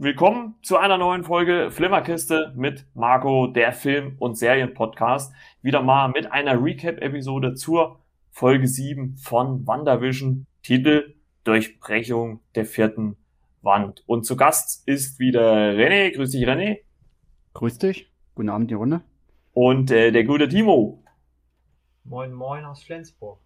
willkommen 0.00 0.54
zu 0.62 0.76
einer 0.76 0.96
neuen 0.96 1.24
Folge 1.24 1.72
Flimmerkiste 1.72 2.52
mit 2.54 2.86
Marco, 2.94 3.48
der 3.48 3.72
Film- 3.72 4.14
und 4.20 4.38
Serienpodcast. 4.38 5.34
Wieder 5.60 5.82
mal 5.82 6.06
mit 6.06 6.30
einer 6.30 6.62
Recap-Episode 6.62 7.54
zur 7.54 7.98
Folge 8.30 8.68
7 8.68 9.16
von 9.16 9.66
WandaVision. 9.66 10.46
Titel 10.62 11.16
Durchbrechung 11.42 12.38
der 12.54 12.64
vierten 12.64 13.16
Wand. 13.62 14.04
Und 14.06 14.24
zu 14.24 14.36
Gast 14.36 14.86
ist 14.86 15.18
wieder 15.18 15.72
René. 15.72 16.14
Grüß 16.14 16.30
dich, 16.30 16.46
René. 16.46 16.78
Grüß 17.54 17.78
dich. 17.78 18.08
Guten 18.36 18.50
Abend, 18.50 18.70
die 18.70 18.74
Runde. 18.74 19.00
Und 19.52 19.90
äh, 19.90 20.12
der 20.12 20.22
gute 20.22 20.48
Timo. 20.48 21.02
Moin, 22.04 22.32
moin 22.32 22.64
aus 22.64 22.84
Flensburg. 22.84 23.40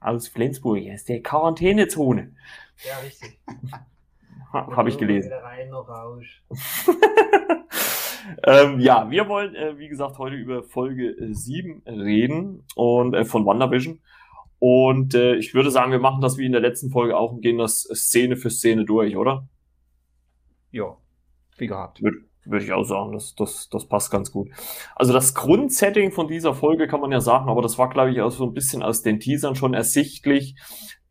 Aus 0.00 0.26
Flensburg, 0.26 0.78
hier 0.78 0.94
ist 0.94 1.08
der 1.08 1.22
Quarantänezone. 1.22 2.34
Ja, 2.84 2.98
richtig. 2.98 3.38
Habe 4.54 4.88
ich 4.88 4.98
gelesen. 4.98 5.32
Rein 5.32 5.70
ähm, 8.44 8.80
ja, 8.80 9.10
wir 9.10 9.28
wollen, 9.28 9.54
äh, 9.54 9.78
wie 9.78 9.88
gesagt, 9.88 10.18
heute 10.18 10.36
über 10.36 10.62
Folge 10.62 11.08
äh, 11.10 11.34
7 11.34 11.82
reden 11.86 12.64
und 12.76 13.14
äh, 13.14 13.24
von 13.24 13.44
WandaVision. 13.44 14.00
Und 14.60 15.14
äh, 15.14 15.34
ich 15.34 15.54
würde 15.54 15.70
sagen, 15.70 15.90
wir 15.90 15.98
machen 15.98 16.20
das 16.20 16.38
wie 16.38 16.46
in 16.46 16.52
der 16.52 16.60
letzten 16.60 16.90
Folge 16.90 17.16
auch 17.16 17.32
und 17.32 17.40
gehen 17.40 17.58
das 17.58 17.82
Szene 17.82 18.36
für 18.36 18.50
Szene 18.50 18.84
durch, 18.84 19.16
oder? 19.16 19.48
Ja, 20.70 20.96
wie 21.58 21.66
gehabt. 21.66 22.02
Würde 22.02 22.18
würd 22.46 22.62
ich 22.62 22.72
auch 22.72 22.84
sagen, 22.84 23.12
das, 23.12 23.34
das, 23.34 23.68
das 23.70 23.86
passt 23.86 24.10
ganz 24.10 24.30
gut. 24.30 24.50
Also 24.94 25.12
das 25.12 25.34
Grundsetting 25.34 26.12
von 26.12 26.28
dieser 26.28 26.54
Folge 26.54 26.86
kann 26.86 27.00
man 27.00 27.12
ja 27.12 27.20
sagen, 27.20 27.48
aber 27.48 27.62
das 27.62 27.78
war, 27.78 27.88
glaube 27.88 28.10
ich, 28.12 28.20
auch 28.20 28.30
so 28.30 28.44
ein 28.44 28.54
bisschen 28.54 28.82
aus 28.82 29.02
den 29.02 29.20
Teasern 29.20 29.54
schon 29.54 29.74
ersichtlich, 29.74 30.56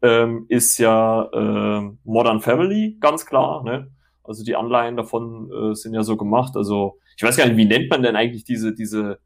ähm, 0.04 0.46
ist 0.50 0.78
ja 0.78 1.30
äh, 1.32 1.92
Modern 2.04 2.42
Family, 2.42 2.98
ganz 3.00 3.26
klar. 3.26 3.64
Ne? 3.64 3.90
Also 4.24 4.44
die 4.44 4.56
Anleihen 4.56 4.98
davon 4.98 5.50
äh, 5.52 5.76
sind 5.76 5.94
ja 5.94 6.04
so 6.04 6.18
gemacht. 6.18 6.56
Also 6.56 7.00
ich 7.18 7.24
weiß 7.24 7.38
gar 7.38 7.48
nicht, 7.48 7.58
wie 7.58 7.66
nennt 7.66 7.90
man 7.90 8.04
denn 8.04 8.16
eigentlich 8.16 8.44
diese, 8.44 8.76
diese 8.76 9.20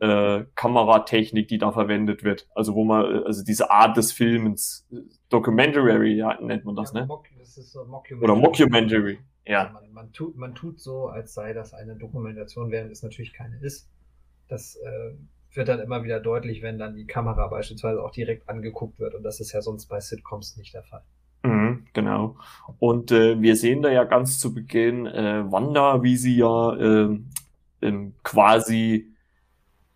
äh, 0.00 0.44
Kameratechnik, 0.54 1.48
die 1.48 1.58
da 1.58 1.72
verwendet 1.72 2.22
wird. 2.22 2.48
Also 2.54 2.74
wo 2.74 2.84
man, 2.84 3.24
also 3.24 3.42
diese 3.42 3.70
Art 3.70 3.96
des 3.96 4.12
Filmens, 4.12 4.86
Documentary, 5.30 6.14
ja, 6.14 6.38
nennt 6.40 6.66
man 6.66 6.76
das, 6.76 6.92
ja, 6.92 7.00
ne? 7.00 7.06
Mock, 7.06 7.26
das 7.38 7.56
ist 7.56 7.72
so 7.72 7.84
Mockumentary. 7.86 8.30
Oder 8.30 8.40
Mockumentary, 8.40 9.18
ja. 9.46 9.70
Man, 9.72 9.92
man, 9.92 10.12
tut, 10.12 10.36
man 10.36 10.54
tut 10.54 10.80
so, 10.80 11.06
als 11.06 11.32
sei 11.32 11.54
das 11.54 11.72
eine 11.72 11.96
Dokumentation, 11.96 12.70
während 12.70 12.92
es 12.92 13.02
natürlich 13.02 13.32
keine 13.32 13.58
ist. 13.60 13.90
Das 14.48 14.76
äh, 14.76 15.14
wird 15.52 15.68
dann 15.68 15.80
immer 15.80 16.04
wieder 16.04 16.20
deutlich, 16.20 16.62
wenn 16.62 16.78
dann 16.78 16.94
die 16.94 17.06
Kamera 17.06 17.46
beispielsweise 17.48 18.02
auch 18.02 18.10
direkt 18.10 18.48
angeguckt 18.48 18.98
wird. 18.98 19.14
Und 19.14 19.22
das 19.22 19.40
ist 19.40 19.52
ja 19.52 19.62
sonst 19.62 19.86
bei 19.86 20.00
Sitcoms 20.00 20.56
nicht 20.56 20.74
der 20.74 20.82
Fall. 20.82 21.02
Mhm, 21.42 21.86
genau. 21.92 22.36
Und 22.78 23.12
äh, 23.12 23.40
wir 23.40 23.56
sehen 23.56 23.82
da 23.82 23.90
ja 23.90 24.04
ganz 24.04 24.38
zu 24.38 24.52
Beginn 24.52 25.06
äh, 25.06 25.50
Wanda, 25.50 26.02
wie 26.02 26.16
sie 26.16 26.36
ja 26.36 26.74
äh, 26.74 27.18
ähm, 27.82 28.14
quasi 28.22 29.14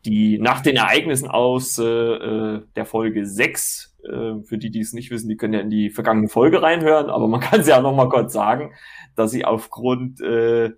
die 0.05 0.39
nach 0.39 0.61
den 0.61 0.77
Ereignissen 0.77 1.29
aus 1.29 1.79
äh, 1.79 1.85
äh, 1.85 2.63
der 2.75 2.87
Folge 2.87 3.27
6, 3.27 3.97
äh, 4.05 4.43
für 4.43 4.59
die, 4.59 4.71
die 4.71 4.81
es 4.81 4.93
nicht 4.93 5.11
wissen, 5.11 5.29
die 5.29 5.37
können 5.37 5.55
ja 5.55 5.61
in 5.61 5.71
die 5.71 5.91
vergangene 5.91 6.29
Folge 6.29 6.63
reinhören, 6.63 7.09
aber 7.09 7.29
man 7.29 7.41
kann 7.41 7.61
es 7.61 7.69
ja 7.69 7.81
noch 7.81 7.95
mal 7.95 8.09
kurz 8.09 8.33
sagen, 8.33 8.73
dass 9.15 9.31
sie 9.31 9.45
aufgrund 9.45 10.21
äh, 10.21 10.73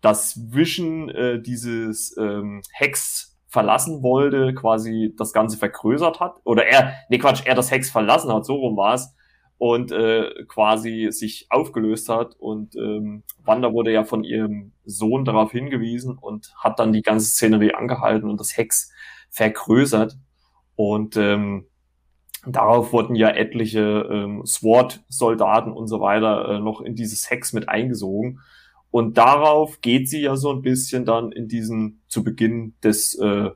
das 0.00 0.52
Vision 0.52 1.08
äh, 1.10 1.40
dieses 1.40 2.16
ähm, 2.16 2.62
Hex 2.72 3.27
verlassen 3.48 4.02
wollte, 4.02 4.54
quasi 4.54 5.14
das 5.16 5.32
Ganze 5.32 5.56
vergrößert 5.56 6.20
hat. 6.20 6.40
Oder 6.44 6.66
er, 6.66 6.92
nee 7.08 7.18
Quatsch, 7.18 7.42
er 7.46 7.54
das 7.54 7.70
Hex 7.70 7.90
verlassen 7.90 8.32
hat, 8.32 8.44
so 8.44 8.56
rum 8.56 8.76
war 8.76 8.94
es. 8.94 9.14
Und 9.56 9.90
äh, 9.90 10.30
quasi 10.46 11.08
sich 11.10 11.46
aufgelöst 11.50 12.08
hat. 12.08 12.36
Und 12.38 12.76
ähm, 12.76 13.24
Wanda 13.44 13.72
wurde 13.72 13.92
ja 13.92 14.04
von 14.04 14.22
ihrem 14.22 14.72
Sohn 14.84 15.24
darauf 15.24 15.50
hingewiesen 15.50 16.16
und 16.16 16.54
hat 16.56 16.78
dann 16.78 16.92
die 16.92 17.02
ganze 17.02 17.26
Szenerie 17.26 17.74
angehalten 17.74 18.30
und 18.30 18.38
das 18.38 18.56
Hex 18.56 18.92
vergrößert. 19.30 20.16
Und 20.76 21.16
ähm, 21.16 21.66
darauf 22.46 22.92
wurden 22.92 23.16
ja 23.16 23.30
etliche 23.30 24.06
ähm, 24.10 24.46
SWAT-Soldaten 24.46 25.72
und 25.72 25.88
so 25.88 26.00
weiter 26.00 26.48
äh, 26.48 26.60
noch 26.60 26.80
in 26.80 26.94
dieses 26.94 27.28
Hex 27.28 27.52
mit 27.52 27.68
eingesogen. 27.68 28.40
Und 28.90 29.18
darauf 29.18 29.80
geht 29.80 30.08
sie 30.08 30.22
ja 30.22 30.36
so 30.36 30.50
ein 30.52 30.62
bisschen 30.62 31.04
dann 31.04 31.30
in 31.32 31.46
diesen, 31.48 32.00
zu 32.08 32.24
Beginn 32.24 32.74
des, 32.82 33.14
äh, 33.18 33.50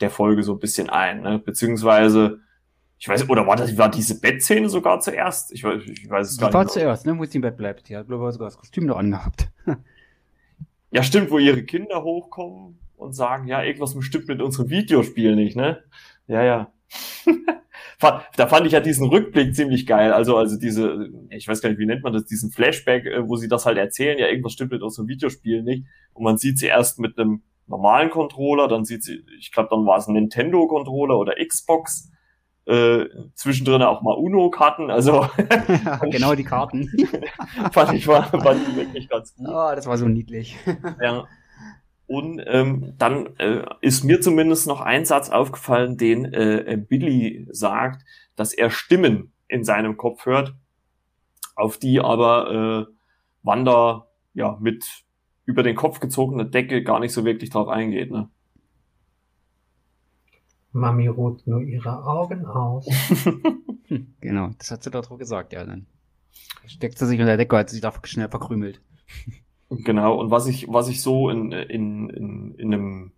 der 0.00 0.10
Folge 0.10 0.42
so 0.42 0.54
ein 0.54 0.58
bisschen 0.58 0.88
ein, 0.88 1.20
ne? 1.22 1.38
Beziehungsweise, 1.38 2.40
ich 2.98 3.08
weiß, 3.08 3.28
oder 3.28 3.46
war 3.46 3.56
das, 3.56 3.76
war 3.76 3.90
diese 3.90 4.18
Bettszene 4.20 4.68
sogar 4.68 5.00
zuerst? 5.00 5.52
Ich 5.52 5.64
weiß, 5.64 5.82
ich 5.84 6.08
weiß 6.08 6.28
es 6.30 6.36
Die 6.36 6.40
gar 6.40 6.52
war 6.52 6.64
nicht. 6.64 6.72
zuerst, 6.72 7.04
ne, 7.06 7.18
wo 7.18 7.24
sie 7.24 7.36
im 7.36 7.42
Bett 7.42 7.56
bleibt. 7.56 7.88
Die 7.88 7.96
hat, 7.96 8.08
glaube 8.08 8.26
ich, 8.28 8.32
sogar 8.32 8.48
das 8.48 8.58
Kostüm 8.58 8.86
noch 8.86 8.96
angehabt. 8.98 9.48
Ja, 10.92 11.04
stimmt, 11.04 11.30
wo 11.30 11.38
ihre 11.38 11.62
Kinder 11.62 12.02
hochkommen 12.02 12.80
und 12.96 13.12
sagen, 13.12 13.46
ja, 13.46 13.62
irgendwas 13.62 13.94
bestimmt 13.94 14.26
mit 14.26 14.42
unserem 14.42 14.70
Videospiel 14.70 15.36
nicht, 15.36 15.54
ne? 15.56 15.84
Ja, 16.26 16.42
ja. 16.42 16.72
da 18.00 18.46
fand 18.46 18.66
ich 18.66 18.72
ja 18.72 18.80
diesen 18.80 19.08
Rückblick 19.08 19.54
ziemlich 19.54 19.86
geil. 19.86 20.12
Also, 20.12 20.36
also 20.36 20.58
diese, 20.58 21.10
ich 21.28 21.46
weiß 21.46 21.60
gar 21.60 21.68
nicht, 21.68 21.78
wie 21.78 21.86
nennt 21.86 22.02
man 22.02 22.12
das, 22.12 22.24
diesen 22.24 22.50
Flashback, 22.50 23.04
äh, 23.06 23.28
wo 23.28 23.36
sie 23.36 23.48
das 23.48 23.66
halt 23.66 23.78
erzählen, 23.78 24.18
ja, 24.18 24.26
irgendwas 24.26 24.52
stimmt 24.52 24.72
mit 24.72 24.82
unserem 24.82 25.08
Videospiel 25.08 25.62
nicht. 25.62 25.86
Und 26.14 26.24
man 26.24 26.38
sieht 26.38 26.58
sie 26.58 26.66
erst 26.66 26.98
mit 26.98 27.18
einem 27.18 27.42
normalen 27.66 28.10
Controller, 28.10 28.68
dann 28.68 28.84
sieht 28.84 29.04
sie, 29.04 29.24
ich 29.38 29.52
glaube, 29.52 29.68
dann 29.70 29.86
war 29.86 29.98
es 29.98 30.08
ein 30.08 30.14
Nintendo-Controller 30.14 31.18
oder 31.18 31.34
Xbox. 31.44 32.10
Äh, 32.66 33.06
zwischendrin 33.34 33.82
auch 33.82 34.02
mal 34.02 34.14
Uno-Karten, 34.14 34.90
also 34.90 35.26
genau 36.10 36.34
die 36.34 36.44
Karten. 36.44 36.88
fand 37.72 37.94
ich 37.94 38.06
war, 38.06 38.24
fand 38.24 38.68
ich 38.68 38.76
wirklich 38.76 39.08
ganz 39.08 39.34
gut. 39.34 39.46
Oh, 39.48 39.72
das 39.74 39.86
war 39.86 39.98
so 39.98 40.08
niedlich. 40.08 40.56
Ja. 41.02 41.26
Und 42.10 42.42
ähm, 42.44 42.94
dann 42.98 43.36
äh, 43.38 43.64
ist 43.82 44.02
mir 44.02 44.20
zumindest 44.20 44.66
noch 44.66 44.80
ein 44.80 45.04
Satz 45.04 45.30
aufgefallen, 45.30 45.96
den 45.96 46.24
äh, 46.24 46.76
Billy 46.76 47.46
sagt, 47.52 48.04
dass 48.34 48.52
er 48.52 48.68
Stimmen 48.68 49.32
in 49.46 49.62
seinem 49.62 49.96
Kopf 49.96 50.26
hört, 50.26 50.56
auf 51.54 51.78
die 51.78 52.00
aber 52.00 52.88
äh, 52.88 52.94
Wanda 53.44 54.08
ja 54.34 54.58
mit 54.60 55.04
über 55.44 55.62
den 55.62 55.76
Kopf 55.76 56.00
gezogener 56.00 56.44
Decke 56.44 56.82
gar 56.82 56.98
nicht 56.98 57.12
so 57.12 57.24
wirklich 57.24 57.50
drauf 57.50 57.68
eingeht. 57.68 58.10
Ne? 58.10 58.28
Mami 60.72 61.06
ruht 61.06 61.46
nur 61.46 61.62
ihre 61.62 62.04
Augen 62.04 62.44
aus. 62.44 62.88
Genau, 64.20 64.50
das 64.58 64.70
hat 64.70 64.84
sie 64.84 64.90
doch 64.90 65.18
gesagt, 65.18 65.52
ja. 65.52 65.64
Dann 65.64 65.86
steckt 66.66 66.96
sie 66.98 67.06
sich 67.06 67.18
unter 67.18 67.36
der 67.36 67.38
Decke, 67.38 67.56
hat 67.56 67.70
sie 67.70 67.74
sich 67.74 67.82
da 67.82 67.92
schnell 68.04 68.28
verkrümelt. 68.28 68.80
Genau, 69.70 70.18
und 70.18 70.32
was 70.32 70.48
ich, 70.48 70.66
was 70.68 70.88
ich 70.88 71.00
so 71.00 71.30
in, 71.30 71.52
in, 71.52 72.10
in, 72.10 72.54
in 72.56 72.74
einem, 72.74 73.12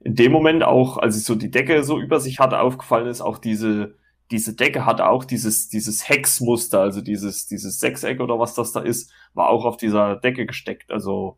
in 0.00 0.14
dem 0.14 0.32
Moment 0.32 0.62
auch, 0.64 0.96
als 0.96 1.18
ich 1.18 1.24
so 1.24 1.34
die 1.34 1.50
Decke 1.50 1.84
so 1.84 2.00
über 2.00 2.18
sich 2.18 2.38
hatte, 2.38 2.60
aufgefallen 2.60 3.06
ist, 3.06 3.20
auch 3.20 3.36
diese, 3.36 3.96
diese 4.30 4.56
Decke 4.56 4.86
hatte 4.86 5.06
auch 5.06 5.24
dieses, 5.24 5.68
dieses 5.68 6.08
Hexmuster, 6.08 6.80
also 6.80 7.02
dieses, 7.02 7.46
dieses 7.46 7.78
Sechseck 7.78 8.20
oder 8.20 8.38
was 8.38 8.54
das 8.54 8.72
da 8.72 8.80
ist, 8.80 9.12
war 9.34 9.50
auch 9.50 9.66
auf 9.66 9.76
dieser 9.76 10.16
Decke 10.16 10.46
gesteckt. 10.46 10.90
Also 10.90 11.36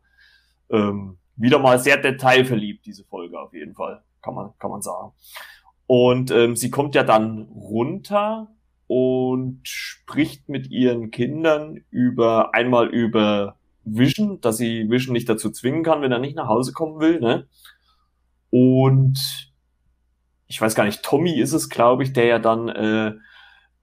ähm, 0.69 1.17
wieder 1.35 1.59
mal 1.59 1.77
sehr 1.77 1.97
detailverliebt, 1.97 2.85
diese 2.85 3.03
Folge 3.03 3.37
auf 3.37 3.53
jeden 3.53 3.75
Fall, 3.75 4.03
kann 4.21 4.35
man, 4.35 4.53
kann 4.57 4.71
man 4.71 4.81
sagen. 4.81 5.11
Und 5.85 6.31
ähm, 6.31 6.55
sie 6.55 6.71
kommt 6.71 6.95
ja 6.95 7.03
dann 7.03 7.49
runter 7.53 8.47
und 8.87 9.59
spricht 9.63 10.47
mit 10.47 10.71
ihren 10.71 11.11
Kindern 11.11 11.83
über 11.89 12.55
einmal 12.55 12.87
über 12.87 13.57
Vision, 13.85 14.41
dass 14.41 14.57
sie 14.57 14.89
Vision 14.89 15.13
nicht 15.13 15.29
dazu 15.29 15.51
zwingen 15.51 15.83
kann, 15.83 16.01
wenn 16.01 16.11
er 16.11 16.19
nicht 16.19 16.35
nach 16.35 16.47
Hause 16.47 16.73
kommen 16.73 16.99
will, 16.99 17.19
ne? 17.19 17.47
Und 18.49 19.17
ich 20.47 20.61
weiß 20.61 20.75
gar 20.75 20.85
nicht, 20.85 21.03
Tommy 21.03 21.39
ist 21.39 21.53
es, 21.53 21.69
glaube 21.69 22.03
ich, 22.03 22.13
der 22.13 22.25
ja 22.25 22.39
dann 22.39 22.69
äh, 22.69 23.13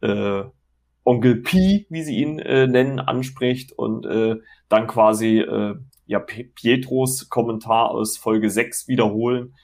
äh, 0.07 0.45
Onkel 1.05 1.37
P, 1.43 1.87
wie 1.91 2.03
sie 2.03 2.17
ihn 2.17 2.39
äh, 2.39 2.67
nennen, 2.67 3.01
anspricht 3.01 3.73
und 3.73 4.07
äh, 4.07 4.37
dann 4.69 4.87
quasi 4.87 5.41
äh, 5.41 5.75
ja 6.07 6.21
Pietros 6.21 7.29
Kommentar 7.29 7.91
aus 7.91 8.17
Folge 8.17 8.51
6 8.51 8.87
wiederholen, 8.89 9.55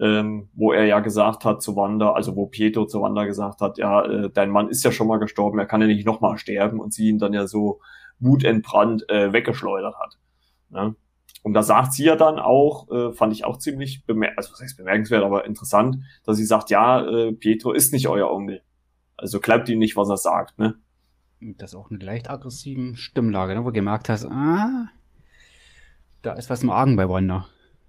ähm, 0.00 0.48
wo 0.54 0.72
er 0.72 0.86
ja 0.86 1.00
gesagt 1.00 1.44
hat 1.44 1.62
zu 1.62 1.76
Wanda, 1.76 2.12
also 2.12 2.36
wo 2.36 2.46
Pietro 2.46 2.86
zu 2.86 3.02
Wanda 3.02 3.24
gesagt 3.24 3.60
hat, 3.60 3.78
ja, 3.78 4.04
äh, 4.04 4.30
dein 4.30 4.50
Mann 4.50 4.68
ist 4.68 4.84
ja 4.84 4.92
schon 4.92 5.08
mal 5.08 5.18
gestorben, 5.18 5.58
er 5.58 5.66
kann 5.66 5.80
ja 5.80 5.86
nicht 5.86 6.06
nochmal 6.06 6.38
sterben 6.38 6.80
und 6.80 6.94
sie 6.94 7.08
ihn 7.08 7.18
dann 7.18 7.34
ja 7.34 7.46
so 7.46 7.80
wutentbrannt 8.20 9.08
äh, 9.08 9.32
weggeschleudert 9.32 9.94
hat. 9.98 10.18
Ne? 10.70 10.94
Und 11.42 11.54
da 11.54 11.62
sagt 11.62 11.92
sie 11.92 12.04
ja 12.04 12.16
dann 12.16 12.38
auch, 12.38 12.90
äh, 12.90 13.12
fand 13.12 13.32
ich 13.32 13.44
auch 13.44 13.58
ziemlich 13.58 14.04
bemer 14.04 14.28
also 14.36 14.52
was 14.52 14.60
heißt 14.60 14.76
bemerkenswert, 14.76 15.24
aber 15.24 15.46
interessant, 15.46 15.98
dass 16.24 16.36
sie 16.36 16.44
sagt, 16.44 16.70
ja, 16.70 17.00
äh, 17.06 17.32
Pietro 17.32 17.72
ist 17.72 17.92
nicht 17.92 18.08
euer 18.08 18.30
Onkel. 18.30 18.62
Also 19.16 19.40
glaubt 19.40 19.68
ihm 19.68 19.78
nicht, 19.78 19.96
was 19.96 20.08
er 20.08 20.16
sagt, 20.16 20.58
ne? 20.58 20.74
Das 21.40 21.70
ist 21.70 21.76
auch 21.76 21.90
eine 21.90 22.00
leicht 22.00 22.28
aggressiven 22.30 22.96
Stimmlage, 22.96 23.54
ne, 23.54 23.60
wo 23.60 23.68
du 23.68 23.74
gemerkt 23.74 24.08
hast, 24.08 24.26
ah, 24.26 24.88
da 26.22 26.32
ist 26.32 26.50
was 26.50 26.64
im 26.64 26.70
Argen 26.70 26.96
bei 26.96 27.08
Wanda. 27.08 27.46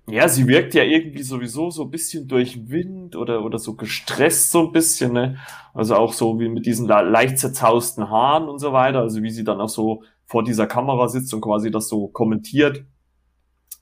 Ja, 0.07 0.27
sie 0.27 0.47
wirkt 0.47 0.73
ja 0.73 0.83
irgendwie 0.83 1.21
sowieso 1.21 1.69
so 1.69 1.83
ein 1.83 1.91
bisschen 1.91 2.27
durch 2.27 2.69
Wind 2.69 3.15
oder, 3.15 3.43
oder 3.43 3.59
so 3.59 3.75
gestresst 3.75 4.51
so 4.51 4.65
ein 4.65 4.71
bisschen, 4.71 5.13
ne? 5.13 5.37
Also 5.73 5.95
auch 5.95 6.13
so 6.13 6.39
wie 6.39 6.49
mit 6.49 6.65
diesen 6.65 6.87
leicht 6.87 7.37
zerzausten 7.37 8.09
Haaren 8.09 8.49
und 8.49 8.59
so 8.59 8.73
weiter, 8.73 9.01
also 9.01 9.21
wie 9.21 9.29
sie 9.29 9.43
dann 9.43 9.61
auch 9.61 9.69
so 9.69 10.03
vor 10.29 10.43
dieser 10.43 10.67
Kamera 10.67 11.07
sitzt 11.07 11.33
und 11.33 11.41
quasi 11.41 11.71
das 11.71 11.89
so 11.89 12.07
kommentiert. 12.07 12.85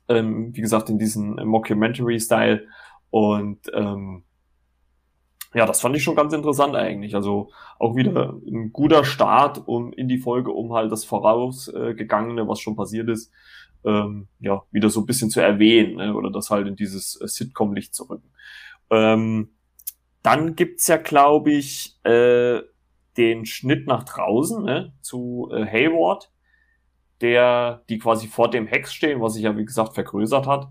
Ähm, 0.07 0.55
wie 0.55 0.61
gesagt, 0.61 0.89
in 0.89 0.97
diesem 0.97 1.35
Mockumentary-Style. 1.35 2.65
Und 3.09 3.59
ähm, 3.73 4.23
ja, 5.53 5.65
das 5.65 5.81
fand 5.81 5.95
ich 5.97 6.03
schon 6.03 6.15
ganz 6.15 6.33
interessant 6.33 6.75
eigentlich. 6.75 7.15
Also 7.15 7.51
auch 7.79 7.97
wieder 7.97 8.33
ein 8.47 8.71
guter 8.71 9.03
Start 9.03 9.67
um 9.67 9.91
in 9.91 10.07
die 10.07 10.19
Folge, 10.19 10.51
um 10.51 10.73
halt 10.73 10.91
das 10.91 11.03
vorausgegangene, 11.03 12.47
was 12.47 12.61
schon 12.61 12.77
passiert 12.77 13.09
ist, 13.09 13.31
ähm, 13.83 14.29
ja, 14.39 14.63
wieder 14.71 14.89
so 14.89 15.01
ein 15.01 15.05
bisschen 15.05 15.29
zu 15.29 15.41
erwähnen 15.41 15.95
ne? 15.97 16.13
oder 16.13 16.31
das 16.31 16.49
halt 16.49 16.67
in 16.67 16.77
dieses 16.77 17.19
äh, 17.19 17.27
Sitcom-Licht 17.27 17.94
zu 17.94 18.05
rücken. 18.05 18.31
Ähm, 18.89 19.49
dann 20.23 20.55
gibt's 20.55 20.88
ja, 20.88 20.97
glaube 20.97 21.51
ich, 21.51 21.99
äh, 22.03 22.61
den 23.17 23.45
Schnitt 23.45 23.88
nach 23.88 24.03
draußen 24.03 24.63
ne? 24.63 24.94
zu 25.01 25.49
äh, 25.51 25.65
Hayward, 25.65 26.31
der, 27.22 27.84
die 27.90 28.00
quasi 28.00 28.28
vor 28.28 28.50
dem 28.50 28.68
Hex 28.68 28.94
stehen, 28.94 29.22
was 29.22 29.34
sich 29.34 29.44
ja, 29.44 29.58
wie 29.58 29.66
gesagt, 29.66 29.96
vergrößert 29.96 30.48
hat. 30.48 30.68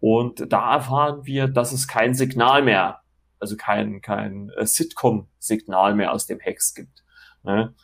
Und 0.00 0.52
da 0.52 0.74
erfahren 0.74 1.24
wir, 1.24 1.48
dass 1.48 1.72
es 1.72 1.88
kein 1.88 2.14
Signal 2.14 2.62
mehr 2.62 3.00
also 3.40 3.56
kein, 3.56 4.00
kein 4.00 4.50
äh, 4.56 4.66
Sitcom-Signal 4.66 5.94
mehr 5.94 6.12
aus 6.12 6.26
dem 6.26 6.40
Hex 6.40 6.74
gibt. 6.74 7.04
Ne? 7.42 7.74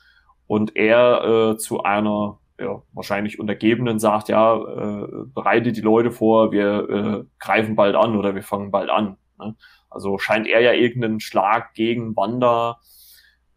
Und 0.47 0.77
er 0.77 1.53
äh, 1.53 1.57
zu 1.57 1.83
einer 1.83 2.39
ja, 2.59 2.83
wahrscheinlich 2.93 3.39
Untergebenen 3.39 3.99
sagt, 3.99 4.29
ja, 4.29 4.57
äh, 4.57 5.09
bereite 5.27 5.73
die 5.73 5.81
Leute 5.81 6.11
vor, 6.11 6.53
wir 6.53 6.89
äh, 6.89 7.25
greifen 7.39 7.77
bald 7.77 7.97
an 7.97 8.17
oder 8.17 8.35
wir 8.35 8.43
fangen 8.43 8.71
bald 8.71 8.91
an. 8.91 9.17
Ne? 9.39 9.57
Also 9.91 10.19
scheint 10.19 10.47
er 10.47 10.61
ja 10.61 10.73
irgendeinen 10.73 11.21
Schlag 11.21 11.75
gegen 11.75 12.17
Wanda 12.17 12.81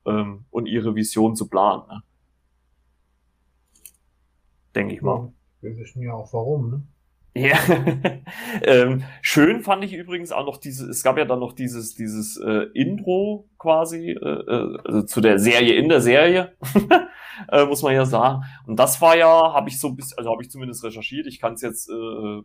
ähm, 0.05 0.45
und 0.49 0.65
ihre 0.67 0.95
Vision 0.95 1.35
zu 1.35 1.49
planen. 1.49 1.83
Ne? 1.87 2.01
Denke 4.75 4.93
ich 4.93 5.01
mal. 5.01 5.31
Wir 5.61 5.75
wissen 5.77 6.01
ja 6.03 6.13
auch 6.13 6.31
warum, 6.33 6.69
ne? 6.69 6.83
Ja, 7.37 7.57
ähm, 8.63 9.03
schön 9.21 9.61
fand 9.61 9.83
ich 9.83 9.93
übrigens 9.93 10.31
auch 10.31 10.45
noch 10.45 10.55
diese, 10.55 10.89
es 10.89 11.03
gab 11.03 11.17
ja 11.17 11.25
dann 11.25 11.39
noch 11.39 11.51
dieses, 11.51 11.93
dieses 11.93 12.37
äh, 12.37 12.67
Intro 12.73 13.49
quasi, 13.57 14.11
äh, 14.11 14.13
äh, 14.13 14.77
also 14.85 15.01
zu 15.01 15.19
der 15.19 15.37
Serie 15.37 15.73
in 15.73 15.89
der 15.89 15.99
Serie, 15.99 16.53
äh, 17.51 17.65
muss 17.65 17.81
man 17.81 17.93
ja 17.93 18.05
sagen. 18.05 18.43
Und 18.65 18.79
das 18.79 19.01
war 19.01 19.17
ja, 19.17 19.53
habe 19.53 19.67
ich 19.67 19.81
so 19.81 19.89
ein 19.89 19.97
bisschen, 19.97 20.17
also 20.17 20.31
habe 20.31 20.43
ich 20.43 20.49
zumindest 20.49 20.85
recherchiert, 20.85 21.27
ich 21.27 21.41
kann 21.41 21.55
es 21.55 21.61
jetzt 21.61 21.89
äh, 21.89 22.41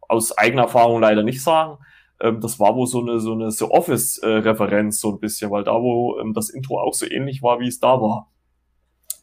aus 0.00 0.36
eigener 0.38 0.62
Erfahrung 0.62 1.02
leider 1.02 1.22
nicht 1.22 1.42
sagen. 1.42 1.76
Ähm, 2.18 2.40
das 2.40 2.58
war 2.58 2.74
wohl 2.74 2.86
so 2.86 3.02
eine, 3.02 3.20
so 3.20 3.34
eine 3.34 3.50
so 3.50 3.70
Office-Referenz, 3.70 4.98
so 4.98 5.10
ein 5.12 5.20
bisschen, 5.20 5.50
weil 5.50 5.64
da, 5.64 5.74
wo 5.74 6.18
ähm, 6.18 6.32
das 6.32 6.48
Intro 6.48 6.80
auch 6.80 6.94
so 6.94 7.04
ähnlich 7.04 7.42
war, 7.42 7.60
wie 7.60 7.68
es 7.68 7.80
da 7.80 8.00
war. 8.00 8.30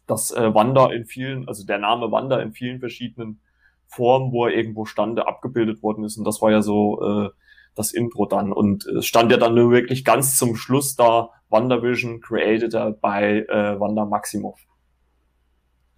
Das 0.09 0.31
äh, 0.31 0.53
Wanda 0.55 0.91
in 0.91 1.05
vielen, 1.05 1.47
also 1.47 1.65
der 1.65 1.77
Name 1.77 2.11
Wanda 2.11 2.39
in 2.39 2.51
vielen 2.51 2.79
verschiedenen 2.79 3.39
Form, 3.85 4.31
wo 4.31 4.47
er 4.47 4.53
irgendwo 4.53 4.85
stande, 4.85 5.27
abgebildet 5.27 5.83
worden 5.83 6.03
ist. 6.03 6.17
Und 6.17 6.25
das 6.25 6.41
war 6.41 6.51
ja 6.51 6.63
so 6.63 7.01
äh, 7.01 7.29
das 7.75 7.91
Intro 7.93 8.25
dann. 8.25 8.51
Und 8.51 8.87
es 8.87 9.05
stand 9.05 9.31
ja 9.31 9.37
dann 9.37 9.53
nur 9.53 9.71
wirklich 9.71 10.03
ganz 10.03 10.37
zum 10.39 10.55
Schluss 10.55 10.95
da 10.95 11.29
WandaVision 11.49 12.21
created 12.21 12.73
bei 13.01 13.45
äh, 13.47 13.79
Wanda 13.79 14.05
Maximoff. 14.05 14.59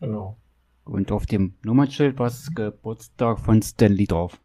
Genau. 0.01 0.37
Und 0.83 1.11
auf 1.13 1.25
dem 1.25 1.55
Nummernschild 1.63 2.19
war 2.19 2.27
es 2.27 2.53
Geburtstag 2.53 3.39
von 3.39 3.61
Stanley 3.61 4.07
drauf. 4.07 4.41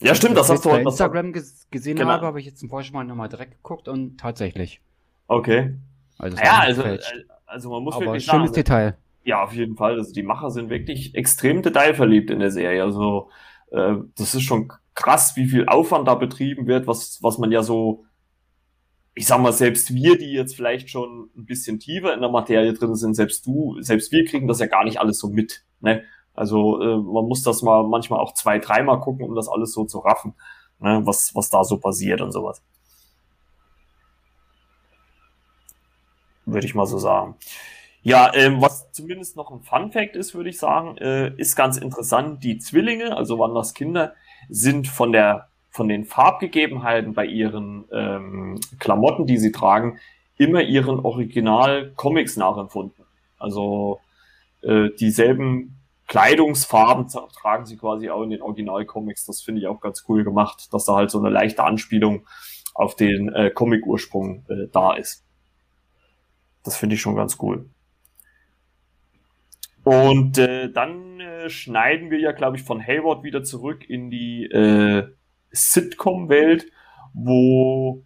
Ja, 0.00 0.14
stimmt, 0.14 0.36
das, 0.36 0.48
das 0.48 0.56
hast 0.58 0.64
du 0.66 0.70
bei 0.70 0.82
Instagram 0.82 1.32
gesehen 1.32 1.96
genau. 1.96 2.10
habe, 2.10 2.26
habe 2.26 2.38
ich 2.38 2.46
jetzt 2.46 2.62
im 2.62 2.68
Vorspann 2.68 3.08
nochmal 3.08 3.28
direkt 3.28 3.54
geguckt 3.54 3.88
und 3.88 4.18
tatsächlich. 4.20 4.80
Okay. 5.26 5.74
Also 6.18 6.36
ja, 6.36 6.58
also, 6.60 6.82
also 7.54 7.70
man 7.70 7.84
muss 7.84 7.94
Aber 7.94 8.06
wirklich 8.06 8.24
schönes 8.24 8.48
sagen, 8.50 8.54
Detail. 8.54 8.96
Ja, 9.22 9.44
auf 9.44 9.54
jeden 9.54 9.76
Fall. 9.76 9.94
Also 9.94 10.12
die 10.12 10.24
Macher 10.24 10.50
sind 10.50 10.70
wirklich 10.70 11.14
extrem 11.14 11.62
detailverliebt 11.62 12.30
in 12.30 12.40
der 12.40 12.50
Serie. 12.50 12.82
Also 12.82 13.30
äh, 13.70 13.94
das 14.18 14.34
ist 14.34 14.42
schon 14.42 14.72
krass, 14.94 15.36
wie 15.36 15.46
viel 15.46 15.66
Aufwand 15.66 16.08
da 16.08 16.16
betrieben 16.16 16.66
wird, 16.66 16.88
was, 16.88 17.20
was 17.22 17.38
man 17.38 17.52
ja 17.52 17.62
so, 17.62 18.04
ich 19.14 19.26
sag 19.26 19.40
mal, 19.40 19.52
selbst 19.52 19.94
wir, 19.94 20.18
die 20.18 20.32
jetzt 20.32 20.56
vielleicht 20.56 20.90
schon 20.90 21.30
ein 21.36 21.46
bisschen 21.46 21.78
tiefer 21.78 22.12
in 22.12 22.20
der 22.20 22.30
Materie 22.30 22.72
drin 22.72 22.96
sind, 22.96 23.14
selbst 23.14 23.46
du, 23.46 23.80
selbst 23.80 24.10
wir 24.10 24.24
kriegen 24.24 24.48
das 24.48 24.58
ja 24.58 24.66
gar 24.66 24.84
nicht 24.84 24.98
alles 24.98 25.20
so 25.20 25.28
mit. 25.28 25.64
Ne? 25.80 26.02
Also 26.34 26.80
äh, 26.80 26.96
man 26.96 27.24
muss 27.24 27.42
das 27.42 27.62
mal 27.62 27.86
manchmal 27.86 28.18
auch 28.18 28.34
zwei, 28.34 28.58
dreimal 28.58 28.98
gucken, 28.98 29.26
um 29.26 29.36
das 29.36 29.48
alles 29.48 29.72
so 29.72 29.84
zu 29.84 30.00
raffen, 30.00 30.34
ne? 30.80 31.02
was, 31.04 31.36
was 31.36 31.50
da 31.50 31.62
so 31.62 31.78
passiert 31.78 32.20
und 32.20 32.32
sowas. 32.32 32.64
Würde 36.46 36.66
ich 36.66 36.74
mal 36.74 36.86
so 36.86 36.98
sagen. 36.98 37.36
Ja, 38.02 38.30
ähm, 38.34 38.60
was 38.60 38.92
zumindest 38.92 39.36
noch 39.36 39.50
ein 39.50 39.62
Fun 39.62 39.90
Fact 39.90 40.14
ist, 40.14 40.34
würde 40.34 40.50
ich 40.50 40.58
sagen, 40.58 40.98
äh, 40.98 41.34
ist 41.36 41.56
ganz 41.56 41.78
interessant. 41.78 42.44
Die 42.44 42.58
Zwillinge, 42.58 43.16
also 43.16 43.38
Wanders 43.38 43.72
Kinder, 43.72 44.14
sind 44.50 44.88
von 44.88 45.12
der 45.12 45.48
von 45.70 45.88
den 45.88 46.04
Farbgegebenheiten 46.04 47.14
bei 47.14 47.26
ihren 47.26 47.84
ähm, 47.90 48.60
Klamotten, 48.78 49.26
die 49.26 49.38
sie 49.38 49.50
tragen, 49.50 49.98
immer 50.36 50.62
ihren 50.62 51.00
Original-Comics 51.00 52.36
nachempfunden. 52.36 53.04
Also 53.40 53.98
äh, 54.62 54.90
dieselben 55.00 55.76
Kleidungsfarben 56.06 57.08
tragen 57.08 57.66
sie 57.66 57.76
quasi 57.76 58.08
auch 58.08 58.22
in 58.22 58.30
den 58.30 58.42
Original-Comics. 58.42 59.26
Das 59.26 59.42
finde 59.42 59.62
ich 59.62 59.66
auch 59.66 59.80
ganz 59.80 60.04
cool 60.08 60.22
gemacht, 60.22 60.72
dass 60.72 60.84
da 60.84 60.94
halt 60.94 61.10
so 61.10 61.18
eine 61.18 61.30
leichte 61.30 61.64
Anspielung 61.64 62.24
auf 62.74 62.94
den 62.94 63.32
äh, 63.32 63.50
Comic-Ursprung 63.50 64.44
äh, 64.48 64.68
da 64.70 64.92
ist. 64.92 65.23
Das 66.64 66.76
finde 66.76 66.96
ich 66.96 67.00
schon 67.00 67.14
ganz 67.14 67.36
cool. 67.40 67.68
Und 69.84 70.38
äh, 70.38 70.72
dann 70.72 71.20
äh, 71.20 71.50
schneiden 71.50 72.10
wir 72.10 72.18
ja, 72.18 72.32
glaube 72.32 72.56
ich, 72.56 72.62
von 72.62 72.84
Hayward 72.84 73.22
wieder 73.22 73.44
zurück 73.44 73.88
in 73.88 74.10
die 74.10 74.46
äh, 74.46 75.06
Sitcom-Welt, 75.52 76.66
wo 77.12 78.02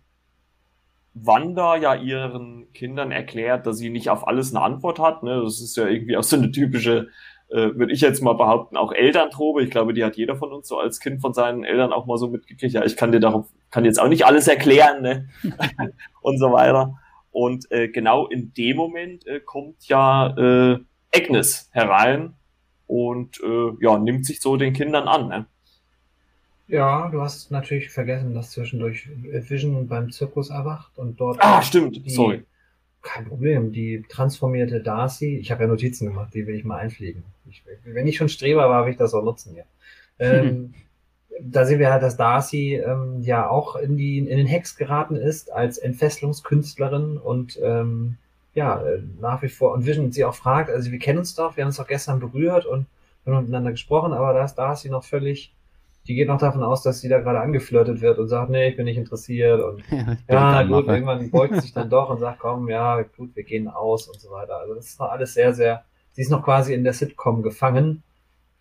Wanda 1.15 1.77
ja 1.77 1.95
ihren 1.95 2.73
Kindern 2.73 3.13
erklärt, 3.13 3.67
dass 3.67 3.79
sie 3.79 3.91
nicht 3.91 4.11
auf 4.11 4.27
alles 4.27 4.55
eine 4.55 4.65
Antwort 4.65 4.99
hat. 4.99 5.23
Ne? 5.23 5.41
Das 5.43 5.61
ist 5.61 5.77
ja 5.77 5.87
irgendwie 5.87 6.17
auch 6.17 6.25
so 6.25 6.37
eine 6.37 6.51
typische, 6.51 7.09
äh, 7.49 7.75
würde 7.75 7.93
ich 7.93 8.01
jetzt 8.01 8.23
mal 8.23 8.35
behaupten, 8.35 8.77
auch 8.77 8.93
Elterntrobe. 8.93 9.63
Ich 9.63 9.71
glaube, 9.71 9.95
die 9.95 10.05
hat 10.05 10.17
jeder 10.17 10.37
von 10.37 10.53
uns 10.53 10.67
so 10.67 10.79
als 10.79 10.99
Kind 10.99 11.21
von 11.21 11.33
seinen 11.33 11.65
Eltern 11.65 11.93
auch 11.93 12.07
mal 12.07 12.19
so 12.19 12.29
mitgekriegt. 12.29 12.75
Ja, 12.75 12.85
ich 12.85 12.97
kann 12.97 13.13
dir 13.13 13.21
darauf, 13.21 13.47
kann 13.71 13.85
jetzt 13.85 14.01
auch 14.01 14.09
nicht 14.09 14.27
alles 14.27 14.49
erklären, 14.49 15.03
ne? 15.03 15.29
und 16.23 16.39
so 16.39 16.53
weiter. 16.53 16.99
Und 17.39 17.71
äh, 17.71 17.87
genau 17.87 18.27
in 18.27 18.53
dem 18.55 18.77
Moment 18.77 19.25
äh, 19.29 19.39
kommt 19.39 19.87
ja 19.87 20.37
äh, 20.37 20.81
Agnes 21.15 21.71
herein 21.71 22.35
und 22.89 23.41
äh, 23.41 23.71
ja, 23.81 23.97
nimmt 23.97 24.27
sich 24.27 24.41
so 24.41 24.57
den 24.57 24.73
Kindern 24.73 25.07
an. 25.07 25.29
Ne? 25.29 25.47
Ja, 26.67 27.09
du 27.09 27.21
hast 27.21 27.53
natürlich 27.53 27.91
vergessen, 27.91 28.35
dass 28.35 28.51
zwischendurch 28.51 29.09
Vision 29.23 29.87
beim 29.87 30.11
Zirkus 30.11 30.51
erwacht 30.51 30.99
und 30.99 31.21
dort. 31.21 31.39
Ah, 31.41 31.63
stimmt, 31.63 32.05
die, 32.05 32.11
sorry. 32.11 32.43
Kein 33.03 33.29
Problem, 33.29 33.71
die 33.71 34.03
transformierte 34.09 34.81
Darcy, 34.81 35.37
ich 35.37 35.53
habe 35.53 35.63
ja 35.63 35.69
Notizen 35.69 36.09
gemacht, 36.09 36.35
die 36.35 36.45
will 36.45 36.57
ich 36.57 36.65
mal 36.65 36.79
einfliegen. 36.79 37.23
Ich, 37.49 37.63
wenn 37.85 38.09
ich 38.09 38.17
schon 38.17 38.29
Streber 38.29 38.69
war, 38.69 38.85
will 38.85 38.91
ich 38.91 38.99
das 38.99 39.15
auch 39.15 39.23
nutzen 39.23 39.55
hier. 39.55 39.65
Ähm, 40.19 40.75
da 41.41 41.65
sehen 41.65 41.79
wir 41.79 41.91
halt, 41.91 42.03
dass 42.03 42.17
Darcy 42.17 42.75
ähm, 42.75 43.21
ja 43.23 43.49
auch 43.49 43.77
in, 43.77 43.97
die, 43.97 44.19
in 44.19 44.37
den 44.39 44.47
Hex 44.47 44.77
geraten 44.77 45.17
ist 45.17 45.53
als 45.53 45.79
Entfesselungskünstlerin 45.79 47.17
und 47.17 47.59
ähm, 47.63 48.17
ja, 48.55 48.83
äh, 48.83 49.03
nach 49.21 49.43
wie 49.43 49.49
vor, 49.49 49.73
und 49.73 49.87
Vision 49.87 50.11
sie 50.11 50.25
auch 50.25 50.35
fragt, 50.35 50.71
also 50.71 50.91
wir 50.91 50.99
kennen 50.99 51.19
uns 51.19 51.35
doch, 51.35 51.57
wir 51.57 51.63
haben 51.63 51.69
uns 51.69 51.77
doch 51.77 51.87
gestern 51.87 52.21
berührt 52.21 52.67
und 52.67 52.87
haben 53.25 53.41
miteinander 53.41 53.71
gesprochen, 53.71 54.13
aber 54.13 54.33
da 54.33 54.45
ist, 54.45 54.55
da 54.55 54.73
ist 54.73 54.81
sie 54.81 54.91
noch 54.91 55.05
völlig, 55.05 55.55
die 56.07 56.15
geht 56.15 56.29
noch 56.29 56.39
davon 56.39 56.63
aus, 56.63 56.83
dass 56.83 57.01
sie 57.01 57.09
da 57.09 57.21
gerade 57.21 57.41
angeflirtet 57.41 58.01
wird 58.01 58.19
und 58.19 58.29
sagt, 58.29 58.51
nee, 58.51 58.71
ich 58.71 58.77
bin 58.77 58.87
nicht 58.87 58.97
interessiert 58.97 59.63
und 59.63 59.83
ja, 59.91 60.17
ja 60.29 60.63
gut, 60.63 60.87
mache. 60.87 60.97
irgendwann 60.97 61.31
beugt 61.31 61.61
sich 61.61 61.73
dann 61.73 61.91
doch 61.91 62.11
und 62.11 62.19
sagt, 62.19 62.41
komm, 62.41 62.69
ja, 62.69 63.03
gut, 63.03 63.37
wir 63.37 63.45
gehen 63.45 63.69
aus 63.69 64.09
und 64.09 64.19
so 64.19 64.31
weiter. 64.31 64.59
Also 64.59 64.75
das 64.75 64.87
ist 64.87 65.01
noch 65.01 65.11
alles 65.11 65.35
sehr, 65.35 65.53
sehr, 65.53 65.85
sie 66.13 66.23
ist 66.23 66.31
noch 66.31 66.43
quasi 66.43 66.75
in 66.75 66.85
der 66.85 66.95
Sitcom 66.95 67.43
gefangen. 67.43 68.03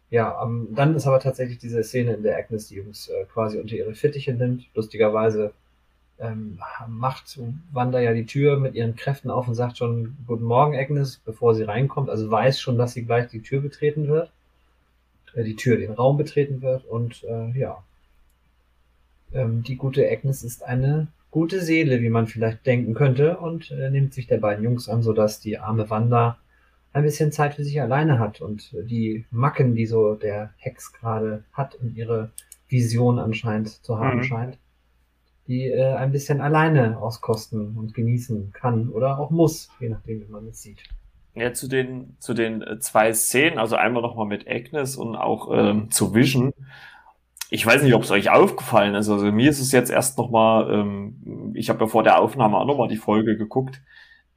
Ja, 0.10 0.42
um, 0.42 0.74
dann 0.74 0.96
ist 0.96 1.06
aber 1.06 1.20
tatsächlich 1.20 1.58
diese 1.58 1.84
Szene, 1.84 2.14
in 2.14 2.24
der 2.24 2.38
Agnes 2.38 2.70
die 2.70 2.76
Jungs 2.76 3.10
äh, 3.10 3.26
quasi 3.26 3.60
unter 3.60 3.76
ihre 3.76 3.94
Fittiche 3.94 4.34
nimmt. 4.34 4.66
Lustigerweise 4.74 5.54
ähm, 6.20 6.60
macht 6.88 7.40
Wanda 7.72 8.00
ja 8.00 8.14
die 8.14 8.26
Tür 8.26 8.58
mit 8.58 8.74
ihren 8.74 8.96
Kräften 8.96 9.30
auf 9.30 9.48
und 9.48 9.56
sagt 9.56 9.78
schon 9.78 10.18
Guten 10.26 10.46
Morgen, 10.46 10.76
Agnes, 10.76 11.22
bevor 11.26 11.56
sie 11.56 11.64
reinkommt. 11.64 12.10
Also 12.10 12.32
weiß 12.32 12.60
schon, 12.60 12.78
dass 12.78 12.94
sie 12.94 13.06
gleich 13.06 13.28
die 13.28 13.42
Tür 13.42 13.62
betreten 13.62 14.08
wird. 14.08 14.32
Äh, 15.34 15.44
die 15.44 15.56
Tür, 15.56 15.78
den 15.78 15.92
Raum 15.92 16.18
betreten 16.18 16.62
wird. 16.62 16.86
Und 16.86 17.24
äh, 17.24 17.52
ja, 17.58 17.84
ähm, 19.34 19.64
die 19.64 19.76
gute 19.76 20.10
Agnes 20.10 20.44
ist 20.44 20.64
eine 20.64 21.08
gute 21.32 21.62
Seele, 21.62 22.02
wie 22.02 22.10
man 22.10 22.28
vielleicht 22.28 22.66
denken 22.66 22.94
könnte, 22.94 23.38
und 23.38 23.72
äh, 23.72 23.90
nimmt 23.90 24.14
sich 24.14 24.28
der 24.28 24.38
beiden 24.38 24.64
Jungs 24.64 24.90
an, 24.90 25.04
sodass 25.04 25.40
die 25.40 25.60
arme 25.60 25.90
Wanda 25.90 26.38
ein 26.94 27.04
bisschen 27.04 27.32
Zeit 27.32 27.56
für 27.56 27.64
sich 27.64 27.82
alleine 27.82 28.20
hat 28.20 28.42
und 28.42 28.74
die 28.74 29.26
Macken, 29.32 29.76
die 29.76 29.86
so 29.86 30.16
der 30.16 30.52
Hex 30.58 30.94
gerade 30.94 31.44
hat 31.54 31.76
und 31.76 31.96
ihre 31.96 32.32
Vision 32.68 33.20
anscheinend 33.20 33.70
zu 33.70 34.00
haben 34.00 34.18
mhm. 34.18 34.24
scheint, 34.24 34.58
die 35.48 35.70
äh, 35.70 35.94
ein 35.94 36.12
bisschen 36.12 36.42
alleine 36.42 36.98
auskosten 37.00 37.78
und 37.78 37.94
genießen 37.94 38.52
kann 38.52 38.90
oder 38.90 39.20
auch 39.20 39.30
muss, 39.30 39.70
je 39.80 39.90
nachdem, 39.90 40.22
wie 40.22 40.32
man 40.32 40.48
es 40.48 40.62
sieht. 40.62 40.84
Ja, 41.34 41.54
zu 41.54 41.68
den, 41.68 42.18
zu 42.20 42.34
den 42.34 42.62
äh, 42.62 42.80
zwei 42.80 43.14
Szenen, 43.14 43.60
also 43.60 43.76
einmal 43.76 44.02
nochmal 44.02 44.26
mit 44.26 44.48
Agnes 44.48 44.96
und 44.98 45.16
auch 45.16 45.50
ähm, 45.54 45.92
zu 45.92 46.16
Vision. 46.16 46.52
Ich 47.50 47.66
weiß 47.66 47.84
nicht, 47.84 47.94
ob 47.94 48.04
es 48.04 48.12
euch 48.12 48.30
aufgefallen 48.30 48.96
ist. 48.96 49.08
Also 49.08 49.32
mir 49.32 49.50
ist 49.50 49.60
es 49.60 49.72
jetzt 49.72 49.92
erst 49.92 50.18
nochmal, 50.18 50.74
ähm, 50.74 51.54
ich 51.54 51.70
habe 51.70 51.82
ja 51.82 51.88
vor 51.88 52.04
der 52.04 52.20
Aufnahme 52.20 52.58
auch 52.58 52.66
nochmal 52.66 52.88
die 52.90 52.98
Folge 52.98 53.38
geguckt. 53.38 53.82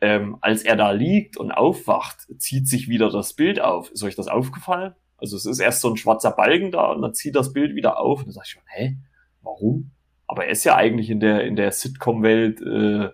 Ähm, 0.01 0.39
als 0.41 0.63
er 0.63 0.77
da 0.77 0.93
liegt 0.93 1.37
und 1.37 1.53
aufwacht, 1.53 2.27
zieht 2.39 2.69
sich 2.69 2.89
wieder 2.89 3.11
das 3.11 3.35
Bild 3.35 3.61
auf. 3.61 3.91
Ist 3.91 4.03
euch 4.03 4.17
das 4.17 4.29
aufgefallen? 4.29 4.95
Also 5.19 5.37
es 5.37 5.45
ist 5.45 5.59
erst 5.59 5.83
so 5.83 5.91
ein 5.91 5.97
schwarzer 5.97 6.31
Balken 6.31 6.71
da 6.71 6.87
und 6.93 7.03
dann 7.03 7.15
zieht 7.15 7.37
das 7.37 7.53
Bild 7.53 7.75
wieder 7.75 7.99
auf. 7.99 8.21
Und 8.21 8.27
dann 8.27 8.33
sag 8.33 8.47
ich 8.47 8.53
schon, 8.53 8.63
hä? 8.67 8.97
Warum? 9.43 9.91
Aber 10.27 10.47
er 10.47 10.53
ist 10.53 10.65
ja 10.65 10.77
eigentlich 10.77 11.11
in 11.11 11.21
der, 11.21 11.45
in 11.45 11.57
der 11.57 11.73
Sitcom-Welt 11.73 12.61
äh, 12.63 13.11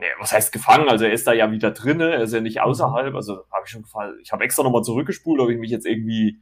nee, 0.00 0.06
was 0.18 0.32
heißt 0.32 0.52
gefangen? 0.52 0.88
Also 0.88 1.04
er 1.04 1.12
ist 1.12 1.26
da 1.26 1.32
ja 1.32 1.52
wieder 1.52 1.70
drinne, 1.70 2.14
er 2.14 2.22
ist 2.22 2.34
ja 2.34 2.40
nicht 2.40 2.60
außerhalb. 2.60 3.14
Also 3.14 3.44
habe 3.52 3.62
ich 3.64 3.70
schon 3.70 3.82
gefallen. 3.82 4.18
Ich 4.22 4.32
habe 4.32 4.44
extra 4.44 4.62
nochmal 4.62 4.82
zurückgespult, 4.82 5.40
ob 5.40 5.50
ich 5.50 5.58
mich 5.58 5.70
jetzt 5.70 5.86
irgendwie 5.86 6.40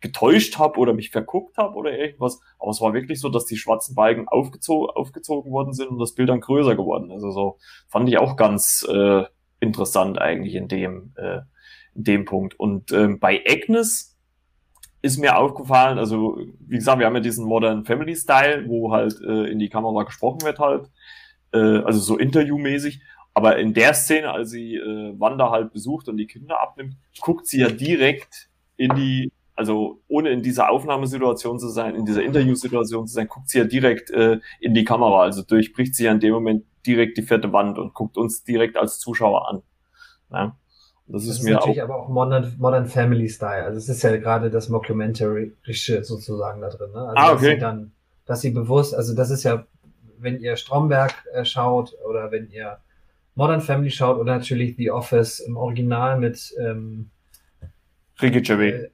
getäuscht 0.00 0.58
habe 0.58 0.78
oder 0.78 0.92
mich 0.92 1.10
verguckt 1.10 1.58
habe 1.58 1.74
oder 1.76 1.96
irgendwas. 1.96 2.40
Aber 2.58 2.70
es 2.70 2.80
war 2.80 2.94
wirklich 2.94 3.20
so, 3.20 3.28
dass 3.28 3.44
die 3.44 3.56
schwarzen 3.56 3.94
Balken 3.94 4.28
aufgezogen, 4.28 4.90
aufgezogen 4.90 5.52
worden 5.52 5.72
sind 5.72 5.88
und 5.88 5.98
das 5.98 6.14
Bild 6.14 6.28
dann 6.28 6.40
größer 6.40 6.76
geworden 6.76 7.10
ist. 7.10 7.22
Also 7.22 7.58
fand 7.88 8.08
ich 8.08 8.18
auch 8.18 8.36
ganz 8.36 8.86
äh, 8.90 9.24
interessant 9.60 10.18
eigentlich 10.18 10.54
in 10.54 10.68
dem, 10.68 11.12
äh, 11.16 11.40
in 11.94 12.04
dem 12.04 12.24
Punkt. 12.24 12.58
Und 12.58 12.92
ähm, 12.92 13.18
bei 13.18 13.42
Agnes 13.46 14.16
ist 15.02 15.18
mir 15.18 15.36
aufgefallen, 15.36 15.98
also 15.98 16.38
wie 16.60 16.76
gesagt, 16.76 16.98
wir 16.98 17.06
haben 17.06 17.14
ja 17.14 17.20
diesen 17.20 17.46
Modern 17.46 17.84
Family 17.84 18.16
Style, 18.16 18.68
wo 18.68 18.92
halt 18.92 19.20
äh, 19.20 19.50
in 19.50 19.58
die 19.58 19.68
Kamera 19.68 20.02
gesprochen 20.04 20.42
wird 20.42 20.58
halt 20.58 20.90
äh, 21.52 21.58
also 21.58 22.00
so 22.00 22.18
interviewmäßig. 22.18 23.00
Aber 23.32 23.58
in 23.58 23.74
der 23.74 23.94
Szene, 23.94 24.30
als 24.30 24.50
sie 24.50 24.74
äh, 24.74 25.14
Wanda 25.18 25.50
halt 25.50 25.72
besucht 25.72 26.08
und 26.08 26.16
die 26.16 26.26
Kinder 26.26 26.60
abnimmt, 26.60 26.96
guckt 27.20 27.46
sie 27.46 27.60
ja 27.60 27.68
direkt 27.68 28.48
in 28.76 28.94
die, 28.96 29.32
also 29.60 30.00
ohne 30.08 30.30
in 30.30 30.42
dieser 30.42 30.70
Aufnahmesituation 30.70 31.58
zu 31.58 31.68
sein, 31.68 31.94
in 31.94 32.06
dieser 32.06 32.22
Interviewsituation 32.22 33.06
zu 33.06 33.12
sein, 33.12 33.28
guckt 33.28 33.50
sie 33.50 33.58
ja 33.58 33.64
direkt 33.64 34.10
äh, 34.10 34.40
in 34.58 34.72
die 34.72 34.84
Kamera. 34.84 35.20
Also 35.20 35.42
durchbricht 35.42 35.94
sie 35.94 36.04
ja 36.04 36.12
in 36.12 36.20
dem 36.20 36.32
Moment 36.32 36.64
direkt 36.86 37.18
die 37.18 37.22
vierte 37.22 37.52
Wand 37.52 37.78
und 37.78 37.92
guckt 37.92 38.16
uns 38.16 38.42
direkt 38.42 38.78
als 38.78 39.00
Zuschauer 39.00 39.50
an. 39.50 39.62
Ja? 40.32 40.56
Das, 41.08 41.26
das 41.26 41.36
ist, 41.36 41.42
mir 41.42 41.56
natürlich 41.56 41.82
auch 41.82 41.90
aber 41.90 41.96
auch 41.96 42.08
Modern, 42.08 42.54
Modern 42.58 42.86
Family 42.86 43.28
Style. 43.28 43.64
Also 43.64 43.76
es 43.76 43.90
ist 43.90 44.00
ja 44.02 44.16
gerade 44.16 44.48
das 44.48 44.70
Mockumentary 44.70 45.52
sozusagen 46.00 46.62
da 46.62 46.70
drin. 46.70 46.92
Ne? 46.92 47.00
Also 47.00 47.14
ah, 47.16 47.32
okay. 47.32 47.34
Dass 47.34 47.42
sie, 47.42 47.58
dann, 47.58 47.92
dass 48.24 48.40
sie 48.40 48.50
bewusst, 48.52 48.94
also 48.94 49.14
das 49.14 49.28
ist 49.28 49.42
ja 49.42 49.66
wenn 50.22 50.40
ihr 50.40 50.56
Stromberg 50.56 51.12
äh, 51.34 51.44
schaut 51.44 51.94
oder 52.08 52.32
wenn 52.32 52.48
ihr 52.50 52.78
Modern 53.34 53.60
Family 53.60 53.90
schaut 53.90 54.18
oder 54.18 54.36
natürlich 54.36 54.76
The 54.76 54.90
Office 54.90 55.40
im 55.40 55.58
Original 55.58 56.18
mit 56.18 56.54
ähm, 56.58 57.10
Ricky 58.22 58.40
Gervais. 58.40 58.72
Äh, 58.72 58.90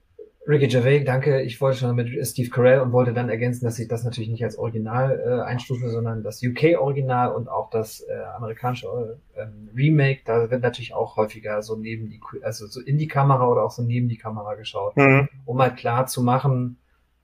Ricky 0.48 0.68
Gervais, 0.68 1.04
danke. 1.04 1.42
Ich 1.42 1.60
wollte 1.60 1.78
schon 1.78 1.96
mit 1.96 2.08
Steve 2.24 2.50
Carell 2.50 2.80
und 2.80 2.92
wollte 2.92 3.12
dann 3.12 3.28
ergänzen, 3.28 3.64
dass 3.64 3.80
ich 3.80 3.88
das 3.88 4.04
natürlich 4.04 4.30
nicht 4.30 4.44
als 4.44 4.56
Original 4.56 5.18
äh, 5.18 5.42
einstufe, 5.42 5.88
sondern 5.88 6.22
das 6.22 6.40
UK-Original 6.40 7.32
und 7.32 7.48
auch 7.48 7.68
das 7.68 8.00
äh, 8.00 8.22
amerikanische 8.36 9.18
äh, 9.34 9.46
Remake. 9.74 10.20
Da 10.24 10.48
wird 10.48 10.62
natürlich 10.62 10.94
auch 10.94 11.16
häufiger 11.16 11.62
so 11.62 11.76
neben 11.76 12.08
die, 12.10 12.20
also 12.42 12.66
so 12.68 12.80
in 12.80 12.96
die 12.96 13.08
Kamera 13.08 13.48
oder 13.48 13.64
auch 13.64 13.72
so 13.72 13.82
neben 13.82 14.08
die 14.08 14.18
Kamera 14.18 14.54
geschaut, 14.54 14.96
mhm. 14.96 15.28
um 15.46 15.60
halt 15.60 15.76
klar 15.76 16.06
zu 16.06 16.22
machen, 16.22 16.78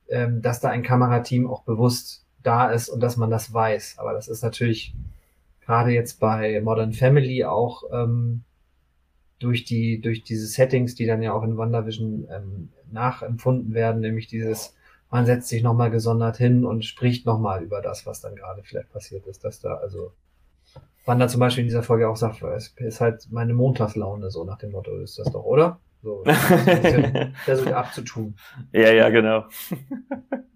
ähm, 0.08 0.42
dass 0.42 0.58
da 0.58 0.70
ein 0.70 0.82
Kamerateam 0.82 1.48
auch 1.48 1.62
bewusst 1.62 2.26
da 2.42 2.70
ist 2.70 2.88
und 2.88 3.00
dass 3.00 3.16
man 3.16 3.30
das 3.30 3.54
weiß. 3.54 3.96
Aber 3.98 4.14
das 4.14 4.26
ist 4.26 4.42
natürlich 4.42 4.94
gerade 5.64 5.92
jetzt 5.92 6.18
bei 6.18 6.60
Modern 6.60 6.92
Family 6.92 7.44
auch 7.44 7.84
ähm, 7.92 8.42
durch 9.42 9.64
die 9.64 10.00
durch 10.00 10.22
diese 10.22 10.46
Settings, 10.46 10.94
die 10.94 11.06
dann 11.06 11.22
ja 11.22 11.32
auch 11.32 11.42
in 11.42 11.56
WandaVision 11.56 12.28
ähm, 12.30 12.68
nachempfunden 12.90 13.74
werden, 13.74 14.00
nämlich 14.00 14.26
dieses 14.26 14.76
man 15.10 15.26
setzt 15.26 15.48
sich 15.48 15.62
nochmal 15.62 15.90
gesondert 15.90 16.38
hin 16.38 16.64
und 16.64 16.86
spricht 16.86 17.26
nochmal 17.26 17.62
über 17.62 17.82
das, 17.82 18.06
was 18.06 18.22
dann 18.22 18.34
gerade 18.34 18.62
vielleicht 18.62 18.90
passiert 18.92 19.26
ist, 19.26 19.44
dass 19.44 19.60
da 19.60 19.74
also 19.74 20.12
Wanda 21.04 21.28
zum 21.28 21.40
Beispiel 21.40 21.62
in 21.62 21.68
dieser 21.68 21.82
Folge 21.82 22.08
auch 22.08 22.16
sagt, 22.16 22.42
es 22.42 22.74
ist 22.78 23.00
halt 23.00 23.26
meine 23.30 23.54
Montagslaune, 23.54 24.30
so 24.30 24.44
nach 24.44 24.58
dem 24.58 24.70
Motto 24.70 24.96
ist 24.98 25.18
das 25.18 25.30
doch, 25.32 25.44
oder? 25.44 25.80
So, 26.02 26.24
versucht 27.44 27.72
abzutun. 27.72 28.36
Ja, 28.72 28.92
ja, 28.92 29.08
genau. 29.10 29.44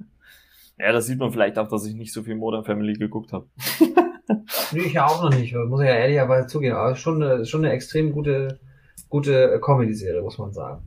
Ja, 0.79 0.93
das 0.93 1.07
sieht 1.07 1.19
man 1.19 1.33
vielleicht 1.33 1.59
auch, 1.59 1.69
dass 1.69 1.87
ich 1.87 1.95
nicht 1.95 2.13
so 2.13 2.23
viel 2.23 2.35
Modern 2.35 2.65
Family 2.65 2.93
geguckt 2.93 3.33
habe. 3.33 3.47
nee, 4.73 4.81
ich 4.81 4.93
ja 4.93 5.07
auch 5.07 5.23
noch 5.23 5.31
nicht, 5.31 5.55
muss 5.55 5.81
ich 5.81 5.87
ja 5.87 5.95
ehrlicherweise 5.95 6.49
zugeben. 6.49 6.77
Aber 6.77 6.95
schon 6.97 7.23
eine, 7.23 7.47
schon 7.47 7.65
eine 7.65 7.73
extrem 7.73 8.13
gute, 8.13 8.61
gute 9.09 9.61
Comedy-Serie, 9.61 10.23
muss 10.23 10.39
man 10.39 10.53
sagen. 10.53 10.83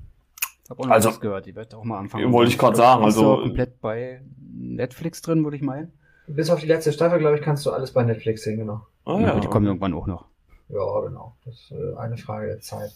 Ich 0.63 0.69
habe 0.69 0.81
auch 0.81 0.85
noch 0.85 0.93
also, 0.93 1.09
was 1.09 1.19
gehört, 1.19 1.45
die 1.45 1.55
wird 1.55 1.73
auch 1.73 1.83
mal 1.83 1.99
anfangen. 1.99 2.31
Wollte 2.31 2.51
ich 2.51 2.57
gerade 2.57 2.75
sagen. 2.75 3.03
Also 3.03 3.37
komplett 3.37 3.81
bei 3.81 4.21
Netflix 4.53 5.21
drin, 5.21 5.43
würde 5.43 5.57
ich 5.57 5.63
meinen. 5.63 5.91
Bis 6.27 6.49
auf 6.51 6.59
die 6.59 6.67
letzte 6.67 6.91
Staffel, 6.91 7.19
glaube 7.19 7.37
ich, 7.37 7.41
kannst 7.41 7.65
du 7.65 7.71
alles 7.71 7.91
bei 7.91 8.03
Netflix 8.03 8.43
sehen, 8.43 8.59
genau. 8.59 8.81
Oh, 9.05 9.19
ja. 9.19 9.39
Die 9.39 9.47
kommen 9.47 9.65
irgendwann 9.65 9.93
auch 9.95 10.05
noch. 10.05 10.25
Ja, 10.69 10.99
genau. 11.01 11.35
Das 11.43 11.55
ist 11.55 11.71
äh, 11.71 11.97
eine 11.97 12.17
Frage 12.17 12.47
der 12.47 12.59
Zeit. 12.59 12.91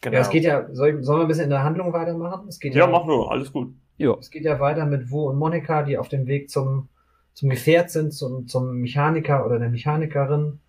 Genau. 0.00 0.14
Ja, 0.14 0.22
es 0.22 0.30
geht 0.30 0.44
ja, 0.44 0.66
soll, 0.72 1.02
sollen 1.02 1.20
wir 1.20 1.24
ein 1.24 1.28
bisschen 1.28 1.44
in 1.44 1.50
der 1.50 1.62
Handlung 1.62 1.92
weitermachen? 1.92 2.48
Es 2.48 2.58
geht 2.58 2.74
ja, 2.74 2.86
ja 2.86 2.90
mach 2.90 3.04
nur, 3.04 3.30
alles 3.30 3.52
gut. 3.52 3.74
Ja. 3.98 4.16
Es 4.18 4.30
geht 4.30 4.44
ja 4.44 4.58
weiter 4.58 4.86
mit 4.86 5.10
Wu 5.10 5.28
und 5.28 5.36
Monika, 5.36 5.82
die 5.82 5.98
auf 5.98 6.08
dem 6.08 6.26
Weg 6.26 6.48
zum, 6.48 6.88
zum 7.34 7.50
Gefährt 7.50 7.90
sind, 7.90 8.14
zum, 8.14 8.48
zum 8.48 8.78
Mechaniker 8.78 9.44
oder 9.44 9.58
der 9.58 9.68
Mechanikerin. 9.68 10.60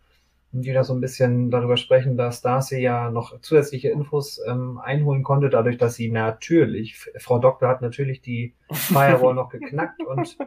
Die 0.54 0.74
da 0.74 0.84
so 0.84 0.94
ein 0.94 1.02
bisschen 1.02 1.50
darüber 1.50 1.78
sprechen, 1.78 2.18
dass 2.18 2.42
Darcy 2.42 2.80
ja 2.80 3.10
noch 3.10 3.40
zusätzliche 3.40 3.90
Infos 3.90 4.42
ähm, 4.46 4.80
einholen 4.80 5.24
konnte, 5.24 5.50
dadurch, 5.50 5.78
dass 5.78 5.96
sie 5.96 6.12
natürlich, 6.12 7.10
Frau 7.18 7.40
Doktor 7.40 7.70
hat 7.70 7.82
natürlich 7.82 8.22
die 8.22 8.54
Firewall 8.72 9.34
noch 9.34 9.50
geknackt 9.50 10.04
und 10.04 10.38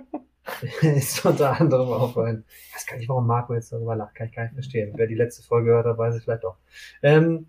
ist 0.82 1.25
unter 1.25 1.58
anderem 1.58 1.88
auch 1.88 2.16
ein, 2.18 2.44
ich 2.68 2.75
weiß 2.75 2.87
gar 2.87 2.96
nicht, 2.99 3.08
warum 3.08 3.26
Marco 3.26 3.54
jetzt 3.54 3.73
darüber 3.73 3.96
lacht, 3.96 4.14
kann 4.14 4.26
ich 4.26 4.34
gar 4.34 4.42
nicht 4.42 4.54
verstehen. 4.54 4.92
Wer 4.94 5.06
die 5.06 5.14
letzte 5.14 5.42
Folge 5.42 5.68
gehört 5.68 5.87
hat, 5.87 5.96
weiß 5.96 6.14
es 6.14 6.25
vielleicht 6.25 6.44
auch. 6.44 6.56
Ähm, 7.02 7.46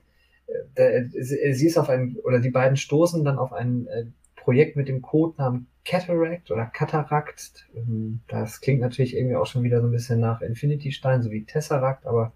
äh, 0.76 1.04
sie 1.10 1.68
ist 1.68 1.78
auf 1.78 1.90
einen, 1.90 2.18
oder 2.18 2.40
die 2.40 2.52
beiden 2.52 2.78
stoßen 2.78 3.24
dann 3.26 3.38
auf 3.38 3.52
einen 3.52 3.88
äh, 3.88 4.06
Projekt 4.36 4.76
mit 4.76 4.88
dem 4.88 5.02
Codenamen 5.02 5.68
Cataract 5.86 6.52
oder 6.52 6.66
Cataract. 6.66 7.68
Ähm, 7.76 8.22
das 8.28 8.62
klingt 8.62 8.82
natürlich 8.82 9.16
irgendwie 9.16 9.36
auch 9.36 9.46
schon 9.46 9.64
wieder 9.64 9.82
so 9.82 9.88
ein 9.88 9.92
bisschen 9.92 10.20
nach 10.20 10.42
Infinity 10.42 10.92
Stein, 10.92 11.22
so 11.22 11.32
wie 11.32 11.46
Tesseract, 11.46 12.06
aber 12.06 12.32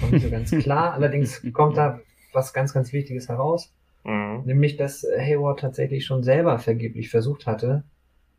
noch 0.00 0.10
nicht 0.10 0.22
so 0.22 0.30
ganz 0.30 0.50
klar. 0.50 0.92
Allerdings 0.94 1.42
kommt 1.52 1.76
da 1.76 2.00
was 2.32 2.52
ganz, 2.52 2.72
ganz 2.72 2.92
Wichtiges 2.92 3.28
heraus. 3.28 3.72
Mhm. 4.04 4.42
Nämlich, 4.44 4.76
dass 4.76 5.02
Hayward 5.02 5.60
tatsächlich 5.60 6.06
schon 6.06 6.22
selber 6.22 6.58
vergeblich 6.58 7.10
versucht 7.10 7.46
hatte, 7.46 7.84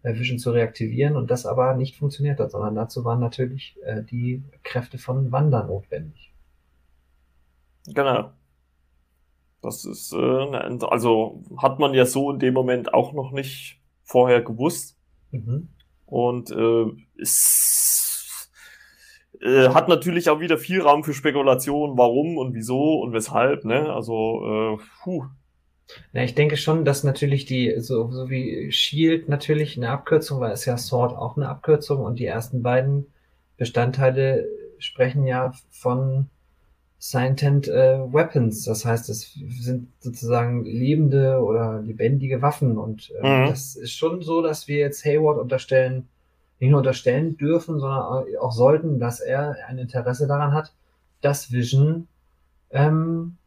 äh, 0.03 0.13
Vision 0.13 0.39
zu 0.39 0.51
reaktivieren 0.51 1.15
und 1.15 1.29
das 1.29 1.45
aber 1.45 1.75
nicht 1.75 1.97
funktioniert 1.97 2.39
hat, 2.39 2.51
sondern 2.51 2.75
dazu 2.75 3.03
waren 3.03 3.19
natürlich 3.19 3.77
äh, 3.83 4.03
die 4.03 4.43
Kräfte 4.63 4.97
von 4.97 5.31
Wanda 5.31 5.63
notwendig. 5.63 6.31
Genau. 7.87 8.31
Das 9.61 9.83
ist, 9.83 10.13
äh, 10.13 10.85
also 10.85 11.43
hat 11.57 11.79
man 11.79 11.93
ja 11.93 12.05
so 12.05 12.31
in 12.31 12.39
dem 12.39 12.53
Moment 12.53 12.93
auch 12.93 13.13
noch 13.13 13.31
nicht 13.31 13.81
vorher 14.03 14.41
gewusst. 14.41 14.97
Mhm. 15.31 15.69
Und 16.05 16.49
äh, 16.51 16.85
es 17.21 18.08
äh, 19.41 19.69
hat 19.69 19.87
natürlich 19.87 20.29
auch 20.29 20.39
wieder 20.39 20.57
viel 20.57 20.81
Raum 20.81 21.03
für 21.03 21.13
Spekulation, 21.13 21.97
warum 21.97 22.37
und 22.37 22.53
wieso 22.53 22.99
und 23.01 23.13
weshalb, 23.13 23.65
ne? 23.65 23.93
Also, 23.93 24.77
äh, 24.77 24.83
puh. 25.03 25.25
Ja, 26.13 26.23
ich 26.23 26.35
denke 26.35 26.55
schon, 26.57 26.85
dass 26.85 27.03
natürlich 27.03 27.45
die, 27.45 27.75
so, 27.79 28.11
so 28.11 28.29
wie 28.29 28.71
Shield 28.71 29.27
natürlich 29.27 29.75
eine 29.75 29.89
Abkürzung 29.89 30.39
war, 30.39 30.53
ist 30.53 30.65
ja 30.65 30.77
Sword 30.77 31.17
auch 31.17 31.35
eine 31.35 31.49
Abkürzung 31.49 32.03
und 32.03 32.19
die 32.19 32.25
ersten 32.25 32.61
beiden 32.61 33.07
Bestandteile 33.57 34.47
sprechen 34.77 35.25
ja 35.25 35.51
von 35.69 36.29
Sentient 37.01 37.69
äh, 37.69 37.97
Weapons. 38.11 38.65
Das 38.65 38.83
heißt, 38.83 39.09
es 39.09 39.33
sind 39.61 39.87
sozusagen 39.99 40.65
lebende 40.65 41.41
oder 41.41 41.81
lebendige 41.81 42.41
Waffen. 42.41 42.77
Und 42.77 43.13
äh, 43.21 43.43
mhm. 43.43 43.47
das 43.47 43.77
ist 43.77 43.93
schon 43.93 44.21
so, 44.21 44.41
dass 44.41 44.67
wir 44.67 44.79
jetzt 44.79 45.05
Hayward 45.05 45.39
unterstellen, 45.39 46.09
nicht 46.59 46.69
nur 46.69 46.79
unterstellen 46.79 47.37
dürfen, 47.37 47.79
sondern 47.79 48.25
auch 48.39 48.51
sollten, 48.51 48.99
dass 48.99 49.19
er 49.19 49.55
ein 49.67 49.77
Interesse 49.77 50.27
daran 50.27 50.53
hat, 50.53 50.73
das 51.21 51.51
Vision 51.51 52.07
ähm, 52.71 53.37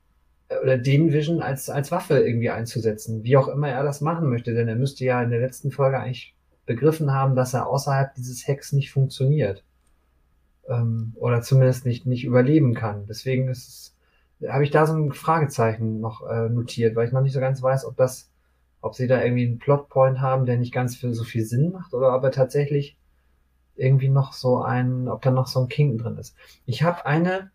oder 0.62 0.78
den 0.78 1.12
Vision 1.12 1.42
als, 1.42 1.70
als 1.70 1.90
Waffe 1.90 2.18
irgendwie 2.18 2.50
einzusetzen, 2.50 3.24
wie 3.24 3.36
auch 3.36 3.48
immer 3.48 3.68
er 3.68 3.82
das 3.82 4.00
machen 4.00 4.28
möchte, 4.28 4.54
denn 4.54 4.68
er 4.68 4.76
müsste 4.76 5.04
ja 5.04 5.22
in 5.22 5.30
der 5.30 5.40
letzten 5.40 5.70
Folge 5.70 5.98
eigentlich 5.98 6.34
begriffen 6.66 7.12
haben, 7.12 7.34
dass 7.34 7.54
er 7.54 7.66
außerhalb 7.66 8.14
dieses 8.14 8.46
Hacks 8.46 8.72
nicht 8.72 8.92
funktioniert 8.92 9.64
ähm, 10.68 11.12
oder 11.16 11.42
zumindest 11.42 11.86
nicht, 11.86 12.06
nicht 12.06 12.24
überleben 12.24 12.74
kann. 12.74 13.06
Deswegen 13.06 13.48
ist 13.48 13.92
habe 14.48 14.64
ich 14.64 14.70
da 14.70 14.86
so 14.86 14.94
ein 14.94 15.12
Fragezeichen 15.12 16.00
noch 16.00 16.28
äh, 16.28 16.48
notiert, 16.48 16.96
weil 16.96 17.06
ich 17.06 17.12
noch 17.12 17.22
nicht 17.22 17.32
so 17.32 17.40
ganz 17.40 17.62
weiß, 17.62 17.84
ob 17.84 17.96
das, 17.96 18.30
ob 18.80 18.94
sie 18.94 19.06
da 19.06 19.22
irgendwie 19.22 19.46
einen 19.46 19.58
Plotpoint 19.58 20.20
haben, 20.20 20.46
der 20.46 20.56
nicht 20.56 20.72
ganz 20.72 20.96
für 20.96 21.14
so 21.14 21.24
viel 21.24 21.44
Sinn 21.44 21.72
macht, 21.72 21.94
oder 21.94 22.14
ob 22.14 22.24
er 22.24 22.32
tatsächlich 22.32 22.96
irgendwie 23.76 24.08
noch 24.08 24.32
so 24.32 24.62
ein, 24.62 25.08
ob 25.08 25.22
da 25.22 25.30
noch 25.30 25.46
so 25.46 25.60
ein 25.60 25.68
King 25.68 25.98
drin 25.98 26.16
ist. 26.18 26.36
Ich 26.66 26.82
habe 26.82 27.06
eine 27.06 27.50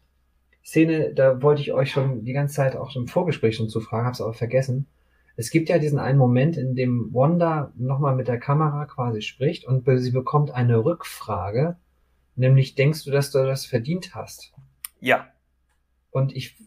Szene, 0.63 1.13
da 1.13 1.41
wollte 1.41 1.61
ich 1.61 1.71
euch 1.71 1.91
schon 1.91 2.25
die 2.25 2.33
ganze 2.33 2.55
Zeit 2.55 2.75
auch 2.75 2.95
im 2.95 3.07
Vorgespräch 3.07 3.55
schon 3.55 3.69
zu 3.69 3.79
fragen, 3.79 4.05
hab's 4.05 4.21
aber 4.21 4.33
vergessen. 4.33 4.87
Es 5.37 5.51
gibt 5.51 5.69
ja 5.69 5.77
diesen 5.77 5.99
einen 5.99 6.17
Moment, 6.17 6.57
in 6.57 6.75
dem 6.75 7.13
Wanda 7.13 7.71
nochmal 7.77 8.15
mit 8.15 8.27
der 8.27 8.39
Kamera 8.39 8.85
quasi 8.85 9.21
spricht 9.21 9.65
und 9.65 9.85
sie 9.99 10.11
bekommt 10.11 10.51
eine 10.51 10.83
Rückfrage, 10.83 11.77
nämlich 12.35 12.75
denkst 12.75 13.05
du, 13.05 13.11
dass 13.11 13.31
du 13.31 13.45
das 13.45 13.65
verdient 13.65 14.15
hast? 14.15 14.51
Ja. 14.99 15.27
Und 16.11 16.35
ich, 16.35 16.57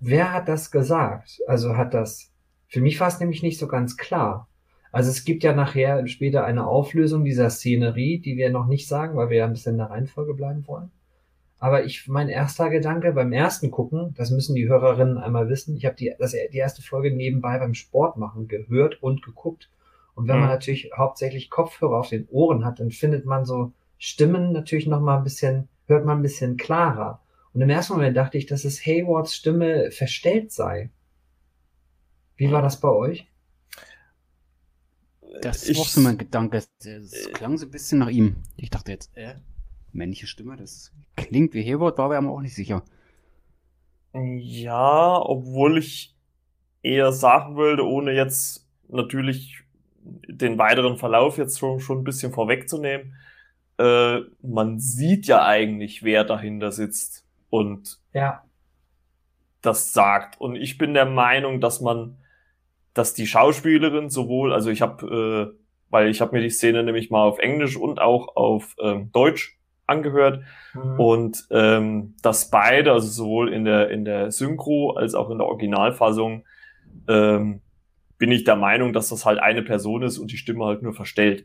wer 0.00 0.32
hat 0.32 0.48
das 0.48 0.70
gesagt? 0.70 1.40
Also 1.46 1.76
hat 1.76 1.94
das, 1.94 2.32
für 2.66 2.80
mich 2.80 2.98
war 2.98 3.08
es 3.08 3.20
nämlich 3.20 3.42
nicht 3.42 3.58
so 3.58 3.68
ganz 3.68 3.96
klar. 3.96 4.48
Also 4.94 5.10
es 5.10 5.24
gibt 5.24 5.42
ja 5.42 5.52
nachher 5.52 6.06
später 6.06 6.44
eine 6.44 6.68
Auflösung 6.68 7.24
dieser 7.24 7.50
Szenerie, 7.50 8.20
die 8.20 8.36
wir 8.36 8.50
noch 8.50 8.68
nicht 8.68 8.86
sagen, 8.86 9.16
weil 9.16 9.28
wir 9.28 9.38
ja 9.38 9.44
ein 9.44 9.52
bisschen 9.52 9.72
in 9.72 9.78
der 9.78 9.90
Reihenfolge 9.90 10.34
bleiben 10.34 10.68
wollen. 10.68 10.92
Aber 11.58 11.84
ich, 11.84 12.06
mein 12.06 12.28
erster 12.28 12.70
Gedanke 12.70 13.10
beim 13.10 13.32
ersten 13.32 13.72
Gucken, 13.72 14.14
das 14.16 14.30
müssen 14.30 14.54
die 14.54 14.68
Hörerinnen 14.68 15.18
einmal 15.18 15.48
wissen, 15.48 15.76
ich 15.76 15.84
habe 15.84 15.96
die, 15.96 16.14
das, 16.16 16.30
die 16.30 16.58
erste 16.58 16.80
Folge 16.80 17.10
nebenbei 17.10 17.58
beim 17.58 17.74
Sport 17.74 18.18
machen 18.18 18.46
gehört 18.46 19.02
und 19.02 19.24
geguckt. 19.24 19.68
Und 20.14 20.28
wenn 20.28 20.36
mhm. 20.36 20.42
man 20.42 20.50
natürlich 20.50 20.92
hauptsächlich 20.96 21.50
Kopfhörer 21.50 21.98
auf 21.98 22.10
den 22.10 22.28
Ohren 22.30 22.64
hat, 22.64 22.78
dann 22.78 22.92
findet 22.92 23.26
man 23.26 23.44
so 23.44 23.72
Stimmen 23.98 24.52
natürlich 24.52 24.86
noch 24.86 25.00
mal 25.00 25.18
ein 25.18 25.24
bisschen, 25.24 25.66
hört 25.88 26.04
man 26.04 26.18
ein 26.18 26.22
bisschen 26.22 26.56
klarer. 26.56 27.20
Und 27.52 27.60
im 27.62 27.70
ersten 27.70 27.94
Moment 27.94 28.16
dachte 28.16 28.38
ich, 28.38 28.46
dass 28.46 28.64
es 28.64 28.86
Haywards 28.86 29.34
Stimme 29.34 29.90
verstellt 29.90 30.52
sei. 30.52 30.90
Wie 32.36 32.52
war 32.52 32.62
das 32.62 32.78
bei 32.78 32.90
euch? 32.90 33.26
Das 35.42 35.68
ich, 35.68 35.78
war 35.78 35.84
so 35.84 36.00
mein 36.00 36.18
Gedanke. 36.18 36.58
Es 36.58 37.30
klang 37.32 37.56
so 37.58 37.66
ein 37.66 37.70
bisschen 37.70 37.98
nach 37.98 38.08
ihm. 38.08 38.36
Ich 38.56 38.70
dachte 38.70 38.92
jetzt, 38.92 39.10
äh, 39.16 39.34
männliche 39.92 40.26
Stimme, 40.26 40.56
das 40.56 40.92
klingt 41.16 41.54
wie 41.54 41.64
Hayward, 41.64 41.98
war 41.98 42.12
aber 42.12 42.30
auch 42.30 42.40
nicht 42.40 42.54
sicher. 42.54 42.82
Ja, 44.12 45.20
obwohl 45.20 45.78
ich 45.78 46.14
eher 46.82 47.12
sagen 47.12 47.56
würde, 47.56 47.84
ohne 47.84 48.12
jetzt 48.12 48.68
natürlich 48.88 49.62
den 50.04 50.58
weiteren 50.58 50.98
Verlauf 50.98 51.38
jetzt 51.38 51.58
schon, 51.58 51.80
schon 51.80 52.00
ein 52.00 52.04
bisschen 52.04 52.32
vorwegzunehmen, 52.32 53.14
äh, 53.78 54.20
man 54.42 54.78
sieht 54.78 55.26
ja 55.26 55.44
eigentlich, 55.44 56.02
wer 56.02 56.24
dahinter 56.24 56.70
sitzt 56.70 57.26
und 57.50 57.98
ja. 58.12 58.44
das 59.62 59.92
sagt. 59.92 60.40
Und 60.40 60.56
ich 60.56 60.78
bin 60.78 60.94
der 60.94 61.06
Meinung, 61.06 61.60
dass 61.60 61.80
man, 61.80 62.18
dass 62.94 63.14
die 63.14 63.26
Schauspielerin 63.26 64.08
sowohl, 64.08 64.52
also 64.52 64.70
ich 64.70 64.80
habe, 64.80 65.52
äh, 65.52 65.58
weil 65.90 66.08
ich 66.08 66.20
habe 66.20 66.36
mir 66.36 66.42
die 66.42 66.50
Szene 66.50 66.82
nämlich 66.82 67.10
mal 67.10 67.24
auf 67.24 67.38
Englisch 67.38 67.76
und 67.76 68.00
auch 68.00 68.36
auf 68.36 68.74
ähm, 68.80 69.10
Deutsch 69.12 69.58
angehört 69.86 70.42
mhm. 70.72 71.00
und 71.00 71.46
ähm, 71.50 72.14
dass 72.22 72.50
beide, 72.50 72.92
also 72.92 73.08
sowohl 73.08 73.52
in 73.52 73.64
der 73.64 73.90
in 73.90 74.04
der 74.04 74.30
Synchro 74.30 74.92
als 74.92 75.14
auch 75.14 75.28
in 75.30 75.38
der 75.38 75.46
Originalfassung, 75.46 76.44
ähm, 77.08 77.60
bin 78.16 78.32
ich 78.32 78.44
der 78.44 78.56
Meinung, 78.56 78.92
dass 78.92 79.10
das 79.10 79.26
halt 79.26 79.40
eine 79.40 79.62
Person 79.62 80.02
ist 80.02 80.18
und 80.18 80.32
die 80.32 80.38
Stimme 80.38 80.64
halt 80.64 80.82
nur 80.82 80.94
verstellt. 80.94 81.44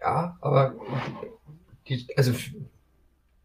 Ja, 0.00 0.36
aber 0.40 0.74
die, 1.86 2.06
also 2.16 2.32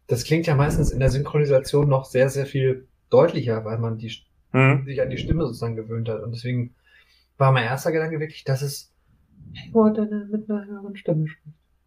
das 0.06 0.24
klingt 0.24 0.46
ja 0.46 0.54
meistens 0.54 0.90
in 0.90 1.00
der 1.00 1.10
Synchronisation 1.10 1.88
noch 1.88 2.04
sehr, 2.04 2.28
sehr 2.30 2.46
viel 2.46 2.88
deutlicher, 3.10 3.64
weil 3.64 3.78
man 3.78 3.98
die, 3.98 4.12
hm. 4.54 4.84
sich 4.84 5.02
an 5.02 5.10
die 5.10 5.18
Stimme 5.18 5.44
sozusagen 5.44 5.76
gewöhnt 5.76 6.08
hat. 6.08 6.22
Und 6.22 6.32
deswegen 6.32 6.74
war 7.36 7.52
mein 7.52 7.64
erster 7.64 7.92
Gedanke 7.92 8.20
wirklich, 8.20 8.44
dass 8.44 8.62
es 8.62 8.92
Hayward 9.54 9.98
mit 10.30 10.48
einer 10.48 10.64
höheren 10.64 10.96
Stimme 10.96 11.28
spricht. 11.28 11.56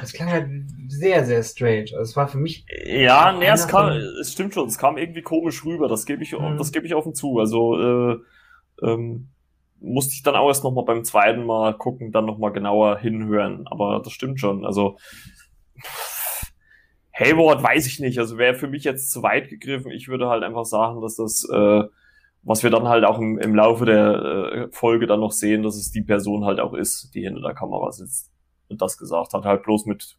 das 0.00 0.12
klang 0.12 0.28
halt 0.28 0.50
sehr, 0.88 1.24
sehr 1.24 1.42
strange. 1.42 1.90
Also 1.92 2.02
es 2.02 2.16
war 2.16 2.28
für 2.28 2.38
mich. 2.38 2.66
Ja, 2.84 3.32
nee, 3.32 3.46
es 3.46 3.66
kam, 3.66 3.92
es 4.20 4.32
stimmt 4.32 4.52
schon, 4.52 4.68
es 4.68 4.76
kam 4.76 4.98
irgendwie 4.98 5.22
komisch 5.22 5.64
rüber, 5.64 5.88
das 5.88 6.04
gebe 6.04 6.22
ich, 6.22 6.32
mhm. 6.32 6.58
das 6.58 6.70
gebe 6.72 6.86
ich 6.86 6.94
offen 6.94 7.14
zu. 7.14 7.38
Also, 7.38 7.78
äh, 7.78 8.18
ähm, 8.82 9.28
musste 9.80 10.12
ich 10.14 10.22
dann 10.22 10.36
auch 10.36 10.48
erst 10.48 10.64
nochmal 10.64 10.84
beim 10.84 11.04
zweiten 11.04 11.44
Mal 11.44 11.74
gucken, 11.76 12.12
dann 12.12 12.26
nochmal 12.26 12.52
genauer 12.52 12.98
hinhören. 12.98 13.66
Aber 13.66 14.00
das 14.02 14.12
stimmt 14.12 14.38
schon. 14.38 14.64
Also 14.64 14.96
Hayward 17.14 17.62
weiß 17.62 17.86
ich 17.86 18.00
nicht. 18.00 18.18
Also 18.18 18.38
wäre 18.38 18.54
für 18.54 18.68
mich 18.68 18.84
jetzt 18.84 19.10
zu 19.10 19.22
weit 19.22 19.48
gegriffen. 19.48 19.90
Ich 19.90 20.08
würde 20.08 20.28
halt 20.28 20.42
einfach 20.42 20.64
sagen, 20.64 21.00
dass 21.00 21.16
das, 21.16 21.48
äh, 21.52 21.82
was 22.42 22.62
wir 22.62 22.70
dann 22.70 22.88
halt 22.88 23.04
auch 23.04 23.18
im, 23.18 23.38
im 23.38 23.54
Laufe 23.54 23.84
der 23.84 24.14
äh, 24.14 24.68
Folge 24.72 25.06
dann 25.06 25.20
noch 25.20 25.32
sehen, 25.32 25.62
dass 25.62 25.76
es 25.76 25.90
die 25.90 26.02
Person 26.02 26.44
halt 26.44 26.60
auch 26.60 26.74
ist, 26.74 27.14
die 27.14 27.22
hinter 27.22 27.42
der 27.42 27.54
Kamera 27.54 27.92
sitzt 27.92 28.32
und 28.68 28.80
das 28.80 28.96
gesagt 28.96 29.34
hat, 29.34 29.44
halt 29.44 29.62
bloß 29.62 29.86
mit 29.86 30.16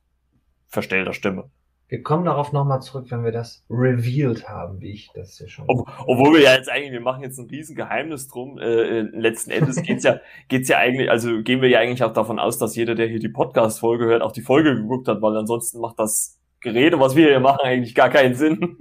verstellter 0.67 1.13
Stimme. 1.13 1.49
Wir 1.89 2.01
kommen 2.01 2.25
darauf 2.25 2.53
nochmal 2.53 2.81
zurück, 2.81 3.07
wenn 3.09 3.23
wir 3.23 3.31
das 3.31 3.63
revealed 3.69 4.47
haben, 4.49 4.81
wie 4.81 4.93
ich 4.93 5.11
das 5.13 5.37
hier 5.37 5.47
schon. 5.47 5.65
Ob, 5.67 5.87
obwohl 6.07 6.33
wir 6.33 6.41
ja 6.41 6.55
jetzt 6.55 6.69
eigentlich, 6.69 6.91
wir 6.91 7.01
machen 7.01 7.21
jetzt 7.21 7.37
ein 7.37 7.49
riesen 7.49 7.75
Geheimnis 7.75 8.27
drum. 8.29 8.57
Äh, 8.57 8.63
äh 8.65 9.01
letzten 9.01 9.51
Endes 9.51 9.81
geht's 9.83 10.03
ja, 10.03 10.19
geht's 10.47 10.69
ja 10.69 10.77
eigentlich, 10.77 11.11
also 11.11 11.43
gehen 11.43 11.61
wir 11.61 11.69
ja 11.69 11.79
eigentlich 11.79 12.03
auch 12.03 12.13
davon 12.13 12.39
aus, 12.39 12.57
dass 12.57 12.75
jeder, 12.75 12.95
der 12.95 13.07
hier 13.07 13.19
die 13.19 13.29
Podcast-Folge 13.29 14.05
hört, 14.05 14.21
auch 14.23 14.31
die 14.31 14.41
Folge 14.41 14.75
geguckt 14.75 15.07
hat, 15.07 15.21
weil 15.21 15.37
ansonsten 15.37 15.79
macht 15.81 15.99
das 15.99 16.39
Gerede, 16.63 16.99
was 16.99 17.15
wir 17.15 17.27
hier 17.27 17.39
machen, 17.39 17.59
eigentlich 17.63 17.93
gar 17.93 18.09
keinen 18.09 18.35
Sinn. 18.35 18.77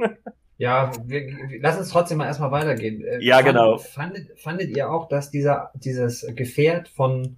Ja, 0.59 0.92
wir, 1.05 1.59
lass 1.61 1.77
uns 1.77 1.88
trotzdem 1.88 2.18
mal 2.18 2.27
erstmal 2.27 2.53
weitergehen. 2.53 3.03
Äh, 3.05 3.18
ja, 3.21 3.37
fand, 3.37 3.47
genau. 3.49 3.79
Fandet, 3.79 4.38
fandet 4.38 4.77
ihr 4.77 4.90
auch, 4.90 5.09
dass 5.09 5.31
dieser, 5.31 5.73
dieses 5.75 6.25
Gefährt 6.37 6.88
von, 6.88 7.37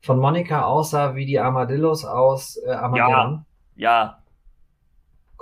von 0.00 0.18
Monika 0.18 0.64
aussah 0.64 1.14
wie 1.14 1.26
die 1.26 1.38
Armadillos 1.38 2.06
aus 2.06 2.56
äh, 2.64 2.70
Armageddon? 2.70 3.44
Ja, 3.76 3.90
ja, 3.90 4.22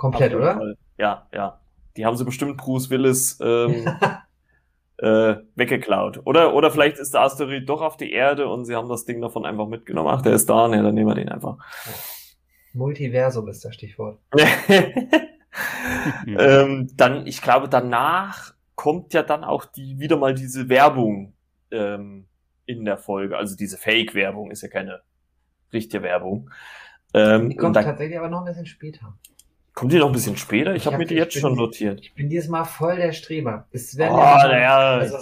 Komplett, 0.01 0.33
oder? 0.33 0.55
Fall. 0.55 0.77
Ja, 0.97 1.27
ja. 1.31 1.59
Die 1.95 2.07
haben 2.07 2.17
sie 2.17 2.25
bestimmt 2.25 2.57
Bruce 2.57 2.89
Willis 2.89 3.39
ähm, 3.39 3.87
äh, 4.97 5.35
weggeklaut. 5.55 6.21
Oder, 6.25 6.55
oder 6.55 6.71
vielleicht 6.71 6.97
ist 6.97 7.13
der 7.13 7.21
Asteroid 7.21 7.69
doch 7.69 7.81
auf 7.81 7.97
die 7.97 8.11
Erde 8.11 8.47
und 8.47 8.65
sie 8.65 8.75
haben 8.75 8.89
das 8.89 9.05
Ding 9.05 9.21
davon 9.21 9.45
einfach 9.45 9.67
mitgenommen. 9.67 10.09
Ach, 10.11 10.23
der 10.23 10.33
ist 10.33 10.49
da, 10.49 10.67
ne, 10.67 10.81
dann 10.81 10.95
nehmen 10.95 11.07
wir 11.07 11.13
den 11.13 11.29
einfach. 11.29 11.59
Multiversum 12.73 13.47
ist 13.47 13.63
das 13.65 13.73
Stichwort. 13.75 14.19
ähm, 16.27 16.89
dann, 16.95 17.27
ich 17.27 17.41
glaube, 17.41 17.69
danach 17.69 18.53
kommt 18.75 19.13
ja 19.13 19.23
dann 19.23 19.43
auch 19.43 19.65
die 19.65 19.99
wieder 19.99 20.17
mal 20.17 20.33
diese 20.33 20.69
Werbung 20.69 21.33
ähm, 21.71 22.25
in 22.65 22.85
der 22.85 22.97
Folge. 22.97 23.37
Also 23.37 23.55
diese 23.55 23.77
Fake-Werbung 23.77 24.51
ist 24.51 24.61
ja 24.61 24.69
keine 24.69 25.01
richtige 25.73 26.03
Werbung. 26.03 26.49
Ähm, 27.13 27.49
die 27.49 27.55
kommt 27.55 27.75
tatsächlich 27.75 28.17
aber 28.17 28.29
noch 28.29 28.39
ein 28.39 28.45
bisschen 28.45 28.65
später. 28.65 29.17
Kommt 29.73 29.93
die 29.93 29.97
noch 29.97 30.07
ein 30.07 30.13
bisschen 30.13 30.37
später? 30.37 30.71
Ich, 30.71 30.77
ich 30.77 30.85
habe 30.85 30.95
hab 30.95 30.99
mir 30.99 31.05
die 31.05 31.15
jetzt 31.15 31.33
bin, 31.33 31.41
schon 31.41 31.55
notiert. 31.55 32.01
Ich 32.01 32.13
bin 32.13 32.29
dieses 32.29 32.49
Mal 32.49 32.65
voll 32.65 32.97
der 32.97 33.13
Streber. 33.13 33.67
Es 33.71 33.97
werden 33.97 34.15
oh, 34.15 34.19
ja, 34.19 34.59
ja, 34.59 34.77
also, 34.97 35.17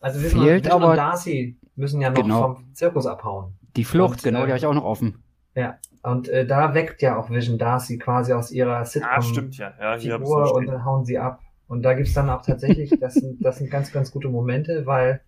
also 0.00 0.22
Wissen 0.22 0.42
fehlt 0.42 0.66
und, 0.66 0.72
aber 0.72 0.90
und 0.90 0.96
Darcy 0.96 1.56
müssen 1.76 2.00
ja 2.00 2.10
noch 2.10 2.22
genau. 2.22 2.54
vom 2.54 2.74
Zirkus 2.74 3.06
abhauen. 3.06 3.54
Die 3.76 3.84
Flucht, 3.84 4.18
und, 4.18 4.22
genau, 4.22 4.42
äh, 4.42 4.46
die 4.46 4.52
habe 4.52 4.58
ich 4.58 4.66
auch 4.66 4.74
noch 4.74 4.84
offen. 4.84 5.22
Ja, 5.54 5.78
und 6.02 6.28
äh, 6.28 6.46
da 6.46 6.74
weckt 6.74 7.02
ja 7.02 7.18
auch 7.18 7.30
Vision 7.30 7.58
Darcy 7.58 7.98
quasi 7.98 8.32
aus 8.32 8.50
ihrer 8.50 8.84
Sitcom 8.84 9.10
ah, 9.12 9.22
stimmt, 9.22 9.58
ja. 9.58 9.74
Ja, 9.80 9.98
Figur 9.98 10.54
und 10.54 10.66
dann 10.66 10.84
hauen 10.84 11.04
sie 11.04 11.18
ab. 11.18 11.40
Und 11.68 11.82
da 11.82 11.94
gibt's 11.94 12.14
dann 12.14 12.30
auch 12.30 12.42
tatsächlich, 12.42 12.90
das 12.98 13.14
sind, 13.14 13.44
das 13.44 13.58
sind 13.58 13.70
ganz, 13.70 13.92
ganz 13.92 14.10
gute 14.10 14.28
Momente, 14.28 14.86
weil 14.86 15.20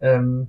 ähm, 0.00 0.48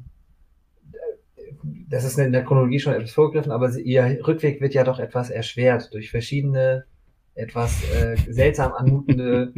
das 1.90 2.04
ist 2.04 2.20
in 2.20 2.34
der 2.34 2.44
Chronologie 2.44 2.80
schon 2.80 2.94
etwas 2.94 3.12
vorgegriffen, 3.12 3.52
aber 3.52 3.70
sie, 3.70 3.82
ihr 3.82 4.20
Rückweg 4.28 4.62
wird 4.62 4.74
ja 4.74 4.84
doch 4.84 5.00
etwas 5.00 5.30
erschwert 5.30 5.94
durch 5.94 6.12
verschiedene 6.12 6.86
etwas 7.36 7.84
äh, 7.94 8.16
seltsam 8.30 8.74
anmutende 8.74 9.54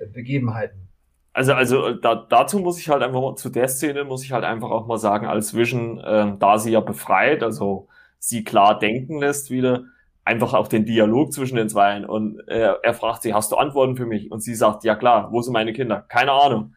äh, 0.00 0.06
Begebenheiten. 0.06 0.88
Also, 1.32 1.52
also 1.54 1.92
da, 1.94 2.14
dazu 2.14 2.60
muss 2.60 2.78
ich 2.78 2.88
halt 2.88 3.02
einfach 3.02 3.20
mal, 3.20 3.34
zu 3.34 3.50
der 3.50 3.66
Szene 3.66 4.04
muss 4.04 4.22
ich 4.22 4.30
halt 4.30 4.44
einfach 4.44 4.70
auch 4.70 4.86
mal 4.86 4.98
sagen, 4.98 5.26
als 5.26 5.54
Vision, 5.54 6.00
ähm, 6.06 6.38
da 6.38 6.58
sie 6.58 6.70
ja 6.70 6.80
befreit, 6.80 7.42
also 7.42 7.88
sie 8.28 8.44
klar 8.44 8.78
denken 8.78 9.18
lässt 9.20 9.50
wieder, 9.50 9.84
einfach 10.24 10.54
auch 10.54 10.68
den 10.68 10.84
Dialog 10.86 11.32
zwischen 11.32 11.56
den 11.56 11.68
Zweien 11.68 12.04
und 12.04 12.40
äh, 12.48 12.74
er 12.82 12.94
fragt 12.94 13.22
sie, 13.22 13.34
hast 13.34 13.52
du 13.52 13.56
Antworten 13.56 13.96
für 13.96 14.06
mich? 14.06 14.30
Und 14.30 14.42
sie 14.42 14.54
sagt, 14.54 14.84
ja 14.84 14.94
klar, 14.96 15.28
wo 15.32 15.42
sind 15.42 15.52
meine 15.52 15.72
Kinder? 15.72 16.04
Keine 16.08 16.32
Ahnung. 16.32 16.74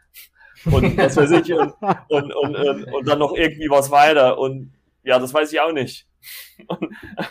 Und 0.65 0.97
was 0.97 1.15
weiß 1.15 1.31
ich, 1.31 1.53
und, 1.53 1.73
und, 2.10 2.33
und, 2.33 2.55
und, 2.55 2.93
und 2.93 3.07
dann 3.07 3.19
noch 3.19 3.36
irgendwie 3.36 3.69
was 3.69 3.91
weiter 3.91 4.38
und 4.39 4.73
ja, 5.03 5.19
das 5.19 5.33
weiß 5.33 5.53
ich 5.53 5.62
auch 5.62 5.71
nicht. 5.71 6.05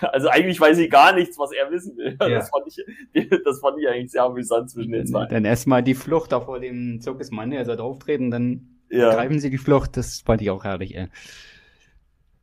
also 0.01 0.29
eigentlich 0.29 0.59
weiß 0.59 0.79
ich 0.79 0.91
gar 0.91 1.15
nichts, 1.15 1.39
was 1.39 1.53
er 1.53 1.71
wissen 1.71 1.97
will. 1.97 2.17
Ja. 2.21 2.29
Das, 2.29 2.49
fand 2.49 2.67
ich, 2.67 3.29
das 3.45 3.61
fand 3.61 3.79
ich 3.79 3.89
eigentlich 3.89 4.13
sehr 4.13 4.23
amüsant 4.23 4.71
zwischen 4.71 4.93
den 4.93 5.07
zwei. 5.07 5.27
Dann 5.27 5.45
erstmal 5.45 5.83
die 5.83 5.95
Flucht 5.95 6.33
da 6.33 6.41
vor 6.41 6.61
dem 6.61 7.01
Zirkusmann, 7.01 7.53
er 7.53 7.65
soll 7.65 7.81
auftreten, 7.81 8.31
dann 8.31 8.79
ja. 8.89 9.13
greifen 9.13 9.41
sie 9.41 9.51
die 9.51 9.59
Flucht. 9.59 9.97
Das 9.97 10.23
fand 10.25 10.41
ich 10.41 10.51
auch 10.51 10.65
herrlich, 10.65 10.97
ey. 10.97 11.09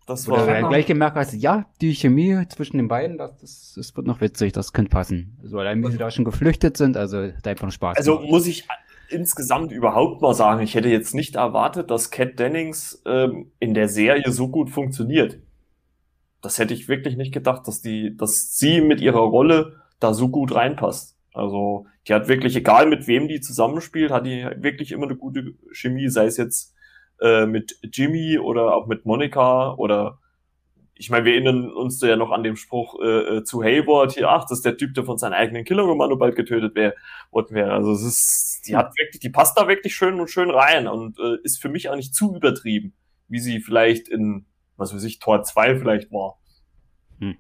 Das 0.06 0.28
war 0.28 0.44
Oder 0.44 0.68
gleich 0.68 0.86
gemerkt 0.86 1.16
hast, 1.16 1.34
ja, 1.34 1.66
die 1.82 1.94
Chemie 1.94 2.46
zwischen 2.50 2.78
den 2.78 2.88
beiden, 2.88 3.18
das, 3.18 3.38
das, 3.38 3.74
das 3.76 3.96
wird 3.96 4.06
noch 4.06 4.20
witzig, 4.20 4.52
das 4.52 4.74
könnte 4.74 4.90
passen. 4.90 5.38
Also 5.42 5.60
allein 5.60 5.82
wie 5.82 5.92
sie 5.92 5.98
da 5.98 6.12
schon 6.12 6.26
geflüchtet 6.26 6.76
sind, 6.76 6.98
also 6.98 7.30
da 7.42 7.50
einfach 7.50 7.72
Spaß. 7.72 7.98
Also 7.98 8.18
gemacht. 8.18 8.32
muss 8.32 8.48
ich 8.48 8.68
insgesamt 9.10 9.72
überhaupt 9.72 10.22
mal 10.22 10.34
sagen, 10.34 10.62
ich 10.62 10.76
hätte 10.76 10.90
jetzt 10.90 11.16
nicht 11.16 11.36
erwartet, 11.36 11.90
dass 11.90 12.12
Cat 12.12 12.38
Dennings 12.40 13.02
ähm, 13.06 13.52
in 13.60 13.74
der 13.74 13.88
Serie 13.88 14.30
so 14.32 14.50
gut 14.50 14.70
funktioniert 14.70 15.40
das 16.44 16.60
hätte 16.60 16.74
ich 16.74 16.90
wirklich 16.90 17.16
nicht 17.16 17.34
gedacht, 17.34 17.68
dass 17.68 17.82
die, 17.82 18.16
dass 18.16 18.58
sie 18.58 18.82
mit 18.82 19.02
ihrer 19.02 19.22
Rolle 19.22 19.82
da 20.00 20.14
so 20.14 20.28
gut 20.28 20.54
reinpasst. 20.54 21.18
Also 21.34 21.88
die 22.08 22.14
hat 22.14 22.28
wirklich, 22.28 22.56
egal 22.56 22.86
mit 22.86 23.08
wem 23.08 23.28
die 23.28 23.40
zusammenspielt, 23.40 24.12
hat 24.12 24.26
die 24.26 24.46
wirklich 24.58 24.92
immer 24.92 25.06
eine 25.06 25.16
gute 25.16 25.54
Chemie, 25.72 26.10
sei 26.10 26.26
es 26.26 26.38
jetzt 26.38 26.76
äh, 27.20 27.46
mit 27.46 27.78
Jimmy 27.92 28.38
oder 28.38 28.76
auch 28.76 28.88
mit 28.88 29.06
Monika 29.06 29.74
oder 29.74 30.20
ich 30.96 31.10
meine, 31.10 31.26
wir 31.26 31.34
erinnern 31.34 31.72
uns 31.72 32.00
ja 32.02 32.16
noch 32.16 32.32
an 32.32 32.44
den 32.44 32.56
Spruch 32.56 33.00
äh, 33.02 33.38
äh, 33.38 33.44
zu 33.44 33.64
Hayward 33.64 34.14
hier, 34.14 34.30
ach, 34.30 34.44
das 34.44 34.60
ist 34.60 34.66
der 34.66 34.78
Typ, 34.78 34.94
der 34.94 35.04
von 35.04 35.18
seinem 35.18 35.34
eigenen 35.34 35.66
Killer-Kommando 35.66 36.16
bald 36.18 36.36
getötet 36.36 36.76
wäre, 36.76 36.94
worden 37.32 37.56
wäre. 37.56 37.74
Also 37.74 37.92
es 37.92 38.04
ist, 38.04 38.68
die 38.68 38.76
hat 38.76 38.94
wirklich, 38.98 39.20
die 39.20 39.30
passt 39.30 39.58
da 39.58 39.68
wirklich 39.68 39.96
schön 39.96 40.20
und 40.20 40.30
schön 40.30 40.52
rein 40.52 40.88
und 40.88 41.20
äh, 41.20 41.38
ist 41.44 41.62
für 41.62 41.70
mich 41.70 41.90
auch 41.90 41.96
nicht 41.96 42.14
zu 42.14 42.36
übertrieben, 42.36 42.94
wie 43.28 43.40
sie 43.40 43.60
vielleicht 43.60 44.08
in, 44.08 44.46
was 44.78 44.94
weiß 44.94 45.04
ich, 45.04 45.20
Tor 45.20 45.44
2 45.44 45.80
vielleicht 45.80 46.12
war. 46.12 46.40
Hm. 47.20 47.38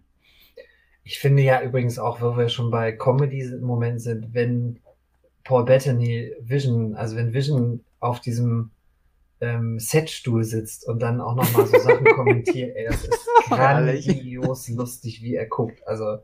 Ich 1.03 1.19
finde 1.19 1.43
ja 1.43 1.61
übrigens 1.61 1.99
auch, 1.99 2.21
wo 2.21 2.35
wir 2.35 2.49
schon 2.49 2.71
bei 2.71 2.91
Comedy 2.91 3.41
im 3.41 3.61
Moment 3.61 4.01
sind, 4.01 4.33
wenn 4.33 4.79
Paul 5.43 5.65
Bettany 5.65 6.33
Vision, 6.41 6.95
also 6.95 7.15
wenn 7.17 7.33
Vision 7.33 7.83
auf 7.99 8.19
diesem 8.19 8.71
ähm, 9.43 9.79
Setstuhl 9.79 10.43
sitzt 10.43 10.87
und 10.87 10.99
dann 11.01 11.19
auch 11.19 11.35
nochmal 11.35 11.67
so 11.67 11.77
Sachen 11.77 12.05
kommentiert, 12.05 12.75
ey, 12.75 12.85
das 12.87 13.03
ist 13.03 13.27
grandios 13.49 14.69
lustig, 14.69 15.21
wie 15.21 15.35
er 15.35 15.47
guckt. 15.47 15.85
Also 15.85 16.19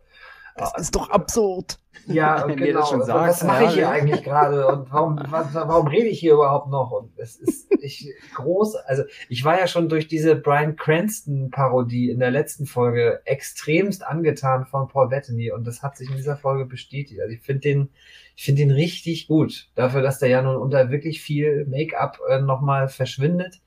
das 0.60 0.74
ist 0.78 0.96
doch 0.96 1.10
absurd. 1.10 1.80
Ja, 2.06 2.46
genau. 2.48 2.86
Sagt, 2.86 3.10
was 3.10 3.44
mache 3.44 3.66
ich 3.66 3.72
hier 3.72 3.84
ja. 3.84 3.92
eigentlich 3.92 4.24
gerade 4.24 4.68
und 4.68 4.92
warum, 4.92 5.20
was, 5.30 5.54
warum 5.54 5.88
rede 5.88 6.08
ich 6.08 6.20
hier 6.20 6.34
überhaupt 6.34 6.70
noch? 6.70 6.92
Und 6.92 7.18
es 7.18 7.36
ist 7.36 7.72
ich, 7.82 8.14
groß. 8.36 8.76
Also 8.76 9.04
ich 9.28 9.44
war 9.44 9.60
ja 9.60 9.68
schon 9.68 9.90
durch 9.90 10.08
diese 10.08 10.36
Brian 10.36 10.76
Cranston 10.76 11.50
Parodie 11.52 12.10
in 12.10 12.20
der 12.20 12.32
letzten 12.32 12.66
Folge 12.66 13.22
extremst 13.26 14.06
angetan 14.06 14.66
von 14.66 14.88
Paul 14.88 15.10
Bettany 15.10 15.52
und 15.52 15.66
das 15.66 15.84
hat 15.84 15.98
sich 15.98 16.10
in 16.10 16.18
dieser 16.18 16.38
Folge 16.38 16.66
bestätigt. 16.66 17.22
Also 17.22 17.34
ich 17.34 17.42
finde 17.42 17.62
den, 17.62 17.90
ich 18.36 18.46
finde 18.46 18.62
den 18.64 18.72
richtig 18.72 19.28
gut. 19.28 19.70
Dafür, 19.76 20.02
dass 20.02 20.20
der 20.20 20.30
ja 20.30 20.42
nun 20.42 20.58
unter 20.58 20.92
wirklich 20.92 21.22
viel 21.22 21.66
Make-up 21.66 22.20
äh, 22.30 22.42
nochmal 22.42 22.88
verschwindet, 22.88 23.62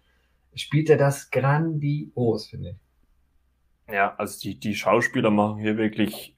spielt 0.55 0.91
er 0.91 0.99
das 0.99 1.31
grandios, 1.31 2.47
finde 2.47 2.71
ich. 2.71 3.95
Ja, 3.95 4.15
also 4.17 4.41
die, 4.41 4.59
die 4.59 4.75
Schauspieler 4.75 5.31
machen 5.31 5.59
hier 5.59 5.77
wirklich 5.77 6.35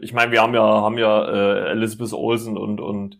ich 0.00 0.12
meine, 0.12 0.32
wir 0.32 0.42
haben 0.42 0.54
ja, 0.54 0.62
haben 0.62 0.98
ja 0.98 1.24
äh, 1.24 1.70
Elizabeth 1.70 2.12
Olsen 2.12 2.56
und, 2.56 2.80
und 2.80 3.18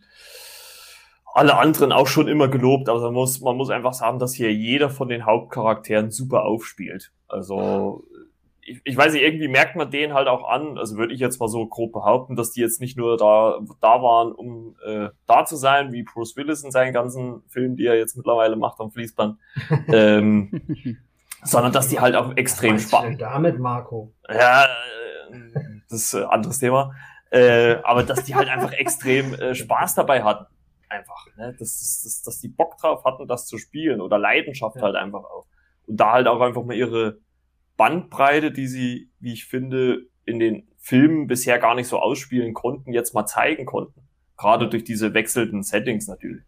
alle 1.33 1.57
anderen 1.57 1.91
auch 1.91 2.07
schon 2.07 2.27
immer 2.27 2.49
gelobt, 2.49 2.89
aber 2.89 3.01
man 3.01 3.13
muss, 3.13 3.39
man 3.39 3.55
muss 3.55 3.69
einfach 3.69 3.93
sagen, 3.93 4.19
dass 4.19 4.33
hier 4.33 4.53
jeder 4.53 4.89
von 4.89 5.07
den 5.07 5.25
Hauptcharakteren 5.25 6.11
super 6.11 6.43
aufspielt. 6.43 7.13
Also 7.27 8.03
ich, 8.61 8.81
ich 8.83 8.97
weiß 8.97 9.13
nicht, 9.13 9.23
irgendwie 9.23 9.47
merkt 9.47 9.75
man 9.75 9.89
den 9.89 10.13
halt 10.13 10.27
auch 10.27 10.47
an, 10.47 10.77
also 10.77 10.97
würde 10.97 11.13
ich 11.13 11.19
jetzt 11.19 11.39
mal 11.39 11.47
so 11.47 11.65
grob 11.67 11.93
behaupten, 11.93 12.35
dass 12.35 12.51
die 12.51 12.61
jetzt 12.61 12.81
nicht 12.81 12.97
nur 12.97 13.17
da, 13.17 13.59
da 13.79 14.01
waren, 14.03 14.33
um 14.33 14.75
äh, 14.85 15.09
da 15.25 15.45
zu 15.45 15.55
sein, 15.55 15.93
wie 15.93 16.03
Bruce 16.03 16.35
Willis 16.35 16.63
in 16.63 16.71
seinen 16.71 16.93
ganzen 16.93 17.43
Filmen, 17.47 17.75
die 17.75 17.85
er 17.85 17.97
jetzt 17.97 18.17
mittlerweile 18.17 18.57
macht 18.57 18.79
am 18.79 18.91
Fließband, 18.91 19.37
ähm, 19.87 20.61
sondern 21.43 21.71
dass 21.71 21.87
die 21.87 21.99
halt 21.99 22.15
auch 22.15 22.35
extrem 22.35 22.77
spannend. 22.77 23.21
Damit, 23.21 23.57
Marco. 23.57 24.13
Ja, 24.29 24.67
das 25.91 26.01
ist 26.01 26.15
ein 26.15 26.23
anderes 26.23 26.59
Thema. 26.59 26.93
Äh, 27.29 27.77
aber 27.83 28.03
dass 28.03 28.23
die 28.25 28.35
halt 28.35 28.49
einfach 28.49 28.73
extrem 28.73 29.33
äh, 29.33 29.55
Spaß 29.55 29.95
dabei 29.95 30.23
hatten. 30.23 30.45
Einfach, 30.89 31.25
ne? 31.37 31.55
dass, 31.57 32.01
dass, 32.03 32.21
dass 32.23 32.39
die 32.39 32.49
Bock 32.49 32.77
drauf 32.77 33.05
hatten, 33.05 33.27
das 33.27 33.45
zu 33.45 33.57
spielen 33.57 34.01
oder 34.01 34.17
Leidenschaft 34.17 34.75
ja. 34.75 34.81
halt 34.81 34.95
einfach 34.95 35.23
auch. 35.23 35.45
Und 35.87 35.97
da 35.97 36.11
halt 36.11 36.27
auch 36.27 36.41
einfach 36.41 36.63
mal 36.63 36.75
ihre 36.75 37.19
Bandbreite, 37.77 38.51
die 38.51 38.67
sie, 38.67 39.09
wie 39.19 39.31
ich 39.33 39.45
finde, 39.45 40.07
in 40.25 40.39
den 40.39 40.67
Filmen 40.77 41.27
bisher 41.27 41.59
gar 41.59 41.75
nicht 41.75 41.87
so 41.87 41.99
ausspielen 41.99 42.53
konnten, 42.53 42.91
jetzt 42.91 43.13
mal 43.13 43.25
zeigen 43.25 43.65
konnten. 43.65 44.01
Gerade 44.37 44.67
durch 44.67 44.83
diese 44.83 45.13
wechselnden 45.13 45.63
Settings 45.63 46.07
natürlich. 46.07 46.43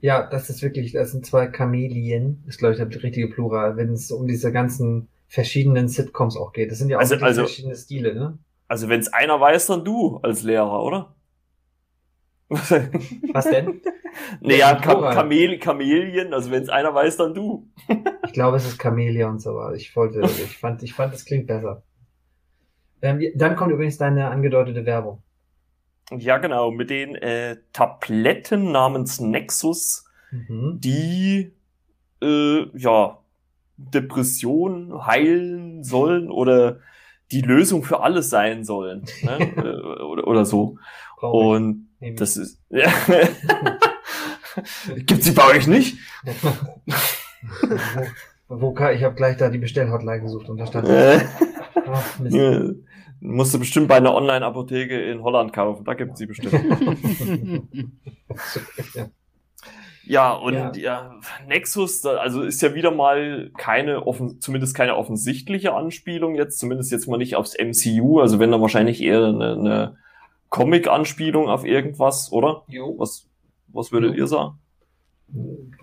Ja, 0.00 0.28
das 0.28 0.50
ist 0.50 0.62
wirklich, 0.62 0.92
das 0.92 1.12
sind 1.12 1.24
zwei 1.24 1.50
Chamelien, 1.50 2.44
ist 2.46 2.58
glaube 2.58 2.74
ich 2.74 2.78
der 2.78 3.02
richtige 3.02 3.28
Plural, 3.28 3.76
wenn 3.76 3.92
es 3.92 4.10
um 4.10 4.26
diese 4.26 4.52
ganzen 4.52 5.08
verschiedenen 5.28 5.88
Sitcoms 5.88 6.36
auch 6.36 6.52
geht. 6.52 6.70
Das 6.70 6.78
sind 6.78 6.90
ja 6.90 6.98
auch 6.98 7.00
also, 7.00 7.16
also, 7.16 7.42
verschiedene 7.42 7.76
Stile, 7.76 8.14
ne? 8.14 8.38
Also 8.70 8.88
wenn 8.88 9.00
es 9.00 9.12
einer 9.12 9.40
weiß, 9.40 9.66
dann 9.66 9.84
du 9.84 10.18
als 10.18 10.44
Lehrer, 10.44 10.84
oder? 10.84 11.12
Was 12.50 13.50
denn? 13.50 13.80
naja, 14.40 14.76
Kam 14.76 15.12
Kamel 15.12 15.58
Kamelien, 15.58 16.32
also 16.32 16.52
wenn 16.52 16.62
es 16.62 16.68
einer 16.68 16.94
weiß, 16.94 17.16
dann 17.16 17.34
du. 17.34 17.68
ich 18.24 18.32
glaube, 18.32 18.58
es 18.58 18.66
ist 18.66 18.78
Kamelia 18.78 19.28
und 19.28 19.40
so 19.40 19.56
weiter. 19.56 19.74
Ich 19.74 19.96
wollte, 19.96 20.20
ich 20.24 20.56
fand, 20.56 20.84
ich 20.84 20.94
fand, 20.94 21.12
es 21.12 21.24
klingt 21.24 21.48
besser. 21.48 21.82
Ähm, 23.02 23.20
dann 23.34 23.56
kommt 23.56 23.72
übrigens 23.72 23.98
deine 23.98 24.30
angedeutete 24.30 24.86
Werbung. 24.86 25.20
Ja, 26.16 26.38
genau, 26.38 26.70
mit 26.70 26.90
den 26.90 27.16
äh, 27.16 27.56
Tabletten 27.72 28.70
namens 28.70 29.18
Nexus, 29.18 30.04
mhm. 30.30 30.78
die 30.78 31.56
äh, 32.22 32.78
ja 32.78 33.18
Depression 33.78 35.06
heilen 35.06 35.82
sollen 35.82 36.30
oder 36.30 36.78
die 37.30 37.42
Lösung 37.42 37.82
für 37.82 38.02
alles 38.02 38.30
sein 38.30 38.64
sollen. 38.64 39.04
Ne? 39.22 39.38
Äh, 39.56 40.02
oder, 40.02 40.26
oder 40.26 40.44
so. 40.44 40.76
Und 41.20 41.88
das 42.16 42.36
ist. 42.36 42.60
Ja. 42.70 42.90
Gibt's 44.96 45.26
die 45.26 45.32
bei 45.32 45.56
euch 45.56 45.66
nicht? 45.66 45.98
wo, 48.48 48.60
wo 48.60 48.72
kann, 48.72 48.94
ich 48.94 49.04
habe 49.04 49.14
gleich 49.14 49.36
da 49.36 49.48
die 49.48 49.58
Bestellhotline 49.58 50.22
gesucht 50.22 50.48
und 50.48 50.58
da 50.58 50.66
stand. 50.66 50.88
Ach, 50.88 52.18
Mist. 52.18 52.36
Ja. 52.36 52.62
Musst 53.20 53.52
du 53.52 53.58
bestimmt 53.58 53.88
bei 53.88 53.96
einer 53.96 54.14
Online-Apotheke 54.14 54.98
in 54.98 55.22
Holland 55.22 55.52
kaufen. 55.52 55.84
Da 55.84 55.94
gibt's 55.94 56.18
sie 56.18 56.26
bestimmt. 56.26 56.54
ja. 58.94 59.08
Ja, 60.04 60.32
und 60.32 60.54
ja. 60.54 60.72
ja. 60.76 61.20
Nexus, 61.46 62.04
also 62.04 62.42
ist 62.42 62.62
ja 62.62 62.74
wieder 62.74 62.90
mal 62.90 63.50
keine 63.56 64.06
offen, 64.06 64.40
zumindest 64.40 64.74
keine 64.74 64.96
offensichtliche 64.96 65.74
Anspielung 65.74 66.34
jetzt, 66.34 66.58
zumindest 66.58 66.90
jetzt 66.90 67.06
mal 67.06 67.18
nicht 67.18 67.36
aufs 67.36 67.56
MCU, 67.56 68.20
also 68.20 68.38
wenn 68.38 68.50
dann 68.50 68.60
wahrscheinlich 68.60 69.02
eher 69.02 69.26
eine, 69.26 69.52
eine 69.52 69.96
Comic-Anspielung 70.48 71.48
auf 71.48 71.64
irgendwas, 71.64 72.32
oder? 72.32 72.62
Jo. 72.68 72.98
Was, 72.98 73.28
was 73.68 73.92
würdet 73.92 74.14
jo. 74.14 74.22
ihr 74.22 74.26
sagen? 74.26 74.58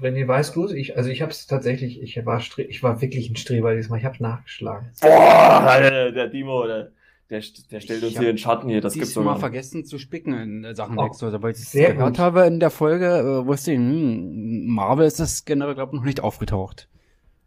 René, 0.02 0.28
weißt 0.28 0.56
du 0.56 0.68
Ich, 0.68 0.98
also 0.98 1.10
ich 1.10 1.22
habe 1.22 1.32
es 1.32 1.48
tatsächlich, 1.48 2.02
ich 2.02 2.26
war, 2.26 2.42
ich 2.58 2.84
war 2.84 3.02
wirklich 3.02 3.30
ein 3.30 3.38
Streber 3.38 3.76
diesmal, 3.76 4.00
ich 4.00 4.06
habe 4.06 4.22
nachgeschlagen. 4.22 4.92
Boah, 5.02 5.78
der, 5.80 6.12
der 6.12 6.28
Dimo, 6.28 6.68
der, 6.68 6.92
der, 7.30 7.42
der 7.72 7.80
stellt 7.82 8.04
uns 8.04 8.18
hier 8.18 8.30
in 8.30 8.38
Schatten 8.38 8.70
hier. 8.70 8.82
Das 8.82 8.94
gibt's 8.94 9.16
mal 9.16 9.36
vergessen 9.36 9.86
zu 9.86 10.00
spicken 10.00 10.34
in 10.34 10.76
Sachen 10.76 10.98
oh, 10.98 11.04
Nexus. 11.04 11.34
Aber 11.34 11.50
ich 11.50 11.72
gehört 11.72 11.98
gut. 11.98 12.20
habe 12.20 12.46
in 12.46 12.60
der 12.60 12.70
Folge, 12.70 13.06
äh, 13.06 13.46
wusste 13.46 13.74
ich, 13.74 13.78
hm, 13.78 14.68
Marvel 14.68 15.06
ist 15.06 15.20
das 15.20 15.44
generell, 15.44 15.76
glaube 15.76 15.92
ich, 15.94 16.00
noch 16.00 16.06
nicht 16.06 16.22
aufgetaucht. 16.22 16.88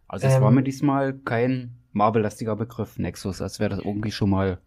Also 0.07 0.27
es 0.27 0.35
ähm, 0.35 0.41
war 0.41 0.51
mir 0.51 0.63
diesmal 0.63 1.13
kein 1.13 1.77
Marvel-lastiger 1.93 2.55
Begriff, 2.55 2.99
Nexus, 2.99 3.41
als 3.41 3.59
wäre 3.59 3.71
das 3.71 3.79
irgendwie 3.79 4.11
schon 4.11 4.29
mal 4.29 4.59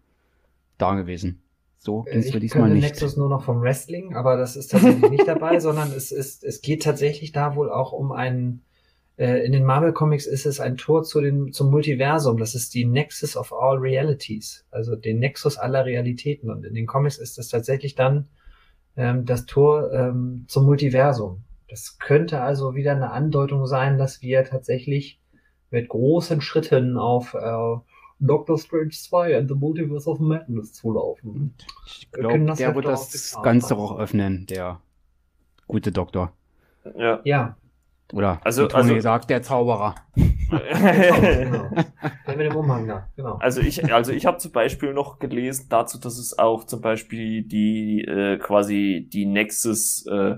da 0.79 0.95
gewesen. 0.95 1.43
So 1.79 2.03
ging 2.03 2.19
es 2.19 2.33
mir 2.33 2.41
diesmal 2.41 2.71
nicht. 2.71 2.83
Nexus 2.83 3.17
nur 3.17 3.29
noch 3.29 3.45
vom 3.45 3.61
Wrestling, 3.61 4.17
aber 4.17 4.37
das 4.37 4.57
ist 4.57 4.73
tatsächlich 4.73 5.11
nicht 5.11 5.29
dabei, 5.29 5.61
sondern 5.61 5.93
es 5.93 6.13
ist, 6.13 6.43
es 6.43 6.61
geht 6.61 6.83
tatsächlich 6.83 7.33
da 7.33 7.57
wohl 7.57 7.71
auch 7.71 7.93
um 7.93 8.11
einen 8.11 8.63
äh, 8.63 8.74
in 9.17 9.53
den 9.53 9.65
Marvel 9.65 9.93
Comics 9.93 10.27
ist 10.27 10.45
es 10.45 10.59
ein 10.59 10.77
Tor 10.77 11.05
zu 11.05 11.21
den, 11.21 11.53
zum 11.53 11.71
Multiversum. 11.71 12.37
Das 12.37 12.57
ist 12.57 12.75
die 12.75 12.85
Nexus 12.85 13.37
of 13.37 13.53
all 13.53 13.79
Realities, 13.79 14.67
also 14.73 14.97
den 14.97 15.21
Nexus 15.21 15.57
aller 15.57 15.85
Realitäten. 15.85 16.51
Und 16.51 16.65
in 16.65 16.75
den 16.75 16.87
Comics 16.87 17.19
ist 17.19 17.39
es 17.39 17.49
tatsächlich 17.49 17.95
dann 17.95 18.29
ähm, 18.97 19.25
das 19.25 19.47
Tor 19.47 19.93
ähm, 19.93 20.47
zum 20.49 20.67
Multiversum. 20.67 21.45
Das 21.69 21.99
könnte 21.99 22.41
also 22.41 22.75
wieder 22.75 22.93
eine 22.93 23.13
Andeutung 23.13 23.67
sein, 23.67 23.99
dass 23.99 24.21
wir 24.21 24.45
tatsächlich 24.45 25.21
mit 25.71 25.89
großen 25.89 26.41
Schritten 26.41 26.97
auf 26.97 27.35
äh, 27.35 27.77
Doctor 28.21 28.59
Strange 28.59 28.91
2 28.91 29.37
and 29.37 29.49
the 29.49 29.55
Multiverse 29.55 30.09
of 30.09 30.21
Madness 30.21 30.73
zulaufen. 30.73 31.55
Ich 31.87 32.11
glaube, 32.11 32.39
der 32.55 32.67
halt 32.67 32.77
wird 32.77 32.87
das 32.87 33.37
Ganze 33.43 33.77
auch 33.77 33.99
öffnen, 33.99 34.47
der 34.47 34.81
gute 35.67 35.93
Doktor. 35.93 36.33
Ja. 36.97 37.21
ja, 37.25 37.57
oder 38.13 38.41
also, 38.45 38.67
Tony 38.67 38.91
also, 38.91 39.01
sagt 39.01 39.31
der 39.31 39.43
Zauberer. 39.43 39.95
genau. 40.51 41.71
Der 42.27 42.37
mit 42.37 42.47
dem 42.47 42.57
Umhang 42.57 42.87
da, 42.87 43.09
genau. 43.17 43.37
Also 43.37 43.61
ich, 43.61 43.93
also 43.93 44.13
ich 44.13 44.27
habe 44.27 44.39
zum 44.39 44.53
Beispiel 44.53 44.93
noch 44.93 45.19
gelesen 45.19 45.67
dazu, 45.71 45.99
dass 45.99 46.19
es 46.19 46.39
auch 46.39 46.65
zum 46.65 46.81
Beispiel 46.81 47.43
die 47.43 48.03
äh, 48.03 48.39
quasi 48.39 49.09
die 49.11 49.27
Nexus 49.27 50.07
äh, 50.07 50.37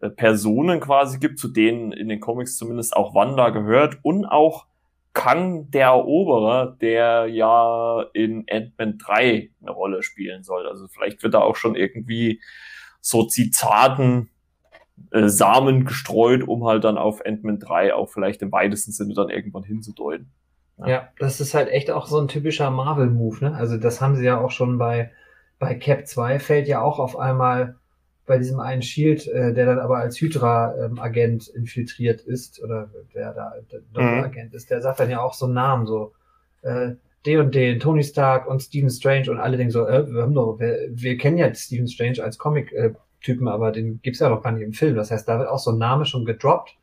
äh, 0.00 0.10
Personen 0.10 0.80
quasi 0.80 1.18
gibt, 1.18 1.38
zu 1.38 1.48
denen 1.48 1.92
in 1.92 2.08
den 2.08 2.20
Comics 2.20 2.56
zumindest 2.56 2.94
auch 2.94 3.14
Wanda 3.14 3.48
gehört 3.50 3.98
und 4.02 4.26
auch 4.26 4.66
Kang 5.14 5.70
der 5.70 5.86
Eroberer, 5.86 6.76
der 6.78 7.26
ja 7.26 8.04
in 8.12 8.44
Ant-Man 8.50 8.98
3 8.98 9.50
eine 9.62 9.70
Rolle 9.70 10.02
spielen 10.02 10.42
soll. 10.42 10.68
Also 10.68 10.86
vielleicht 10.88 11.22
wird 11.22 11.32
da 11.32 11.40
auch 11.40 11.56
schon 11.56 11.74
irgendwie 11.74 12.42
so 13.00 13.24
Zitaten 13.24 14.28
äh, 15.10 15.28
Samen 15.28 15.84
gestreut, 15.84 16.46
um 16.46 16.64
halt 16.64 16.84
dann 16.84 16.98
auf 16.98 17.24
Ant-Man 17.24 17.58
3 17.58 17.94
auch 17.94 18.08
vielleicht 18.10 18.42
im 18.42 18.52
weitesten 18.52 18.92
Sinne 18.92 19.14
dann 19.14 19.30
irgendwann 19.30 19.62
hinzudeuten. 19.62 20.30
Ja. 20.78 20.88
ja, 20.88 21.08
das 21.18 21.40
ist 21.40 21.54
halt 21.54 21.68
echt 21.68 21.90
auch 21.90 22.06
so 22.06 22.20
ein 22.20 22.28
typischer 22.28 22.70
Marvel-Move, 22.70 23.44
ne? 23.44 23.54
Also 23.54 23.78
das 23.78 24.02
haben 24.02 24.14
sie 24.16 24.24
ja 24.24 24.38
auch 24.38 24.50
schon 24.50 24.76
bei 24.76 25.10
bei 25.58 25.74
Cap 25.74 26.06
2 26.06 26.38
fällt 26.38 26.68
ja 26.68 26.82
auch 26.82 26.98
auf 26.98 27.18
einmal 27.18 27.76
bei 28.26 28.38
diesem 28.38 28.60
einen 28.60 28.82
Shield, 28.82 29.26
äh, 29.28 29.54
der 29.54 29.66
dann 29.66 29.78
aber 29.78 29.98
als 29.98 30.20
Hydra-Agent 30.20 31.48
ähm, 31.48 31.60
infiltriert 31.60 32.20
ist, 32.20 32.62
oder 32.62 32.90
der 33.14 33.32
da 33.32 33.54
der 33.70 33.80
Doppelagent 33.92 34.52
mhm. 34.52 34.56
ist, 34.56 34.70
der 34.70 34.82
sagt 34.82 35.00
dann 35.00 35.10
ja 35.10 35.20
auch 35.20 35.34
so 35.34 35.46
einen 35.46 35.54
Namen, 35.54 35.86
so 35.86 36.12
äh, 36.62 36.92
den 37.24 37.40
und 37.40 37.54
den, 37.54 37.80
Tony 37.80 38.02
Stark 38.02 38.48
und 38.48 38.60
Stephen 38.60 38.90
Strange 38.90 39.30
und 39.30 39.38
alle 39.38 39.56
denken 39.56 39.72
so, 39.72 39.86
äh, 39.86 40.12
wir 40.12 40.22
haben 40.22 40.34
doch, 40.34 40.58
wir, 40.58 40.88
wir 40.90 41.16
kennen 41.16 41.38
ja 41.38 41.52
Stephen 41.54 41.88
Strange 41.88 42.22
als 42.22 42.38
Comic-Typen, 43.16 43.48
aber 43.48 43.72
den 43.72 44.00
gibt's 44.02 44.20
ja 44.20 44.28
noch 44.28 44.42
gar 44.42 44.52
nicht 44.52 44.62
im 44.62 44.72
Film. 44.72 44.96
Das 44.96 45.10
heißt, 45.10 45.28
da 45.28 45.38
wird 45.38 45.48
auch 45.48 45.58
so 45.58 45.72
ein 45.72 45.78
Name 45.78 46.04
schon 46.04 46.24
gedroppt, 46.24 46.76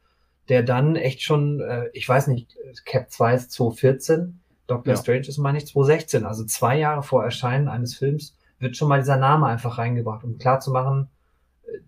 der 0.49 0.63
dann 0.63 0.95
echt 0.95 1.21
schon, 1.21 1.61
äh, 1.61 1.89
ich 1.93 2.07
weiß 2.07 2.27
nicht, 2.27 2.55
Cap 2.85 3.11
2 3.11 3.35
ist 3.35 3.51
2014, 3.51 4.39
Doctor 4.67 4.93
ja. 4.93 4.99
Strange 4.99 5.27
ist, 5.27 5.37
meine 5.37 5.57
ich, 5.57 5.67
2016, 5.67 6.25
also 6.25 6.45
zwei 6.45 6.77
Jahre 6.77 7.03
vor 7.03 7.23
Erscheinen 7.23 7.67
eines 7.67 7.95
Films 7.95 8.37
wird 8.59 8.77
schon 8.77 8.87
mal 8.87 8.99
dieser 8.99 9.17
Name 9.17 9.47
einfach 9.47 9.77
reingebracht, 9.77 10.23
um 10.23 10.37
klar 10.37 10.59
zu 10.59 10.71
machen, 10.71 11.09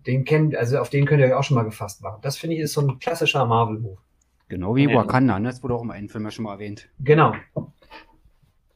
den 0.06 0.24
kennen, 0.24 0.54
also 0.54 0.78
auf 0.78 0.90
den 0.90 1.06
könnt 1.06 1.20
ihr 1.20 1.26
euch 1.26 1.34
auch 1.34 1.44
schon 1.44 1.54
mal 1.54 1.62
gefasst 1.62 2.02
machen. 2.02 2.18
Das 2.22 2.36
finde 2.36 2.56
ich 2.56 2.62
ist 2.62 2.74
so 2.74 2.82
ein 2.82 2.98
klassischer 2.98 3.46
Marvel-Move. 3.46 3.98
Genau 4.48 4.76
wie 4.76 4.92
Wakanda, 4.94 5.38
ne? 5.38 5.48
Das 5.48 5.62
wurde 5.62 5.74
auch 5.74 5.82
im 5.82 5.90
einen 5.90 6.08
Film 6.08 6.24
ja 6.24 6.30
schon 6.30 6.44
mal 6.44 6.52
erwähnt. 6.52 6.88
Genau. 7.00 7.34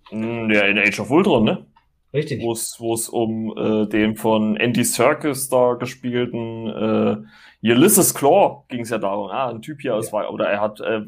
Hm, 0.09 0.50
ja, 0.50 0.62
in 0.62 0.78
Age 0.78 0.98
of 1.00 1.11
Ultron, 1.11 1.44
ne? 1.44 1.66
Richtig. 2.12 2.42
Wo 2.42 2.53
es 2.94 3.09
um 3.09 3.57
äh, 3.57 3.87
den 3.87 4.16
von 4.16 4.57
Andy 4.57 4.85
Serkis 4.85 5.49
da 5.49 5.75
gespielten 5.75 6.66
äh, 6.66 7.16
Ulysses 7.62 8.14
Claw 8.14 8.64
ging 8.68 8.81
es 8.81 8.90
ja 8.90 8.99
darum. 8.99 9.31
Ah, 9.31 9.49
ein 9.49 9.62
Typ 9.62 9.81
hier 9.81 9.94
aus, 9.94 10.11
ja. 10.11 10.29
oder 10.29 10.49
er 10.49 10.61
hat 10.61 10.81
äh, 10.81 11.03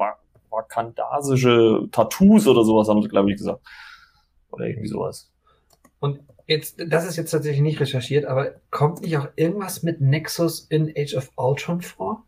vakandasische 0.51 1.89
Tattoos 1.91 2.47
oder 2.47 2.65
sowas, 2.65 2.89
haben 2.89 3.03
sie, 3.03 3.09
glaube 3.09 3.31
ich, 3.31 3.39
gesagt. 3.39 3.61
Oder 4.51 4.67
irgendwie 4.67 4.89
sowas. 4.89 5.31
Und 5.99 6.21
jetzt, 6.47 6.83
das 6.87 7.07
ist 7.07 7.17
jetzt 7.17 7.31
tatsächlich 7.31 7.63
nicht 7.63 7.81
recherchiert, 7.81 8.27
aber 8.27 8.53
kommt 8.71 9.01
nicht 9.01 9.17
auch 9.17 9.29
irgendwas 9.37 9.83
mit 9.83 10.01
Nexus 10.01 10.67
in 10.69 10.93
Age 10.97 11.15
of 11.15 11.31
Ultron 11.37 11.81
vor? 11.81 12.25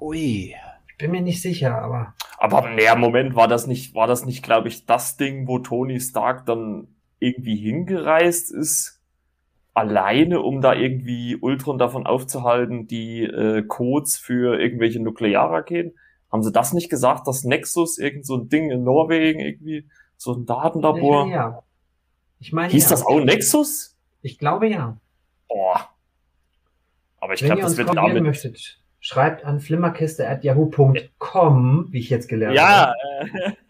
Ui. 0.00 0.54
Ich 0.88 0.98
bin 0.98 1.10
mir 1.10 1.22
nicht 1.22 1.42
sicher, 1.42 1.82
aber. 1.82 2.14
Aber 2.44 2.68
naja, 2.68 2.94
Moment, 2.94 3.34
war 3.34 3.48
das 3.48 3.66
nicht, 3.66 3.94
war 3.94 4.06
das 4.06 4.26
nicht, 4.26 4.42
glaube 4.42 4.68
ich, 4.68 4.84
das 4.84 5.16
Ding, 5.16 5.48
wo 5.48 5.60
Tony 5.60 5.98
Stark 5.98 6.44
dann 6.44 6.88
irgendwie 7.18 7.56
hingereist 7.56 8.52
ist? 8.52 9.00
Alleine, 9.72 10.42
um 10.42 10.60
da 10.60 10.74
irgendwie 10.74 11.36
Ultron 11.36 11.78
davon 11.78 12.06
aufzuhalten, 12.06 12.86
die 12.86 13.22
äh, 13.22 13.62
Codes 13.62 14.18
für 14.18 14.60
irgendwelche 14.60 15.00
Nuklearraketen? 15.00 15.98
Haben 16.30 16.42
sie 16.42 16.52
das 16.52 16.74
nicht 16.74 16.90
gesagt, 16.90 17.26
dass 17.26 17.44
Nexus 17.44 17.96
irgend 17.96 18.26
so 18.26 18.36
ein 18.36 18.50
Ding 18.50 18.70
in 18.70 18.84
Norwegen 18.84 19.40
irgendwie 19.40 19.88
so 20.18 20.34
ein 20.34 20.44
Datenlabor. 20.44 21.28
Ja, 21.28 21.34
ja. 21.34 21.62
Ich 22.40 22.52
meine, 22.52 22.70
Hieß 22.70 22.84
ja. 22.84 22.90
das 22.90 23.06
auch 23.06 23.20
Nexus? 23.20 23.96
Ich 24.20 24.38
glaube 24.38 24.68
ja. 24.68 24.98
Boah. 25.48 25.88
Aber 27.20 27.32
ich 27.32 27.40
glaube, 27.40 27.62
das 27.62 27.78
wird 27.78 27.96
damit. 27.96 28.22
Möchtet, 28.22 28.83
schreibt 29.04 29.44
an 29.44 29.60
flimmerkiste.yahoo.com, 29.60 31.88
wie 31.90 31.98
ich 31.98 32.08
jetzt 32.08 32.26
gelernt 32.26 32.56
ja, 32.56 32.86
habe. 32.86 32.94
Ja. 33.34 33.48
Äh. 33.48 33.52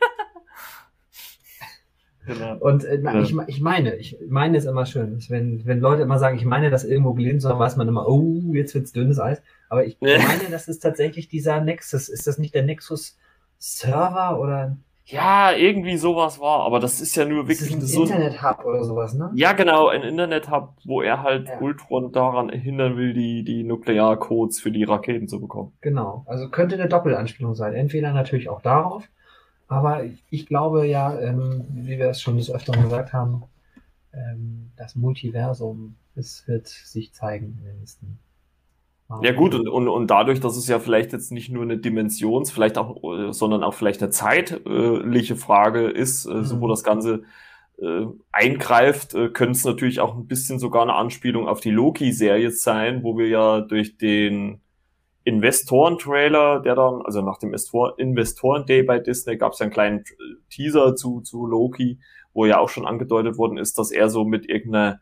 Genau. 2.27 2.57
Und 2.57 2.85
äh, 2.85 2.99
na, 3.03 3.17
ja. 3.17 3.21
ich, 3.21 3.37
ich 3.49 3.61
meine, 3.61 3.97
ich 3.97 4.17
meine 4.27 4.57
es 4.57 4.65
immer 4.65 4.87
schön. 4.87 5.23
Wenn, 5.29 5.67
wenn 5.67 5.79
Leute 5.79 6.01
immer 6.01 6.19
sagen, 6.19 6.39
ich 6.39 6.47
meine 6.47 6.71
das 6.71 6.83
irgendwo 6.83 7.13
gelesen, 7.13 7.47
dann 7.47 7.59
weiß 7.59 7.77
man 7.77 7.87
immer, 7.87 8.09
oh, 8.09 8.55
jetzt 8.55 8.75
wird's 8.75 8.93
dünnes 8.93 9.21
Eis. 9.21 9.43
Aber 9.69 9.85
ich 9.85 10.01
meine, 10.01 10.49
das 10.51 10.67
ist 10.67 10.79
tatsächlich 10.79 11.29
dieser 11.29 11.61
Nexus. 11.61 12.09
Ist 12.09 12.27
das 12.27 12.39
nicht 12.39 12.55
der 12.55 12.63
Nexus 12.63 13.19
Server 13.59 14.41
oder 14.41 14.79
ja, 15.07 15.53
irgendwie 15.53 15.99
sowas 15.99 16.41
war, 16.41 16.61
aber 16.61 16.81
das 16.81 17.03
ist 17.03 17.15
ja 17.15 17.27
nur 17.27 17.47
wirklich 17.47 17.75
ein 17.75 17.83
so 17.83 18.05
Internet-Hub 18.05 18.65
oder 18.65 18.85
sowas, 18.85 19.13
ne? 19.13 19.31
Ja, 19.35 19.53
genau, 19.53 19.89
ein 19.89 20.03
Internet-Hub, 20.03 20.77
wo 20.85 21.03
er 21.03 21.23
halt 21.23 21.49
ja. 21.49 21.61
Ultron 21.61 22.11
daran 22.11 22.49
hindern 22.49 22.97
will, 22.97 23.13
die, 23.13 23.45
die 23.45 23.65
Nuklearcodes 23.65 24.61
für 24.61 24.71
die 24.71 24.85
Raketen 24.85 25.29
zu 25.29 25.41
bekommen. 25.41 25.73
Genau, 25.83 26.25
also 26.27 26.49
könnte 26.49 26.77
eine 26.77 26.89
Doppelanspielung 26.89 27.55
sein. 27.55 27.75
Entweder 27.75 28.15
natürlich 28.15 28.49
auch 28.49 28.63
darauf, 28.63 29.07
aber 29.69 30.05
ich 30.31 30.47
glaube 30.47 30.87
ja, 30.87 31.19
ähm, 31.19 31.67
wie 31.69 31.99
wir 31.99 32.09
es 32.09 32.23
schon 32.23 32.39
des 32.39 32.51
Öfteren 32.51 32.85
gesagt 32.85 33.13
haben, 33.13 33.43
ähm, 34.15 34.71
das 34.77 34.95
Multiversum, 34.97 35.97
es 36.15 36.49
wird 36.49 36.69
sich 36.69 37.13
zeigen 37.13 37.59
in 37.61 37.65
den 37.67 37.79
nächsten 37.81 38.19
ja 39.23 39.33
gut, 39.33 39.55
und, 39.55 39.69
und, 39.69 39.89
und 39.89 40.11
dadurch, 40.11 40.41
dass 40.41 40.57
es 40.57 40.67
ja 40.67 40.79
vielleicht 40.79 41.13
jetzt 41.13 41.31
nicht 41.31 41.51
nur 41.51 41.63
eine 41.63 41.79
Dimensions-, 41.79 42.51
vielleicht 42.51 42.79
auch, 42.79 43.03
äh, 43.13 43.33
sondern 43.33 43.63
auch 43.63 43.75
vielleicht 43.75 44.03
eine 44.03 44.11
zeitliche 44.11 45.37
Frage 45.37 45.89
ist, 45.89 46.27
mhm. 46.27 46.45
so 46.45 46.61
wo 46.61 46.67
mhm. 46.67 46.71
das 46.71 46.85
Ganze 46.85 47.23
äh, 47.79 48.07
eingreift, 48.33 49.15
äh, 49.15 49.29
könnte 49.29 49.53
es 49.53 49.65
natürlich 49.65 50.01
auch 50.01 50.15
ein 50.15 50.27
bisschen 50.27 50.59
sogar 50.59 50.83
eine 50.83 50.95
Anspielung 50.95 51.49
auf 51.49 51.61
die 51.61 51.71
Loki-Serie 51.71 52.51
sein, 52.51 53.03
wo 53.03 53.19
wir 53.19 53.29
ja 53.29 53.61
durch 53.61 53.99
den 53.99 54.61
Investoren-Trailer, 55.25 56.61
der 56.61 56.75
dann, 56.75 57.03
also 57.03 57.23
nach 57.23 57.39
dem 57.39 57.55
Investoren-Day 57.97 58.83
bei 58.83 58.99
Disney 58.99 59.37
gab 59.37 59.53
es 59.53 59.59
ja 59.59 59.65
einen 59.65 59.73
kleinen 59.73 60.05
Teaser 60.51 60.97
zu, 60.97 61.23
zu 61.23 61.47
Loki, 61.47 61.99
wo 62.35 62.45
ja 62.47 62.59
auch 62.59 62.69
schon 62.69 62.87
angedeutet 62.87 63.39
worden 63.39 63.57
ist, 63.57 63.79
dass 63.79 63.91
er 63.91 64.11
so 64.11 64.25
mit 64.25 64.49
irgendeiner 64.49 65.01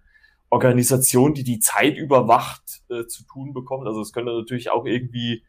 Organisation, 0.53 1.33
die 1.33 1.45
die 1.45 1.61
Zeit 1.61 1.97
überwacht, 1.97 2.83
äh, 2.91 3.07
zu 3.07 3.25
tun 3.25 3.55
bekommt. 3.55 3.87
Also 3.87 4.03
es 4.03 4.13
könnte 4.13 4.33
natürlich 4.37 4.71
auch 4.71 4.85
irgendwie 4.85 5.45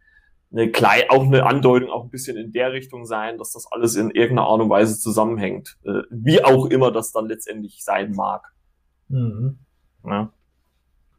eine 0.50 0.72
kleine, 0.72 1.10
auch 1.10 1.24
eine 1.24 1.46
Andeutung 1.46 1.90
auch 1.90 2.06
ein 2.06 2.10
bisschen 2.10 2.38
in 2.38 2.54
der 2.54 2.72
Richtung 2.72 3.06
sein, 3.06 3.38
dass 3.38 3.52
das 3.52 3.70
alles 3.70 3.98
in 3.98 4.12
irgendeiner 4.12 4.48
Art 4.48 4.62
und 4.62 4.70
Weise 4.70 4.98
zusammenhängt. 4.98 5.78
Äh, 5.84 6.04
wie 6.10 6.42
auch 6.46 6.68
immer 6.68 6.90
das 6.90 7.12
dann 7.12 7.28
letztendlich 7.28 7.84
sein 7.84 8.14
mag. 8.14 8.54
Mhm. 9.10 9.60
Ja. 10.06 10.32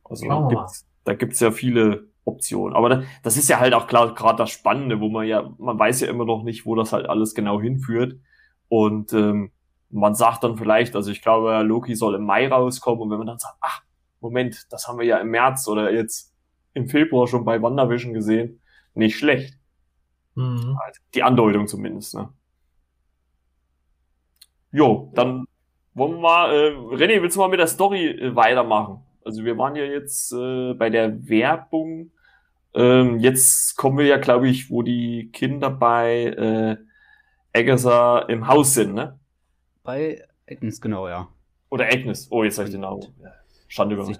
Also 0.04 0.28
da 0.28 0.48
gibt's, 0.48 0.86
da 1.04 1.14
gibt's 1.14 1.40
ja 1.40 1.50
viele 1.50 2.08
Optionen. 2.24 2.74
Aber 2.74 3.04
das 3.22 3.36
ist 3.36 3.50
ja 3.50 3.60
halt 3.60 3.74
auch 3.74 3.86
klar 3.86 4.14
gerade 4.14 4.38
das 4.38 4.50
Spannende, 4.50 4.98
wo 4.98 5.10
man 5.10 5.26
ja, 5.26 5.52
man 5.58 5.78
weiß 5.78 6.00
ja 6.00 6.08
immer 6.08 6.24
noch 6.24 6.42
nicht, 6.42 6.64
wo 6.64 6.74
das 6.74 6.94
halt 6.94 7.06
alles 7.06 7.34
genau 7.34 7.60
hinführt. 7.60 8.18
Und 8.68 9.12
ähm, 9.12 9.52
man 9.94 10.14
sagt 10.14 10.42
dann 10.42 10.56
vielleicht, 10.56 10.96
also 10.96 11.10
ich 11.10 11.22
glaube, 11.22 11.62
Loki 11.62 11.94
soll 11.94 12.16
im 12.16 12.24
Mai 12.24 12.48
rauskommen 12.48 13.02
und 13.02 13.10
wenn 13.10 13.18
man 13.18 13.28
dann 13.28 13.38
sagt, 13.38 13.56
ach, 13.60 13.82
Moment, 14.20 14.66
das 14.70 14.88
haben 14.88 14.98
wir 14.98 15.06
ja 15.06 15.18
im 15.18 15.28
März 15.28 15.68
oder 15.68 15.92
jetzt 15.92 16.34
im 16.72 16.88
Februar 16.88 17.28
schon 17.28 17.44
bei 17.44 17.62
WandaVision 17.62 18.12
gesehen, 18.12 18.60
nicht 18.94 19.16
schlecht. 19.16 19.54
Mhm. 20.34 20.76
Also 20.84 21.00
die 21.14 21.22
Andeutung 21.22 21.68
zumindest, 21.68 22.14
ne? 22.14 22.28
Jo, 24.72 25.12
dann 25.14 25.46
wollen 25.94 26.14
wir 26.14 26.20
mal, 26.20 26.52
äh, 26.52 26.70
René, 26.96 27.22
willst 27.22 27.36
du 27.36 27.40
mal 27.40 27.48
mit 27.48 27.60
der 27.60 27.68
Story 27.68 28.06
äh, 28.06 28.34
weitermachen? 28.34 29.04
Also 29.24 29.44
wir 29.44 29.56
waren 29.56 29.76
ja 29.76 29.84
jetzt 29.84 30.32
äh, 30.32 30.74
bei 30.74 30.90
der 30.90 31.28
Werbung. 31.28 32.10
Ähm, 32.74 33.20
jetzt 33.20 33.76
kommen 33.76 33.98
wir 33.98 34.06
ja, 34.06 34.16
glaube 34.16 34.48
ich, 34.48 34.70
wo 34.70 34.82
die 34.82 35.30
Kinder 35.32 35.70
bei 35.70 36.24
äh, 36.24 36.76
Agatha 37.56 38.18
im 38.22 38.48
Haus 38.48 38.74
sind, 38.74 38.94
ne? 38.94 39.20
Bei 39.84 40.24
Agnes, 40.50 40.80
genau, 40.80 41.08
ja. 41.08 41.28
Oder 41.68 41.86
Agnes. 41.86 42.28
Oh, 42.30 42.42
jetzt 42.42 42.56
habe 42.56 42.68
ich 42.68 42.72
den 42.72 42.80
Namen. 42.80 43.02
Schande 43.68 43.94
über 43.94 44.06
mich. 44.06 44.16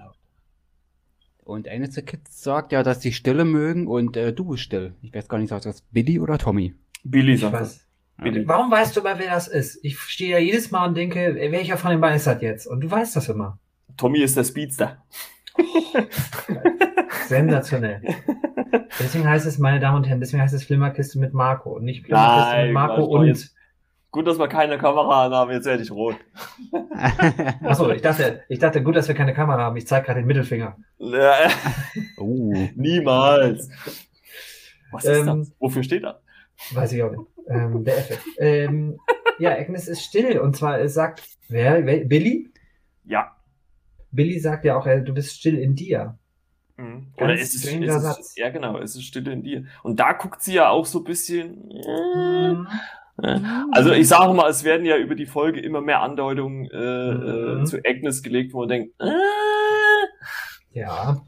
Und 1.42 1.68
eines 1.68 1.94
der 1.94 2.04
Kids 2.04 2.42
sagt 2.42 2.72
ja, 2.72 2.82
dass 2.82 3.00
sie 3.00 3.12
Stille 3.12 3.44
mögen 3.44 3.86
und 3.86 4.16
äh, 4.16 4.32
du 4.32 4.44
bist 4.44 4.62
still. 4.62 4.94
Ich 5.00 5.14
weiß 5.14 5.26
gar 5.28 5.38
nicht, 5.38 5.48
sagt 5.48 5.64
das 5.64 5.80
Billy 5.80 6.20
oder 6.20 6.36
Tommy? 6.38 6.74
Billy 7.02 7.36
sagt 7.36 7.54
das. 7.54 7.86
Billy. 8.22 8.46
Warum 8.46 8.70
weißt 8.70 8.94
du 8.94 9.00
immer, 9.00 9.18
wer 9.18 9.30
das 9.30 9.48
ist? 9.48 9.82
Ich 9.82 9.98
stehe 9.98 10.32
ja 10.32 10.38
jedes 10.38 10.70
Mal 10.70 10.86
und 10.88 10.96
denke, 10.96 11.34
welcher 11.34 11.78
von 11.78 11.90
den 11.90 12.00
beiden 12.00 12.16
ist 12.16 12.26
das 12.26 12.40
jetzt? 12.42 12.66
Und 12.66 12.80
du 12.82 12.90
weißt 12.90 13.16
das 13.16 13.28
immer. 13.28 13.58
Tommy 13.96 14.20
ist 14.20 14.36
der 14.36 14.44
Speedster. 14.44 15.02
Sensationell. 17.26 18.02
Deswegen 19.00 19.28
heißt 19.28 19.46
es, 19.46 19.58
meine 19.58 19.80
Damen 19.80 19.98
und 19.98 20.04
Herren, 20.04 20.20
deswegen 20.20 20.42
heißt 20.42 20.54
es 20.54 20.64
Flimmerkiste 20.64 21.18
mit 21.18 21.32
Marco 21.32 21.70
und 21.70 21.84
nicht 21.84 22.04
Flimmerkiste 22.04 22.50
Nein, 22.50 22.64
mit 22.66 22.74
Marco 22.74 23.04
und 23.04 23.26
jetzt, 23.26 23.53
Gut, 24.14 24.28
dass 24.28 24.38
wir 24.38 24.46
keine 24.46 24.78
Kamera 24.78 25.28
haben, 25.28 25.50
jetzt 25.50 25.64
werde 25.64 25.82
ich 25.82 25.90
rot. 25.90 26.14
Achso, 27.64 27.90
ich 27.90 28.00
dachte, 28.00 28.44
ich 28.48 28.60
dachte, 28.60 28.80
gut, 28.80 28.94
dass 28.94 29.08
wir 29.08 29.14
keine 29.16 29.34
Kamera 29.34 29.62
haben. 29.62 29.76
Ich 29.76 29.88
zeige 29.88 30.06
gerade 30.06 30.20
den 30.20 30.28
Mittelfinger. 30.28 30.76
Ja. 30.98 31.48
Uh. 32.16 32.68
Niemals. 32.76 33.68
Was 34.92 35.04
ist 35.04 35.18
ähm, 35.18 35.26
das? 35.26 35.52
Wofür 35.58 35.82
steht 35.82 36.04
das? 36.04 36.14
Weiß 36.74 36.92
ich 36.92 37.02
auch 37.02 37.10
nicht. 37.10 37.24
Ähm, 37.48 37.82
der 37.82 37.98
Effekt. 37.98 38.22
Ähm, 38.38 39.00
ja, 39.40 39.50
Agnes 39.50 39.88
ist 39.88 40.04
still. 40.04 40.38
Und 40.38 40.54
zwar 40.54 40.78
es 40.78 40.94
sagt, 40.94 41.24
wer, 41.48 41.84
wer? 41.84 42.04
Billy? 42.04 42.52
Ja. 43.02 43.32
Billy 44.12 44.38
sagt 44.38 44.64
ja 44.64 44.76
auch, 44.76 44.84
du 44.84 45.12
bist 45.12 45.36
still 45.36 45.58
in 45.58 45.74
dir. 45.74 46.16
Mhm. 46.76 47.08
Oder 47.16 47.34
ist 47.34 47.52
es, 47.52 47.64
ist 47.64 47.74
es, 47.74 48.36
ja 48.36 48.50
genau, 48.50 48.78
es 48.78 48.94
ist 48.94 49.06
still 49.06 49.26
in 49.26 49.42
dir. 49.42 49.64
Und 49.82 49.98
da 49.98 50.12
guckt 50.12 50.40
sie 50.40 50.54
ja 50.54 50.68
auch 50.68 50.86
so 50.86 51.00
ein 51.00 51.04
bisschen. 51.04 51.66
Mhm. 51.66 52.68
Also 53.16 53.92
ich 53.92 54.08
sage 54.08 54.34
mal, 54.34 54.50
es 54.50 54.64
werden 54.64 54.84
ja 54.84 54.96
über 54.96 55.14
die 55.14 55.26
Folge 55.26 55.60
immer 55.60 55.80
mehr 55.80 56.00
Andeutungen 56.02 56.68
äh, 56.70 56.76
äh 56.76 57.54
mhm. 57.56 57.66
zu 57.66 57.78
Agnes 57.84 58.22
gelegt, 58.22 58.52
wo 58.52 58.60
man 58.60 58.68
denkt, 58.68 58.94
äh, 59.00 59.12
ja. 60.72 61.22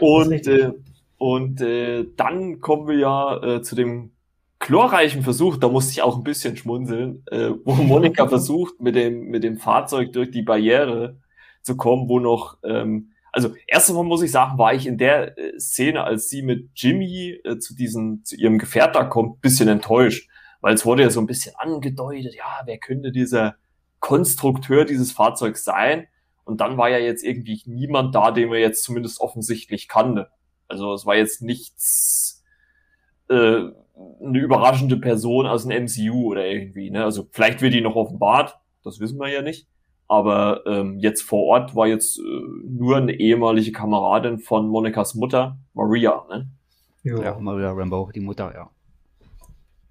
Und, 0.00 0.46
äh, 0.46 0.72
und 1.18 1.60
äh, 1.60 2.04
dann 2.16 2.60
kommen 2.60 2.88
wir 2.88 2.98
ja 2.98 3.42
äh, 3.42 3.62
zu 3.62 3.76
dem 3.76 4.12
glorreichen 4.58 5.22
Versuch, 5.22 5.56
da 5.56 5.68
musste 5.68 5.92
ich 5.92 6.02
auch 6.02 6.16
ein 6.16 6.24
bisschen 6.24 6.56
schmunzeln, 6.56 7.22
äh, 7.30 7.50
wo 7.64 7.74
Monika 7.74 8.26
versucht, 8.26 8.80
mit 8.80 8.96
dem, 8.96 9.28
mit 9.28 9.44
dem 9.44 9.58
Fahrzeug 9.58 10.12
durch 10.12 10.30
die 10.30 10.42
Barriere 10.42 11.16
zu 11.62 11.76
kommen, 11.76 12.08
wo 12.08 12.18
noch, 12.18 12.58
ähm, 12.64 13.12
also 13.36 13.54
erst 13.66 13.90
einmal 13.90 14.04
muss 14.04 14.22
ich 14.22 14.32
sagen, 14.32 14.56
war 14.56 14.72
ich 14.72 14.86
in 14.86 14.96
der 14.96 15.36
äh, 15.36 15.60
Szene, 15.60 16.04
als 16.04 16.30
sie 16.30 16.40
mit 16.40 16.70
Jimmy 16.74 17.38
äh, 17.44 17.58
zu 17.58 17.76
diesem, 17.76 18.24
zu 18.24 18.34
ihrem 18.34 18.56
Gefährt 18.56 18.96
da 18.96 19.04
kommt, 19.04 19.42
bisschen 19.42 19.68
enttäuscht, 19.68 20.30
weil 20.62 20.72
es 20.72 20.86
wurde 20.86 21.02
ja 21.02 21.10
so 21.10 21.20
ein 21.20 21.26
bisschen 21.26 21.54
angedeutet, 21.56 22.34
ja, 22.34 22.62
wer 22.64 22.78
könnte 22.78 23.12
dieser 23.12 23.56
Konstrukteur 24.00 24.86
dieses 24.86 25.12
Fahrzeugs 25.12 25.64
sein? 25.64 26.06
Und 26.44 26.62
dann 26.62 26.78
war 26.78 26.88
ja 26.88 26.96
jetzt 26.96 27.22
irgendwie 27.22 27.60
niemand 27.66 28.14
da, 28.14 28.30
den 28.30 28.50
wir 28.50 28.58
jetzt 28.58 28.82
zumindest 28.82 29.20
offensichtlich 29.20 29.86
kannte. 29.86 30.30
Also 30.66 30.94
es 30.94 31.04
war 31.04 31.16
jetzt 31.16 31.42
nichts, 31.42 32.42
äh, 33.28 33.34
eine 33.34 34.38
überraschende 34.38 34.96
Person 34.96 35.46
aus 35.46 35.66
dem 35.66 35.84
MCU 35.84 36.30
oder 36.30 36.46
irgendwie. 36.46 36.90
Ne? 36.90 37.04
Also 37.04 37.28
vielleicht 37.32 37.60
wird 37.60 37.74
die 37.74 37.82
noch 37.82 37.96
offenbart, 37.96 38.58
das 38.82 38.98
wissen 38.98 39.18
wir 39.18 39.28
ja 39.28 39.42
nicht. 39.42 39.68
Aber 40.08 40.64
ähm, 40.66 40.98
jetzt 41.00 41.22
vor 41.22 41.44
Ort 41.44 41.74
war 41.74 41.86
jetzt 41.86 42.18
äh, 42.18 42.22
nur 42.64 42.96
eine 42.96 43.12
ehemalige 43.12 43.72
Kameradin 43.72 44.38
von 44.38 44.68
Monikas 44.68 45.14
Mutter, 45.14 45.58
Maria. 45.74 46.24
Ne? 46.28 46.48
Ja, 47.02 47.36
Maria 47.38 47.72
Rambo, 47.72 48.10
die 48.14 48.20
Mutter, 48.20 48.52
ja. 48.54 48.70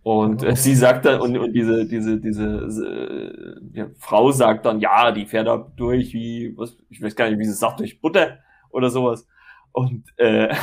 Und 0.06 0.43
äh, 0.43 0.56
sie 0.56 0.75
sagt 0.75 1.06
dann, 1.06 1.19
und, 1.19 1.36
und 1.36 1.54
diese, 1.54 1.88
diese, 1.88 2.19
diese 2.19 2.45
äh, 2.45 3.78
ja, 3.78 3.88
Frau 3.97 4.32
sagt 4.32 4.65
dann, 4.65 4.80
ja, 4.80 5.12
die 5.12 5.25
fährt 5.25 5.47
da 5.47 5.58
durch 5.58 6.13
wie, 6.13 6.54
was, 6.56 6.78
ich 6.89 7.01
weiß 7.01 7.15
gar 7.15 7.28
nicht, 7.28 7.39
wie 7.39 7.45
sie 7.45 7.54
sagt, 7.54 7.80
durch 7.80 7.99
Butter 8.01 8.38
oder 8.69 8.91
sowas. 8.91 9.28
Und, 9.71 10.04
äh, 10.17 10.54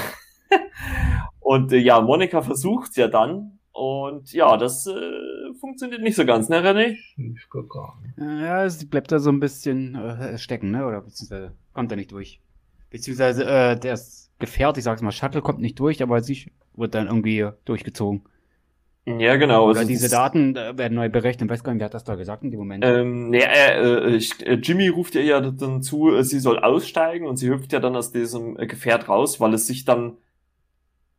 und 1.40 1.72
äh, 1.72 1.78
ja, 1.78 2.00
Monika 2.00 2.40
versucht 2.40 2.96
ja 2.96 3.08
dann. 3.08 3.58
Und 3.72 4.32
ja, 4.32 4.56
das 4.56 4.86
äh, 4.86 5.54
funktioniert 5.58 6.02
nicht 6.02 6.16
so 6.16 6.26
ganz, 6.26 6.48
ne, 6.48 6.60
René? 6.60 6.96
Ja, 8.18 8.68
sie 8.68 8.86
bleibt 8.86 9.10
da 9.10 9.18
so 9.18 9.30
ein 9.30 9.40
bisschen 9.40 9.94
äh, 9.94 10.36
stecken, 10.38 10.70
ne? 10.70 10.86
Oder 10.86 11.00
beziehungsweise 11.00 11.52
kommt 11.72 11.90
da 11.90 11.96
nicht 11.96 12.12
durch. 12.12 12.40
Beziehungsweise 12.90 13.44
äh, 13.44 13.78
das 13.78 14.30
Gefährt, 14.38 14.76
ich 14.76 14.84
sag's 14.84 15.02
mal, 15.02 15.12
Shuttle 15.12 15.40
kommt 15.40 15.60
nicht 15.60 15.78
durch, 15.78 16.02
aber 16.02 16.20
sie 16.20 16.52
wird 16.74 16.94
dann 16.94 17.06
irgendwie 17.06 17.48
durchgezogen. 17.64 18.22
Ja, 19.04 19.36
genau. 19.36 19.68
Oder 19.68 19.84
diese 19.84 20.08
Daten 20.08 20.54
äh, 20.54 20.78
werden 20.78 20.94
neu 20.94 21.08
berechnet. 21.08 21.46
Ich 21.46 21.52
weiß 21.52 21.64
gar 21.64 21.72
nicht, 21.72 21.80
wer 21.80 21.86
hat 21.86 21.94
das 21.94 22.04
da 22.04 22.14
gesagt 22.14 22.44
in 22.44 22.50
dem 22.52 22.60
Moment? 22.60 22.84
Ähm, 22.84 23.30
nee, 23.30 23.40
äh, 23.40 24.16
äh, 24.16 24.54
Jimmy 24.54 24.88
ruft 24.88 25.16
ihr 25.16 25.24
ja 25.24 25.40
dann 25.40 25.82
zu, 25.82 26.14
äh, 26.14 26.22
sie 26.22 26.38
soll 26.38 26.60
aussteigen 26.60 27.26
und 27.26 27.36
sie 27.36 27.48
hüpft 27.48 27.72
ja 27.72 27.80
dann 27.80 27.96
aus 27.96 28.12
diesem 28.12 28.56
äh, 28.58 28.66
Gefährt 28.66 29.08
raus, 29.08 29.40
weil 29.40 29.54
es 29.54 29.66
sich 29.66 29.84
dann, 29.84 30.18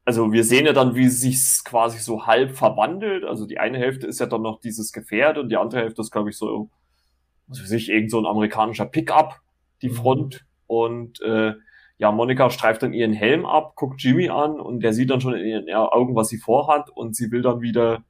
also 0.06 0.32
wir 0.34 0.44
sehen 0.44 0.66
ja 0.66 0.74
dann, 0.74 0.96
wie 0.96 1.06
es 1.06 1.22
sich 1.22 1.63
quasi 1.63 2.00
so 2.00 2.26
halb 2.26 2.52
verwandelt. 2.52 3.24
Also 3.24 3.46
die 3.46 3.60
eine 3.60 3.78
Hälfte 3.78 4.08
ist 4.08 4.20
ja 4.20 4.26
dann 4.26 4.42
noch 4.42 4.60
dieses 4.60 4.92
Gefährt 4.92 5.38
und 5.38 5.50
die 5.50 5.58
andere 5.58 5.82
Hälfte 5.82 6.02
ist, 6.02 6.12
glaube 6.12 6.30
ich, 6.30 6.38
so, 6.38 6.70
was 7.48 7.62
weiß 7.62 7.72
ich, 7.72 7.89
irgend 7.89 8.12
so 8.12 8.20
ein 8.20 8.26
amerikanischer 8.26 8.86
Pickup, 8.86 9.39
die 9.82 9.89
mhm. 9.89 9.94
Front. 9.94 10.46
Und 10.68 11.22
äh, 11.22 11.54
ja, 11.98 12.12
Monika 12.12 12.50
streift 12.50 12.84
dann 12.84 12.94
ihren 12.94 13.13
Helm 13.13 13.46
ab, 13.46 13.76
guckt 13.76 14.02
Jimmy 14.02 14.30
an 14.30 14.60
und 14.60 14.82
der 14.82 14.94
sieht 14.94 15.10
dann 15.10 15.22
schon 15.22 15.36
in 15.36 15.46
ihren 15.46 15.74
Augen, 15.74 16.16
was 16.16 16.28
sie 16.28 16.38
vorhat 16.38 16.89
und 16.89 17.16
sie 17.16 17.32
will 17.32 17.42
dann 17.42 17.62
wieder, 17.62 18.04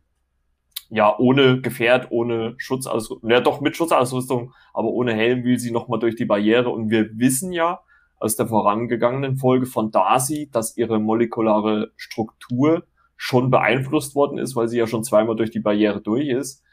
ja, 0.90 1.16
ohne 1.20 1.62
Gefährt, 1.62 2.08
ohne 2.10 2.56
Schutzausrüstung, 2.58 3.30
ja 3.30 3.40
doch 3.40 3.62
mit 3.62 3.76
Schutzausrüstung, 3.76 4.54
aber 4.74 4.88
ohne 4.88 5.14
Helm 5.14 5.44
will 5.44 5.60
sie 5.60 5.72
nochmal 5.72 6.00
durch 6.00 6.16
die 6.16 6.26
Barriere 6.26 6.70
und 6.70 6.90
wir 6.90 7.10
wissen 7.20 7.52
ja 7.52 7.82
aus 8.24 8.38
der 8.38 8.48
vorangegangenen 8.48 9.36
Folge 9.36 9.66
von 9.66 9.92
Darcy, 9.92 10.50
dass 10.50 10.78
ihre 10.78 10.98
molekulare 10.98 11.92
Struktur 11.98 12.84
schon 13.18 13.52
beeinflusst 13.52 14.16
worden 14.16 14.38
ist, 14.38 14.56
weil 14.56 14.70
sie 14.70 14.78
ja 14.78 14.88
schon 14.88 15.04
zweimal 15.04 15.36
durch 15.36 15.52
die 15.52 15.60
Barriere 15.60 16.02
durch 16.02 16.30
ist. 16.30 16.64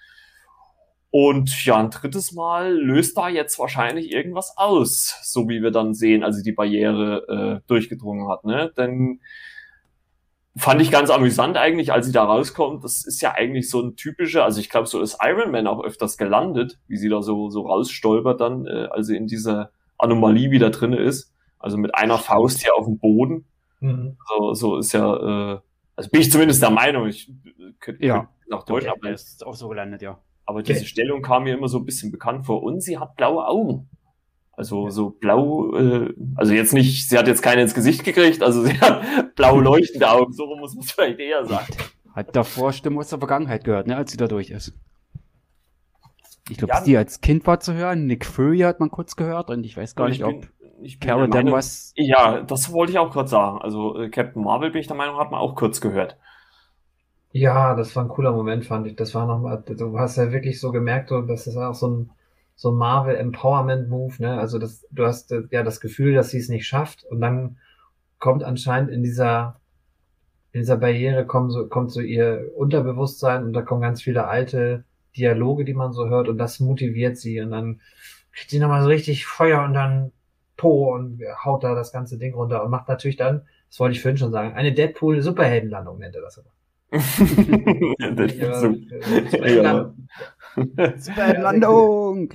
Und 1.11 1.65
ja, 1.65 1.77
ein 1.77 1.91
drittes 1.91 2.31
Mal 2.33 2.73
löst 2.73 3.19
da 3.19 3.29
jetzt 3.29 3.59
wahrscheinlich 3.59 4.13
irgendwas 4.13 4.55
aus, 4.57 5.19
so 5.25 5.49
wie 5.49 5.61
wir 5.61 5.73
dann 5.73 5.93
sehen, 5.93 6.23
als 6.23 6.37
sie 6.37 6.45
die 6.45 6.53
Barriere 6.53 7.61
äh, 7.63 7.67
durchgedrungen 7.67 8.29
hat. 8.29 8.45
Ne? 8.45 8.73
Denn 8.77 9.21
fand 10.57 10.81
ich 10.81 10.93
ganz 10.93 11.11
amüsant 11.11 11.57
eigentlich, 11.57 11.93
als 11.93 12.07
sie 12.07 12.13
da 12.13 12.23
rauskommt. 12.23 12.85
Das 12.85 13.05
ist 13.05 13.21
ja 13.23 13.33
eigentlich 13.33 13.69
so 13.69 13.81
ein 13.81 13.97
typischer, 13.97 14.45
also 14.45 14.61
ich 14.61 14.71
glaube, 14.71 14.87
so 14.87 15.01
ist 15.01 15.19
Iron 15.21 15.51
Man 15.51 15.67
auch 15.67 15.83
öfters 15.83 16.17
gelandet, 16.17 16.79
wie 16.87 16.97
sie 16.97 17.09
da 17.09 17.23
so, 17.23 17.51
so 17.51 17.63
rausstolpert 17.63 18.41
dann, 18.41 18.67
äh, 18.69 18.87
als 18.93 19.09
sie 19.09 19.17
in 19.17 19.27
dieser 19.27 19.73
Anomalie 19.99 20.53
wieder 20.53 20.71
drinne 20.71 20.99
ist. 20.99 21.33
Also 21.61 21.79
mit 21.79 21.95
einer 21.95 22.19
Faust 22.19 22.61
hier 22.63 22.75
auf 22.75 22.87
dem 22.87 22.99
Boden. 22.99 23.45
Mhm. 23.81 24.17
So, 24.29 24.55
so 24.55 24.79
ist 24.79 24.93
ja, 24.93 25.55
äh, 25.55 25.61
also 25.95 26.11
bin 26.11 26.23
ich 26.23 26.33
zumindest 26.33 26.63
der 26.63 26.71
Meinung, 26.71 27.07
ich 27.07 27.29
äh, 27.29 27.73
könnte 27.79 28.05
ja. 28.05 28.29
nach 28.49 28.65
Deutschland. 28.65 28.99
Okay, 28.99 29.13
ist 29.13 29.47
auch 29.47 29.55
so 29.55 29.69
gelandet, 29.69 30.03
ja. 30.03 30.19
Aber 30.47 30.63
diese 30.63 30.85
Stellung 30.85 31.23
kam 31.23 31.45
mir 31.45 31.55
immer 31.55 31.69
so 31.69 31.79
ein 31.79 31.85
bisschen 31.85 32.11
bekannt 32.11 32.47
vor. 32.47 32.63
Und 32.63 32.83
sie 32.83 32.99
hat 32.99 33.15
blaue 33.15 33.47
Augen. 33.47 33.89
Also 34.61 34.91
so 34.91 35.11
blau, 35.11 35.75
äh, 35.77 36.13
also 36.35 36.53
jetzt 36.53 36.75
nicht, 36.75 37.09
sie 37.09 37.17
hat 37.17 37.27
jetzt 37.29 37.41
keine 37.41 37.63
ins 37.63 37.73
Gesicht 37.73 38.05
gekriegt, 38.05 38.43
also 38.43 38.63
sie 38.67 38.79
hat 38.79 39.35
blau 39.35 39.59
leuchtende 39.59 40.11
Augen, 40.11 40.33
so 40.33 40.55
muss 40.57 40.75
man 40.75 40.85
es 40.85 40.93
vielleicht 40.93 41.19
eher 41.19 41.47
sagen. 41.47 41.73
Hat 42.15 42.35
davor 42.37 42.73
Stimme 42.73 42.99
aus 42.99 43.09
der 43.09 43.19
Vergangenheit 43.19 43.65
gehört, 43.65 43.87
ne, 43.87 43.97
als 43.97 44.11
sie 44.11 44.17
da 44.17 44.27
durch 44.27 44.51
ist. 44.51 44.75
Ich 46.51 46.59
glaube, 46.59 46.75
ja, 46.75 46.83
sie 46.83 46.97
als 46.97 47.21
Kind 47.21 47.47
war 47.47 47.61
zu 47.61 47.73
hören, 47.73 48.07
Nick 48.07 48.27
Fury 48.27 48.59
hat 48.59 48.81
man 48.81 48.91
kurz 48.91 49.17
gehört 49.17 49.49
und 49.51 49.65
ich 49.65 49.77
weiß 49.77 49.95
gar 49.95 50.09
nicht, 50.09 50.23
bin, 50.23 50.37
ob 50.37 50.47
Carol 51.01 51.29
Danvers... 51.29 51.93
Ja, 51.97 52.41
das 52.43 52.73
wollte 52.73 52.93
ich 52.93 52.99
auch 52.99 53.11
kurz 53.11 53.31
sagen. 53.31 53.61
Also 53.61 53.99
äh, 53.99 54.09
Captain 54.11 54.43
Marvel, 54.43 54.71
bin 54.71 54.81
ich 54.81 54.87
der 54.87 54.97
Meinung, 54.97 55.19
hat 55.19 55.31
man 55.31 55.41
auch 55.41 55.55
kurz 55.55 55.81
gehört. 55.81 56.17
Ja, 57.33 57.75
das 57.75 57.95
war 57.95 58.05
ein 58.05 58.09
cooler 58.09 58.33
Moment, 58.33 58.65
fand 58.65 58.87
ich. 58.87 58.97
Das 58.97 59.15
war 59.15 59.27
nochmal, 59.27 59.63
du 59.67 59.99
hast 59.99 60.17
ja 60.17 60.33
wirklich 60.33 60.61
so 60.61 60.73
gemerkt, 60.73 61.11
das 61.11 61.47
ist 61.47 61.57
auch 61.57 61.75
so 61.75 61.89
ein, 61.89 62.11
so 62.57 62.73
ein 62.73 62.77
Marvel 62.77 63.15
Empowerment 63.15 63.89
Move, 63.89 64.15
ne? 64.19 64.39
Also 64.39 64.59
das, 64.59 64.87
du 64.91 65.07
hast 65.07 65.33
äh, 65.33 65.45
ja 65.51 65.63
das 65.63 65.81
Gefühl, 65.81 66.15
dass 66.15 66.31
sie 66.31 66.39
es 66.39 66.49
nicht 66.49 66.67
schafft 66.67 67.05
und 67.05 67.21
dann 67.21 67.57
kommt 68.19 68.45
anscheinend 68.45 68.91
in 68.91 69.03
dieser, 69.03 69.61
in 70.53 70.61
dieser 70.61 70.77
Barriere 70.77 71.25
kommt 71.25 71.53
so, 71.53 71.69
kommt 71.69 71.91
so 71.91 72.01
ihr 72.01 72.51
Unterbewusstsein 72.57 73.45
und 73.45 73.53
da 73.53 73.63
kommen 73.63 73.81
ganz 73.81 74.03
viele 74.03 74.27
alte 74.27 74.85
Dialoge, 75.17 75.65
die 75.65 75.73
man 75.73 75.93
so 75.93 76.09
hört 76.09 76.29
und 76.29 76.37
das 76.37 76.61
motiviert 76.61 77.17
sie 77.17 77.41
und 77.41 77.51
dann 77.51 77.81
kriegt 78.33 78.51
sie 78.51 78.59
nochmal 78.59 78.83
so 78.83 78.89
richtig 78.89 79.25
Feuer 79.25 79.63
und 79.65 79.73
dann 79.73 80.13
Po 80.61 80.95
und 80.95 81.23
haut 81.43 81.65
da 81.65 81.75
das 81.75 81.91
ganze 81.91 82.19
Ding 82.19 82.35
runter 82.35 82.63
und 82.63 82.71
macht 82.71 82.87
natürlich 82.87 83.17
dann, 83.17 83.47
das 83.71 83.81
wollte 83.81 83.97
ich 83.97 84.03
vorhin 84.03 84.19
schon 84.19 84.31
sagen, 84.31 84.53
eine 84.53 84.75
Deadpool-Superheldenlandung 84.75 85.99
nennt 85.99 86.15
er 86.15 86.21
das 86.21 86.39
aber 86.39 86.51
das 86.91 88.37
ja, 88.37 88.61
so. 88.61 88.75
ja. 89.47 89.95
Landung! 91.39 92.31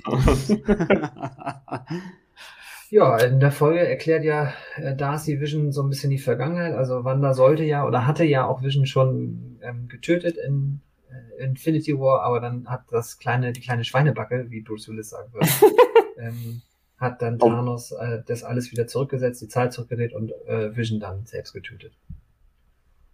ja, 2.90 3.16
in 3.18 3.38
der 3.38 3.52
Folge 3.52 3.86
erklärt 3.86 4.24
ja 4.24 4.52
äh, 4.76 4.96
Darcy 4.96 5.40
Vision 5.40 5.70
so 5.70 5.84
ein 5.84 5.90
bisschen 5.90 6.10
die 6.10 6.18
Vergangenheit. 6.18 6.74
Also 6.74 7.04
Wanda 7.04 7.32
sollte 7.34 7.62
ja 7.62 7.86
oder 7.86 8.08
hatte 8.08 8.24
ja 8.24 8.44
auch 8.44 8.62
Vision 8.62 8.86
schon 8.86 9.60
ähm, 9.62 9.86
getötet 9.86 10.36
in 10.36 10.80
äh, 11.10 11.44
Infinity 11.44 11.96
War, 11.96 12.22
aber 12.22 12.40
dann 12.40 12.68
hat 12.68 12.86
das 12.90 13.18
kleine, 13.18 13.52
die 13.52 13.60
kleine 13.60 13.84
Schweinebacke, 13.84 14.46
wie 14.48 14.62
Bruce 14.62 14.88
Willis 14.88 15.10
sagen 15.10 15.32
würde, 15.32 15.48
ähm, 16.18 16.62
hat 16.98 17.22
dann. 17.22 17.38
Thanos 17.38 17.92
äh, 17.92 18.22
das 18.26 18.42
alles 18.42 18.72
wieder 18.72 18.86
zurückgesetzt, 18.86 19.40
die 19.42 19.48
Zeit 19.48 19.72
zurückgedreht 19.72 20.14
und 20.14 20.32
äh, 20.46 20.76
Vision 20.76 21.00
dann 21.00 21.26
selbst 21.26 21.52
getötet. 21.52 21.92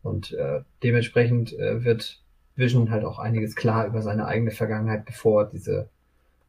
Und 0.02 0.32
äh, 0.32 0.62
dementsprechend 0.82 1.52
äh, 1.58 1.84
wird 1.84 2.22
Vision 2.54 2.90
halt 2.90 3.04
auch 3.04 3.18
einiges 3.18 3.54
klar 3.54 3.86
über 3.86 4.02
seine 4.02 4.26
eigene 4.26 4.50
Vergangenheit, 4.50 5.04
bevor 5.04 5.48
diese 5.48 5.88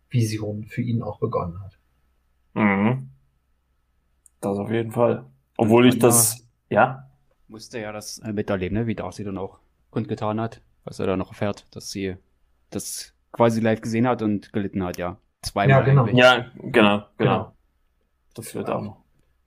Vision 0.10 0.66
für 0.66 0.82
ihn 0.82 1.02
auch 1.02 1.20
begonnen 1.20 1.60
hat. 1.62 1.78
Mhm. 2.54 3.10
Das 4.42 4.58
auf 4.58 4.72
jeden 4.72 4.92
Fall. 4.92 5.26
Obwohl 5.58 5.88
ich 5.88 6.00
das, 6.00 6.46
ja. 6.70 7.10
Musste 7.48 7.80
ja 7.80 7.92
das 7.92 8.22
miterleben, 8.22 8.78
ne? 8.78 8.88
wie 8.88 8.96
Darcy 8.96 9.24
dann 9.24 9.38
auch 9.38 9.60
kundgetan 9.92 10.42
hat, 10.42 10.62
was 10.84 11.00
er 11.00 11.08
da 11.08 11.18
noch 11.18 11.30
erfährt, 11.30 11.68
dass 11.72 11.92
sie 11.92 12.16
das 12.72 13.14
quasi 13.32 13.60
live 13.62 13.82
gesehen 13.82 14.08
hat 14.08 14.22
und 14.22 14.52
gelitten 14.52 14.84
hat, 14.84 14.98
ja. 14.98 15.18
Zweimal. 15.44 15.70
Ja, 15.70 15.82
genau. 15.82 16.08
Ja, 16.08 16.52
genau, 16.56 16.72
genau. 16.72 17.08
genau. 17.18 17.54
Das 18.34 18.56
wird 18.56 18.70
auch 18.70 18.82
noch 18.82 19.04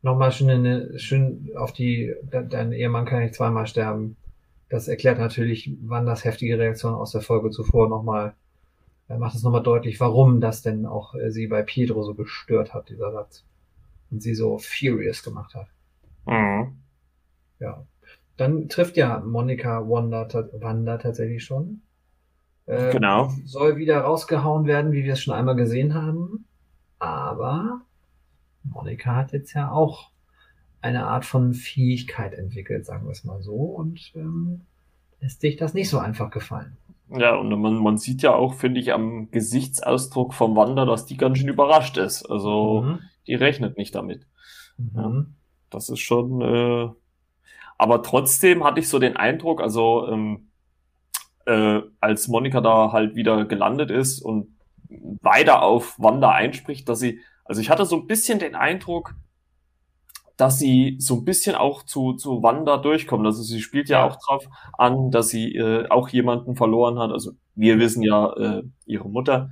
nochmal 0.07 0.33
schön, 0.33 0.49
eine, 0.49 0.99
schön 0.99 1.51
auf 1.57 1.73
die, 1.73 2.15
dein 2.31 2.73
Ehemann 2.73 3.05
kann 3.05 3.21
nicht 3.21 3.35
zweimal 3.35 3.67
sterben. 3.67 4.17
Das 4.71 4.89
erklärt 4.89 5.19
natürlich, 5.19 5.71
wann 5.83 6.07
das 6.07 6.25
heftige 6.25 6.59
Reaktion 6.59 6.95
aus 6.95 7.13
der 7.13 7.21
Folge 7.21 7.51
zuvor 7.51 7.89
nochmal, 7.89 8.35
er 9.09 9.19
macht 9.19 9.35
es 9.35 9.43
nochmal 9.43 9.63
deutlich, 9.63 10.01
warum 10.01 10.41
das 10.41 10.63
denn 10.63 10.87
auch 10.87 11.15
äh, 11.15 11.31
sie 11.31 11.49
bei 11.49 11.63
Pietro 11.63 12.03
so 12.03 12.15
gestört 12.15 12.73
hat, 12.73 12.89
dieser 12.89 13.13
Satz. 13.13 13.45
Und 14.11 14.23
sie 14.23 14.35
so 14.35 14.59
furious 14.59 15.23
gemacht 15.23 15.55
hat. 15.55 15.67
Mhm. 16.27 16.79
Ja. 17.59 17.85
Dann 18.37 18.69
trifft 18.69 18.97
ja 18.97 19.21
Monika 19.21 19.89
Wanda, 19.89 20.29
Wanda 20.53 20.99
tatsächlich 20.99 21.45
schon. 21.45 21.83
Ähm, 22.67 22.91
genau. 22.93 23.33
Soll 23.45 23.77
wieder 23.77 24.01
rausgehauen 24.01 24.67
werden, 24.67 24.93
wie 24.93 25.05
wir 25.05 25.15
es 25.15 25.23
schon 25.23 25.35
einmal 25.35 25.57
gesehen 25.57 25.95
haben. 25.95 26.47
Aber 26.99 27.83
Monika 28.65 29.15
hat 29.15 29.33
jetzt 29.33 29.53
ja 29.53 29.71
auch 29.71 30.11
eine 30.81 31.07
Art 31.07 31.25
von 31.25 31.55
Fähigkeit 31.55 32.35
entwickelt, 32.35 32.87
sagen 32.87 33.07
wir 33.07 33.13
es 33.13 33.25
mal 33.25 33.43
so. 33.43 33.55
Und 33.55 34.13
ähm, 34.15 34.63
lässt 35.21 35.41
sich 35.41 35.57
das 35.57 35.75
nicht 35.75 35.89
so 35.89 35.99
einfach 35.99 36.31
gefallen. 36.31 36.77
Ja, 37.09 37.37
und 37.37 37.49
man, 37.61 37.77
man 37.77 37.99
sieht 37.99 38.23
ja 38.23 38.35
auch, 38.35 38.55
finde 38.55 38.81
ich, 38.81 38.93
am 38.93 39.31
Gesichtsausdruck 39.31 40.35
vom 40.35 40.57
Wander, 40.57 40.87
dass 40.87 41.07
die 41.07 41.17
ganz 41.17 41.39
schön 41.39 41.49
überrascht 41.49 41.97
ist. 41.99 42.25
Also 42.25 42.83
mhm. 42.83 42.99
die 43.27 43.35
rechnet 43.35 43.77
nicht 43.77 43.95
damit. 43.95 44.27
Mhm. 44.77 44.91
Ja, 44.97 45.27
das 45.71 45.89
ist 45.89 46.01
schon. 46.01 46.41
Äh, 46.41 46.89
aber 47.79 48.03
trotzdem 48.03 48.65
hatte 48.65 48.81
ich 48.81 48.89
so 48.89 48.99
den 48.99 49.17
Eindruck, 49.17 49.61
also 49.61 50.09
ähm, 50.09 50.46
äh, 51.47 51.81
als 52.01 52.29
Monika 52.29 52.61
da 52.61 52.93
halt 52.93 53.15
wieder 53.17 53.45
gelandet 53.45 53.91
ist 53.91 54.21
und 54.21 54.57
weiter 55.23 55.63
auf 55.63 55.97
Wanda 55.99 56.31
einspricht, 56.31 56.89
dass 56.89 57.01
sie, 57.01 57.21
also 57.45 57.61
ich 57.61 57.71
hatte 57.71 57.87
so 57.87 57.97
ein 57.97 58.07
bisschen 58.07 58.39
den 58.39 58.55
Eindruck, 58.55 59.15
dass 60.37 60.59
sie 60.59 60.97
so 60.99 61.17
ein 61.17 61.25
bisschen 61.25 61.55
auch 61.55 61.83
zu, 61.83 62.13
zu 62.13 62.43
Wanda 62.43 62.77
durchkommt. 62.77 63.25
Also 63.25 63.43
sie 63.43 63.61
spielt 63.61 63.89
ja, 63.89 64.01
ja. 64.01 64.07
auch 64.07 64.17
drauf 64.17 64.47
an, 64.77 65.11
dass 65.11 65.29
sie 65.29 65.55
äh, 65.55 65.89
auch 65.89 66.09
jemanden 66.11 66.57
verloren 66.57 66.99
hat. 66.99 67.11
Also 67.11 67.33
wir 67.55 67.79
wissen 67.79 68.03
ja 68.03 68.33
äh, 68.35 68.63
ihre 68.85 69.09
Mutter. 69.09 69.51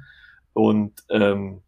Und 0.53 0.93
ähm, 1.09 1.63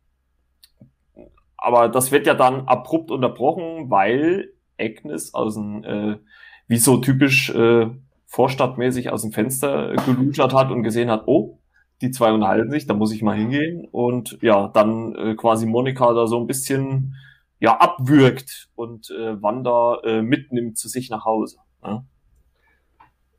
aber 1.56 1.88
das 1.88 2.12
wird 2.12 2.26
ja 2.26 2.34
dann 2.34 2.68
abrupt 2.68 3.10
unterbrochen, 3.10 3.90
weil 3.90 4.52
Agnes 4.78 5.34
aus 5.34 5.54
dem, 5.54 5.82
äh, 5.82 6.18
wie 6.68 6.76
so 6.76 6.98
typisch 6.98 7.50
äh, 7.50 7.88
vorstadtmäßig 8.26 9.10
aus 9.10 9.22
dem 9.22 9.32
Fenster 9.32 9.94
geluschert 10.04 10.52
hat 10.52 10.70
und 10.70 10.82
gesehen 10.82 11.10
hat, 11.10 11.24
oh, 11.26 11.58
die 12.02 12.10
zwei 12.10 12.32
unterhalten 12.32 12.70
sich, 12.70 12.86
da 12.86 12.94
muss 12.94 13.12
ich 13.12 13.22
mal 13.22 13.36
hingehen. 13.36 13.86
Und 13.90 14.38
ja, 14.42 14.68
dann 14.68 15.14
äh, 15.14 15.34
quasi 15.34 15.66
Monika 15.66 16.12
da 16.12 16.26
so 16.26 16.38
ein 16.38 16.46
bisschen 16.46 17.14
ja, 17.58 17.78
abwürgt 17.78 18.68
und 18.74 19.10
äh, 19.10 19.40
Wanda 19.42 20.00
äh, 20.04 20.22
mitnimmt 20.22 20.76
zu 20.76 20.88
sich 20.88 21.08
nach 21.08 21.24
Hause. 21.24 21.58
Ja? 21.82 22.04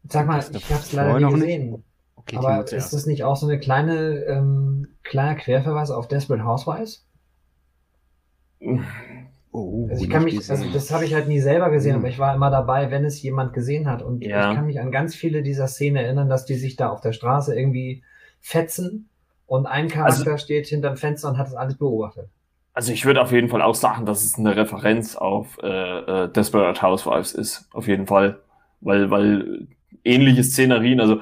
Sag 0.09 0.27
mal, 0.27 0.39
ich 0.39 0.71
habe 0.71 0.81
es 0.81 0.93
leider 0.93 1.19
nie 1.19 1.33
gesehen. 1.33 1.83
Okay, 2.15 2.37
aber 2.37 2.63
ist 2.71 2.91
das 2.91 3.05
nicht 3.05 3.23
auch 3.23 3.35
so 3.35 3.47
eine 3.47 3.59
kleine, 3.59 4.23
ähm, 4.25 4.97
kleiner 5.03 5.35
Querverweis 5.35 5.91
auf 5.91 6.07
Desperate 6.07 6.43
Housewives? 6.43 7.07
Oh, 9.59 9.87
also 9.89 10.03
ich 10.03 10.09
kann 10.11 10.23
mich, 10.23 10.51
also 10.51 10.65
das 10.71 10.91
habe 10.91 11.05
ich 11.05 11.15
halt 11.15 11.27
nie 11.27 11.39
selber 11.39 11.71
gesehen, 11.71 11.93
mhm. 11.93 12.01
aber 12.01 12.09
ich 12.09 12.19
war 12.19 12.35
immer 12.35 12.51
dabei, 12.51 12.91
wenn 12.91 13.03
es 13.05 13.19
jemand 13.23 13.53
gesehen 13.53 13.89
hat. 13.89 14.03
Und 14.03 14.23
ja. 14.23 14.51
ich 14.51 14.55
kann 14.55 14.67
mich 14.67 14.79
an 14.79 14.91
ganz 14.91 15.15
viele 15.15 15.41
dieser 15.41 15.67
Szenen 15.67 15.95
erinnern, 15.95 16.29
dass 16.29 16.45
die 16.45 16.53
sich 16.53 16.75
da 16.75 16.89
auf 16.89 17.01
der 17.01 17.11
Straße 17.11 17.57
irgendwie 17.57 18.03
fetzen 18.39 19.09
und 19.47 19.65
ein 19.65 19.87
Charakter 19.87 20.31
also, 20.31 20.37
steht 20.37 20.67
hinterm 20.67 20.95
Fenster 20.95 21.29
und 21.29 21.39
hat 21.39 21.47
das 21.47 21.55
alles 21.55 21.75
beobachtet. 21.75 22.29
Also 22.73 22.93
ich 22.93 23.03
würde 23.05 23.19
auf 23.19 23.31
jeden 23.31 23.49
Fall 23.49 23.63
auch 23.63 23.73
sagen, 23.73 24.05
dass 24.05 24.23
es 24.23 24.37
eine 24.37 24.55
Referenz 24.55 25.15
auf 25.15 25.57
äh, 25.63 25.67
äh, 26.25 26.31
Desperate 26.31 26.79
Housewives 26.83 27.33
ist, 27.33 27.67
auf 27.73 27.87
jeden 27.87 28.05
Fall. 28.05 28.39
Weil, 28.79 29.09
weil 29.09 29.67
ähnliche 30.03 30.43
Szenerien, 30.43 31.01
also 31.01 31.19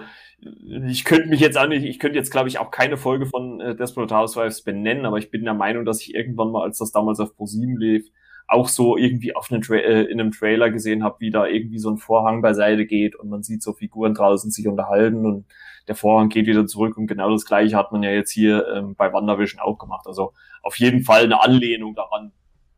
ich 0.88 1.06
könnte 1.06 1.30
mich 1.30 1.40
jetzt 1.40 1.58
auch 1.58 1.68
nicht, 1.68 1.86
ich 1.86 2.00
könnte 2.00 2.18
jetzt, 2.18 2.32
glaube 2.32 2.50
ich, 2.50 2.60
auch 2.60 2.70
keine 2.70 2.98
Folge 2.98 3.28
von 3.28 3.62
äh, 3.62 3.76
Desperate 3.78 4.14
Housewives 4.14 4.62
benennen, 4.62 5.06
aber 5.06 5.20
ich 5.20 5.32
bin 5.32 5.46
der 5.46 5.54
Meinung, 5.54 5.86
dass 5.86 6.02
ich 6.02 6.14
irgendwann 6.14 6.52
mal, 6.52 6.64
als 6.64 6.80
das 6.80 6.92
damals 6.92 7.22
auf 7.22 7.34
ProSieben 7.38 7.78
lief, 7.78 8.12
auch 8.48 8.68
so 8.68 8.98
irgendwie 8.98 9.36
auf 9.36 9.52
einem 9.52 9.62
Tra 9.62 9.76
äh, 9.76 10.04
in 10.04 10.20
einem 10.20 10.32
Trailer 10.32 10.70
gesehen 10.70 11.04
habe, 11.04 11.20
wie 11.20 11.32
da 11.32 11.48
irgendwie 11.48 11.80
so 11.80 11.90
ein 11.90 11.98
Vorhang 11.98 12.42
beiseite 12.42 12.86
geht 12.86 13.16
und 13.16 13.30
man 13.30 13.44
sieht 13.44 13.64
so 13.64 13.74
Figuren 13.74 14.14
draußen 14.14 14.52
sich 14.52 14.68
unterhalten 14.68 15.26
und 15.26 15.46
der 15.88 15.96
Vorhang 15.96 16.30
geht 16.30 16.48
wieder 16.48 16.66
zurück 16.68 16.98
und 16.98 17.08
genau 17.08 17.32
das 17.32 17.46
gleiche 17.46 17.76
hat 17.76 17.92
man 17.92 18.04
ja 18.04 18.12
jetzt 18.12 18.32
hier 18.32 18.68
ähm, 18.68 18.96
bei 18.96 19.12
WandaVision 19.12 19.60
auch 19.60 19.78
gemacht. 19.78 20.08
Also 20.08 20.34
auf 20.62 20.78
jeden 20.78 21.04
Fall 21.04 21.24
eine 21.24 21.42
Anlehnung 21.42 21.96
daran 21.96 22.32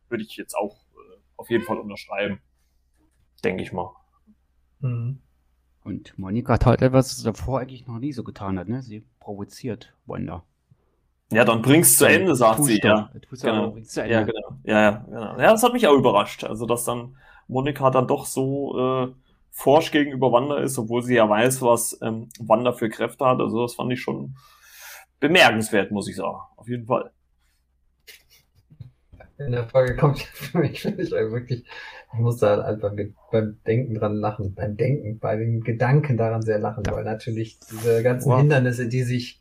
würde 0.08 0.24
ich 0.24 0.36
jetzt 0.36 0.54
auch 0.54 0.76
äh, 0.94 1.18
auf 1.36 1.50
jeden 1.50 1.64
Fall 1.64 1.78
unterschreiben. 1.78 2.40
Denke 3.44 3.62
ich 3.62 3.72
mal. 3.72 3.94
Mhm. 4.80 5.20
Und 5.84 6.18
Monika 6.18 6.54
hat 6.54 6.66
halt 6.66 6.82
etwas, 6.82 7.10
was 7.10 7.16
sie 7.18 7.24
davor 7.24 7.60
eigentlich 7.60 7.86
noch 7.86 7.98
nie 7.98 8.12
so 8.12 8.24
getan 8.24 8.58
hat, 8.58 8.68
ne? 8.68 8.82
Sie 8.82 9.04
provoziert 9.20 9.94
Wanda. 10.06 10.44
Ja, 11.30 11.44
dann 11.44 11.60
bring's 11.60 11.98
zu 11.98 12.06
Ende, 12.06 12.34
sagt 12.34 12.64
sie, 12.64 12.80
ja. 12.82 13.10
Genau. 13.30 13.76
Ja, 13.94 14.22
genau. 14.22 14.56
Ja, 14.64 14.80
ja, 14.80 14.90
genau. 15.06 15.38
Ja, 15.38 15.50
das 15.52 15.62
hat 15.62 15.74
mich 15.74 15.86
auch 15.86 15.94
überrascht. 15.94 16.44
Also, 16.44 16.64
dass 16.64 16.84
dann 16.84 17.16
Monika 17.48 17.90
dann 17.90 18.06
doch 18.06 18.24
so 18.24 18.78
äh, 18.78 19.08
forsch 19.50 19.90
gegenüber 19.90 20.30
Wanda 20.30 20.58
ist, 20.58 20.78
obwohl 20.78 21.02
sie 21.02 21.16
ja 21.16 21.28
weiß, 21.28 21.62
was 21.62 21.98
ähm, 22.02 22.28
Wanda 22.38 22.72
für 22.72 22.88
Kräfte 22.88 23.26
hat. 23.26 23.40
Also 23.40 23.62
das 23.62 23.74
fand 23.74 23.92
ich 23.92 24.00
schon 24.00 24.36
bemerkenswert, 25.18 25.90
muss 25.90 26.08
ich 26.08 26.16
sagen. 26.16 26.38
Auf 26.56 26.68
jeden 26.68 26.86
Fall. 26.86 27.10
In 29.38 29.52
der 29.52 29.68
Folge 29.68 29.96
kommt 29.96 30.20
für 30.20 30.58
mich, 30.58 30.82
finde 30.82 31.02
ich 31.02 31.10
wirklich, 31.10 31.64
ich 32.12 32.18
muss 32.18 32.38
da 32.38 32.60
einfach 32.60 32.92
beim 33.30 33.58
Denken 33.66 33.94
dran 33.94 34.16
lachen, 34.16 34.54
beim 34.54 34.76
Denken, 34.76 35.18
bei 35.18 35.36
den 35.36 35.62
Gedanken 35.62 36.16
daran 36.16 36.42
sehr 36.42 36.58
lachen, 36.58 36.84
weil 36.90 37.04
natürlich 37.04 37.58
diese 37.70 38.02
ganzen 38.02 38.30
wow. 38.30 38.38
Hindernisse, 38.38 38.88
die 38.88 39.02
sich 39.02 39.40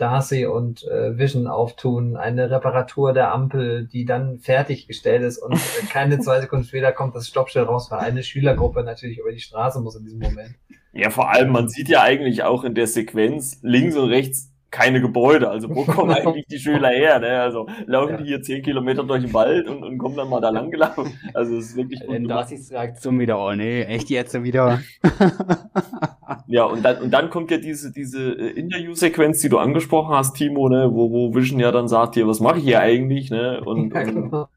Darcy 0.00 0.46
und 0.46 0.84
äh, 0.84 1.18
Vision 1.18 1.46
auftun, 1.46 2.16
eine 2.16 2.50
Reparatur 2.50 3.12
der 3.12 3.32
Ampel, 3.32 3.86
die 3.86 4.04
dann 4.04 4.38
fertiggestellt 4.38 5.22
ist 5.22 5.38
und 5.38 5.54
äh, 5.54 5.86
keine 5.90 6.18
zwei 6.20 6.40
Sekunden 6.40 6.64
später 6.64 6.92
kommt 6.92 7.14
das 7.14 7.28
Stoppschild 7.28 7.68
raus, 7.68 7.90
weil 7.90 8.00
eine 8.00 8.22
Schülergruppe 8.22 8.82
natürlich 8.82 9.18
über 9.18 9.32
die 9.32 9.40
Straße 9.40 9.80
muss 9.80 9.96
in 9.96 10.04
diesem 10.04 10.20
Moment. 10.20 10.54
Ja, 10.92 11.10
vor 11.10 11.30
allem, 11.30 11.52
man 11.52 11.68
sieht 11.68 11.88
ja 11.88 12.02
eigentlich 12.02 12.42
auch 12.42 12.64
in 12.64 12.74
der 12.74 12.86
Sequenz 12.86 13.58
links 13.62 13.96
und 13.96 14.08
rechts 14.08 14.50
keine 14.70 15.00
Gebäude. 15.00 15.48
Also 15.48 15.74
wo 15.74 15.84
kommen 15.84 16.10
eigentlich 16.14 16.46
die 16.46 16.58
Schüler 16.58 16.88
her? 16.88 17.18
Ne? 17.18 17.40
Also 17.40 17.66
laufen 17.86 18.12
ja. 18.12 18.16
die 18.18 18.24
hier 18.24 18.42
zehn 18.42 18.62
Kilometer 18.62 19.04
durch 19.04 19.22
den 19.22 19.34
Wald 19.34 19.68
und, 19.68 19.82
und 19.82 19.98
kommen 19.98 20.16
dann 20.16 20.28
mal 20.28 20.40
da 20.40 20.50
lang 20.50 20.70
gelaufen. 20.70 21.12
Also 21.34 21.56
es 21.56 21.70
ist 21.70 21.76
wirklich 21.76 22.00
gut. 22.00 22.30
Da 22.30 22.42
ist 22.42 22.70
die 22.70 22.74
Reaktion 22.74 23.18
wieder, 23.18 23.38
oh 23.38 23.52
nee, 23.52 23.82
echt 23.82 24.10
jetzt 24.10 24.40
wieder. 24.42 24.80
ja, 26.46 26.64
und 26.64 26.84
dann, 26.84 26.98
und 26.98 27.10
dann 27.10 27.30
kommt 27.30 27.50
ja 27.50 27.58
diese, 27.58 27.92
diese 27.92 28.32
äh, 28.32 28.50
Interview-Sequenz, 28.50 29.40
die 29.40 29.48
du 29.48 29.58
angesprochen 29.58 30.14
hast, 30.14 30.34
Timo, 30.34 30.68
ne, 30.68 30.88
wo, 30.92 31.10
wo 31.10 31.34
Vision 31.34 31.60
ja 31.60 31.72
dann 31.72 31.88
sagt, 31.88 32.14
hier, 32.14 32.26
was 32.26 32.40
mache 32.40 32.58
ich 32.58 32.64
hier 32.64 32.80
eigentlich? 32.80 33.30
Ne? 33.30 33.60
Und, 33.64 33.94
ja, 33.94 34.02
genau. 34.02 34.48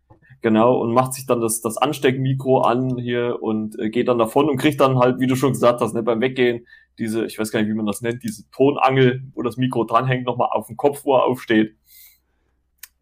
Genau, 0.44 0.76
und 0.76 0.92
macht 0.92 1.14
sich 1.14 1.26
dann 1.26 1.40
das, 1.40 1.62
das 1.62 1.78
Ansteckmikro 1.78 2.64
an 2.64 2.98
hier 2.98 3.42
und 3.42 3.80
äh, 3.80 3.90
geht 3.90 4.10
dann 4.10 4.18
davon 4.18 4.50
und 4.50 4.58
kriegt 4.58 4.82
dann 4.82 5.00
halt, 5.00 5.22
wie 5.22 5.26
du 5.26 5.38
schon 5.38 5.54
gesagt 5.54 5.80
hast, 5.80 5.94
ne, 5.94 6.04
beim 6.04 6.20
Weggehen 6.20 6.68
diese, 7.00 7.26
ich 7.26 7.40
weiß 7.40 7.50
gar 7.50 7.62
nicht, 7.62 7.70
wie 7.70 7.74
man 7.74 7.86
das 7.86 8.02
nennt, 8.02 8.24
diese 8.24 8.50
Tonangel, 8.52 9.24
wo 9.36 9.42
das 9.42 9.56
Mikro 9.56 9.86
dranhängt, 9.86 10.26
nochmal 10.26 10.50
auf 10.52 10.68
dem 10.68 10.76
Kopf, 10.76 11.06
wo 11.06 11.16
er 11.16 11.24
aufsteht. 11.24 11.78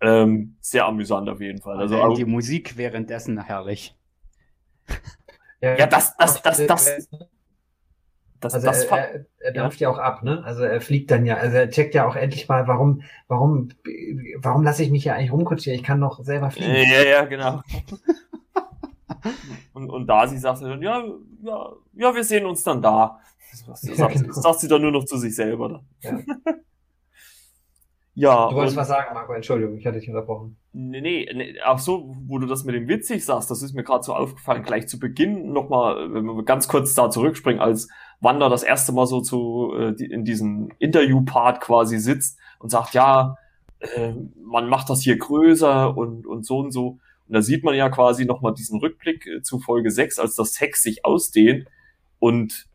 Ähm, 0.02 0.56
sehr 0.62 0.86
amüsant 0.86 1.30
auf 1.30 1.42
jeden 1.42 1.60
Fall. 1.60 1.78
Also, 1.78 2.00
also 2.00 2.16
die 2.16 2.26
Musik 2.26 2.78
währenddessen 2.78 3.44
herrlich. 3.44 3.98
Ja, 5.62 5.78
ja 5.78 5.88
das, 5.88 6.16
das, 6.18 6.44
das, 6.44 6.68
das. 6.68 7.10
Das, 8.42 8.56
also 8.56 8.68
das 8.68 8.86
er, 8.86 8.98
er, 8.98 9.26
er 9.40 9.52
dampft 9.54 9.80
ja. 9.80 9.90
ja 9.90 9.94
auch 9.94 10.00
ab, 10.00 10.24
ne? 10.24 10.44
Also 10.44 10.64
er 10.64 10.82
fliegt 10.82 11.12
dann 11.12 11.26
ja, 11.26 11.36
also 11.38 11.56
er 11.56 11.70
checkt 11.70 11.94
ja 11.94 12.08
auch 12.08 12.16
endlich 12.16 12.50
mal, 12.50 12.68
warum, 12.68 13.04
warum, 13.28 13.70
warum 14.38 14.64
lasse 14.64 14.84
ich 14.84 14.92
mich 14.92 15.06
ja 15.06 15.14
eigentlich 15.14 15.32
rumkutschieren? 15.32 15.80
Ich 15.80 15.86
kann 15.86 16.00
noch 16.00 16.24
selber 16.24 16.50
fliegen. 16.50 16.74
Ja, 16.74 17.04
ja, 17.04 17.26
genau. 17.26 17.62
und, 19.74 19.90
und 19.90 20.08
da 20.08 20.28
sie 20.28 20.40
sagt 20.40 20.62
dann, 20.64 20.82
ja, 20.82 21.04
ja, 21.44 21.72
ja, 21.94 22.16
wir 22.16 22.24
sehen 22.24 22.46
uns 22.46 22.64
dann 22.64 22.82
da. 22.82 23.20
Das, 23.68 23.82
sagt, 23.82 24.14
genau. 24.14 24.28
das 24.28 24.42
sagt 24.42 24.60
sie 24.60 24.68
dann 24.68 24.82
nur 24.82 24.92
noch 24.92 25.06
zu 25.06 25.18
sich 25.18 25.36
selber. 25.36 25.70
Dann. 26.02 26.26
Ja. 26.26 26.56
ja. 28.16 28.50
Du 28.50 28.56
wolltest 28.56 28.78
was 28.78 28.88
sagen, 28.88 29.14
Marco, 29.14 29.34
Entschuldigung, 29.34 29.78
ich 29.78 29.86
hatte 29.86 30.00
dich 30.00 30.08
unterbrochen. 30.08 30.58
Nee, 30.74 31.02
nee, 31.02 31.30
nee, 31.34 31.62
auch 31.62 31.80
so, 31.80 32.16
wo 32.28 32.40
du 32.40 32.48
das 32.48 32.64
mit 32.64 32.76
dem 32.76 32.88
witzig 32.88 33.26
sagst, 33.26 33.52
das 33.52 33.62
ist 33.62 33.74
mir 33.74 33.84
gerade 33.84 34.04
so 34.04 34.16
aufgefallen, 34.16 34.64
gleich 34.64 34.88
zu 34.88 35.00
Beginn 35.00 35.52
nochmal, 35.52 36.14
wenn 36.14 36.24
wir 36.24 36.46
ganz 36.46 36.70
kurz 36.70 36.94
da 36.94 37.10
zurückspringen, 37.10 37.62
als 37.62 37.90
Wanda 38.22 38.48
das 38.50 38.64
erste 38.64 38.94
Mal 38.94 39.08
so 39.08 39.22
zu, 39.22 39.74
äh, 39.76 40.04
in 40.04 40.24
diesem 40.24 40.72
Interview-Part 40.80 41.60
quasi 41.60 42.00
sitzt 42.00 42.40
und 42.60 42.70
sagt, 42.70 42.94
ja, 42.94 43.36
äh, 43.80 44.14
man 44.42 44.70
macht 44.70 44.90
das 44.90 45.02
hier 45.02 45.18
größer 45.18 45.98
und, 45.98 46.26
und 46.26 46.46
so 46.46 46.60
und 46.60 46.72
so. 46.72 47.00
Und 47.28 47.36
da 47.36 47.42
sieht 47.42 47.64
man 47.64 47.76
ja 47.76 47.90
quasi 47.90 48.26
nochmal 48.26 48.54
diesen 48.54 48.80
Rückblick 48.80 49.26
äh, 49.28 49.42
zu 49.42 49.60
Folge 49.60 49.92
6, 49.92 50.20
als 50.20 50.36
das 50.36 50.54
Text 50.54 50.84
sich 50.84 51.04
ausdehnt 51.04 51.68
und 52.20 52.68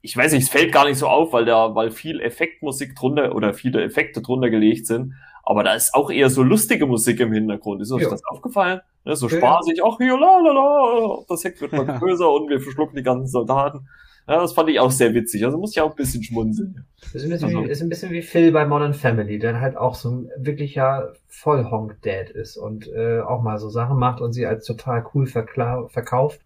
ich 0.00 0.16
weiß 0.16 0.32
nicht, 0.32 0.44
es 0.44 0.48
fällt 0.48 0.72
gar 0.72 0.84
nicht 0.86 0.98
so 0.98 1.06
auf, 1.06 1.32
weil 1.32 1.44
da, 1.44 1.74
weil 1.74 1.90
viel 1.90 2.20
Effektmusik 2.20 2.94
drunter 2.94 3.34
oder 3.34 3.54
viele 3.54 3.82
Effekte 3.82 4.22
drunter 4.22 4.50
gelegt 4.50 4.86
sind. 4.86 5.14
Aber 5.42 5.64
da 5.64 5.74
ist 5.74 5.94
auch 5.94 6.10
eher 6.10 6.30
so 6.30 6.42
lustige 6.42 6.86
Musik 6.86 7.20
im 7.20 7.32
Hintergrund. 7.32 7.80
Ist 7.80 7.90
euch 7.92 8.02
ja. 8.02 8.10
das 8.10 8.22
aufgefallen? 8.26 8.80
Ne, 9.04 9.16
so 9.16 9.28
spaßig, 9.28 9.82
ach 9.84 9.96
hier, 9.98 10.18
la, 10.18 10.40
la, 10.40 10.52
la, 10.52 11.18
das 11.28 11.42
Heck 11.42 11.60
wird 11.60 11.72
mal 11.72 11.86
größer 11.98 12.30
und 12.30 12.50
wir 12.50 12.60
verschlucken 12.60 12.96
die 12.96 13.02
ganzen 13.02 13.28
Soldaten. 13.28 13.88
Ja, 14.28 14.40
das 14.40 14.52
fand 14.52 14.68
ich 14.68 14.78
auch 14.78 14.90
sehr 14.90 15.14
witzig. 15.14 15.44
Also 15.44 15.58
muss 15.58 15.72
ich 15.72 15.80
auch 15.80 15.90
ein 15.90 15.96
bisschen 15.96 16.22
schmunzeln. 16.22 16.84
Ist 17.14 17.24
ein 17.24 17.30
bisschen, 17.30 17.48
also. 17.48 17.64
wie, 17.64 17.70
ist 17.70 17.82
ein 17.82 17.88
bisschen 17.88 18.12
wie 18.12 18.22
Phil 18.22 18.52
bei 18.52 18.66
Modern 18.66 18.94
Family, 18.94 19.38
der 19.38 19.60
halt 19.60 19.76
auch 19.76 19.94
so 19.94 20.10
ein 20.10 20.30
wirklicher 20.36 21.14
Vollhonk-Dad 21.28 22.30
ist 22.30 22.56
und 22.58 22.86
äh, 22.92 23.20
auch 23.20 23.42
mal 23.42 23.58
so 23.58 23.70
Sachen 23.70 23.98
macht 23.98 24.20
und 24.20 24.34
sie 24.34 24.46
als 24.46 24.66
total 24.66 25.04
cool 25.14 25.26
verkauft 25.26 26.40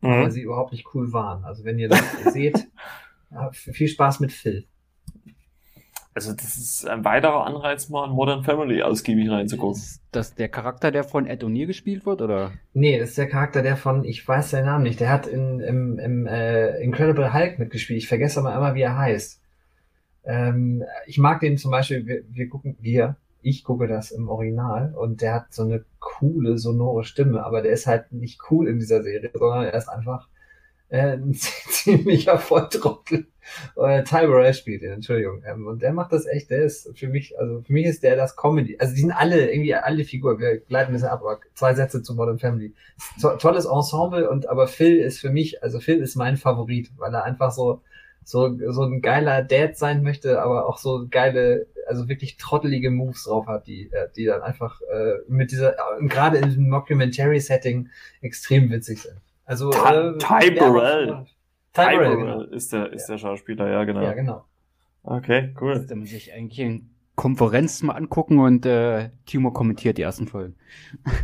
mhm. 0.00 0.22
weil 0.22 0.30
sie 0.30 0.42
überhaupt 0.42 0.72
nicht 0.72 0.86
cool 0.94 1.12
waren. 1.12 1.44
Also 1.44 1.64
wenn 1.64 1.78
ihr 1.78 1.88
das 1.88 2.02
seht, 2.32 2.68
viel 3.52 3.88
Spaß 3.88 4.20
mit 4.20 4.32
Phil. 4.32 4.66
Also 6.16 6.32
das 6.32 6.56
ist 6.56 6.88
ein 6.88 7.04
weiterer 7.04 7.44
Anreiz, 7.44 7.90
mal 7.90 8.08
in 8.08 8.12
Modern 8.14 8.42
Family 8.42 8.82
ausgiebig 8.82 9.28
reinzugucken. 9.28 9.76
Ist 9.76 10.00
das 10.12 10.34
der 10.34 10.48
Charakter, 10.48 10.90
der 10.90 11.04
von 11.04 11.26
Ed 11.26 11.44
O'Neill 11.44 11.66
gespielt 11.66 12.06
wird, 12.06 12.22
oder? 12.22 12.52
Nee, 12.72 12.98
das 12.98 13.10
ist 13.10 13.18
der 13.18 13.28
Charakter, 13.28 13.60
der 13.60 13.76
von, 13.76 14.02
ich 14.02 14.26
weiß 14.26 14.48
seinen 14.48 14.64
Namen 14.64 14.84
nicht, 14.84 14.98
der 14.98 15.10
hat 15.10 15.26
in, 15.26 15.60
im, 15.60 15.98
im 15.98 16.26
äh, 16.26 16.80
Incredible 16.80 17.34
Hulk 17.34 17.58
mitgespielt. 17.58 17.98
Ich 17.98 18.08
vergesse 18.08 18.40
aber 18.40 18.56
immer, 18.56 18.74
wie 18.74 18.80
er 18.80 18.96
heißt. 18.96 19.42
Ähm, 20.24 20.84
ich 21.06 21.18
mag 21.18 21.40
den 21.40 21.58
zum 21.58 21.70
Beispiel, 21.70 22.06
wir, 22.06 22.22
wir 22.30 22.48
gucken, 22.48 22.78
wir, 22.80 23.16
ich 23.42 23.62
gucke 23.62 23.86
das 23.86 24.10
im 24.10 24.30
Original 24.30 24.94
und 24.94 25.20
der 25.20 25.34
hat 25.34 25.52
so 25.52 25.64
eine 25.64 25.84
coole, 25.98 26.56
sonore 26.56 27.04
Stimme, 27.04 27.44
aber 27.44 27.60
der 27.60 27.72
ist 27.72 27.86
halt 27.86 28.10
nicht 28.12 28.40
cool 28.50 28.68
in 28.68 28.78
dieser 28.78 29.02
Serie, 29.02 29.32
sondern 29.34 29.64
er 29.64 29.74
ist 29.74 29.88
einfach 29.88 30.28
äh, 30.88 31.12
ein 31.12 31.34
ziemlicher 31.34 32.38
Volltrottel. 32.38 33.26
Äh, 33.76 34.02
Ty 34.04 34.26
Burrell 34.26 34.54
spielt 34.54 34.82
ihn, 34.82 34.90
Entschuldigung. 34.90 35.42
Ähm, 35.46 35.66
und 35.66 35.82
der 35.82 35.92
macht 35.92 36.12
das 36.12 36.26
echt, 36.26 36.50
der 36.50 36.64
ist 36.64 36.96
für 36.98 37.08
mich, 37.08 37.38
also 37.38 37.62
für 37.62 37.72
mich 37.72 37.86
ist 37.86 38.02
der 38.02 38.16
das 38.16 38.36
Comedy. 38.36 38.76
Also 38.78 38.94
die 38.94 39.00
sind 39.00 39.12
alle, 39.12 39.50
irgendwie 39.50 39.74
alle 39.74 40.04
Figuren, 40.04 40.38
wir 40.38 40.58
gleiten 40.58 40.90
ein 40.90 40.94
bisschen 40.94 41.08
ab, 41.08 41.20
aber 41.22 41.40
zwei 41.54 41.74
Sätze 41.74 42.02
zu 42.02 42.14
Modern 42.14 42.38
Family. 42.38 42.74
To 43.20 43.36
tolles 43.36 43.66
Ensemble 43.66 44.28
und 44.28 44.48
aber 44.48 44.66
Phil 44.66 44.96
ist 44.98 45.20
für 45.20 45.30
mich, 45.30 45.62
also 45.62 45.80
Phil 45.80 45.98
ist 45.98 46.16
mein 46.16 46.36
Favorit, 46.36 46.90
weil 46.96 47.14
er 47.14 47.24
einfach 47.24 47.52
so, 47.52 47.82
so, 48.24 48.56
so 48.72 48.82
ein 48.82 49.00
geiler 49.02 49.42
Dad 49.42 49.76
sein 49.76 50.02
möchte, 50.02 50.42
aber 50.42 50.66
auch 50.66 50.78
so 50.78 51.06
geile, 51.08 51.66
also 51.86 52.08
wirklich 52.08 52.36
trottelige 52.38 52.90
Moves 52.90 53.24
drauf 53.24 53.46
hat, 53.46 53.66
die, 53.68 53.88
äh, 53.92 54.08
die 54.16 54.24
dann 54.24 54.42
einfach 54.42 54.80
äh, 54.82 55.14
mit 55.28 55.52
dieser, 55.52 55.74
äh, 55.74 56.06
gerade 56.06 56.38
in 56.38 56.46
diesem 56.46 56.68
Mockumentary-Setting 56.68 57.88
extrem 58.22 58.70
witzig 58.70 59.02
sind. 59.02 59.20
Also 59.46 59.70
äh, 59.70 60.18
Ty 60.18 60.50
Burrell. 60.50 61.24
Ty 61.72 61.96
Burrell 61.96 62.16
genau. 62.16 62.40
ist 62.42 62.72
der 62.72 62.92
ist 62.92 63.08
ja. 63.08 63.14
der 63.14 63.18
Schauspieler, 63.18 63.70
ja 63.70 63.84
genau. 63.84 64.02
Ja 64.02 64.12
genau. 64.12 64.44
Okay, 65.02 65.54
cool. 65.60 65.76
Müsste 65.76 65.94
man 65.94 66.06
sich 66.06 66.34
eigentlich 66.34 66.58
in 66.58 66.90
Konferenz 67.14 67.82
mal 67.82 67.94
angucken 67.94 68.40
und 68.40 68.66
äh, 68.66 69.10
Timo 69.24 69.52
kommentiert 69.52 69.98
die 69.98 70.02
ersten 70.02 70.26
Folgen. 70.26 70.54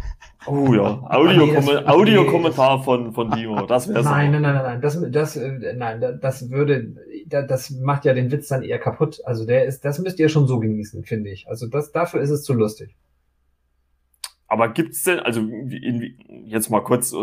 Oh 0.45 0.75
ja, 0.75 1.01
Audio-Kommentar 1.09 1.89
Audio 1.89 2.83
von, 2.83 3.13
von 3.13 3.31
Timo, 3.31 3.65
das 3.67 3.89
wäre 3.89 4.03
Nein, 4.03 4.33
nein, 4.33 4.43
nein, 4.43 4.55
nein, 4.55 4.65
nein, 4.65 4.81
das, 4.81 5.01
das, 5.13 5.37
äh, 5.37 5.75
nein, 5.77 6.19
das 6.21 6.51
würde, 6.51 6.97
das 7.29 7.71
macht 7.71 8.05
ja 8.05 8.13
den 8.13 8.33
Witz 8.33 8.49
dann 8.49 8.65
eher 8.65 8.81
kaputt. 8.81 9.21
Also 9.25 9.47
der 9.47 9.67
ist, 9.67 9.85
das 9.85 10.01
müsst 10.01 10.19
ihr 10.19 10.29
schon 10.29 10.49
so 10.49 10.59
genießen, 10.59 11.05
finde 11.05 11.31
ich. 11.31 11.47
Also 11.47 11.69
das, 11.69 11.93
dafür 11.93 12.21
ist 12.21 12.31
es 12.31 12.43
zu 12.43 12.55
lustig. 12.55 12.97
Aber 14.53 14.69
gibt's 14.69 15.03
denn, 15.05 15.19
also 15.19 15.41
in, 15.41 16.15
jetzt 16.45 16.69
mal 16.69 16.83
kurz, 16.83 17.15
äh, 17.15 17.17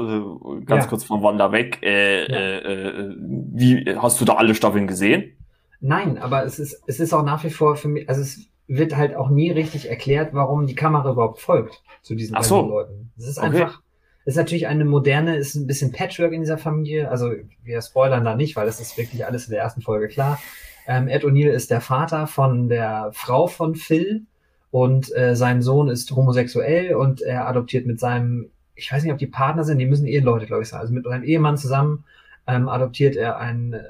ganz 0.66 0.86
ja. 0.86 0.90
kurz 0.90 1.04
von 1.04 1.22
Wanda 1.22 1.52
weg, 1.52 1.78
äh, 1.84 2.24
ja. 2.24 2.38
äh, 2.38 2.88
äh, 2.88 3.16
wie 3.20 3.86
hast 3.98 4.20
du 4.20 4.26
da 4.26 4.34
alle 4.34 4.56
Staffeln 4.56 4.88
gesehen? 4.88 5.34
Nein, 5.80 6.18
aber 6.18 6.44
es 6.44 6.58
ist, 6.58 6.82
es 6.88 7.00
ist 7.00 7.14
auch 7.14 7.22
nach 7.24 7.44
wie 7.44 7.52
vor 7.52 7.76
für 7.76 7.88
mich, 7.88 8.10
also 8.10 8.22
es 8.22 8.48
wird 8.68 8.98
halt 8.98 9.16
auch 9.16 9.30
nie 9.30 9.52
richtig 9.52 9.88
erklärt, 9.92 10.34
warum 10.34 10.66
die 10.66 10.74
Kamera 10.74 11.12
überhaupt 11.12 11.40
folgt 11.40 11.84
zu 12.02 12.16
diesen 12.16 12.36
Ach 12.36 12.44
so. 12.44 12.68
Leuten. 12.68 13.12
Es 13.16 13.28
ist 13.28 13.38
okay. 13.38 13.46
einfach, 13.46 13.80
es 14.26 14.34
ist 14.34 14.38
natürlich 14.38 14.66
eine 14.66 14.86
moderne, 14.86 15.38
ist 15.38 15.54
ein 15.54 15.68
bisschen 15.68 15.92
Patchwork 15.92 16.34
in 16.34 16.42
dieser 16.42 16.58
Familie. 16.58 17.12
Also 17.12 17.32
wir 17.64 17.82
spoilern 17.84 18.26
da 18.26 18.36
nicht, 18.36 18.56
weil 18.56 18.66
das 18.66 18.80
ist 18.80 18.98
wirklich 18.98 19.24
alles 19.28 19.46
in 19.46 19.52
der 19.52 19.62
ersten 19.62 19.84
Folge 19.84 20.08
klar. 20.08 20.42
Ähm, 20.88 21.08
Ed 21.08 21.24
O'Neill 21.24 21.52
ist 21.52 21.70
der 21.70 21.82
Vater 21.82 22.26
von 22.26 22.70
der 22.70 23.12
Frau 23.14 23.46
von 23.46 23.76
Phil 23.76 24.26
und 24.72 25.16
äh, 25.16 25.36
sein 25.36 25.62
Sohn 25.62 25.90
ist 25.90 26.12
homosexuell 26.12 26.96
und 26.96 27.22
er 27.22 27.48
adoptiert 27.48 27.86
mit 27.86 28.00
seinem, 28.00 28.52
ich 28.76 28.92
weiß 28.92 29.04
nicht, 29.04 29.12
ob 29.12 29.18
die 29.18 29.28
Partner 29.28 29.64
sind, 29.64 29.80
die 29.80 29.86
müssen 29.86 30.06
Eheleute, 30.06 30.46
glaube 30.46 30.64
ich, 30.64 30.70
sein. 30.70 30.80
Also 30.80 30.94
mit 30.94 31.06
seinem 31.06 31.24
Ehemann 31.24 31.58
zusammen 31.58 32.06
ähm, 32.48 32.70
adoptiert 32.70 33.16
er 33.16 33.38
ein 33.38 33.74
äh, 33.74 33.84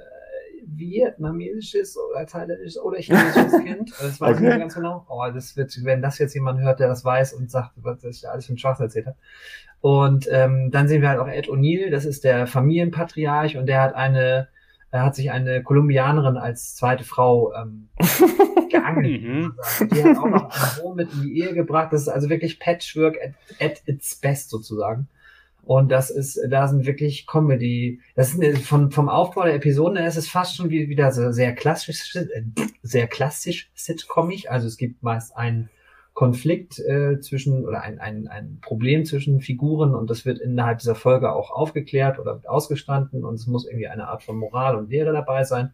vietnamesisches 0.65 1.97
oder 1.97 2.25
thailändisches 2.25 2.79
oder 2.79 2.97
chinesisches 2.99 3.63
Kind. 3.63 3.91
Das 3.99 4.21
weiß 4.21 4.37
okay. 4.37 4.45
ich 4.45 4.49
nicht 4.49 4.59
ganz 4.59 4.75
genau. 4.75 5.05
Oh, 5.09 5.25
das 5.33 5.57
wird, 5.57 5.77
wenn 5.83 6.01
das 6.01 6.17
jetzt 6.17 6.33
jemand 6.33 6.61
hört, 6.61 6.79
der 6.79 6.87
das 6.87 7.03
weiß 7.03 7.33
und 7.33 7.51
sagt, 7.51 7.71
was 7.75 8.03
ich 8.03 8.29
alles 8.29 8.45
für 8.45 8.51
einen 8.51 8.57
Schwachsinn 8.57 8.85
erzählt 8.85 9.07
habe. 9.07 9.17
Und 9.81 10.27
ähm, 10.31 10.71
dann 10.71 10.87
sehen 10.87 11.01
wir 11.01 11.09
halt 11.09 11.19
auch 11.19 11.27
Ed 11.27 11.47
O'Neill, 11.47 11.89
das 11.89 12.05
ist 12.05 12.23
der 12.23 12.47
Familienpatriarch 12.47 13.57
und 13.57 13.65
der 13.65 13.81
hat 13.81 13.95
eine 13.95 14.49
er 14.91 15.03
hat 15.03 15.15
sich 15.15 15.31
eine 15.31 15.61
Kolumbianerin 15.61 16.37
als 16.37 16.75
zweite 16.75 17.03
Frau 17.03 17.53
ähm, 17.53 17.89
geangelt. 18.81 19.21
Mhm. 19.21 19.53
die 19.91 20.03
hat 20.03 20.17
auch 20.17 20.29
noch 20.29 20.51
Sohn 20.51 20.95
mit 20.95 21.11
in 21.13 21.21
die 21.21 21.39
Ehe 21.39 21.53
gebracht. 21.53 21.91
Das 21.91 22.01
ist 22.01 22.09
also 22.09 22.29
wirklich 22.29 22.59
Patchwork 22.59 23.17
at, 23.21 23.33
at 23.59 23.81
its 23.85 24.15
best 24.15 24.49
sozusagen. 24.49 25.07
Und 25.63 25.91
das 25.91 26.09
ist, 26.09 26.39
da 26.49 26.67
sind 26.67 26.85
wirklich 26.87 27.27
Comedy. 27.27 28.01
Das 28.15 28.33
ist 28.33 28.65
von, 28.65 28.91
vom 28.91 29.07
Aufbau 29.07 29.43
der 29.43 29.55
Episoden 29.55 29.97
her 29.97 30.07
ist 30.07 30.17
es 30.17 30.27
fast 30.27 30.55
schon 30.55 30.69
wieder 30.69 31.11
so 31.11 31.31
sehr 31.31 31.53
klassisch, 31.53 32.17
sehr 32.81 33.07
klassisch 33.07 33.69
sitcomig. 33.75 34.49
Also 34.49 34.67
es 34.67 34.77
gibt 34.77 35.03
meist 35.03 35.35
einen 35.37 35.69
Konflikt 36.19 36.79
äh, 36.79 37.21
zwischen 37.21 37.65
oder 37.65 37.81
ein, 37.81 37.99
ein, 37.99 38.27
ein 38.27 38.57
Problem 38.61 39.05
zwischen 39.05 39.39
Figuren 39.39 39.95
und 39.95 40.09
das 40.09 40.25
wird 40.25 40.39
innerhalb 40.39 40.79
dieser 40.79 40.95
Folge 40.95 41.31
auch 41.31 41.49
aufgeklärt 41.51 42.19
oder 42.19 42.41
ausgestanden 42.45 43.23
und 43.23 43.35
es 43.35 43.47
muss 43.47 43.65
irgendwie 43.65 43.87
eine 43.87 44.07
Art 44.09 44.23
von 44.23 44.35
Moral 44.35 44.75
und 44.75 44.89
Lehre 44.89 45.13
dabei 45.13 45.43
sein. 45.45 45.71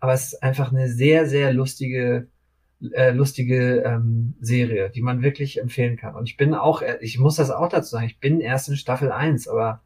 Aber 0.00 0.12
es 0.12 0.32
ist 0.32 0.42
einfach 0.42 0.72
eine 0.72 0.88
sehr, 0.88 1.26
sehr 1.26 1.52
lustige, 1.52 2.28
äh, 2.92 3.10
lustige 3.10 3.82
ähm, 3.82 4.34
Serie, 4.40 4.90
die 4.90 5.02
man 5.02 5.22
wirklich 5.22 5.60
empfehlen 5.60 5.96
kann. 5.96 6.14
Und 6.14 6.28
ich 6.28 6.36
bin 6.36 6.54
auch, 6.54 6.82
ich 7.00 7.18
muss 7.18 7.36
das 7.36 7.50
auch 7.50 7.68
dazu 7.68 7.90
sagen, 7.90 8.06
ich 8.06 8.20
bin 8.20 8.40
erst 8.40 8.68
in 8.68 8.76
Staffel 8.76 9.10
1, 9.10 9.48
aber 9.48 9.82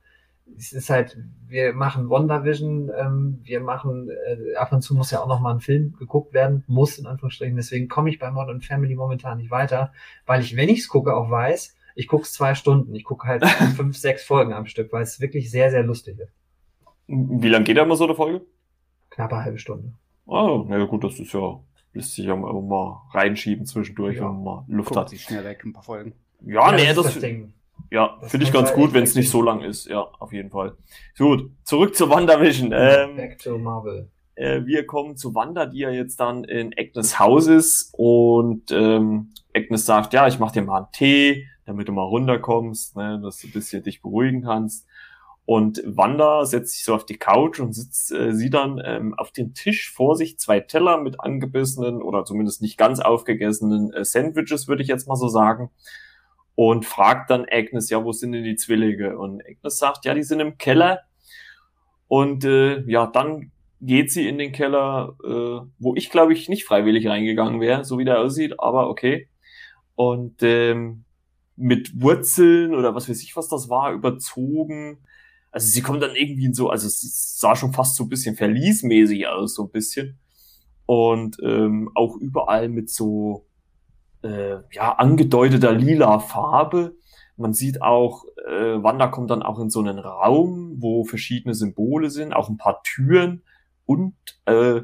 es 0.56 0.72
ist 0.72 0.90
halt, 0.90 1.16
wir 1.46 1.72
machen 1.72 2.10
WandaVision, 2.10 2.90
ähm, 2.96 3.40
wir 3.44 3.60
machen, 3.60 4.10
äh, 4.10 4.56
ab 4.56 4.72
und 4.72 4.82
zu 4.82 4.94
muss 4.94 5.10
ja 5.10 5.20
auch 5.20 5.28
noch 5.28 5.40
mal 5.40 5.54
ein 5.54 5.60
Film 5.60 5.94
geguckt 5.98 6.32
werden, 6.32 6.64
muss 6.66 6.98
in 6.98 7.06
Anführungsstrichen, 7.06 7.56
deswegen 7.56 7.88
komme 7.88 8.10
ich 8.10 8.18
bei 8.18 8.30
Modern 8.30 8.60
Family 8.60 8.94
momentan 8.94 9.38
nicht 9.38 9.50
weiter, 9.50 9.92
weil 10.26 10.42
ich, 10.42 10.56
wenn 10.56 10.68
ich 10.68 10.80
es 10.80 10.88
gucke, 10.88 11.14
auch 11.14 11.30
weiß, 11.30 11.76
ich 11.94 12.06
gucke 12.08 12.24
es 12.24 12.32
zwei 12.32 12.54
Stunden, 12.54 12.94
ich 12.94 13.04
gucke 13.04 13.26
halt 13.26 13.44
fünf, 13.76 13.96
sechs 13.96 14.24
Folgen 14.24 14.52
am 14.52 14.66
Stück, 14.66 14.92
weil 14.92 15.02
es 15.02 15.20
wirklich 15.20 15.50
sehr, 15.50 15.70
sehr 15.70 15.82
lustig 15.82 16.18
ist. 16.18 16.32
Wie 17.06 17.48
lange 17.48 17.64
geht 17.64 17.76
da 17.76 17.82
immer 17.82 17.96
so 17.96 18.04
eine 18.04 18.14
Folge? 18.14 18.42
Knappe 19.10 19.36
halbe 19.36 19.58
Stunde. 19.58 19.92
Oh, 20.26 20.64
na 20.68 20.78
ja 20.78 20.84
gut, 20.84 21.04
das 21.04 21.18
ist 21.18 21.32
ja, 21.32 21.60
lässt 21.92 22.14
sich 22.14 22.26
ja 22.26 22.36
mal 22.36 23.02
reinschieben 23.12 23.66
zwischendurch, 23.66 24.16
ja. 24.16 24.22
wenn 24.22 24.42
man 24.42 24.44
mal 24.44 24.64
Luft 24.68 24.90
Guckt 24.90 25.00
hat. 25.00 25.08
sich 25.10 25.22
schnell 25.22 25.44
weg, 25.44 25.64
ein 25.64 25.72
paar 25.72 25.82
Folgen. 25.82 26.14
Ja, 26.44 26.70
ja 26.70 26.76
nee, 26.76 26.94
das, 26.94 27.14
das 27.14 27.18
Ding. 27.18 27.52
Ja, 27.90 28.18
finde 28.22 28.46
ich 28.46 28.52
ganz 28.52 28.72
gut, 28.72 28.92
wenn 28.92 29.02
es 29.02 29.14
nicht 29.14 29.30
so 29.30 29.42
lang 29.42 29.62
ist. 29.62 29.88
Ja, 29.88 30.06
auf 30.18 30.32
jeden 30.32 30.50
Fall. 30.50 30.76
Gut, 31.18 31.50
zurück 31.64 31.96
zu 31.96 32.08
WandaVision. 32.08 32.72
Ähm, 32.72 33.16
Back 33.16 33.38
to 33.38 33.58
Marvel. 33.58 34.08
Äh, 34.36 34.64
wir 34.64 34.86
kommen 34.86 35.16
zu 35.16 35.34
Wanda, 35.34 35.66
die 35.66 35.80
ja 35.80 35.90
jetzt 35.90 36.20
dann 36.20 36.44
in 36.44 36.72
Agnes 36.78 37.18
Haus 37.18 37.46
ist 37.46 37.92
und 37.96 38.70
ähm, 38.70 39.32
Agnes 39.54 39.84
sagt, 39.86 40.14
ja, 40.14 40.28
ich 40.28 40.38
mach 40.38 40.52
dir 40.52 40.62
mal 40.62 40.78
einen 40.78 40.92
Tee, 40.92 41.46
damit 41.66 41.88
du 41.88 41.92
mal 41.92 42.04
runterkommst, 42.04 42.96
ne, 42.96 43.20
dass 43.22 43.38
du 43.38 43.48
ein 43.48 43.52
bisschen 43.52 43.82
dich 43.82 44.00
beruhigen 44.00 44.42
kannst. 44.42 44.86
Und 45.50 45.82
Wanda 45.84 46.46
setzt 46.46 46.74
sich 46.74 46.84
so 46.84 46.94
auf 46.94 47.04
die 47.04 47.18
Couch 47.18 47.58
und 47.58 47.72
sitzt 47.72 48.12
äh, 48.12 48.32
sie 48.32 48.50
dann 48.50 48.80
ähm, 48.84 49.14
auf 49.14 49.32
dem 49.32 49.52
Tisch 49.52 49.90
vor 49.92 50.14
sich 50.14 50.38
zwei 50.38 50.60
Teller 50.60 50.98
mit 50.98 51.18
angebissenen 51.18 52.02
oder 52.02 52.24
zumindest 52.24 52.62
nicht 52.62 52.78
ganz 52.78 53.00
aufgegessenen 53.00 53.92
äh, 53.92 54.04
Sandwiches, 54.04 54.68
würde 54.68 54.84
ich 54.84 54.88
jetzt 54.88 55.08
mal 55.08 55.16
so 55.16 55.26
sagen 55.26 55.72
und 56.54 56.86
fragt 56.86 57.30
dann 57.30 57.46
Agnes, 57.50 57.90
ja, 57.90 58.04
wo 58.04 58.12
sind 58.12 58.30
denn 58.30 58.44
die 58.44 58.54
Zwillinge? 58.54 59.18
Und 59.18 59.42
Agnes 59.44 59.76
sagt, 59.76 60.04
ja, 60.04 60.14
die 60.14 60.22
sind 60.22 60.38
im 60.38 60.56
Keller. 60.56 61.00
Und 62.06 62.44
äh, 62.44 62.88
ja, 62.88 63.08
dann 63.08 63.50
geht 63.80 64.12
sie 64.12 64.28
in 64.28 64.38
den 64.38 64.52
Keller, 64.52 65.16
äh, 65.24 65.66
wo 65.80 65.96
ich 65.96 66.10
glaube 66.10 66.32
ich 66.32 66.48
nicht 66.48 66.64
freiwillig 66.64 67.08
reingegangen 67.08 67.60
wäre, 67.60 67.84
so 67.84 67.98
wie 67.98 68.04
der 68.04 68.20
aussieht, 68.20 68.60
aber 68.60 68.88
okay. 68.88 69.28
Und 69.96 70.44
ähm, 70.44 71.06
mit 71.56 72.00
Wurzeln 72.00 72.72
oder 72.72 72.94
was 72.94 73.08
weiß 73.08 73.20
ich, 73.20 73.34
was 73.34 73.48
das 73.48 73.68
war, 73.68 73.92
überzogen. 73.92 74.98
Also 75.50 75.68
sie 75.68 75.82
kommt 75.82 76.02
dann 76.02 76.14
irgendwie 76.14 76.46
in 76.46 76.54
so, 76.54 76.70
also 76.70 76.86
es 76.86 77.38
sah 77.38 77.56
schon 77.56 77.72
fast 77.72 77.96
so 77.96 78.04
ein 78.04 78.08
bisschen 78.08 78.36
verliesmäßig 78.36 79.26
aus, 79.26 79.54
so 79.54 79.64
ein 79.64 79.70
bisschen. 79.70 80.18
Und 80.86 81.38
ähm, 81.42 81.90
auch 81.94 82.16
überall 82.16 82.68
mit 82.68 82.90
so 82.90 83.46
äh, 84.22 84.56
ja, 84.72 84.92
angedeuteter 84.92 85.72
lila 85.72 86.18
Farbe. 86.18 86.96
Man 87.36 87.54
sieht 87.54 87.80
auch, 87.82 88.24
äh, 88.46 88.82
Wanda 88.82 89.08
kommt 89.08 89.30
dann 89.30 89.42
auch 89.42 89.58
in 89.58 89.70
so 89.70 89.80
einen 89.80 89.98
Raum, 89.98 90.76
wo 90.78 91.04
verschiedene 91.04 91.54
Symbole 91.54 92.10
sind, 92.10 92.32
auch 92.32 92.48
ein 92.48 92.58
paar 92.58 92.82
Türen 92.82 93.42
und 93.86 94.14
äh, 94.46 94.82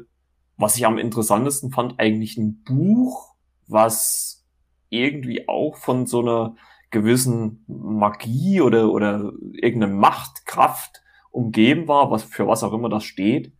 was 0.57 0.75
ich 0.75 0.85
am 0.85 0.97
interessantesten 0.97 1.71
fand, 1.71 1.99
eigentlich 1.99 2.35
ein 2.37 2.63
Buch, 2.63 3.35
was 3.67 4.43
irgendwie 4.89 5.47
auch 5.47 5.75
von 5.75 6.07
so 6.07 6.21
einer 6.21 6.55
gewissen 6.89 7.63
Magie 7.67 8.61
oder, 8.61 8.91
oder 8.91 9.31
irgendeine 9.53 9.93
Machtkraft 9.93 11.01
umgeben 11.31 11.87
war, 11.87 12.11
was 12.11 12.23
für 12.23 12.47
was 12.47 12.63
auch 12.63 12.73
immer 12.73 12.89
das 12.89 13.03
steht. 13.03 13.51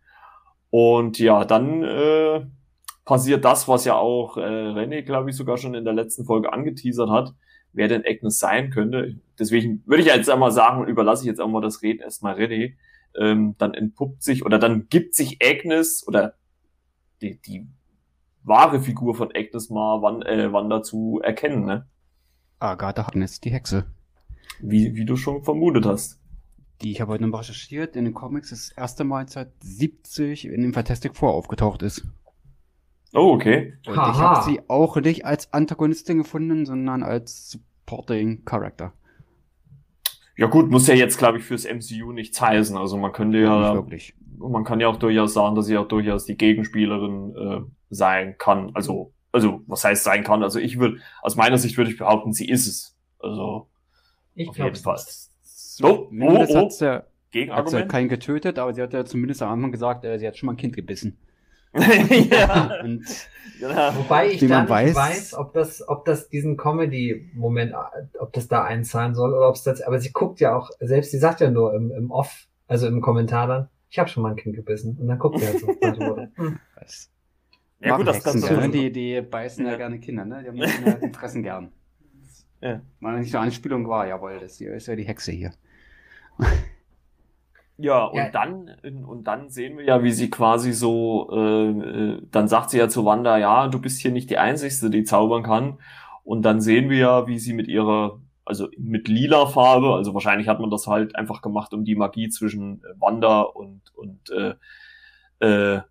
Und 0.70 1.18
ja, 1.18 1.44
dann 1.44 1.82
äh, 1.82 2.46
passiert 3.04 3.44
das, 3.44 3.68
was 3.68 3.84
ja 3.84 3.94
auch 3.94 4.36
äh, 4.36 4.40
René, 4.40 5.02
glaube 5.02 5.30
ich, 5.30 5.36
sogar 5.36 5.56
schon 5.56 5.74
in 5.74 5.84
der 5.84 5.94
letzten 5.94 6.24
Folge 6.24 6.52
angeteasert 6.52 7.10
hat, 7.10 7.34
wer 7.72 7.88
denn 7.88 8.04
Agnes 8.06 8.38
sein 8.38 8.70
könnte. 8.70 9.16
Deswegen 9.38 9.82
würde 9.86 10.02
ich 10.02 10.08
jetzt 10.08 10.28
einmal 10.28 10.50
sagen 10.50 10.86
überlasse 10.86 11.22
ich 11.22 11.28
jetzt 11.28 11.40
einmal 11.40 11.62
das 11.62 11.82
Reden 11.82 12.00
erstmal 12.00 12.34
René. 12.34 12.74
Ähm, 13.16 13.54
dann 13.58 13.74
entpuppt 13.74 14.22
sich 14.22 14.44
oder 14.44 14.58
dann 14.58 14.88
gibt 14.90 15.14
sich 15.14 15.38
Agnes 15.42 16.06
oder 16.06 16.34
die, 17.22 17.40
die 17.40 17.66
wahre 18.42 18.80
Figur 18.80 19.14
von 19.14 19.30
Agnes 19.34 19.70
mal 19.70 20.02
Wanda, 20.02 20.28
äh, 20.28 20.52
Wanda 20.52 20.82
zu 20.82 21.20
erkennen, 21.22 21.64
ne? 21.64 21.86
Agatha 22.58 23.04
Harkness, 23.04 23.40
die 23.40 23.50
Hexe. 23.50 23.86
Wie, 24.60 24.94
wie 24.94 25.04
du 25.04 25.16
schon 25.16 25.42
vermutet 25.42 25.86
hast. 25.86 26.18
Die 26.82 26.92
ich 26.92 27.00
habe 27.00 27.12
heute 27.12 27.26
noch 27.26 27.38
recherchiert, 27.38 27.96
in 27.96 28.04
den 28.04 28.14
Comics 28.14 28.50
das 28.50 28.70
erste 28.70 29.04
Mal 29.04 29.28
seit 29.28 29.50
70 29.60 30.46
in 30.46 30.62
dem 30.62 30.72
Fantastic 30.72 31.16
Four 31.16 31.34
aufgetaucht 31.34 31.82
ist. 31.82 32.06
Oh, 33.12 33.32
okay. 33.32 33.74
Und 33.86 33.94
ich 33.94 33.98
habe 33.98 34.44
sie 34.44 34.60
auch 34.68 34.96
nicht 34.96 35.24
als 35.24 35.52
Antagonistin 35.52 36.18
gefunden, 36.18 36.66
sondern 36.66 37.02
als 37.02 37.50
Supporting 37.50 38.44
Character. 38.44 38.92
Ja 40.36 40.46
gut, 40.46 40.70
muss 40.70 40.86
ja 40.86 40.94
jetzt, 40.94 41.18
glaube 41.18 41.38
ich, 41.38 41.44
fürs 41.44 41.64
MCU 41.64 42.12
nichts 42.12 42.40
heißen. 42.40 42.76
Also 42.76 42.96
man 42.96 43.12
könnte 43.12 43.38
ja, 43.38 43.60
ja 43.60 43.74
wirklich. 43.74 44.14
man 44.36 44.62
kann 44.62 44.78
ja 44.78 44.86
auch 44.88 44.96
durchaus 44.96 45.34
sagen, 45.34 45.56
dass 45.56 45.66
sie 45.66 45.76
auch 45.76 45.88
durchaus 45.88 46.26
die 46.26 46.36
Gegenspielerin 46.36 47.34
äh, 47.36 47.60
sein 47.90 48.36
kann. 48.38 48.70
Also, 48.74 49.12
also 49.32 49.62
was 49.66 49.84
heißt 49.84 50.04
sein 50.04 50.24
kann? 50.24 50.42
Also 50.42 50.58
ich 50.58 50.78
würde, 50.78 50.98
aus 51.22 51.36
meiner 51.36 51.58
Sicht 51.58 51.76
würde 51.76 51.90
ich 51.90 51.98
behaupten, 51.98 52.32
sie 52.32 52.48
ist 52.48 52.66
es. 52.66 52.96
Also 53.18 53.68
ich 54.34 54.48
auf 54.48 54.58
jeden 54.58 54.76
Fall. 54.76 55.00
So, 55.42 56.08
oh, 56.10 56.12
oh, 56.20 56.38
hat 56.38 56.72
sie, 56.72 57.02
hat 57.50 57.68
sie 57.68 57.86
keinen 57.86 58.08
getötet, 58.08 58.58
aber 58.58 58.74
sie 58.74 58.82
hat 58.82 58.92
ja 58.92 59.04
zumindest 59.04 59.42
am 59.42 59.50
Anfang 59.50 59.72
gesagt, 59.72 60.04
äh, 60.04 60.18
sie 60.18 60.26
hat 60.26 60.36
schon 60.36 60.46
mal 60.46 60.54
ein 60.54 60.58
Kind 60.58 60.74
gebissen. 60.74 61.18
ja. 61.74 62.80
Und 62.82 63.04
genau. 63.60 63.96
Wobei 63.96 64.30
ich 64.30 64.40
da 64.40 64.62
nicht 64.62 64.70
weiß, 64.70 64.94
weiß, 64.94 65.34
ob 65.34 65.52
das, 65.52 65.86
ob 65.86 66.04
das 66.04 66.28
diesen 66.28 66.56
Comedy-Moment, 66.56 67.74
ob 68.18 68.32
das 68.32 68.48
da 68.48 68.64
einzahlen 68.64 69.14
soll 69.14 69.34
oder 69.34 69.48
ob 69.48 69.56
es 69.56 69.62
das, 69.62 69.82
aber 69.82 70.00
sie 70.00 70.12
guckt 70.12 70.40
ja 70.40 70.56
auch, 70.56 70.70
selbst 70.80 71.10
sie 71.10 71.18
sagt 71.18 71.40
ja 71.40 71.50
nur 71.50 71.74
im, 71.74 71.90
im 71.90 72.10
Off, 72.10 72.46
also 72.66 72.86
im 72.86 73.00
Kommentar 73.00 73.46
dann, 73.46 73.68
ich 73.90 73.98
habe 73.98 74.08
schon 74.08 74.22
mal 74.22 74.30
ein 74.30 74.36
Kind 74.36 74.56
gebissen 74.56 74.96
und 74.98 75.08
dann 75.08 75.18
guckt 75.18 75.38
sie 75.38 75.46
halt 75.46 75.60
so. 75.60 75.68
hm. 76.34 76.58
Ja 77.80 77.96
gut, 77.96 78.08
das, 78.08 78.22
das, 78.22 78.40
das 78.40 78.70
die, 78.70 78.90
die 78.90 79.20
beißen 79.20 79.64
ja. 79.64 79.72
ja 79.72 79.78
gerne 79.78 80.00
Kinder, 80.00 80.24
ne? 80.24 80.42
Die 80.42 80.48
haben 80.48 80.56
ja 80.56 80.92
Interessen 81.00 81.42
gern. 81.42 81.72
Ja. 82.60 82.80
Mal 82.98 83.20
nicht 83.20 83.34
eine 83.34 83.44
Anspielung 83.44 83.88
war, 83.88 84.06
jawohl, 84.06 84.38
das 84.40 84.58
hier 84.58 84.74
ist 84.74 84.88
ja 84.88 84.96
die 84.96 85.04
Hexe 85.04 85.30
hier. 85.30 85.52
Ja, 87.80 88.06
und 88.06 88.16
ja. 88.16 88.30
dann 88.30 88.74
und 89.06 89.24
dann 89.28 89.50
sehen 89.50 89.78
wir 89.78 89.84
ja, 89.84 90.02
wie 90.02 90.10
sie 90.10 90.30
quasi 90.30 90.72
so, 90.72 91.30
äh, 91.32 91.70
äh, 91.70 92.22
dann 92.32 92.48
sagt 92.48 92.70
sie 92.70 92.78
ja 92.78 92.88
zu 92.88 93.04
Wanda, 93.04 93.38
ja, 93.38 93.68
du 93.68 93.80
bist 93.80 94.00
hier 94.00 94.10
nicht 94.10 94.30
die 94.30 94.38
Einzige, 94.38 94.90
die 94.90 95.04
zaubern 95.04 95.44
kann. 95.44 95.78
Und 96.24 96.42
dann 96.42 96.60
sehen 96.60 96.90
wir 96.90 96.98
ja, 96.98 97.26
wie 97.28 97.38
sie 97.38 97.52
mit 97.52 97.68
ihrer, 97.68 98.20
also 98.44 98.68
mit 98.76 99.06
lila 99.06 99.46
Farbe, 99.46 99.94
also 99.94 100.12
wahrscheinlich 100.12 100.48
hat 100.48 100.58
man 100.58 100.70
das 100.70 100.88
halt 100.88 101.14
einfach 101.14 101.40
gemacht, 101.40 101.72
um 101.72 101.84
die 101.84 101.94
Magie 101.94 102.28
zwischen 102.28 102.82
Wanda 102.98 103.42
und 103.42 103.82
und 103.94 104.30
äh, 104.30 104.54
äh, 105.46 105.82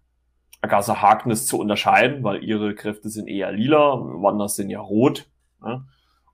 Agatha 0.62 1.02
Harkness 1.02 1.46
zu 1.46 1.60
unterscheiden, 1.60 2.24
weil 2.24 2.44
ihre 2.44 2.74
Kräfte 2.76 3.10
sind 3.10 3.28
eher 3.28 3.52
lila, 3.52 4.00
Wandas 4.00 4.56
sind 4.56 4.70
ja 4.70 4.80
rot. 4.80 5.28
Ne? 5.62 5.86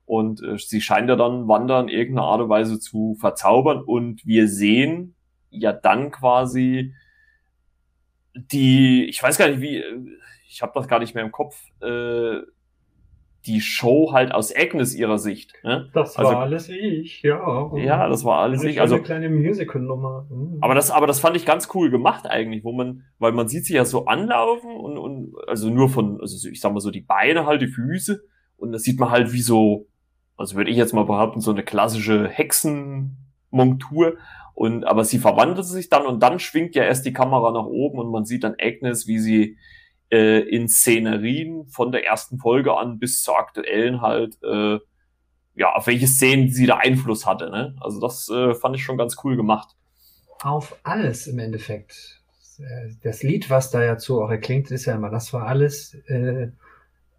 Und 0.06 0.42
äh, 0.42 0.58
sie 0.58 0.80
scheint 0.80 1.08
ja 1.08 1.16
dann 1.16 1.48
Wanda 1.48 1.80
in 1.80 1.88
irgendeiner 1.88 2.26
Art 2.26 2.40
und 2.40 2.48
Weise 2.48 2.78
zu 2.78 3.16
verzaubern. 3.20 3.82
Und 3.82 4.26
wir 4.26 4.48
sehen 4.48 5.14
ja 5.50 5.72
dann 5.72 6.10
quasi 6.10 6.94
die, 8.34 9.04
ich 9.06 9.22
weiß 9.22 9.38
gar 9.38 9.48
nicht 9.48 9.60
wie, 9.60 9.82
ich 10.48 10.62
habe 10.62 10.72
das 10.74 10.88
gar 10.88 10.98
nicht 10.98 11.14
mehr 11.14 11.24
im 11.24 11.32
Kopf, 11.32 11.56
äh, 11.80 12.40
die 13.46 13.60
Show 13.60 14.12
halt 14.12 14.32
aus 14.32 14.54
Agnes 14.54 14.94
ihrer 14.94 15.18
Sicht. 15.18 15.52
Ne? 15.62 15.90
Das 15.92 16.16
also, 16.16 16.32
war 16.32 16.40
alles 16.40 16.68
ich, 16.68 17.22
ja. 17.22 17.70
Ja, 17.76 18.08
das 18.08 18.24
war 18.24 18.38
alles 18.38 18.62
ich. 18.64 18.80
Also 18.80 18.94
eine 18.94 19.04
kleine 19.04 19.28
Musical-Nummer. 19.28 20.26
Mhm. 20.30 20.58
Aber 20.60 20.74
das, 20.74 20.90
aber 20.90 21.06
das 21.06 21.20
fand 21.20 21.36
ich 21.36 21.44
ganz 21.44 21.68
cool 21.74 21.90
gemacht 21.90 22.26
eigentlich, 22.26 22.64
wo 22.64 22.72
man, 22.72 23.02
weil 23.18 23.32
man 23.32 23.48
sieht 23.48 23.66
sie 23.66 23.74
ja 23.74 23.84
so 23.84 24.06
anlaufen 24.06 24.74
und, 24.74 24.96
und 24.96 25.34
also 25.46 25.68
nur 25.68 25.88
von, 25.90 26.20
also 26.20 26.48
ich 26.48 26.60
sag 26.60 26.72
mal 26.72 26.80
so 26.80 26.90
die 26.90 27.02
Beine 27.02 27.44
halt, 27.44 27.60
die 27.60 27.68
Füße 27.68 28.22
und 28.56 28.72
das 28.72 28.82
sieht 28.82 28.98
man 28.98 29.10
halt 29.10 29.32
wie 29.32 29.42
so, 29.42 29.88
also 30.36 30.56
würde 30.56 30.70
ich 30.70 30.76
jetzt 30.76 30.94
mal 30.94 31.04
behaupten, 31.04 31.40
so 31.40 31.50
eine 31.50 31.62
klassische 31.62 32.28
Hexenmontur 32.28 34.14
und, 34.54 34.84
aber 34.84 35.04
sie 35.04 35.18
verwandelt 35.18 35.66
sich 35.66 35.90
dann 35.90 36.06
und 36.06 36.22
dann 36.22 36.38
schwingt 36.38 36.74
ja 36.74 36.84
erst 36.84 37.04
die 37.04 37.12
Kamera 37.12 37.50
nach 37.50 37.66
oben 37.66 37.98
und 37.98 38.10
man 38.10 38.24
sieht 38.24 38.44
dann 38.44 38.56
Agnes, 38.58 39.06
wie 39.06 39.18
sie 39.18 39.58
äh, 40.14 40.38
in 40.40 40.68
Szenerien 40.68 41.66
von 41.66 41.90
der 41.90 42.06
ersten 42.06 42.38
Folge 42.38 42.76
an 42.76 43.00
bis 43.00 43.22
zur 43.22 43.36
aktuellen 43.36 44.00
halt, 44.00 44.38
äh, 44.44 44.78
ja, 45.56 45.72
auf 45.74 45.88
welche 45.88 46.06
Szenen 46.06 46.50
sie 46.50 46.66
da 46.66 46.76
Einfluss 46.76 47.26
hatte. 47.26 47.50
Ne? 47.50 47.74
Also 47.80 48.00
das 48.00 48.28
äh, 48.28 48.54
fand 48.54 48.76
ich 48.76 48.84
schon 48.84 48.96
ganz 48.96 49.16
cool 49.24 49.36
gemacht. 49.36 49.74
Auf 50.40 50.76
alles 50.84 51.26
im 51.26 51.38
Endeffekt. 51.40 52.20
Das 53.02 53.24
Lied, 53.24 53.50
was 53.50 53.72
da 53.72 53.82
ja 53.82 53.98
zu 53.98 54.22
auch 54.22 54.30
erklingt, 54.30 54.70
ist 54.70 54.84
ja 54.84 54.94
immer, 54.94 55.10
das 55.10 55.32
war 55.32 55.48
alles 55.48 55.94
äh, 56.06 56.50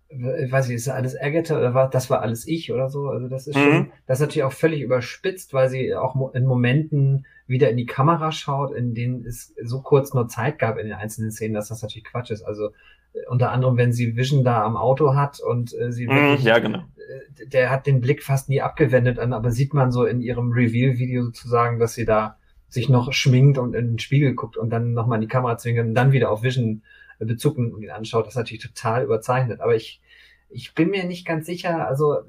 ich 0.09 0.51
weiß 0.51 0.67
nicht, 0.67 0.75
ist 0.75 0.87
das 0.87 0.95
alles 0.95 1.19
Agatha 1.19 1.57
oder 1.57 1.73
war, 1.73 1.89
das 1.89 2.09
war 2.09 2.21
alles 2.21 2.47
ich 2.47 2.71
oder 2.71 2.89
so? 2.89 3.07
Also 3.07 3.27
das 3.27 3.47
ist 3.47 3.55
mhm. 3.55 3.61
schon, 3.61 3.91
das 4.07 4.19
ist 4.19 4.27
natürlich 4.27 4.43
auch 4.43 4.53
völlig 4.53 4.81
überspitzt, 4.81 5.53
weil 5.53 5.69
sie 5.69 5.95
auch 5.95 6.33
in 6.33 6.45
Momenten 6.45 7.25
wieder 7.47 7.69
in 7.69 7.77
die 7.77 7.85
Kamera 7.85 8.31
schaut, 8.31 8.73
in 8.73 8.93
denen 8.93 9.25
es 9.25 9.53
so 9.63 9.81
kurz 9.81 10.13
nur 10.13 10.27
Zeit 10.27 10.59
gab 10.59 10.77
in 10.77 10.87
den 10.87 10.95
einzelnen 10.95 11.31
Szenen, 11.31 11.53
dass 11.53 11.69
das 11.69 11.81
natürlich 11.81 12.05
Quatsch 12.05 12.31
ist. 12.31 12.43
Also 12.43 12.67
äh, 13.13 13.27
unter 13.29 13.51
anderem, 13.51 13.77
wenn 13.77 13.93
sie 13.93 14.15
Vision 14.15 14.43
da 14.43 14.63
am 14.63 14.77
Auto 14.77 15.15
hat 15.15 15.39
und 15.39 15.73
äh, 15.73 15.91
sie 15.91 16.07
mhm, 16.07 16.11
wirklich, 16.11 16.43
ja, 16.43 16.59
genau. 16.59 16.79
Äh, 16.79 17.47
der 17.47 17.69
hat 17.69 17.87
den 17.87 17.99
Blick 17.99 18.23
fast 18.23 18.47
nie 18.47 18.61
abgewendet 18.61 19.19
an, 19.19 19.33
aber 19.33 19.51
sieht 19.51 19.73
man 19.73 19.91
so 19.91 20.05
in 20.05 20.21
ihrem 20.21 20.51
Reveal-Video 20.51 21.23
sozusagen, 21.25 21.79
dass 21.79 21.93
sie 21.93 22.05
da 22.05 22.37
sich 22.67 22.89
noch 22.89 23.13
schminkt 23.13 23.57
und 23.57 23.73
in 23.75 23.91
den 23.91 23.99
Spiegel 23.99 24.33
guckt 24.33 24.57
und 24.57 24.69
dann 24.69 24.93
nochmal 24.93 25.17
in 25.17 25.21
die 25.21 25.27
Kamera 25.27 25.57
zwingt 25.57 25.79
und 25.79 25.95
dann 25.95 26.11
wieder 26.11 26.29
auf 26.29 26.43
Vision 26.43 26.83
Bezug 27.19 27.57
und 27.57 27.81
ihn 27.81 27.89
anschaut, 27.89 28.25
das 28.25 28.33
ist 28.33 28.37
natürlich 28.37 28.63
total 28.63 29.03
überzeichnet. 29.03 29.61
Aber 29.61 29.75
ich, 29.75 30.01
ich 30.49 30.73
bin 30.73 30.89
mir 30.89 31.05
nicht 31.05 31.25
ganz 31.25 31.45
sicher, 31.45 31.87
also 31.87 32.19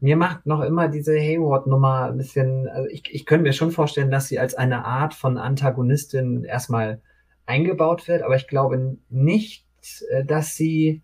mir 0.00 0.16
macht 0.16 0.46
noch 0.46 0.62
immer 0.62 0.88
diese 0.88 1.18
Hayward-Nummer 1.18 2.06
ein 2.06 2.16
bisschen, 2.16 2.68
also 2.68 2.88
ich, 2.88 3.02
ich 3.12 3.26
könnte 3.26 3.44
mir 3.44 3.52
schon 3.52 3.72
vorstellen, 3.72 4.10
dass 4.10 4.28
sie 4.28 4.38
als 4.38 4.54
eine 4.54 4.84
Art 4.84 5.14
von 5.14 5.38
Antagonistin 5.38 6.44
erstmal 6.44 7.00
eingebaut 7.46 8.06
wird, 8.06 8.22
aber 8.22 8.36
ich 8.36 8.46
glaube 8.46 8.98
nicht, 9.08 9.66
äh, 10.10 10.24
dass 10.24 10.54
sie, 10.54 11.02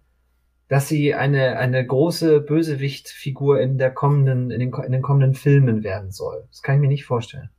dass 0.68 0.88
sie 0.88 1.14
eine, 1.14 1.58
eine 1.58 1.84
große 1.84 2.40
Bösewicht-Figur 2.40 3.60
in 3.60 3.78
der 3.78 3.90
kommenden, 3.90 4.50
in 4.50 4.60
den, 4.60 4.72
in 4.72 4.92
den 4.92 5.02
kommenden 5.02 5.34
Filmen 5.34 5.82
werden 5.82 6.12
soll. 6.12 6.44
Das 6.50 6.62
kann 6.62 6.76
ich 6.76 6.80
mir 6.80 6.88
nicht 6.88 7.04
vorstellen. 7.04 7.50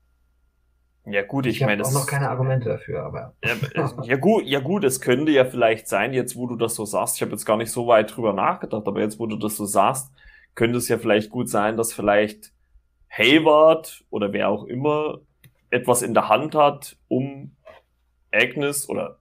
Ja 1.08 1.22
gut, 1.22 1.45
ich, 1.45 1.62
ich 1.62 1.66
meine, 1.66 1.84
auch 1.84 1.91
noch 1.91 2.08
keine 2.08 2.30
Argumente 2.30 2.70
dafür, 2.70 3.03
aber 3.03 3.36
ja, 3.43 3.91
ja, 4.03 4.16
gut, 4.16 4.43
ja 4.45 4.60
gut, 4.60 4.84
es 4.84 5.01
könnte 5.01 5.32
ja 5.32 5.45
vielleicht 5.45 5.88
sein, 5.88 6.14
jetzt 6.14 6.36
wo 6.36 6.47
du 6.47 6.56
das 6.56 6.74
so 6.74 6.86
sagst. 6.86 7.16
Ich 7.16 7.22
habe 7.22 7.32
jetzt 7.32 7.45
gar 7.45 7.58
nicht 7.58 7.72
so 7.72 7.86
weit 7.88 8.16
drüber 8.16 8.34
nachgedacht, 8.34 8.88
aber 8.88 8.99
jetzt 9.01 9.20
wo 9.20 9.28
du 9.28 9.36
das 9.36 9.56
so 9.56 9.66
sagst, 9.66 10.12
könnte 10.56 10.78
es 10.78 10.88
ja 10.88 10.97
vielleicht 10.97 11.30
gut 11.30 11.47
sein, 11.47 11.78
dass 11.78 11.93
vielleicht 11.93 12.53
Hayward 13.10 14.03
oder 14.10 14.34
wer 14.34 14.49
auch 14.49 14.64
immer 14.66 15.20
etwas 15.70 16.01
in 16.01 16.16
der 16.16 16.28
Hand 16.28 16.56
hat, 16.56 16.97
um 17.08 17.56
Agnes 18.32 18.89
oder 18.89 19.20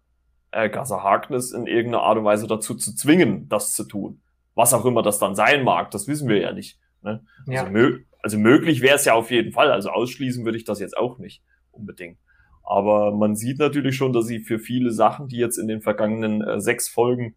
äh, 0.52 0.70
Gaza 0.70 1.02
Harkness 1.02 1.52
in 1.52 1.66
irgendeiner 1.66 2.04
Art 2.04 2.16
und 2.16 2.24
Weise 2.24 2.46
dazu 2.46 2.74
zu 2.74 2.94
zwingen, 2.94 3.48
das 3.48 3.74
zu 3.74 3.84
tun. 3.84 4.22
Was 4.54 4.72
auch 4.72 4.86
immer 4.86 5.02
das 5.02 5.18
dann 5.18 5.34
sein 5.34 5.64
mag, 5.64 5.90
das 5.90 6.08
wissen 6.08 6.28
wir 6.28 6.38
ja 6.38 6.52
nicht. 6.52 6.78
Ne? 7.02 7.24
Ja. 7.46 7.60
Also, 7.60 7.72
mö 7.72 7.98
also 8.22 8.38
möglich 8.38 8.80
wäre 8.80 8.96
es 8.96 9.04
ja 9.04 9.12
auf 9.12 9.30
jeden 9.30 9.52
Fall. 9.52 9.70
Also 9.70 9.90
ausschließen 9.90 10.46
würde 10.46 10.56
ich 10.56 10.64
das 10.64 10.80
jetzt 10.80 10.96
auch 10.96 11.18
nicht 11.18 11.42
unbedingt. 11.74 12.18
Aber 12.64 13.12
man 13.12 13.36
sieht 13.36 13.58
natürlich 13.58 13.96
schon, 13.96 14.12
dass 14.12 14.26
sie 14.26 14.40
für 14.40 14.58
viele 14.58 14.90
Sachen, 14.90 15.28
die 15.28 15.36
jetzt 15.36 15.58
in 15.58 15.68
den 15.68 15.82
vergangenen 15.82 16.42
äh, 16.42 16.60
sechs 16.60 16.88
Folgen, 16.88 17.34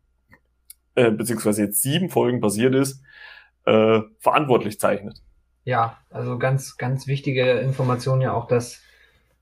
äh, 0.96 1.12
beziehungsweise 1.12 1.64
jetzt 1.64 1.82
sieben 1.82 2.10
Folgen 2.10 2.40
passiert 2.40 2.74
ist, 2.74 3.04
äh, 3.66 4.02
verantwortlich 4.20 4.80
zeichnet. 4.80 5.22
Ja, 5.66 5.98
also 6.10 6.38
ganz, 6.38 6.78
ganz 6.78 7.08
wichtige 7.08 7.52
Information 7.60 8.22
ja 8.22 8.34
auch, 8.34 8.48
dass 8.48 8.82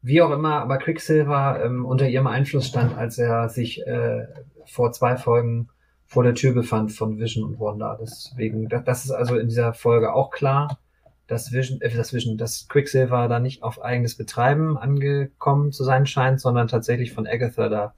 wie 0.01 0.21
auch 0.21 0.31
immer, 0.31 0.61
aber 0.61 0.77
Quicksilver 0.77 1.63
ähm, 1.63 1.85
unter 1.85 2.07
ihrem 2.07 2.27
Einfluss 2.27 2.67
stand, 2.67 2.97
als 2.97 3.17
er 3.17 3.49
sich 3.49 3.85
äh, 3.85 4.27
vor 4.65 4.91
zwei 4.91 5.17
Folgen 5.17 5.69
vor 6.05 6.23
der 6.23 6.35
Tür 6.35 6.53
befand 6.53 6.91
von 6.91 7.19
Vision 7.19 7.43
und 7.43 7.59
Wanda. 7.59 7.97
Deswegen, 7.99 8.69
das, 8.69 8.83
das 8.83 9.05
ist 9.05 9.11
also 9.11 9.37
in 9.37 9.47
dieser 9.47 9.73
Folge 9.73 10.13
auch 10.13 10.31
klar 10.31 10.79
dass 11.27 11.51
Vision, 11.51 11.81
äh, 11.81 11.89
das 11.95 12.13
Vision, 12.13 12.37
dass 12.37 12.67
Quicksilver 12.67 13.27
da 13.27 13.39
nicht 13.39 13.63
auf 13.63 13.81
eigenes 13.81 14.15
Betreiben 14.15 14.77
angekommen 14.77 15.71
zu 15.71 15.83
sein 15.83 16.05
scheint, 16.05 16.39
sondern 16.39 16.67
tatsächlich 16.67 17.13
von 17.13 17.27
Agatha 17.27 17.69
da 17.69 17.93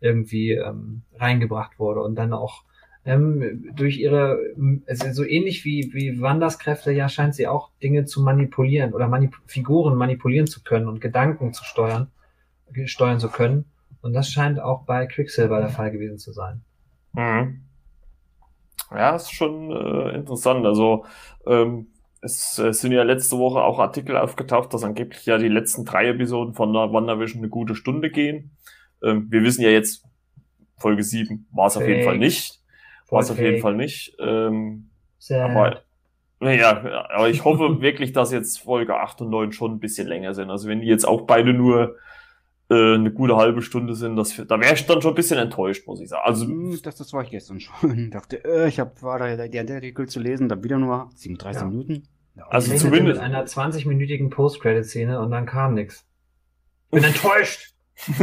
irgendwie 0.00 0.52
ähm, 0.52 1.02
reingebracht 1.14 1.78
wurde 1.78 2.02
und 2.02 2.16
dann 2.16 2.32
auch 2.32 2.64
ähm, 3.04 3.72
durch 3.74 3.98
ihre, 3.98 4.38
also 4.86 5.12
so 5.12 5.24
ähnlich 5.24 5.64
wie, 5.64 5.90
wie 5.92 6.20
Wandas 6.20 6.58
Kräfte, 6.58 6.92
ja, 6.92 7.08
scheint 7.08 7.34
sie 7.34 7.48
auch 7.48 7.70
Dinge 7.82 8.04
zu 8.04 8.22
manipulieren 8.22 8.92
oder 8.94 9.08
manip 9.08 9.36
Figuren 9.46 9.96
manipulieren 9.96 10.46
zu 10.46 10.62
können 10.62 10.88
und 10.88 11.00
Gedanken 11.00 11.52
zu 11.52 11.64
steuern, 11.64 12.10
steuern 12.84 13.18
zu 13.18 13.28
können. 13.28 13.64
Und 14.02 14.12
das 14.12 14.28
scheint 14.28 14.60
auch 14.60 14.84
bei 14.84 15.06
Quicksilver 15.06 15.60
der 15.60 15.68
Fall 15.68 15.90
gewesen 15.90 16.18
zu 16.18 16.32
sein. 16.32 16.62
Mhm. 17.12 17.62
Ja, 18.90 19.16
ist 19.16 19.32
schon 19.32 19.70
äh, 19.70 20.16
interessant. 20.16 20.66
Also 20.66 21.04
ähm, 21.46 21.88
es, 22.22 22.56
es 22.58 22.80
sind 22.80 22.92
ja 22.92 23.02
letzte 23.02 23.36
Woche 23.38 23.62
auch 23.62 23.78
Artikel 23.78 24.16
aufgetaucht, 24.16 24.72
dass 24.72 24.84
angeblich 24.84 25.26
ja 25.26 25.38
die 25.38 25.48
letzten 25.48 25.84
drei 25.84 26.08
Episoden 26.08 26.54
von 26.54 26.72
der 26.72 26.92
WandaVision 26.92 27.40
eine 27.40 27.48
gute 27.48 27.74
Stunde 27.74 28.10
gehen. 28.10 28.52
Ähm, 29.02 29.26
wir 29.30 29.42
wissen 29.42 29.62
ja 29.62 29.70
jetzt 29.70 30.04
Folge 30.76 31.02
7 31.02 31.46
war 31.52 31.66
es 31.66 31.76
auf 31.76 31.86
jeden 31.86 32.04
Fall 32.04 32.18
nicht. 32.18 32.60
War 33.10 33.20
es 33.20 33.30
auf 33.30 33.38
jeden 33.38 33.60
Fall 33.60 33.74
nicht. 33.74 34.16
Ähm, 34.18 34.88
aber, 35.44 35.82
ja, 36.40 37.06
aber 37.10 37.28
ich 37.28 37.44
hoffe 37.44 37.80
wirklich, 37.80 38.12
dass 38.12 38.32
jetzt 38.32 38.58
Folge 38.58 38.96
8 38.96 39.20
und 39.22 39.30
9 39.30 39.52
schon 39.52 39.72
ein 39.72 39.80
bisschen 39.80 40.08
länger 40.08 40.32
sind. 40.34 40.50
Also 40.50 40.68
wenn 40.68 40.80
die 40.80 40.88
jetzt 40.88 41.06
auch 41.06 41.22
beide 41.22 41.52
nur 41.52 41.96
äh, 42.72 42.94
eine 42.94 43.12
gute 43.12 43.36
halbe 43.36 43.60
Stunde 43.62 43.94
sind, 43.94 44.16
das, 44.16 44.34
da 44.36 44.58
wäre 44.58 44.74
ich 44.74 44.86
dann 44.86 45.02
schon 45.02 45.12
ein 45.12 45.14
bisschen 45.14 45.38
enttäuscht, 45.38 45.86
muss 45.86 46.00
ich 46.00 46.08
sagen. 46.08 46.22
Also, 46.24 46.46
hm, 46.46 46.78
das, 46.82 46.96
das 46.96 47.12
war 47.12 47.22
ich 47.22 47.30
gestern 47.30 47.60
schon. 47.60 47.98
Ich 48.04 48.10
dachte, 48.10 48.44
äh, 48.44 48.68
ich 48.68 48.80
hab, 48.80 49.02
war 49.02 49.18
da 49.18 49.36
der 49.36 49.74
Artikel 49.74 50.08
zu 50.08 50.20
lesen, 50.20 50.48
dann 50.48 50.64
wieder 50.64 50.78
nur 50.78 51.10
37 51.14 51.62
ja. 51.62 51.68
Minuten. 51.68 52.02
Ja, 52.34 52.46
also 52.48 52.74
zumindest 52.74 53.20
mit 53.20 53.24
einer 53.24 53.44
20-minütigen 53.44 54.30
Post-Credit-Szene 54.30 55.20
und 55.20 55.30
dann 55.30 55.44
kam 55.44 55.74
nichts. 55.74 56.06
Bin 56.90 57.04
enttäuscht. 57.04 57.74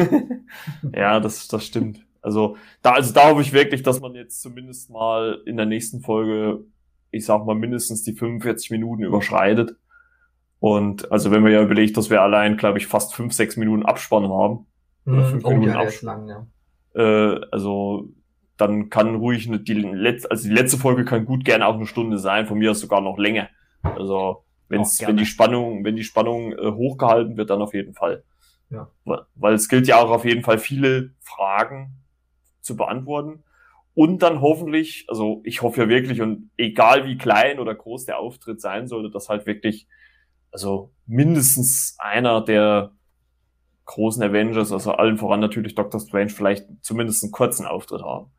ja, 0.95 1.19
das, 1.19 1.47
das 1.47 1.65
stimmt. 1.65 2.05
Also 2.21 2.57
da, 2.81 2.93
also 2.93 3.13
da 3.13 3.29
hoffe 3.29 3.41
ich 3.41 3.53
wirklich, 3.53 3.83
dass 3.83 4.01
man 4.01 4.15
jetzt 4.15 4.41
zumindest 4.41 4.89
mal 4.89 5.41
in 5.45 5.57
der 5.57 5.65
nächsten 5.65 6.01
Folge, 6.01 6.65
ich 7.11 7.25
sag 7.25 7.45
mal, 7.45 7.55
mindestens 7.55 8.03
die 8.03 8.13
45 8.13 8.71
Minuten 8.71 9.03
überschreitet. 9.03 9.75
Und 10.59 11.11
also 11.11 11.31
wenn 11.31 11.41
man 11.41 11.51
ja 11.51 11.61
überlegt, 11.61 11.95
dass 11.97 12.09
wir 12.09 12.21
allein, 12.21 12.57
glaube 12.57 12.77
ich, 12.77 12.87
fast 12.87 13.13
fünf, 13.13 13.33
sechs 13.33 13.55
Minuten 13.57 13.85
Abspann 13.85 14.27
haben. 14.29 14.65
Oder 15.05 15.25
fünf 15.25 15.45
oh, 15.45 15.49
Minuten 15.51 15.71
ja, 15.71 15.79
Abspann. 15.79 16.27
Lang, 16.27 16.47
ja. 16.95 17.01
Äh, 17.01 17.41
also 17.51 18.09
dann 18.57 18.89
kann 18.89 19.15
ruhig 19.15 19.47
eine, 19.47 19.59
die 19.59 19.73
letzte, 19.73 20.29
also 20.31 20.47
die 20.47 20.53
letzte 20.53 20.77
Folge 20.77 21.05
kann 21.05 21.25
gut 21.25 21.45
gerne 21.45 21.65
auch 21.65 21.75
eine 21.75 21.85
Stunde 21.85 22.19
sein, 22.19 22.45
von 22.45 22.57
mir 22.57 22.71
aus 22.71 22.81
sogar 22.81 22.99
noch 22.99 23.17
länger. 23.17 23.47
Also 23.81 24.43
wenn's, 24.67 25.01
wenn 25.01 25.15
die 25.15 25.25
Spannung, 25.25 25.85
wenn 25.85 25.95
die 25.95 26.03
Spannung 26.03 26.51
äh, 26.51 26.71
hochgehalten 26.71 27.37
wird, 27.37 27.49
dann 27.49 27.61
auf 27.61 27.73
jeden 27.73 27.93
Fall. 27.93 28.23
Ja. 28.69 28.89
Weil 29.35 29.53
es 29.53 29.69
gilt 29.69 29.87
ja 29.87 29.97
auch 29.97 30.11
auf 30.11 30.25
jeden 30.25 30.43
Fall 30.43 30.59
viele 30.59 31.11
Fragen 31.21 32.03
zu 32.61 32.75
beantworten. 32.75 33.43
Und 33.95 34.21
dann 34.21 34.41
hoffentlich, 34.41 35.05
also 35.09 35.41
ich 35.43 35.61
hoffe 35.61 35.81
ja 35.81 35.89
wirklich, 35.89 36.21
und 36.21 36.51
egal 36.57 37.05
wie 37.05 37.17
klein 37.17 37.59
oder 37.59 37.73
groß 37.73 38.05
der 38.05 38.19
Auftritt 38.19 38.61
sein 38.61 38.87
sollte, 38.87 39.09
dass 39.09 39.29
halt 39.29 39.45
wirklich, 39.45 39.87
also 40.51 40.91
mindestens 41.05 41.95
einer 41.99 42.41
der 42.41 42.91
großen 43.85 44.21
Avengers, 44.21 44.71
also 44.71 44.91
allen 44.91 45.17
voran 45.17 45.39
natürlich 45.39 45.75
Doctor 45.75 45.99
Strange, 45.99 46.29
vielleicht 46.29 46.67
zumindest 46.81 47.23
einen 47.23 47.31
kurzen 47.31 47.65
Auftritt 47.65 48.03
haben. 48.03 48.31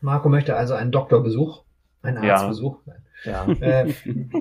Marco 0.00 0.28
möchte 0.28 0.56
also 0.56 0.74
einen 0.74 0.92
Doktorbesuch, 0.92 1.64
einen 2.02 2.18
Arztbesuch. 2.18 2.78
Ja. 3.24 3.46
Äh, 3.60 3.92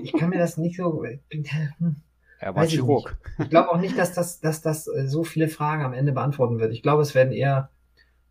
ich 0.04 0.14
kann 0.14 0.30
mir 0.30 0.38
das 0.38 0.58
nicht 0.58 0.76
so. 0.76 1.04
Hm, 1.30 1.96
er 2.40 2.56
war 2.56 2.66
Chirurg. 2.66 3.18
Ich, 3.38 3.46
ich 3.46 3.50
glaube 3.50 3.72
auch 3.72 3.80
nicht, 3.80 3.98
dass 3.98 4.14
das, 4.14 4.42
dass 4.42 4.62
das 4.62 4.88
äh, 4.88 5.08
so 5.08 5.24
viele 5.24 5.48
Fragen 5.48 5.84
am 5.84 5.94
Ende 5.94 6.12
beantworten 6.12 6.60
wird. 6.60 6.74
Ich 6.74 6.84
glaube, 6.84 7.02
es 7.02 7.16
werden 7.16 7.32
eher 7.32 7.70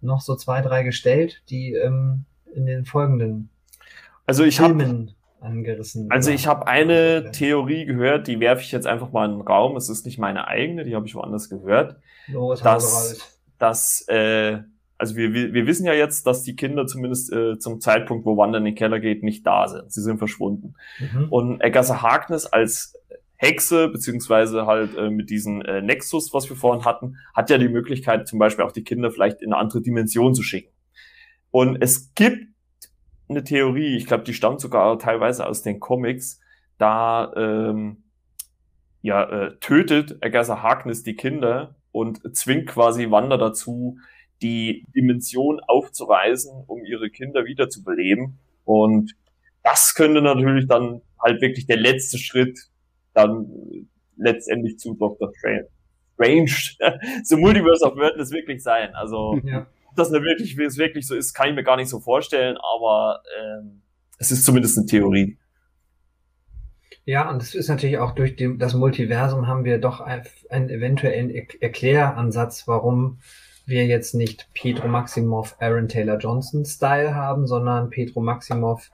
noch 0.03 0.21
so 0.21 0.37
zwei, 0.37 0.61
drei 0.61 0.83
gestellt, 0.83 1.43
die 1.49 1.73
ähm, 1.73 2.27
in 2.55 2.67
den 2.67 2.85
folgenden 2.85 3.49
also 4.27 4.45
ich 4.45 4.57
Filmen 4.57 5.09
hab, 5.09 5.24
angerissen. 5.45 6.11
Also 6.11 6.31
ich 6.31 6.47
habe 6.47 6.67
eine 6.67 7.31
Theorie 7.31 7.85
gehört, 7.85 8.27
die 8.27 8.41
werfe 8.41 8.63
ich 8.63 8.73
jetzt 8.73 8.87
einfach 8.87 9.13
mal 9.13 9.27
in 9.27 9.39
den 9.39 9.41
Raum. 9.43 9.77
Es 9.77 9.89
ist 9.89 10.05
nicht 10.07 10.19
meine 10.19 10.49
eigene, 10.49 10.85
die 10.85 10.95
habe 10.95 11.07
ich 11.07 11.15
woanders 11.15 11.49
gehört. 11.49 11.97
Oh, 12.35 12.55
dass, 12.55 13.39
dass 13.59 14.09
äh, 14.09 14.59
also 14.97 15.17
wir, 15.17 15.33
wir, 15.33 15.53
wir 15.53 15.67
wissen 15.67 15.87
ja 15.87 15.93
jetzt, 15.93 16.27
dass 16.27 16.43
die 16.43 16.57
Kinder 16.57 16.87
zumindest 16.87 17.33
äh, 17.33 17.59
zum 17.59 17.81
Zeitpunkt, 17.81 18.25
wo 18.25 18.37
Wanda 18.37 18.59
in 18.59 18.65
den 18.65 18.75
Keller 18.75 19.01
geht, 19.01 19.23
nicht 19.23 19.47
da 19.47 19.69
sind. 19.69 19.93
Sie 19.93 20.03
sind 20.03 20.19
verschwunden. 20.19 20.75
Mhm. 20.99 21.29
Und 21.31 21.65
Agatha 21.65 22.03
Harkness 22.03 22.47
als 22.47 22.95
Hexe, 23.37 23.89
beziehungsweise 23.89 24.67
halt 24.67 24.97
äh, 24.97 25.11
mit 25.11 25.29
diesem 25.31 25.61
äh, 25.63 25.83
Nexus, 25.83 26.33
was 26.33 26.49
wir 26.49 26.57
vorhin 26.57 26.85
hatten, 26.85 27.17
hat 27.35 27.51
ja 27.51 27.59
die 27.59 27.69
Möglichkeit, 27.69 28.29
zum 28.29 28.39
Beispiel 28.39 28.65
auch 28.65 28.73
die 28.73 28.85
Kinder 28.85 29.11
vielleicht 29.11 29.43
in 29.43 29.53
eine 29.53 29.61
andere 29.61 29.83
Dimension 29.83 30.35
zu 30.35 30.43
schicken. 30.43 30.73
Und 31.51 31.83
es 31.83 32.15
gibt 32.15 32.54
eine 33.35 33.45
Theorie, 33.45 33.97
ich 33.97 34.07
glaube, 34.07 34.25
die 34.25 34.35
stammt 34.35 34.61
sogar 34.61 34.99
teilweise 34.99 35.47
aus 35.47 35.63
den 35.63 35.81
Comics, 35.81 36.41
da 36.79 37.33
ähm, 37.37 38.05
ja, 39.03 39.23
äh, 39.25 39.57
tötet 39.61 40.19
Agatha 40.23 40.63
Harkness 40.63 41.03
die 41.03 41.15
Kinder 41.15 41.75
und 41.93 42.37
zwingt 42.37 42.67
quasi 42.67 43.11
Wanda 43.11 43.37
dazu, 43.37 43.99
die 44.43 44.85
Dimension 44.95 45.61
aufzureißen, 45.61 46.65
um 46.67 46.85
ihre 46.85 47.11
Kinder 47.11 47.45
wiederzubeleben. 47.45 48.39
Und 48.65 49.15
das 49.63 49.95
könnte 49.95 50.23
natürlich 50.23 50.67
dann 50.67 51.03
halt 51.23 51.41
wirklich 51.41 51.67
der 51.67 51.77
letzte 51.77 52.19
Schritt 52.19 52.59
dann 53.13 53.47
letztendlich 54.17 54.79
zu 54.79 54.95
Dr. 54.95 55.33
Strange, 55.37 55.67
Strange 56.17 57.37
Multiverse 57.37 57.85
of 57.85 57.95
Madness 57.95 58.31
wirklich 58.33 58.63
sein. 58.63 58.95
Also, 58.95 59.39
ja. 59.45 59.67
Dass 59.97 60.11
das 60.11 60.23
wirklich, 60.23 60.57
wie 60.57 60.65
es 60.65 60.79
wirklich 60.79 61.07
so 61.07 61.15
ist, 61.15 61.35
kann 61.35 61.49
ich 61.49 61.55
mir 61.55 61.65
gar 61.65 61.77
nicht 61.77 61.89
so 61.89 62.01
vorstellen, 62.01 62.57
aber 62.57 63.23
ähm, 63.41 63.83
es 64.19 64.31
ist 64.31 64.45
zumindest 64.45 64.79
eine 64.79 64.87
Theorie. 64.87 65.39
Ja, 67.07 67.29
und 67.29 67.43
es 67.43 67.55
ist 67.55 67.69
natürlich 67.69 67.99
auch 67.99 68.13
durch 68.13 68.37
die, 68.37 68.57
das 68.57 68.75
Multiversum 68.75 69.47
haben 69.47 69.65
wir 69.65 69.79
doch 69.79 70.01
einen 70.01 70.71
eventuellen 70.71 71.31
Erkläreransatz, 71.31 72.67
warum 72.67 73.19
wir 73.67 73.87
jetzt 73.87 74.15
nicht 74.15 74.49
Pedro 74.55 74.89
Maximov 74.89 75.57
Aaron 75.59 75.89
Taylor 75.89 76.19
Johnson 76.19 76.65
Style 76.65 77.15
haben, 77.15 77.47
sondern 77.47 77.91
Pedro 77.91 78.21
Maximov 78.21 78.91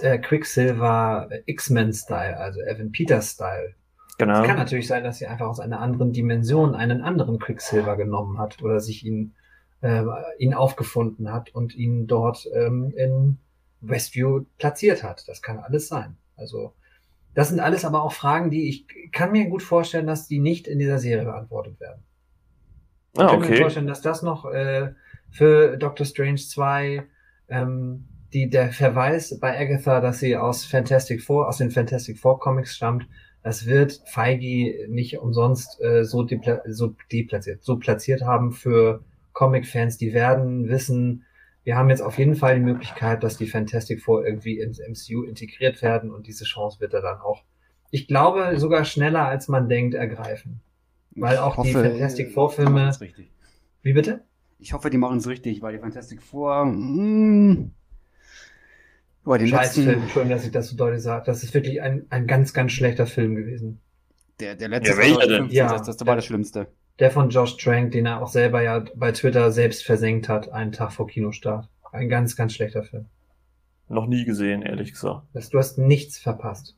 äh, 0.00 0.18
Quicksilver 0.18 1.28
X-Men 1.46 1.92
Style, 1.92 2.36
also 2.36 2.60
Evan 2.60 2.92
Peters 2.92 3.32
Style. 3.32 3.74
Genau. 4.18 4.40
Es 4.40 4.46
kann 4.46 4.56
natürlich 4.56 4.86
sein, 4.86 5.04
dass 5.04 5.18
sie 5.18 5.26
einfach 5.26 5.46
aus 5.46 5.60
einer 5.60 5.80
anderen 5.80 6.12
Dimension 6.12 6.74
einen 6.74 7.02
anderen 7.02 7.38
Quicksilver 7.38 7.96
genommen 7.96 8.38
hat 8.38 8.62
oder 8.62 8.80
sich 8.80 9.04
ihn, 9.04 9.34
äh, 9.82 10.02
ihn 10.38 10.54
aufgefunden 10.54 11.32
hat 11.32 11.54
und 11.54 11.74
ihn 11.74 12.06
dort 12.06 12.48
ähm, 12.54 12.92
in 12.96 13.38
Westview 13.80 14.44
platziert 14.58 15.02
hat. 15.02 15.26
Das 15.28 15.42
kann 15.42 15.58
alles 15.58 15.88
sein. 15.88 16.16
Also 16.36 16.72
das 17.34 17.50
sind 17.50 17.60
alles 17.60 17.84
aber 17.84 18.02
auch 18.02 18.12
Fragen, 18.12 18.50
die 18.50 18.68
ich 18.68 18.86
kann 19.12 19.32
mir 19.32 19.46
gut 19.48 19.62
vorstellen, 19.62 20.06
dass 20.06 20.26
die 20.26 20.38
nicht 20.38 20.66
in 20.66 20.78
dieser 20.78 20.98
Serie 20.98 21.24
beantwortet 21.24 21.78
werden. 21.80 22.02
Ich 23.12 23.20
ah, 23.20 23.26
kann 23.26 23.38
okay. 23.38 23.50
mir 23.50 23.56
vorstellen, 23.58 23.86
dass 23.86 24.00
das 24.00 24.22
noch 24.22 24.46
äh, 24.46 24.92
für 25.30 25.76
Doctor 25.76 26.06
Strange 26.06 26.36
2 26.36 27.04
ähm, 27.48 28.08
die, 28.32 28.48
der 28.48 28.72
Verweis 28.72 29.38
bei 29.38 29.58
Agatha, 29.58 30.00
dass 30.00 30.18
sie 30.18 30.36
aus 30.36 30.64
Fantastic 30.64 31.22
Four, 31.22 31.48
aus 31.48 31.58
den 31.58 31.70
Fantastic 31.70 32.18
Four 32.18 32.40
Comics 32.40 32.74
stammt, 32.74 33.06
das 33.42 33.66
wird 33.66 34.02
Feige 34.06 34.88
nicht 34.88 35.18
umsonst 35.18 35.80
äh, 35.80 36.04
so, 36.04 36.24
depla 36.24 36.62
so 36.66 36.94
deplatziert, 37.12 37.62
so 37.62 37.76
platziert 37.76 38.22
haben 38.22 38.52
für 38.52 39.04
Comic-Fans. 39.36 39.98
Die 39.98 40.14
werden 40.14 40.68
wissen, 40.68 41.24
wir 41.62 41.76
haben 41.76 41.90
jetzt 41.90 42.00
auf 42.00 42.18
jeden 42.18 42.34
Fall 42.34 42.56
die 42.56 42.64
Möglichkeit, 42.64 43.22
dass 43.22 43.36
die 43.36 43.46
Fantastic 43.46 44.02
Four 44.02 44.26
irgendwie 44.26 44.58
ins 44.58 44.80
MCU 44.80 45.22
integriert 45.24 45.82
werden 45.82 46.10
und 46.10 46.26
diese 46.26 46.44
Chance 46.44 46.80
wird 46.80 46.94
er 46.94 47.02
dann 47.02 47.20
auch, 47.20 47.44
ich 47.90 48.08
glaube, 48.08 48.58
sogar 48.58 48.84
schneller 48.84 49.26
als 49.26 49.48
man 49.48 49.68
denkt, 49.68 49.94
ergreifen. 49.94 50.60
Weil 51.12 51.38
auch 51.38 51.56
hoffe, 51.56 51.68
die 51.68 51.74
Fantastic 51.74 52.32
Four 52.32 52.50
Filme. 52.50 52.90
Wie 53.82 53.92
bitte? 53.92 54.24
Ich 54.58 54.72
hoffe, 54.72 54.90
die 54.90 54.98
machen 54.98 55.18
es 55.18 55.28
richtig, 55.28 55.62
weil 55.62 55.74
die 55.74 55.78
Fantastic 55.78 56.22
Four. 56.22 56.64
Mh, 56.64 56.74
hm, 56.74 57.70
aber 59.24 59.38
den 59.38 59.48
Scheiß 59.48 59.76
letzten... 59.76 59.82
Film, 59.82 60.02
Entschuldigung, 60.02 60.36
dass 60.36 60.46
ich 60.46 60.52
das 60.52 60.68
so 60.68 60.76
deutlich 60.76 61.02
sage. 61.02 61.24
Das 61.26 61.42
ist 61.42 61.52
wirklich 61.52 61.82
ein, 61.82 62.06
ein 62.10 62.26
ganz, 62.26 62.54
ganz 62.54 62.72
schlechter 62.72 63.06
Film 63.06 63.34
gewesen. 63.34 63.80
Der, 64.38 64.54
der 64.54 64.68
letzte 64.68 64.92
ja, 64.92 64.98
welcher 64.98 65.26
denn? 65.26 65.48
Ja, 65.50 65.68
das, 65.68 65.86
das 65.86 65.98
war 66.00 66.06
der, 66.06 66.16
das 66.16 66.26
Schlimmste. 66.26 66.68
Der 66.98 67.10
von 67.10 67.28
Josh 67.28 67.56
Trank, 67.58 67.92
den 67.92 68.06
er 68.06 68.22
auch 68.22 68.28
selber 68.28 68.62
ja 68.62 68.84
bei 68.94 69.12
Twitter 69.12 69.50
selbst 69.52 69.84
versenkt 69.84 70.28
hat, 70.28 70.50
einen 70.50 70.72
Tag 70.72 70.92
vor 70.92 71.06
Kinostart. 71.06 71.68
Ein 71.92 72.08
ganz, 72.08 72.36
ganz 72.36 72.54
schlechter 72.54 72.82
Film. 72.82 73.06
Noch 73.88 74.06
nie 74.06 74.24
gesehen, 74.24 74.62
ehrlich 74.62 74.92
gesagt. 74.92 75.26
Du 75.32 75.58
hast 75.58 75.78
nichts 75.78 76.18
verpasst. 76.18 76.76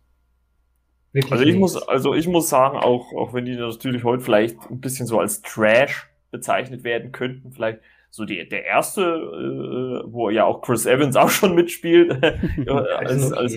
Wirklich 1.12 1.32
also 1.32 1.44
ich 1.44 1.56
nichts. 1.56 1.74
muss, 1.74 1.88
also 1.88 2.14
ich 2.14 2.28
muss 2.28 2.48
sagen, 2.48 2.76
auch, 2.76 3.12
auch 3.14 3.32
wenn 3.32 3.46
die 3.46 3.56
natürlich 3.56 4.04
heute 4.04 4.22
vielleicht 4.22 4.58
ein 4.70 4.80
bisschen 4.80 5.06
so 5.06 5.18
als 5.18 5.40
Trash 5.40 6.08
bezeichnet 6.30 6.84
werden 6.84 7.12
könnten, 7.12 7.52
vielleicht 7.52 7.80
so 8.10 8.24
die, 8.24 8.46
der 8.48 8.64
erste, 8.64 9.02
äh, 9.02 10.12
wo 10.12 10.30
ja 10.30 10.44
auch 10.44 10.60
Chris 10.60 10.86
Evans 10.86 11.16
auch 11.16 11.30
schon 11.30 11.54
mitspielt, 11.54 12.12
als, 12.68 13.32
als, 13.32 13.54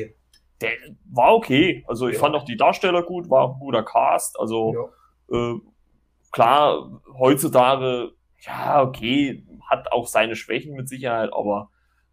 der 0.62 0.72
war 1.05 1.36
okay. 1.36 1.84
Also 1.88 2.07
ich 2.07 2.16
ja. 2.16 2.20
fand 2.22 2.36
auch 2.36 2.45
die 2.45 2.57
Darsteller 2.57 3.03
gut, 3.03 3.30
war 3.30 3.49
ein 3.49 3.59
guter 3.59 3.84
Cast. 3.84 4.39
Also 4.39 4.91
ja. 5.30 5.38
äh, 5.38 5.59
klar, 6.32 7.01
heutzutage, 7.17 8.11
ja, 8.39 8.82
okay, 8.82 9.43
hat 9.69 9.91
auch 9.91 10.07
seine 10.07 10.36
Schwächen 10.36 10.75
mit 10.75 10.89
Sicherheit, 10.89 11.32
aber 11.34 11.69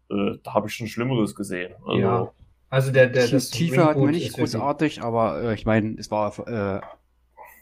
äh, 0.09 0.37
da 0.43 0.53
habe 0.53 0.67
ich 0.67 0.75
schon 0.75 0.87
Schlimmeres 0.87 1.35
gesehen. 1.35 1.73
Also, 1.85 1.99
ja. 1.99 2.31
Also 2.69 2.91
der, 2.91 3.07
der 3.07 3.27
das 3.27 3.49
Tiefe 3.49 3.83
hat 3.83 3.97
mir 3.97 4.11
nicht 4.11 4.33
großartig, 4.33 5.01
aber 5.01 5.41
äh, 5.41 5.53
ich 5.55 5.65
meine, 5.65 5.95
es 5.97 6.11
war 6.11 6.37
äh, 6.47 6.81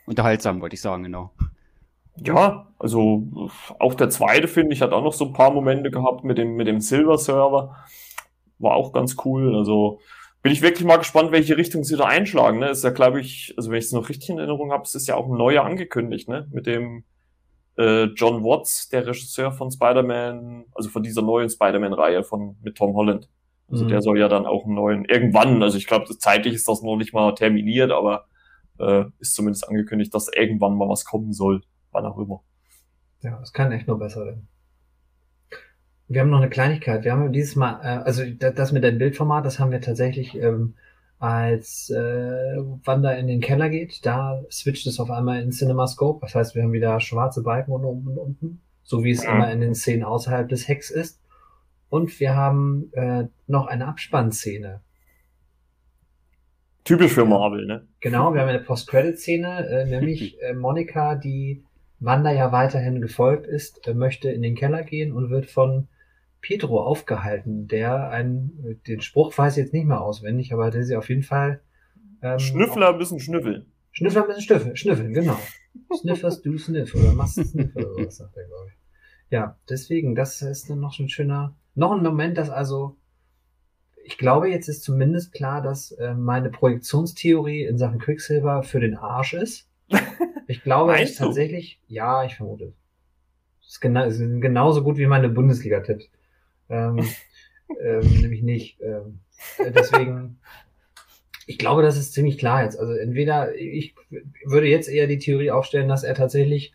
unterhaltsam, 0.06 0.60
wollte 0.62 0.74
ich 0.74 0.82
sagen, 0.82 1.04
genau. 1.04 1.32
Ja, 2.18 2.68
also 2.80 3.52
auch 3.80 3.94
der 3.94 4.10
zweite, 4.10 4.48
finde 4.48 4.74
ich, 4.74 4.82
hat 4.82 4.92
auch 4.92 5.04
noch 5.04 5.14
so 5.14 5.26
ein 5.26 5.34
paar 5.34 5.52
Momente 5.52 5.92
gehabt 5.92 6.24
mit 6.24 6.38
dem, 6.38 6.56
mit 6.56 6.68
dem 6.68 6.82
Silver-Server. 6.82 7.76
War 8.60 8.74
auch 8.74 8.92
ganz 8.92 9.16
cool. 9.24 9.56
Also 9.56 10.00
bin 10.48 10.54
ich 10.54 10.62
wirklich 10.62 10.88
mal 10.88 10.96
gespannt, 10.96 11.34
welche 11.34 11.58
Richtung 11.58 11.84
sie 11.84 11.98
da 11.98 12.06
einschlagen. 12.06 12.60
Ne? 12.60 12.70
Ist 12.70 12.86
ja, 12.86 12.92
glaube 12.92 13.20
ich, 13.20 13.54
also 13.58 13.70
wenn 13.70 13.80
ich 13.80 13.88
es 13.88 13.92
noch 13.92 14.08
richtig 14.08 14.30
in 14.30 14.38
Erinnerung 14.38 14.72
habe, 14.72 14.84
es 14.84 14.96
ist 14.96 15.06
ja 15.06 15.16
auch 15.16 15.26
ein 15.26 15.38
neuer 15.38 15.66
angekündigt, 15.66 16.30
ne? 16.30 16.48
Mit 16.54 16.68
dem 16.68 17.04
äh, 17.78 18.06
John 18.16 18.46
Watts, 18.46 18.88
der 18.88 19.06
Regisseur 19.06 19.52
von 19.52 19.70
Spider-Man, 19.70 20.64
also 20.74 20.88
von 20.88 21.04
dieser 21.04 21.22
neuen 21.22 21.50
Spider-Man-Reihe 21.50 22.24
von 22.24 22.56
mit 22.62 22.78
Tom 22.78 22.96
Holland. 22.96 23.28
Also 23.70 23.84
mhm. 23.84 23.90
der 23.90 24.02
soll 24.02 24.18
ja 24.18 24.30
dann 24.30 24.46
auch 24.46 24.64
einen 24.64 24.76
neuen, 24.76 25.04
irgendwann, 25.04 25.62
also 25.62 25.78
ich 25.78 25.86
glaube, 25.86 26.06
zeitlich 26.18 26.54
ist 26.54 26.70
das 26.70 26.82
noch 26.82 26.96
nicht 26.96 27.14
mal 27.14 27.36
terminiert, 27.36 27.92
aber 27.92 28.28
äh, 28.80 29.04
ist 29.20 29.36
zumindest 29.36 29.68
angekündigt, 29.68 30.14
dass 30.14 30.32
irgendwann 30.34 30.78
mal 30.78 30.88
was 30.88 31.04
kommen 31.04 31.34
soll, 31.34 31.62
wann 31.92 32.06
auch 32.06 32.18
immer. 32.18 32.42
Ja, 33.22 33.38
es 33.44 33.52
kann 33.52 33.74
echt 33.74 33.90
nur 33.90 34.00
besser 34.00 34.26
werden. 34.26 34.48
Wir 36.08 36.22
haben 36.22 36.30
noch 36.30 36.40
eine 36.40 36.50
Kleinigkeit. 36.50 37.04
Wir 37.04 37.12
haben 37.12 37.34
dieses 37.34 37.56
Mal, 37.56 37.80
äh, 37.84 38.04
also 38.04 38.24
das 38.26 38.72
mit 38.72 38.84
dem 38.84 38.98
Bildformat, 38.98 39.46
das 39.46 39.60
haben 39.60 39.72
wir 39.72 39.82
tatsächlich, 39.82 40.36
ähm, 40.36 40.76
als 41.20 41.90
äh, 41.90 42.58
Wanda 42.86 43.12
in 43.14 43.28
den 43.28 43.42
Keller 43.42 43.70
geht, 43.70 44.06
da 44.06 44.44
switcht 44.52 44.86
es 44.86 45.00
auf 45.00 45.10
einmal 45.10 45.42
in 45.42 45.52
CinemaScope. 45.52 46.20
Das 46.22 46.36
heißt, 46.36 46.56
wir 46.56 46.64
haben 46.64 46.74
wieder 46.74 47.00
schwarze 47.00 47.42
Balken 47.42 47.72
unten 47.72 48.08
und 48.08 48.18
unten, 48.18 48.62
so 48.84 49.04
wie 49.04 49.12
es 49.12 49.24
ja. 49.24 49.34
immer 49.34 49.52
in 49.52 49.62
den 49.62 49.74
Szenen 49.74 50.04
außerhalb 50.04 50.48
des 50.48 50.68
Hecks 50.68 50.92
ist. 50.92 51.20
Und 51.90 52.20
wir 52.20 52.36
haben 52.36 52.92
äh, 52.94 53.26
noch 53.48 53.68
eine 53.68 53.88
Abspannszene. 53.88 54.82
Typisch 56.84 57.14
für 57.14 57.26
Marvel, 57.26 57.66
ne? 57.66 57.88
Genau, 58.00 58.34
wir 58.34 58.42
haben 58.42 58.50
eine 58.50 58.60
Post-Credit-Szene, 58.60 59.68
äh, 59.68 59.86
nämlich 59.86 60.42
äh, 60.42 60.54
Monika, 60.54 61.16
die 61.16 61.64
Wanda 62.00 62.32
ja 62.32 62.52
weiterhin 62.52 63.02
gefolgt 63.02 63.48
ist, 63.48 63.88
äh, 63.88 63.94
möchte 63.94 64.30
in 64.30 64.42
den 64.42 64.56
Keller 64.56 64.84
gehen 64.84 65.12
und 65.12 65.30
wird 65.30 65.48
von 65.48 65.88
Pedro 66.42 66.82
aufgehalten, 66.82 67.68
der 67.68 68.10
einen, 68.10 68.80
den 68.88 69.02
Spruch 69.02 69.38
weiß 69.38 69.58
ich 69.58 69.64
jetzt 69.64 69.74
nicht 69.74 69.86
mehr 69.86 70.02
auswendig, 70.02 70.54
aber 70.54 70.72
der 70.72 70.84
sie 70.84 70.96
auf 70.96 71.10
jeden 71.10 71.24
Fall. 71.24 71.62
Ähm, 72.22 72.40
Schnüffler 72.40 72.96
müssen 72.96 73.20
schnüffeln. 73.20 73.66
Schnüffler 73.92 74.28
müssen 74.28 74.42
schnüffeln, 74.42 74.76
schnüffeln, 74.76 75.14
genau. 75.14 75.40
Sniffers 75.96 76.42
do 76.42 76.58
sniff 76.58 76.94
oder 76.96 77.14
must 77.14 77.36
sniff 77.36 77.76
oder 77.76 77.94
sowas 77.94 78.18
sagt 78.18 78.38
er, 78.38 78.48
glaube 78.48 78.70
ich. 78.70 78.78
Ja, 79.30 79.58
deswegen, 79.70 80.16
das 80.16 80.42
ist 80.42 80.70
dann 80.70 80.80
noch 80.80 80.94
so 80.94 81.04
ein 81.04 81.10
schöner, 81.10 81.56
noch 81.76 81.92
ein 81.92 82.04
Moment, 82.04 82.38
dass 82.38 82.50
also, 82.50 82.98
ich 84.04 84.18
glaube, 84.18 84.50
jetzt 84.50 84.70
ist 84.70 84.84
zumindest 84.84 85.34
klar, 85.34 85.62
dass 85.62 85.92
äh, 85.92 86.14
meine 86.14 86.50
Projektionstheorie 86.50 87.64
in 87.64 87.78
Sachen 87.78 88.00
Quicksilver 88.00 88.64
für 88.64 88.80
den 88.80 88.96
Arsch 88.96 89.34
ist. 89.34 89.70
Ich 90.50 90.64
glaube, 90.64 90.96
es 90.96 91.10
ist 91.10 91.18
tatsächlich, 91.18 91.82
ja, 91.88 92.24
ich 92.24 92.36
vermute. 92.36 92.72
Es 93.62 93.74
ist, 93.74 93.82
genau, 93.82 94.06
ist 94.06 94.20
genauso 94.20 94.82
gut 94.82 94.96
wie 94.96 95.06
meine 95.06 95.28
Bundesliga-Tipps. 95.28 96.10
Ähm, 96.70 97.06
ähm, 97.82 98.22
nämlich 98.22 98.44
nicht. 98.44 98.82
Ähm, 98.82 99.20
deswegen, 99.60 100.40
ich 101.46 101.58
glaube, 101.58 101.82
das 101.82 101.98
ist 101.98 102.14
ziemlich 102.14 102.38
klar 102.38 102.64
jetzt. 102.64 102.80
Also 102.80 102.94
entweder, 102.94 103.56
ich 103.56 103.96
würde 104.46 104.68
jetzt 104.68 104.90
eher 104.90 105.08
die 105.08 105.20
Theorie 105.20 105.52
aufstellen, 105.52 105.90
dass 105.90 106.04
er 106.04 106.16
tatsächlich 106.16 106.74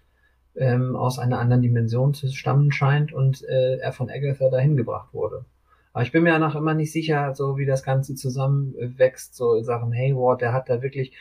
ähm, 0.54 0.96
aus 0.96 1.18
einer 1.18 1.38
anderen 1.38 1.62
Dimension 1.62 2.14
zu 2.14 2.28
stammen 2.28 2.72
scheint 2.72 3.12
und 3.12 3.42
äh, 3.44 3.78
er 3.78 3.92
von 3.92 4.10
Agatha 4.10 4.50
dahin 4.50 4.76
gebracht 4.76 5.12
wurde. 5.12 5.44
Aber 5.92 6.04
ich 6.04 6.12
bin 6.12 6.22
mir 6.22 6.30
ja 6.30 6.38
noch 6.38 6.54
immer 6.54 6.72
nicht 6.74 6.90
sicher, 6.90 7.34
so 7.34 7.58
wie 7.58 7.66
das 7.66 7.82
Ganze 7.82 8.14
zusammenwächst, 8.14 9.34
so 9.34 9.54
in 9.54 9.64
Sachen 9.64 9.92
Hayward, 9.92 10.40
der 10.40 10.54
hat 10.54 10.70
da 10.70 10.80
wirklich, 10.80 11.12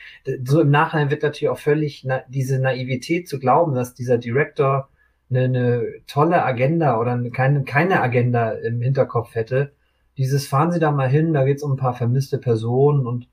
so 0.44 0.62
im 0.62 0.70
Nachhinein 0.70 1.10
wird 1.10 1.22
natürlich 1.22 1.50
auch 1.50 1.58
völlig 1.58 2.04
na, 2.04 2.22
diese 2.28 2.58
Naivität 2.58 3.28
zu 3.28 3.38
glauben, 3.38 3.74
dass 3.74 3.92
dieser 3.92 4.16
Director 4.16 4.88
eine, 5.34 5.44
eine 5.44 5.84
tolle 6.06 6.44
Agenda 6.44 6.98
oder 6.98 7.18
keine, 7.30 7.64
keine 7.64 8.00
Agenda 8.00 8.50
im 8.50 8.80
Hinterkopf 8.80 9.34
hätte. 9.34 9.72
Dieses 10.18 10.46
fahren 10.46 10.72
Sie 10.72 10.80
da 10.80 10.90
mal 10.90 11.08
hin, 11.08 11.32
da 11.32 11.44
geht's 11.44 11.62
um 11.62 11.72
ein 11.72 11.78
paar 11.78 11.94
vermisste 11.94 12.38
Personen 12.38 13.06
und 13.06 13.28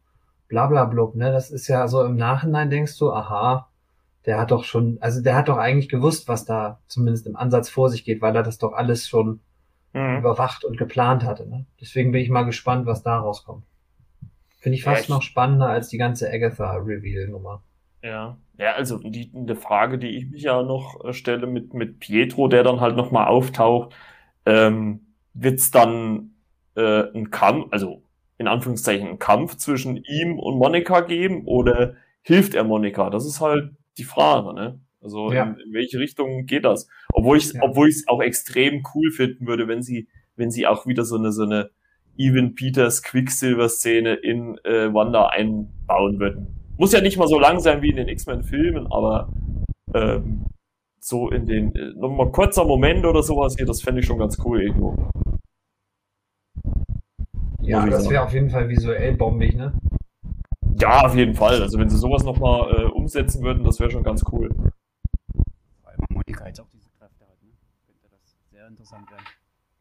bla 0.47 0.67
bla 0.67 0.85
blub, 0.85 1.15
ne? 1.15 1.31
Das 1.31 1.51
ist 1.51 1.67
ja 1.67 1.87
so 1.87 2.03
im 2.03 2.15
Nachhinein 2.15 2.69
denkst 2.69 2.97
du, 2.97 3.11
aha, 3.11 3.69
der 4.25 4.39
hat 4.39 4.51
doch 4.51 4.63
schon, 4.63 4.97
also 5.01 5.21
der 5.21 5.35
hat 5.35 5.49
doch 5.49 5.57
eigentlich 5.57 5.89
gewusst, 5.89 6.27
was 6.27 6.45
da 6.45 6.79
zumindest 6.87 7.27
im 7.27 7.35
Ansatz 7.35 7.69
vor 7.69 7.89
sich 7.89 8.03
geht, 8.03 8.21
weil 8.21 8.35
er 8.35 8.43
das 8.43 8.57
doch 8.57 8.73
alles 8.73 9.07
schon 9.07 9.41
mhm. 9.93 10.17
überwacht 10.17 10.63
und 10.65 10.77
geplant 10.77 11.23
hatte. 11.23 11.47
Ne? 11.47 11.65
Deswegen 11.81 12.11
bin 12.11 12.21
ich 12.21 12.29
mal 12.29 12.43
gespannt, 12.43 12.85
was 12.85 13.03
da 13.03 13.17
rauskommt. 13.19 13.63
Finde 14.59 14.77
ich 14.77 14.83
fast 14.83 15.01
Echt? 15.01 15.09
noch 15.09 15.21
spannender 15.21 15.67
als 15.67 15.87
die 15.87 15.97
ganze 15.97 16.29
Agatha-Reveal-Nummer. 16.29 17.61
Ja, 18.01 18.37
ja, 18.57 18.73
also 18.73 18.97
die, 18.97 19.31
eine 19.35 19.55
Frage, 19.55 19.97
die 19.97 20.09
ich 20.09 20.29
mich 20.29 20.43
ja 20.43 20.63
noch 20.63 21.03
äh, 21.03 21.13
stelle 21.13 21.47
mit, 21.47 21.73
mit 21.73 21.99
Pietro, 21.99 22.47
der 22.47 22.63
dann 22.63 22.79
halt 22.79 22.95
nochmal 22.95 23.27
auftaucht, 23.27 23.93
ähm, 24.45 25.13
wird 25.33 25.59
es 25.59 25.71
dann 25.71 26.31
äh, 26.75 27.03
ein 27.13 27.29
Kampf, 27.31 27.67
also 27.71 28.03
in 28.37 28.47
Anführungszeichen 28.47 29.07
ein 29.07 29.19
Kampf 29.19 29.57
zwischen 29.57 29.97
ihm 29.97 30.39
und 30.39 30.57
Monika 30.57 31.01
geben 31.01 31.45
oder 31.45 31.95
hilft 32.21 32.53
er 32.53 32.63
Monika? 32.63 33.09
Das 33.09 33.25
ist 33.25 33.41
halt 33.41 33.71
die 33.97 34.03
Frage, 34.05 34.53
ne? 34.53 34.79
Also 35.01 35.31
ja. 35.31 35.43
in, 35.43 35.59
in, 35.59 35.73
welche 35.73 35.99
Richtung 35.99 36.45
geht 36.45 36.65
das? 36.65 36.87
Obwohl 37.13 37.37
ich 37.37 37.53
ja. 37.53 37.61
obwohl 37.63 37.89
ich 37.89 37.95
es 37.95 38.07
auch 38.07 38.21
extrem 38.21 38.83
cool 38.93 39.11
finden 39.11 39.47
würde, 39.47 39.67
wenn 39.67 39.81
sie 39.81 40.09
wenn 40.35 40.51
sie 40.51 40.67
auch 40.67 40.85
wieder 40.85 41.03
so 41.03 41.17
eine 41.17 41.31
so 41.31 41.43
eine 41.43 41.69
Evan 42.17 42.55
Peters 42.55 43.03
Quicksilver 43.03 43.69
Szene 43.69 44.15
in 44.15 44.57
äh, 44.65 44.93
Wanda 44.93 45.27
einbauen 45.27 46.19
würden 46.19 46.58
muss 46.79 46.93
ja 46.93 47.01
nicht 47.01 47.17
mal 47.17 47.27
so 47.27 47.37
lang 47.37 47.59
sein 47.59 47.81
wie 47.81 47.89
in 47.89 47.97
den 47.97 48.07
X-Men-Filmen, 48.07 48.87
aber 48.87 49.27
ähm, 49.93 50.45
so 50.99 51.29
in 51.29 51.45
den, 51.45 51.75
äh, 51.75 51.93
nochmal 51.93 52.31
kurzer 52.31 52.63
Moment 52.63 53.05
oder 53.05 53.21
sowas 53.21 53.55
hier, 53.57 53.65
das 53.65 53.81
fände 53.81 53.99
ich 53.99 54.07
schon 54.07 54.17
ganz 54.17 54.37
cool 54.45 54.61
irgendwo. 54.61 54.95
Ja, 57.61 57.85
das 57.85 58.09
wäre 58.09 58.23
auf 58.23 58.33
jeden 58.33 58.49
Fall 58.49 58.69
visuell 58.69 59.15
bombig, 59.15 59.55
ne? 59.55 59.73
Ja, 60.79 61.01
auf 61.01 61.15
jeden 61.15 61.35
Fall. 61.35 61.61
Also 61.61 61.77
wenn 61.77 61.89
sie 61.89 61.97
sowas 61.97 62.23
nochmal 62.23 62.73
äh, 62.73 62.83
umsetzen 62.85 63.43
würden, 63.43 63.65
das 63.65 63.79
wäre 63.81 63.91
schon 63.91 64.03
ganz 64.03 64.23
cool. 64.31 64.49
Weil 65.83 65.95
Monika 66.09 66.47
jetzt 66.47 66.61
auch 66.61 66.69
diese 66.71 66.89
Kräfte 66.97 67.25
hat, 67.25 67.43
ne? 67.43 67.51
Könnte 67.85 68.07
das 68.09 68.37
sehr 68.51 68.67
interessant 68.67 69.11
werden. 69.11 69.25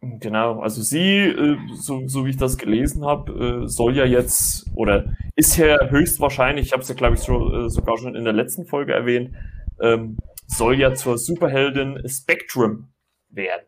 Genau, 0.01 0.61
also 0.61 0.81
sie, 0.81 1.19
äh, 1.19 1.59
so, 1.75 2.07
so 2.07 2.25
wie 2.25 2.31
ich 2.31 2.37
das 2.37 2.57
gelesen 2.57 3.05
habe, 3.05 3.65
äh, 3.65 3.69
soll 3.69 3.97
ja 3.97 4.05
jetzt 4.05 4.71
oder 4.77 5.17
ist 5.35 5.57
ja 5.57 5.89
höchstwahrscheinlich, 5.89 6.67
ich 6.67 6.73
habe 6.73 6.83
es 6.83 6.89
ja 6.89 6.95
glaube 6.95 7.15
ich 7.15 7.21
so, 7.21 7.53
äh, 7.53 7.69
sogar 7.69 7.99
schon 7.99 8.15
in 8.15 8.23
der 8.23 8.33
letzten 8.33 8.65
Folge 8.65 8.93
erwähnt, 8.93 9.35
ähm, 9.81 10.17
soll 10.47 10.79
ja 10.79 10.95
zur 10.95 11.19
Superheldin 11.19 12.01
Spectrum 12.09 12.93
werden. 13.29 13.67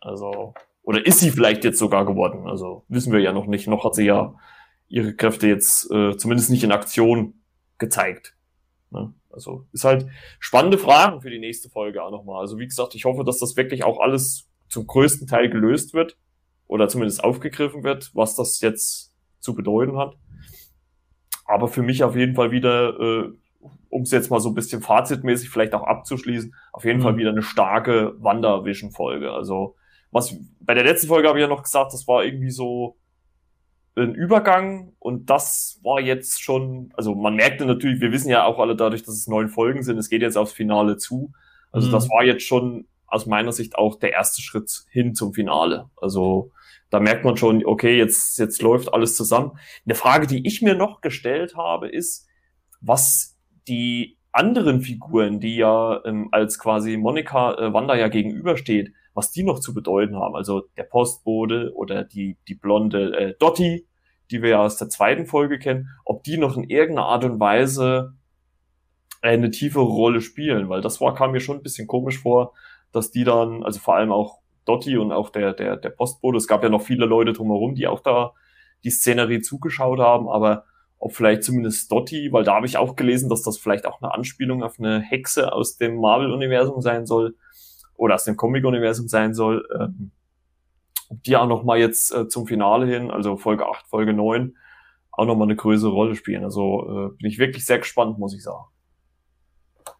Also, 0.00 0.54
oder 0.82 1.06
ist 1.06 1.20
sie 1.20 1.30
vielleicht 1.30 1.62
jetzt 1.62 1.78
sogar 1.78 2.04
geworden? 2.04 2.48
Also 2.48 2.84
wissen 2.88 3.12
wir 3.12 3.20
ja 3.20 3.32
noch 3.32 3.46
nicht. 3.46 3.68
Noch 3.68 3.84
hat 3.84 3.94
sie 3.94 4.04
ja 4.04 4.34
ihre 4.88 5.14
Kräfte 5.14 5.48
jetzt 5.48 5.82
zumindest 5.82 6.50
nicht 6.50 6.64
in 6.64 6.72
Aktion 6.72 7.42
gezeigt. 7.78 8.36
Ne? 8.90 9.12
Also 9.30 9.66
ist 9.72 9.84
halt 9.84 10.06
spannende 10.38 10.78
Fragen 10.78 11.20
für 11.20 11.30
die 11.30 11.38
nächste 11.38 11.68
Folge 11.68 12.02
auch 12.02 12.10
nochmal. 12.10 12.40
Also 12.40 12.58
wie 12.58 12.66
gesagt, 12.66 12.94
ich 12.94 13.04
hoffe, 13.04 13.24
dass 13.24 13.38
das 13.38 13.56
wirklich 13.56 13.84
auch 13.84 14.00
alles 14.00 14.47
zum 14.68 14.86
größten 14.86 15.26
Teil 15.26 15.48
gelöst 15.50 15.94
wird 15.94 16.16
oder 16.66 16.88
zumindest 16.88 17.24
aufgegriffen 17.24 17.82
wird, 17.82 18.10
was 18.14 18.34
das 18.34 18.60
jetzt 18.60 19.14
zu 19.40 19.54
bedeuten 19.54 19.96
hat. 19.96 20.16
Aber 21.46 21.68
für 21.68 21.82
mich 21.82 22.04
auf 22.04 22.14
jeden 22.14 22.34
Fall 22.34 22.50
wieder, 22.50 23.00
äh, 23.00 23.32
um 23.88 24.02
es 24.02 24.10
jetzt 24.10 24.30
mal 24.30 24.40
so 24.40 24.50
ein 24.50 24.54
bisschen 24.54 24.82
fazitmäßig 24.82 25.48
vielleicht 25.48 25.74
auch 25.74 25.84
abzuschließen, 25.84 26.54
auf 26.72 26.84
jeden 26.84 26.98
mhm. 26.98 27.02
Fall 27.02 27.16
wieder 27.16 27.30
eine 27.30 27.42
starke 27.42 28.14
Wandervision-Folge. 28.18 29.32
Also 29.32 29.76
was 30.10 30.36
bei 30.60 30.74
der 30.74 30.84
letzten 30.84 31.08
Folge 31.08 31.28
habe 31.28 31.38
ich 31.38 31.42
ja 31.42 31.48
noch 31.48 31.62
gesagt, 31.62 31.92
das 31.92 32.06
war 32.06 32.24
irgendwie 32.24 32.50
so 32.50 32.96
ein 33.96 34.14
Übergang 34.14 34.92
und 34.98 35.28
das 35.28 35.80
war 35.82 36.00
jetzt 36.00 36.42
schon, 36.42 36.92
also 36.94 37.14
man 37.14 37.34
merkte 37.34 37.66
natürlich, 37.66 38.00
wir 38.00 38.12
wissen 38.12 38.30
ja 38.30 38.44
auch 38.44 38.58
alle 38.58 38.76
dadurch, 38.76 39.02
dass 39.02 39.14
es 39.14 39.26
neun 39.26 39.48
Folgen 39.48 39.82
sind, 39.82 39.98
es 39.98 40.08
geht 40.08 40.22
jetzt 40.22 40.36
aufs 40.36 40.52
Finale 40.52 40.96
zu. 40.98 41.32
Also 41.72 41.88
mhm. 41.88 41.92
das 41.92 42.08
war 42.08 42.24
jetzt 42.24 42.44
schon 42.44 42.86
aus 43.08 43.26
meiner 43.26 43.52
Sicht 43.52 43.76
auch 43.76 43.98
der 43.98 44.12
erste 44.12 44.42
Schritt 44.42 44.84
hin 44.90 45.14
zum 45.14 45.32
Finale. 45.32 45.90
Also 45.96 46.52
da 46.90 47.00
merkt 47.00 47.24
man 47.24 47.36
schon, 47.36 47.64
okay, 47.64 47.96
jetzt, 47.96 48.38
jetzt 48.38 48.62
läuft 48.62 48.92
alles 48.92 49.16
zusammen. 49.16 49.58
Eine 49.84 49.94
Frage, 49.94 50.26
die 50.26 50.46
ich 50.46 50.62
mir 50.62 50.74
noch 50.74 51.00
gestellt 51.00 51.56
habe, 51.56 51.88
ist, 51.88 52.26
was 52.80 53.38
die 53.66 54.18
anderen 54.32 54.80
Figuren, 54.80 55.40
die 55.40 55.56
ja 55.56 56.02
ähm, 56.04 56.28
als 56.32 56.58
quasi 56.58 56.96
Monika 56.96 57.54
äh, 57.54 57.72
Wanda 57.72 57.94
ja 57.96 58.08
gegenübersteht, 58.08 58.92
was 59.14 59.32
die 59.32 59.42
noch 59.42 59.58
zu 59.58 59.74
bedeuten 59.74 60.16
haben. 60.16 60.36
Also 60.36 60.62
der 60.76 60.84
Postbote 60.84 61.72
oder 61.74 62.04
die, 62.04 62.36
die 62.46 62.54
blonde 62.54 63.18
äh, 63.18 63.34
Dottie, 63.38 63.86
die 64.30 64.42
wir 64.42 64.50
ja 64.50 64.62
aus 64.62 64.76
der 64.76 64.88
zweiten 64.88 65.26
Folge 65.26 65.58
kennen, 65.58 65.88
ob 66.04 66.22
die 66.22 66.38
noch 66.38 66.56
in 66.56 66.64
irgendeiner 66.64 67.08
Art 67.08 67.24
und 67.24 67.40
Weise 67.40 68.14
äh, 69.22 69.30
eine 69.30 69.50
tiefere 69.50 69.84
Rolle 69.84 70.20
spielen, 70.20 70.68
weil 70.68 70.80
das 70.80 71.00
war, 71.00 71.14
kam 71.14 71.32
mir 71.32 71.40
schon 71.40 71.56
ein 71.56 71.62
bisschen 71.62 71.86
komisch 71.86 72.18
vor, 72.18 72.54
dass 72.92 73.10
die 73.10 73.24
dann, 73.24 73.62
also 73.62 73.80
vor 73.80 73.96
allem 73.96 74.12
auch 74.12 74.38
Dotti 74.64 74.96
und 74.98 75.12
auch 75.12 75.30
der, 75.30 75.54
der, 75.54 75.76
der 75.76 75.90
Postbote, 75.90 76.36
es 76.36 76.46
gab 76.46 76.62
ja 76.62 76.68
noch 76.68 76.82
viele 76.82 77.06
Leute 77.06 77.32
drumherum, 77.32 77.74
die 77.74 77.86
auch 77.86 78.00
da 78.00 78.32
die 78.84 78.90
Szenerie 78.90 79.40
zugeschaut 79.40 79.98
haben, 79.98 80.28
aber 80.28 80.64
ob 80.98 81.14
vielleicht 81.14 81.44
zumindest 81.44 81.90
Dotti, 81.90 82.32
weil 82.32 82.44
da 82.44 82.56
habe 82.56 82.66
ich 82.66 82.76
auch 82.76 82.96
gelesen, 82.96 83.28
dass 83.28 83.42
das 83.42 83.58
vielleicht 83.58 83.86
auch 83.86 84.02
eine 84.02 84.12
Anspielung 84.12 84.62
auf 84.62 84.78
eine 84.78 85.00
Hexe 85.00 85.52
aus 85.52 85.76
dem 85.76 85.96
Marvel-Universum 85.96 86.80
sein 86.80 87.06
soll 87.06 87.36
oder 87.94 88.16
aus 88.16 88.24
dem 88.24 88.36
Comic-Universum 88.36 89.08
sein 89.08 89.32
soll, 89.32 89.66
ähm, 89.78 90.10
ob 91.08 91.22
die 91.22 91.36
auch 91.36 91.46
noch 91.46 91.64
mal 91.64 91.78
jetzt 91.78 92.12
äh, 92.14 92.28
zum 92.28 92.46
Finale 92.46 92.86
hin, 92.86 93.10
also 93.10 93.36
Folge 93.36 93.66
8, 93.66 93.86
Folge 93.86 94.12
9, 94.12 94.56
auch 95.12 95.26
noch 95.26 95.36
mal 95.36 95.44
eine 95.44 95.56
größere 95.56 95.90
Rolle 95.90 96.14
spielen. 96.14 96.44
Also 96.44 96.82
äh, 96.82 97.16
bin 97.16 97.30
ich 97.30 97.38
wirklich 97.38 97.64
sehr 97.64 97.78
gespannt, 97.78 98.18
muss 98.18 98.34
ich 98.34 98.42
sagen. 98.42 98.64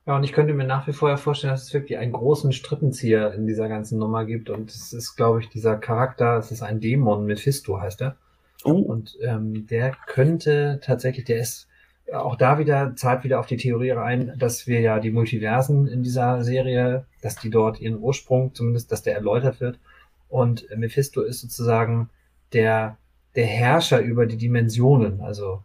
Ja, 0.08 0.16
und 0.16 0.24
ich 0.24 0.32
könnte 0.32 0.54
mir 0.54 0.64
nach 0.64 0.86
wie 0.86 0.94
vor 0.94 1.14
vorstellen, 1.18 1.52
dass 1.52 1.64
es 1.64 1.74
wirklich 1.74 1.98
einen 1.98 2.12
großen 2.12 2.52
Strippenzieher 2.52 3.34
in 3.34 3.46
dieser 3.46 3.68
ganzen 3.68 3.98
Nummer 3.98 4.24
gibt. 4.24 4.48
Und 4.48 4.70
es 4.70 4.94
ist, 4.94 5.16
glaube 5.16 5.40
ich, 5.40 5.50
dieser 5.50 5.76
Charakter, 5.76 6.38
es 6.38 6.50
ist 6.50 6.62
ein 6.62 6.80
Dämon, 6.80 7.26
Mephisto 7.26 7.78
heißt 7.78 8.00
er. 8.00 8.16
Oh. 8.64 8.70
Und 8.70 9.18
ähm, 9.20 9.66
der 9.66 9.94
könnte 10.06 10.80
tatsächlich, 10.82 11.26
der 11.26 11.40
ist 11.40 11.68
auch 12.10 12.36
da 12.36 12.58
wieder, 12.58 12.96
zahlt 12.96 13.22
wieder 13.22 13.38
auf 13.38 13.44
die 13.44 13.58
Theorie 13.58 13.90
rein, 13.90 14.32
dass 14.38 14.66
wir 14.66 14.80
ja 14.80 14.98
die 14.98 15.10
Multiversen 15.10 15.86
in 15.86 16.02
dieser 16.02 16.42
Serie, 16.42 17.04
dass 17.20 17.36
die 17.36 17.50
dort 17.50 17.78
ihren 17.78 17.98
Ursprung, 17.98 18.54
zumindest, 18.54 18.90
dass 18.90 19.02
der 19.02 19.14
erläutert 19.14 19.60
wird. 19.60 19.78
Und 20.30 20.66
Mephisto 20.74 21.20
ist 21.20 21.42
sozusagen 21.42 22.08
der, 22.54 22.96
der 23.36 23.44
Herrscher 23.46 24.00
über 24.00 24.24
die 24.24 24.38
Dimensionen, 24.38 25.20
also 25.20 25.62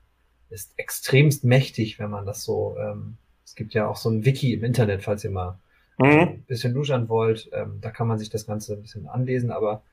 ist 0.50 0.74
extremst 0.76 1.46
mächtig, 1.46 1.98
wenn 1.98 2.10
man 2.10 2.26
das 2.26 2.44
so 2.44 2.76
ähm, 2.78 3.16
es 3.54 3.56
gibt 3.56 3.76
ja 3.76 3.88
auch 3.88 3.98
so 3.98 4.10
ein 4.10 4.26
Wiki 4.26 4.52
im 4.52 4.64
Internet, 4.64 5.04
falls 5.04 5.24
ihr 5.24 5.30
mal 5.30 5.60
mhm. 6.00 6.08
ein 6.08 6.44
bisschen 6.48 6.74
luschern 6.74 7.08
wollt. 7.08 7.52
Ähm, 7.54 7.78
da 7.82 7.92
kann 7.92 8.08
man 8.08 8.18
sich 8.18 8.32
das 8.32 8.48
Ganze 8.48 8.74
ein 8.74 8.82
bisschen 8.82 9.08
anlesen, 9.08 9.52
aber 9.52 9.84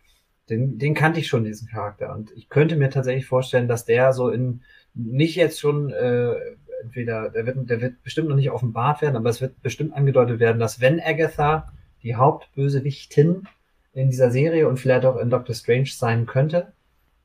den, 0.49 0.79
den 0.79 0.95
kannte 0.95 1.21
ich 1.21 1.27
schon, 1.27 1.45
diesen 1.45 1.69
Charakter. 1.69 2.15
Und 2.15 2.33
ich 2.35 2.49
könnte 2.49 2.77
mir 2.77 2.89
tatsächlich 2.89 3.27
vorstellen, 3.27 3.69
dass 3.69 3.85
der 3.85 4.15
so 4.15 4.31
in, 4.31 4.63
nicht 4.95 5.37
jetzt 5.37 5.61
schon, 5.61 5.91
äh, 5.91 6.37
entweder, 6.83 7.29
der 7.29 7.45
wird, 7.45 7.69
der 7.69 7.83
wird 7.83 8.03
bestimmt 8.03 8.31
noch 8.31 8.37
nicht 8.37 8.51
offenbart 8.51 9.03
werden, 9.03 9.17
aber 9.17 9.29
es 9.29 9.43
wird 9.43 9.61
bestimmt 9.61 9.93
angedeutet 9.93 10.41
werden, 10.41 10.59
dass 10.59 10.81
wenn 10.81 10.99
Agatha 10.99 11.71
die 12.03 12.15
Hauptbösewichtin 12.15 13.47
in 13.93 14.09
dieser 14.09 14.31
Serie 14.31 14.69
und 14.69 14.81
vielleicht 14.81 15.05
auch 15.05 15.19
in 15.19 15.29
Doctor 15.29 15.55
Strange 15.55 15.91
sein 15.91 16.25
könnte, 16.25 16.73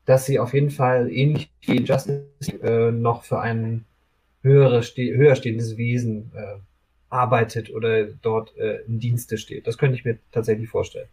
dass 0.04 0.26
sie 0.26 0.38
auf 0.38 0.52
jeden 0.52 0.70
Fall 0.70 1.10
ähnlich 1.10 1.50
wie 1.62 1.80
Justice 1.80 2.26
äh, 2.62 2.92
noch 2.92 3.22
für 3.22 3.40
einen 3.40 3.86
höhere, 4.46 4.80
höher 4.80 5.36
stehendes 5.36 5.76
Wesen 5.76 6.32
äh, 6.34 6.58
arbeitet 7.08 7.70
oder 7.70 8.04
dort 8.04 8.56
äh, 8.56 8.82
im 8.86 8.98
Dienste 8.98 9.38
steht. 9.38 9.66
Das 9.66 9.78
könnte 9.78 9.96
ich 9.96 10.04
mir 10.04 10.18
tatsächlich 10.32 10.68
vorstellen. 10.68 11.08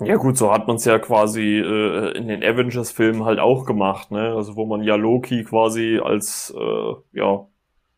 Ja 0.00 0.16
gut, 0.16 0.36
so 0.36 0.52
hat 0.52 0.66
man 0.66 0.76
es 0.76 0.84
ja 0.84 0.98
quasi 0.98 1.58
äh, 1.58 2.16
in 2.16 2.28
den 2.28 2.44
Avengers-Filmen 2.44 3.24
halt 3.24 3.38
auch 3.38 3.64
gemacht, 3.64 4.10
ne? 4.10 4.34
Also 4.34 4.54
wo 4.54 4.66
man 4.66 4.82
ja 4.82 4.94
Loki 4.94 5.42
quasi 5.42 5.98
als 6.02 6.54
äh, 6.54 6.94
ja, 7.12 7.46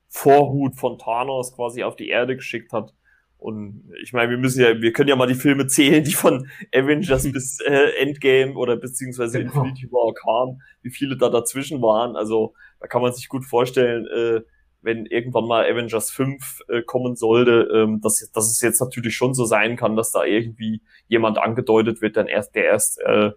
Vorhut 0.09 0.77
von 0.77 0.99
Thanos 0.99 1.55
quasi 1.57 1.83
auf 1.83 1.97
die 1.97 2.09
Erde 2.09 2.37
geschickt 2.37 2.73
hat. 2.73 2.95
Und 3.37 3.91
ich 4.03 4.13
meine, 4.13 4.31
wir 4.31 4.39
müssen 4.39 4.63
ja, 4.63 4.81
wir 4.81 4.93
können 4.93 5.09
ja 5.09 5.17
mal 5.17 5.27
die 5.27 5.35
Filme 5.35 5.67
zählen, 5.67 6.05
die 6.05 6.13
von 6.13 6.49
Avengers 6.73 7.31
bis 7.33 7.61
äh, 7.61 8.01
Endgame 8.01 8.55
oder 8.55 8.77
beziehungsweise 8.77 9.39
genau. 9.39 9.63
Infinity 9.63 9.91
War 9.91 10.15
kamen, 10.15 10.63
wie 10.83 10.91
viele 10.91 11.17
da 11.17 11.29
dazwischen 11.29 11.83
waren. 11.83 12.15
Also 12.15 12.55
da 12.81 12.87
kann 12.87 13.03
man 13.03 13.13
sich 13.13 13.29
gut 13.29 13.45
vorstellen, 13.45 14.07
äh, 14.07 14.43
wenn 14.81 15.07
irgendwann 15.07 15.47
mal 15.47 15.71
Avengers 15.71 16.11
5 16.11 16.61
äh, 16.69 16.83
kommen 16.83 17.17
sollte, 17.17 17.69
ähm, 17.75 18.01
dass, 18.01 18.31
dass 18.33 18.51
es 18.51 18.61
jetzt 18.61 18.81
natürlich 18.81 19.17
schon 19.17 19.35
so 19.35 19.45
sein 19.45 19.77
kann, 19.77 19.97
dass 19.97 20.13
da 20.13 20.25
irgendwie 20.25 20.83
jemand 21.09 21.39
angedeutet 21.39 22.01
wird, 22.01 22.17
dann 22.17 22.29
erst, 22.29 22.55
der 22.55 22.65
erst 22.65 23.01
äh, 23.01 23.33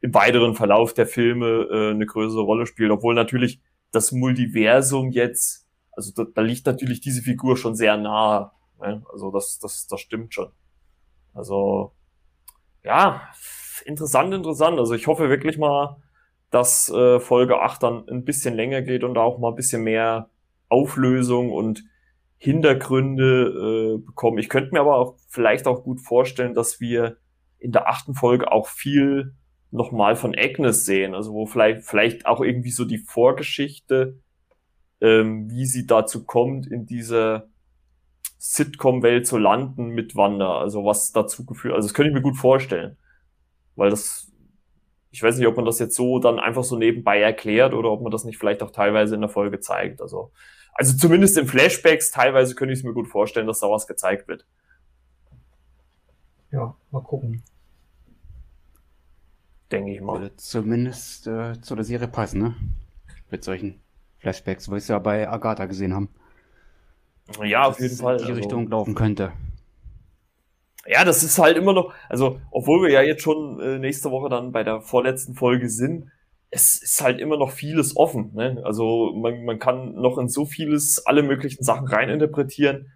im 0.00 0.14
weiteren 0.14 0.54
Verlauf 0.54 0.94
der 0.94 1.06
Filme 1.06 1.68
äh, 1.70 1.90
eine 1.90 2.06
größere 2.06 2.42
Rolle 2.42 2.66
spielt. 2.66 2.90
Obwohl 2.90 3.14
natürlich 3.14 3.60
das 3.92 4.12
Multiversum 4.12 5.10
jetzt, 5.10 5.66
also 5.92 6.12
da, 6.14 6.24
da 6.34 6.40
liegt 6.40 6.66
natürlich 6.66 7.00
diese 7.00 7.22
Figur 7.22 7.56
schon 7.56 7.74
sehr 7.74 7.96
nahe. 7.98 8.50
Ne? 8.80 9.04
Also 9.12 9.30
das, 9.30 9.58
das, 9.58 9.86
das 9.86 10.00
stimmt 10.00 10.32
schon. 10.32 10.50
Also 11.34 11.92
ja, 12.82 13.28
interessant, 13.84 14.34
interessant. 14.34 14.78
Also 14.78 14.94
ich 14.94 15.06
hoffe 15.06 15.28
wirklich 15.28 15.58
mal, 15.58 16.02
dass 16.52 16.90
äh, 16.90 17.18
Folge 17.18 17.60
8 17.60 17.82
dann 17.82 18.08
ein 18.08 18.24
bisschen 18.24 18.54
länger 18.54 18.82
geht 18.82 19.04
und 19.04 19.16
auch 19.16 19.38
mal 19.38 19.48
ein 19.48 19.56
bisschen 19.56 19.82
mehr 19.82 20.28
Auflösung 20.68 21.50
und 21.50 21.82
Hintergründe 22.36 23.96
äh, 23.96 24.04
bekommen. 24.04 24.38
Ich 24.38 24.50
könnte 24.50 24.70
mir 24.72 24.80
aber 24.80 24.96
auch 24.96 25.16
vielleicht 25.28 25.66
auch 25.66 25.82
gut 25.82 26.00
vorstellen, 26.00 26.54
dass 26.54 26.78
wir 26.78 27.16
in 27.58 27.72
der 27.72 27.88
achten 27.88 28.14
Folge 28.14 28.52
auch 28.52 28.66
viel 28.66 29.34
nochmal 29.70 30.14
von 30.14 30.34
Agnes 30.36 30.84
sehen. 30.84 31.14
Also 31.14 31.32
wo 31.32 31.46
vielleicht, 31.46 31.84
vielleicht 31.84 32.26
auch 32.26 32.42
irgendwie 32.42 32.70
so 32.70 32.84
die 32.84 32.98
Vorgeschichte, 32.98 34.18
ähm, 35.00 35.50
wie 35.50 35.64
sie 35.64 35.86
dazu 35.86 36.24
kommt, 36.26 36.66
in 36.66 36.84
dieser 36.84 37.48
Sitcom-Welt 38.38 39.26
zu 39.26 39.38
landen 39.38 39.90
mit 39.90 40.16
Wanda. 40.16 40.58
Also 40.58 40.84
was 40.84 41.12
dazu 41.12 41.46
geführt, 41.46 41.74
also 41.74 41.88
das 41.88 41.94
könnte 41.94 42.10
ich 42.10 42.14
mir 42.14 42.22
gut 42.22 42.36
vorstellen. 42.36 42.98
Weil 43.74 43.88
das 43.88 44.31
ich 45.12 45.22
weiß 45.22 45.36
nicht, 45.36 45.46
ob 45.46 45.56
man 45.56 45.66
das 45.66 45.78
jetzt 45.78 45.94
so 45.94 46.18
dann 46.18 46.38
einfach 46.38 46.64
so 46.64 46.76
nebenbei 46.76 47.20
erklärt 47.20 47.74
oder 47.74 47.90
ob 47.90 48.00
man 48.00 48.10
das 48.10 48.24
nicht 48.24 48.38
vielleicht 48.38 48.62
auch 48.62 48.70
teilweise 48.70 49.14
in 49.14 49.20
der 49.20 49.28
Folge 49.28 49.60
zeigt. 49.60 50.00
Also, 50.00 50.32
also 50.72 50.96
zumindest 50.96 51.36
in 51.36 51.46
Flashbacks, 51.46 52.10
teilweise 52.10 52.54
könnte 52.54 52.72
ich 52.72 52.78
es 52.78 52.84
mir 52.84 52.94
gut 52.94 53.08
vorstellen, 53.08 53.46
dass 53.46 53.60
da 53.60 53.70
was 53.70 53.86
gezeigt 53.86 54.26
wird. 54.26 54.46
Ja, 56.50 56.74
mal 56.90 57.02
gucken. 57.02 57.42
Denke 59.70 59.92
ich 59.92 60.00
mal. 60.00 60.18
Würde 60.18 60.36
zumindest 60.36 61.26
äh, 61.26 61.60
zu 61.60 61.74
der 61.74 61.84
Serie 61.84 62.08
passen, 62.08 62.40
ne? 62.40 62.54
Mit 63.30 63.44
solchen 63.44 63.80
Flashbacks, 64.18 64.68
weil 64.68 64.74
wir 64.74 64.78
es 64.78 64.88
ja 64.88 64.98
bei 64.98 65.28
Agatha 65.28 65.66
gesehen 65.66 65.94
haben. 65.94 66.08
Ja, 67.42 67.64
auf 67.66 67.78
jeden 67.80 67.96
Fall. 67.96 68.14
In 68.14 68.18
die 68.18 68.24
also, 68.24 68.40
Richtung 68.40 68.68
laufen 68.68 68.94
könnte 68.94 69.32
ja, 70.86 71.04
das 71.04 71.22
ist 71.22 71.38
halt 71.38 71.56
immer 71.56 71.72
noch, 71.72 71.92
also 72.08 72.40
obwohl 72.50 72.82
wir 72.82 72.90
ja 72.90 73.02
jetzt 73.02 73.22
schon 73.22 73.60
äh, 73.60 73.78
nächste 73.78 74.10
Woche 74.10 74.28
dann 74.28 74.52
bei 74.52 74.64
der 74.64 74.80
vorletzten 74.80 75.34
Folge 75.34 75.68
sind, 75.68 76.10
es 76.50 76.82
ist 76.82 77.00
halt 77.00 77.18
immer 77.18 77.38
noch 77.38 77.50
vieles 77.50 77.96
offen. 77.96 78.32
Ne? 78.34 78.60
Also 78.64 79.12
man, 79.14 79.44
man 79.44 79.58
kann 79.58 79.94
noch 79.94 80.18
in 80.18 80.28
so 80.28 80.44
vieles 80.44 81.06
alle 81.06 81.22
möglichen 81.22 81.64
Sachen 81.64 81.86
reininterpretieren 81.86 82.92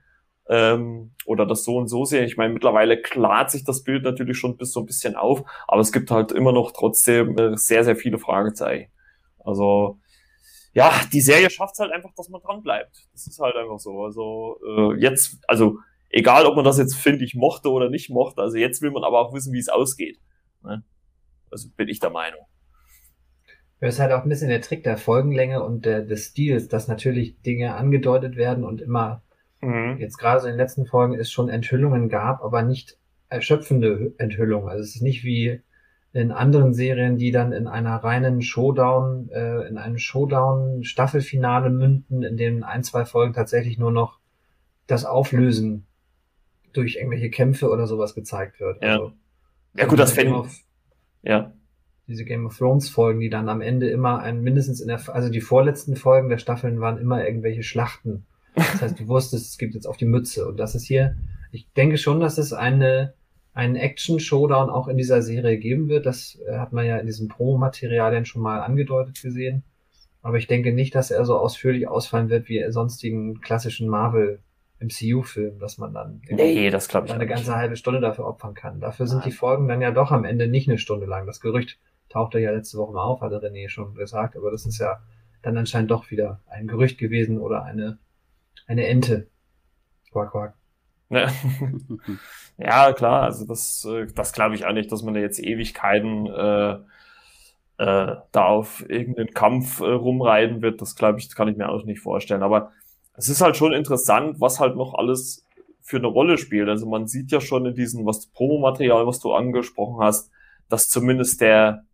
ähm, 0.49 1.13
oder 1.25 1.47
das 1.47 1.65
so 1.65 1.77
und 1.77 1.89
so 1.89 2.05
sehen. 2.05 2.25
Ich 2.25 2.37
meine, 2.37 2.53
mittlerweile 2.53 3.01
klart 3.01 3.51
sich 3.51 3.65
das 3.65 3.83
Bild 3.83 4.03
natürlich 4.03 4.37
schon 4.37 4.57
bis 4.57 4.73
so 4.73 4.81
ein 4.81 4.87
bisschen 4.87 5.17
auf, 5.17 5.43
aber 5.67 5.81
es 5.81 5.93
gibt 5.93 6.11
halt 6.11 6.33
immer 6.33 6.53
noch 6.53 6.73
trotzdem 6.73 7.39
äh, 7.39 7.57
sehr, 7.57 7.85
sehr 7.85 7.97
viele 7.97 8.19
Fragezeichen. 8.19 8.91
Also 9.39 9.99
ja, 10.73 10.93
die 11.11 11.23
Serie 11.23 11.49
schafft 11.49 11.75
es 11.75 11.79
halt 11.79 11.93
einfach, 11.93 12.11
dass 12.15 12.29
man 12.29 12.43
dran 12.43 12.63
bleibt. 12.63 13.09
Das 13.13 13.27
ist 13.27 13.39
halt 13.41 13.57
einfach 13.57 13.79
so. 13.79 14.05
Also 14.05 14.61
äh, 14.67 15.01
jetzt, 15.01 15.39
also 15.49 15.79
egal 16.11 16.47
ob 16.47 16.57
man 16.57 16.65
das 16.65 16.79
jetzt, 16.79 16.97
finde 16.97 17.25
ich, 17.25 17.35
mochte 17.35 17.71
oder 17.71 17.91
nicht 17.91 18.11
mochte. 18.11 18.43
Also 18.43 18.57
jetzt 18.57 18.83
will 18.83 18.91
man 18.91 19.05
aber 19.05 19.21
auch 19.21 19.35
wissen, 19.35 19.53
wie 19.53 19.59
es 19.59 19.69
ausgeht. 19.69 20.19
Ne? 20.63 20.83
Also 21.51 21.69
bin 21.77 21.89
ich 21.89 22.01
der 22.01 22.11
Meinung. 22.11 22.41
Das 23.81 23.95
ist 23.95 24.01
halt 24.01 24.13
auch 24.13 24.23
ein 24.23 24.29
bisschen 24.29 24.49
der 24.49 24.63
Trick 24.63 24.85
der 24.85 24.97
Folgenlänge 24.97 25.63
und 25.63 25.85
der, 25.85 26.03
des 26.03 26.27
Stils, 26.27 26.69
dass 26.69 26.89
natürlich 26.89 27.41
Dinge 27.43 27.75
angedeutet 27.75 28.37
werden 28.37 28.65
und 28.65 28.81
immer, 28.81 29.23
mhm. 29.61 29.99
jetzt 29.99 30.17
gerade 30.17 30.41
so 30.41 30.47
in 30.47 30.55
den 30.55 30.59
letzten 30.59 30.87
Folgen, 30.87 31.15
es 31.15 31.31
schon 31.31 31.51
Enthüllungen 31.51 32.09
gab, 32.09 32.43
aber 32.43 32.63
nicht 32.63 32.99
erschöpfende 33.29 34.15
Enthüllungen. 34.19 34.69
Also 34.69 34.83
es 34.83 34.97
ist 34.97 35.03
nicht 35.03 35.25
wie 35.25 35.61
in 36.13 36.33
anderen 36.33 36.73
Serien, 36.73 37.19
die 37.19 37.31
dann 37.31 37.53
in 37.53 37.67
einer 37.67 37.97
reinen 37.97 38.41
Showdown, 38.41 39.29
äh, 39.29 39.69
in 39.69 39.77
einem 39.77 39.99
Showdown-Staffelfinale 39.99 41.69
münden, 41.69 42.23
in 42.23 42.39
dem 42.39 42.65
ein, 42.65 42.83
zwei 42.83 43.05
Folgen 43.05 43.35
tatsächlich 43.35 43.77
nur 43.77 43.93
noch 43.93 44.19
das 44.87 45.05
Auflösen 45.05 45.87
durch 46.77 46.97
irgendwelche 46.97 47.31
Kämpfe 47.31 47.71
oder 47.71 47.87
sowas 47.87 48.15
gezeigt 48.15 48.61
wird. 48.61 48.83
Ja, 48.83 48.93
also, 48.93 49.13
ja 49.77 49.87
gut, 49.87 49.99
das 49.99 50.13
fände 50.13 50.45
Ja. 51.23 51.53
Diese 52.09 52.25
Game 52.25 52.47
of 52.47 52.57
Thrones 52.57 52.89
Folgen, 52.89 53.21
die 53.21 53.31
dann 53.31 53.49
am 53.49 53.61
Ende 53.61 53.91
immer 53.91 54.21
ein, 54.21 54.41
mindestens 54.43 54.81
in 54.81 54.89
der, 54.89 55.01
also 55.13 55.29
die 55.29 55.41
vorletzten 55.41 55.97
Folgen 55.97 56.29
der 56.29 56.39
Staffeln 56.39 56.81
waren 56.81 56.99
immer 56.99 57.25
irgendwelche 57.25 57.65
Schlachten. 57.65 58.27
Das 58.55 58.81
heißt, 58.81 59.01
du 59.01 59.09
wusstest, 59.09 59.51
es 59.51 59.59
gibt 59.59 59.75
jetzt 59.75 59.87
auf 59.87 59.97
die 59.97 60.07
Mütze. 60.07 60.47
Und 60.47 60.59
das 60.59 60.75
ist 60.75 60.87
hier, 60.87 61.17
ich 61.51 61.69
denke 61.73 61.99
schon, 61.99 62.21
dass 62.21 62.39
es 62.39 62.53
eine, 62.53 63.15
einen 63.55 63.75
Action-Showdown 63.75 64.71
auch 64.71 64.87
in 64.87 64.97
dieser 64.97 65.21
Serie 65.23 65.59
geben 65.59 65.89
wird. 65.89 66.07
Das 66.07 66.39
äh, 66.47 66.59
hat 66.59 66.73
man 66.73 66.87
ja 66.87 66.97
in 66.99 67.07
diesen 67.07 67.29
Promo-Materialien 67.29 68.25
schon 68.25 68.43
mal 68.43 68.61
angedeutet 68.61 69.21
gesehen. 69.21 69.65
Aber 70.23 70.39
ich 70.39 70.47
denke 70.47 70.73
nicht, 70.73 70.95
dass 70.95 71.11
er 71.11 71.25
so 71.25 71.37
ausführlich 71.39 71.89
ausfallen 71.89 72.31
wird 72.31 72.49
wie 72.49 72.65
sonstigen 72.71 73.41
klassischen 73.41 73.89
Marvel 73.89 74.41
MCU-Film, 74.81 75.59
dass 75.59 75.79
man 75.79 75.95
dann 75.95 76.21
nee, 76.29 76.71
das 76.71 76.89
ich 76.89 76.95
eine 76.95 77.27
ganze 77.27 77.57
halbe 77.57 77.77
Stunde 77.77 78.01
dafür 78.01 78.27
opfern 78.27 78.55
kann. 78.55 78.81
Dafür 78.81 79.07
sind 79.07 79.21
Nein. 79.21 79.31
die 79.31 79.37
Folgen 79.37 79.69
dann 79.69 79.81
ja 79.81 79.91
doch 79.91 80.11
am 80.11 80.25
Ende 80.25 80.49
nicht 80.49 80.69
eine 80.69 80.79
Stunde 80.79 81.07
lang. 81.07 81.27
Das 81.27 81.41
Gerücht 81.41 81.79
tauchte 82.09 82.39
ja 82.39 82.51
letzte 82.51 82.79
Woche 82.79 82.93
mal 82.93 83.05
auf, 83.05 83.21
hatte 83.21 83.37
René 83.37 83.69
schon 83.69 83.95
gesagt, 83.95 84.37
aber 84.37 84.51
das 84.51 84.67
ist 84.67 84.79
ja 84.79 85.01
dann 85.43 85.57
anscheinend 85.57 85.91
doch 85.91 86.11
wieder 86.11 86.41
ein 86.47 86.67
Gerücht 86.67 86.99
gewesen 86.99 87.39
oder 87.39 87.63
eine, 87.63 87.99
eine 88.67 88.87
Ente. 88.87 89.29
Quack, 90.13 90.33
quack. 90.33 90.55
Ja. 91.09 92.93
klar, 92.93 93.23
also 93.23 93.47
das, 93.47 93.85
äh, 93.85 94.07
das 94.15 94.33
glaube 94.33 94.57
ich 94.57 94.67
auch 94.67 94.73
nicht, 94.73 94.91
dass 94.91 95.03
man 95.03 95.15
da 95.15 95.21
jetzt 95.21 95.39
Ewigkeiten 95.39 96.27
äh, 96.27 96.79
äh, 97.79 98.17
da 98.33 98.45
auf 98.45 98.89
irgendeinen 98.89 99.33
Kampf 99.33 99.81
äh, 99.81 99.85
rumreiten 99.85 100.63
wird. 100.63 100.81
Das 100.81 100.97
glaube 100.97 101.19
ich, 101.19 101.29
das 101.29 101.37
kann 101.37 101.49
ich 101.49 101.57
mir 101.57 101.69
auch 101.69 101.85
nicht 101.85 102.01
vorstellen. 102.01 102.43
Aber 102.43 102.73
es 103.17 103.29
ist 103.29 103.41
halt 103.41 103.57
schon 103.57 103.73
interessant, 103.73 104.41
was 104.41 104.61
halt 104.61 104.77
noch 104.77 104.95
alles 104.95 105.47
für 105.83 105.97
eine 105.99 106.09
Rolle 106.09 106.37
spielt. 106.39 106.69
Also 106.69 106.87
man 106.87 107.07
sieht 107.07 107.31
ja 107.31 107.41
schon 107.41 107.65
in 107.67 107.75
diesem 107.75 108.05
was 108.05 108.27
Promomaterial, 108.27 109.07
was 109.07 109.21
du 109.21 109.33
angesprochen 109.33 110.05
hast, 110.05 110.31
dass 110.69 110.91
zumindest 110.91 111.41
der 111.41 111.85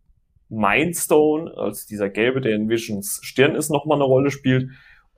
Mindstone, 0.49 1.53
also 1.57 1.85
dieser 1.89 2.09
gelbe, 2.09 2.41
der 2.41 2.55
in 2.55 2.69
Visions 2.69 3.19
Stirn 3.23 3.55
ist, 3.55 3.69
nochmal 3.69 3.97
eine 3.97 4.05
Rolle 4.05 4.31
spielt. 4.31 4.69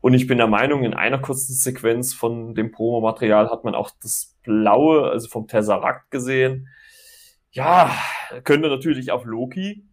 Und 0.02 0.14
ich 0.14 0.28
bin 0.28 0.38
der 0.38 0.48
Meinung, 0.48 0.84
in 0.84 0.94
einer 0.94 1.18
kurzen 1.18 1.54
Sequenz 1.54 2.14
von 2.14 2.54
dem 2.54 2.72
Promomaterial 2.72 3.50
hat 3.50 3.64
man 3.64 3.76
auch 3.76 3.90
das 4.02 4.36
Blaue, 4.44 5.10
also 5.10 5.28
vom 5.28 5.48
Tesseract 5.48 6.12
gesehen. 6.12 6.68
Ja, 7.52 7.92
könnte 8.44 8.70
natürlich 8.70 9.12
auf 9.12 9.26
Loki 9.26 9.88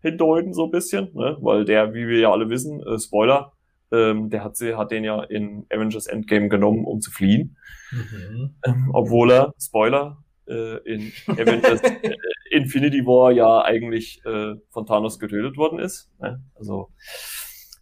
hindeuten, 0.00 0.52
so 0.52 0.64
ein 0.64 0.70
bisschen, 0.70 1.14
ne? 1.14 1.38
weil 1.40 1.64
der, 1.64 1.94
wie 1.94 2.06
wir 2.06 2.18
ja 2.18 2.32
alle 2.32 2.50
wissen, 2.50 2.80
äh, 2.82 2.98
Spoiler, 2.98 3.52
ähm, 3.96 4.30
der 4.30 4.44
hat, 4.44 4.56
sie, 4.56 4.76
hat 4.76 4.90
den 4.90 5.04
ja 5.04 5.22
in 5.22 5.66
Avengers 5.70 6.06
Endgame 6.06 6.48
genommen, 6.48 6.84
um 6.84 7.00
zu 7.00 7.10
fliehen. 7.10 7.56
Mhm. 7.90 8.56
Ähm, 8.64 8.90
obwohl 8.92 9.30
er, 9.32 9.54
Spoiler, 9.58 10.22
äh, 10.48 10.76
in 10.84 11.12
Avengers 11.26 11.80
äh, 12.02 12.16
Infinity 12.50 13.04
War 13.06 13.32
ja 13.32 13.62
eigentlich 13.62 14.20
äh, 14.24 14.54
von 14.70 14.86
Thanos 14.86 15.18
getötet 15.18 15.56
worden 15.56 15.78
ist. 15.78 16.10
Ne? 16.20 16.42
Also, 16.54 16.90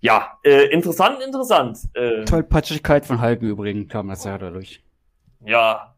ja, 0.00 0.38
äh, 0.44 0.66
interessant, 0.66 1.22
interessant. 1.24 1.78
Äh, 1.94 2.24
Tollpatschigkeit 2.24 3.06
von 3.06 3.22
Hulk 3.22 3.42
übrigens 3.42 3.88
kam 3.88 4.08
das 4.08 4.24
ja 4.24 4.36
dadurch. 4.38 4.84
Ja, 5.44 5.93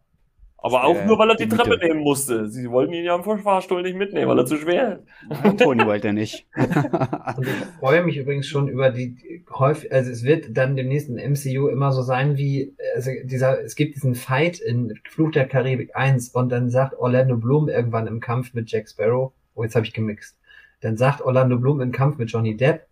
aber 0.67 0.83
auch 0.83 1.05
nur, 1.05 1.17
weil 1.17 1.31
er 1.31 1.37
die 1.37 1.49
Treppe 1.49 1.79
nehmen 1.79 2.01
musste. 2.01 2.49
Sie 2.49 2.69
wollten 2.69 2.93
ihn 2.93 3.05
ja 3.05 3.15
im 3.15 3.23
Fahrstuhl 3.23 3.83
nicht 3.83 3.97
mitnehmen, 3.97 4.29
weil 4.29 4.39
er 4.41 4.47
zu 4.47 4.57
schwer 4.57 4.99
ist. 4.99 5.59
Toni 5.59 5.87
wollte 5.87 6.09
er 6.09 6.13
nicht. 6.13 6.45
Und 6.57 7.47
ich 7.47 7.79
freue 7.79 8.03
mich 8.03 8.17
übrigens 8.17 8.49
schon 8.49 8.67
über 8.67 8.91
die 8.91 9.45
häufig, 9.49 9.93
also 9.93 10.11
es 10.11 10.25
wird 10.25 10.57
dann 10.57 10.75
demnächst 10.75 11.09
in 11.09 11.15
MCU 11.17 11.69
immer 11.69 11.93
so 11.93 12.03
sein 12.03 12.37
wie, 12.37 12.75
also 12.97 13.13
dieser, 13.23 13.63
es 13.63 13.77
gibt 13.77 13.95
diesen 13.95 14.17
Fight 14.17 14.59
in 14.59 14.99
Fluch 15.09 15.31
der 15.31 15.47
Karibik 15.47 15.95
1 15.95 16.31
und 16.31 16.49
dann 16.51 16.69
sagt 16.69 16.99
Orlando 16.99 17.37
Bloom 17.37 17.69
irgendwann 17.69 18.09
im 18.09 18.19
Kampf 18.19 18.53
mit 18.53 18.69
Jack 18.69 18.89
Sparrow, 18.89 19.33
oh, 19.55 19.63
jetzt 19.63 19.77
habe 19.77 19.87
ich 19.87 19.93
gemixt. 19.93 20.37
Dann 20.81 20.97
sagt 20.97 21.23
Orlando 21.23 21.59
Bloom 21.59 21.81
im 21.81 21.93
Kampf 21.93 22.19
mit 22.19 22.33
Johnny 22.33 22.57
Depp, 22.57 22.89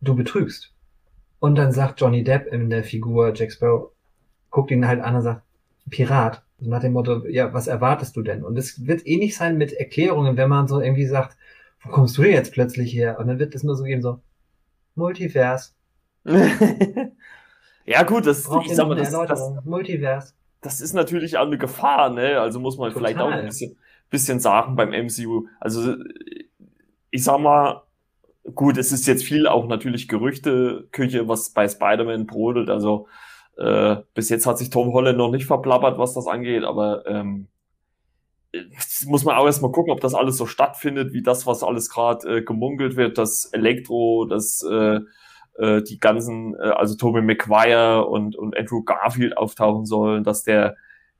du 0.00 0.14
betrügst. 0.14 0.72
Und 1.40 1.56
dann 1.56 1.72
sagt 1.72 2.00
Johnny 2.00 2.22
Depp 2.22 2.46
in 2.52 2.70
der 2.70 2.84
Figur 2.84 3.32
Jack 3.34 3.50
Sparrow, 3.50 3.90
guckt 4.50 4.70
ihn 4.70 4.86
halt 4.86 5.00
an 5.00 5.16
und 5.16 5.22
sagt, 5.22 5.42
Pirat. 5.90 6.42
Nach 6.58 6.80
dem 6.80 6.92
Motto, 6.92 7.26
ja, 7.26 7.52
was 7.54 7.66
erwartest 7.66 8.16
du 8.16 8.22
denn? 8.22 8.44
Und 8.44 8.56
es 8.58 8.86
wird 8.86 9.06
ähnlich 9.06 9.36
sein 9.36 9.56
mit 9.56 9.72
Erklärungen, 9.72 10.36
wenn 10.36 10.48
man 10.48 10.68
so 10.68 10.80
irgendwie 10.80 11.06
sagt, 11.06 11.36
wo 11.82 11.90
kommst 11.90 12.18
du 12.18 12.22
jetzt 12.22 12.52
plötzlich 12.52 12.92
her? 12.92 13.18
Und 13.18 13.28
dann 13.28 13.38
wird 13.38 13.54
es 13.54 13.62
nur 13.62 13.76
so 13.76 13.84
geben, 13.84 14.02
so, 14.02 14.20
Multivers. 14.94 15.74
ja, 17.86 18.02
gut, 18.02 18.26
das, 18.26 18.48
ich 18.64 18.74
sag 18.74 18.88
mal, 18.88 18.96
das, 18.96 19.10
das, 19.10 19.64
Multivers. 19.64 20.34
Das 20.60 20.80
ist 20.80 20.92
natürlich 20.92 21.38
auch 21.38 21.46
eine 21.46 21.56
Gefahr, 21.58 22.10
ne? 22.10 22.38
Also 22.40 22.60
muss 22.60 22.76
man 22.76 22.92
Total. 22.92 23.08
vielleicht 23.14 23.20
auch 23.20 23.30
ein 23.30 23.46
bisschen, 23.46 23.78
bisschen 24.10 24.40
sagen 24.40 24.76
beim 24.76 24.90
MCU. 24.90 25.46
Also, 25.58 25.96
ich 27.10 27.24
sag 27.24 27.40
mal, 27.40 27.82
gut, 28.54 28.76
es 28.76 28.92
ist 28.92 29.06
jetzt 29.06 29.24
viel 29.24 29.46
auch 29.46 29.66
natürlich 29.66 30.08
Gerüchteküche, 30.08 31.28
was 31.28 31.50
bei 31.50 31.66
Spider-Man 31.66 32.26
brodelt. 32.26 32.68
Also, 32.68 33.08
äh, 33.56 33.96
bis 34.14 34.28
jetzt 34.28 34.46
hat 34.46 34.58
sich 34.58 34.70
Tom 34.70 34.92
Holland 34.92 35.18
noch 35.18 35.30
nicht 35.30 35.46
verplappert, 35.46 35.98
was 35.98 36.14
das 36.14 36.26
angeht, 36.26 36.64
aber 36.64 37.06
ähm, 37.06 37.48
muss 39.06 39.24
man 39.24 39.36
auch 39.36 39.46
erstmal 39.46 39.72
gucken, 39.72 39.92
ob 39.92 40.00
das 40.00 40.14
alles 40.14 40.36
so 40.36 40.46
stattfindet, 40.46 41.12
wie 41.12 41.22
das, 41.22 41.46
was 41.46 41.62
alles 41.62 41.88
gerade 41.88 42.38
äh, 42.38 42.42
gemunkelt 42.42 42.96
wird, 42.96 43.18
das 43.18 43.46
Elektro, 43.52 44.24
das 44.24 44.64
äh, 44.68 45.00
äh, 45.58 45.82
die 45.82 46.00
ganzen, 46.00 46.54
äh, 46.54 46.70
also 46.70 46.96
Tobey 46.96 47.22
Maguire 47.22 48.06
und, 48.06 48.36
und 48.36 48.56
Andrew 48.56 48.82
Garfield 48.82 49.36
auftauchen 49.36 49.84
sollen, 49.84 50.24
dass 50.24 50.42
der 50.42 50.76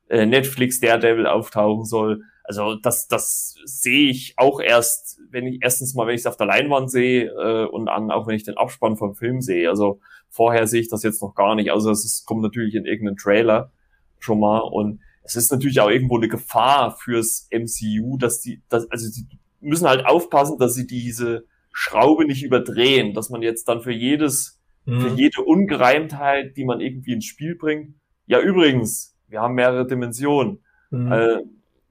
äh, 0.08 0.26
Netflix 0.26 0.80
Daredevil 0.80 1.26
auftauchen 1.26 1.84
soll. 1.84 2.22
Also 2.50 2.74
das, 2.74 3.06
das 3.06 3.54
sehe 3.64 4.10
ich 4.10 4.34
auch 4.36 4.58
erst, 4.58 5.20
wenn 5.30 5.46
ich 5.46 5.60
erstens 5.62 5.94
mal, 5.94 6.08
wenn 6.08 6.16
ich 6.16 6.22
es 6.22 6.26
auf 6.26 6.36
der 6.36 6.48
Leinwand 6.48 6.90
sehe 6.90 7.26
äh, 7.26 7.64
und 7.64 7.86
dann 7.86 8.10
auch 8.10 8.26
wenn 8.26 8.34
ich 8.34 8.42
den 8.42 8.56
Abspann 8.56 8.96
vom 8.96 9.14
Film 9.14 9.40
sehe. 9.40 9.68
Also 9.68 10.00
vorher 10.28 10.66
sehe 10.66 10.80
ich 10.80 10.88
das 10.88 11.04
jetzt 11.04 11.22
noch 11.22 11.36
gar 11.36 11.54
nicht. 11.54 11.70
Also 11.70 11.92
es 11.92 12.24
kommt 12.26 12.42
natürlich 12.42 12.74
in 12.74 12.86
irgendeinen 12.86 13.18
Trailer 13.18 13.70
schon 14.18 14.40
mal 14.40 14.58
und 14.58 14.98
es 15.22 15.36
ist 15.36 15.52
natürlich 15.52 15.78
auch 15.78 15.90
irgendwo 15.90 16.16
eine 16.16 16.26
Gefahr 16.26 16.96
fürs 16.96 17.48
MCU, 17.52 18.16
dass 18.18 18.40
die, 18.40 18.60
dass, 18.68 18.90
also 18.90 19.06
sie 19.06 19.28
müssen 19.60 19.86
halt 19.86 20.04
aufpassen, 20.04 20.58
dass 20.58 20.74
sie 20.74 20.88
diese 20.88 21.44
Schraube 21.72 22.24
nicht 22.24 22.42
überdrehen, 22.42 23.14
dass 23.14 23.30
man 23.30 23.42
jetzt 23.42 23.68
dann 23.68 23.80
für 23.80 23.92
jedes, 23.92 24.60
mhm. 24.86 25.00
für 25.02 25.08
jede 25.14 25.42
Ungereimtheit, 25.42 26.56
die 26.56 26.64
man 26.64 26.80
irgendwie 26.80 27.12
ins 27.12 27.26
Spiel 27.26 27.54
bringt, 27.54 27.94
ja 28.26 28.40
übrigens, 28.40 29.16
wir 29.28 29.40
haben 29.40 29.54
mehrere 29.54 29.86
Dimensionen. 29.86 30.64
Mhm. 30.90 31.12
Äh, 31.12 31.42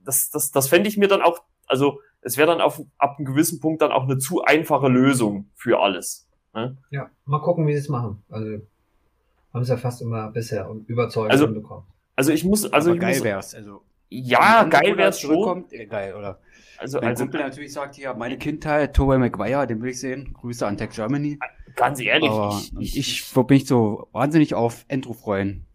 das, 0.04 0.30
das, 0.30 0.52
das 0.52 0.68
fände 0.68 0.89
ich 0.89 0.97
mir 0.97 1.08
dann 1.08 1.22
auch, 1.22 1.43
also 1.68 2.00
es 2.22 2.38
wäre 2.38 2.47
dann 2.47 2.62
auf, 2.62 2.82
ab 2.97 3.18
einem 3.18 3.26
gewissen 3.26 3.60
Punkt 3.60 3.82
dann 3.82 3.91
auch 3.91 4.04
eine 4.04 4.18
zu 4.18 4.43
einfache 4.43 4.88
Lösung 4.88 5.50
für 5.56 5.80
alles. 5.80 6.28
Ne? 6.54 6.78
Ja, 6.89 7.10
mal 7.26 7.39
gucken, 7.41 7.68
wie 7.68 7.74
sie 7.74 7.80
es 7.80 7.89
machen. 7.89 8.24
Also 8.30 8.60
haben 9.54 9.64
sie 9.64 9.72
ja 9.72 9.78
fast 9.78 10.02
immer 10.02 10.30
bisher 10.32 10.70
überzeugend 10.88 11.32
also, 11.32 11.47
bekommen. 11.52 11.86
Also 12.16 12.32
ich 12.32 12.43
muss, 12.43 12.72
also 12.72 12.89
Aber 12.89 12.95
ich 12.95 13.02
geil 13.02 13.16
muss, 13.16 13.24
wär's. 13.24 13.56
Also 13.56 13.82
ja, 14.10 14.64
geil 14.64 14.97
wär's 14.97 15.22
schon. 15.22 15.66
Äh, 15.72 15.86
geil, 15.86 16.16
oder? 16.16 16.39
Also, 16.78 17.02
Wenn 17.02 17.10
also 17.10 17.24
Kumpel 17.26 17.41
natürlich 17.41 17.74
sagt, 17.74 17.95
hier, 17.95 18.14
meine 18.14 18.38
Kindheit, 18.38 18.95
Tobey 18.95 19.18
Maguire, 19.18 19.68
den 19.68 19.82
will 19.82 19.91
ich 19.91 20.00
sehen. 20.00 20.34
Grüße 20.34 20.66
an 20.66 20.78
Tech 20.78 20.91
Germany. 20.91 21.38
Ganz 21.76 22.00
ehrlich. 22.00 22.30
Aber 22.30 22.60
ich, 22.80 22.97
ich, 22.97 22.97
ich 22.97 23.36
würde 23.36 23.54
mich 23.54 23.68
so 23.68 24.08
wahnsinnig 24.12 24.56
auf 24.56 24.86
Andrew 24.89 25.14
freuen. 25.14 25.66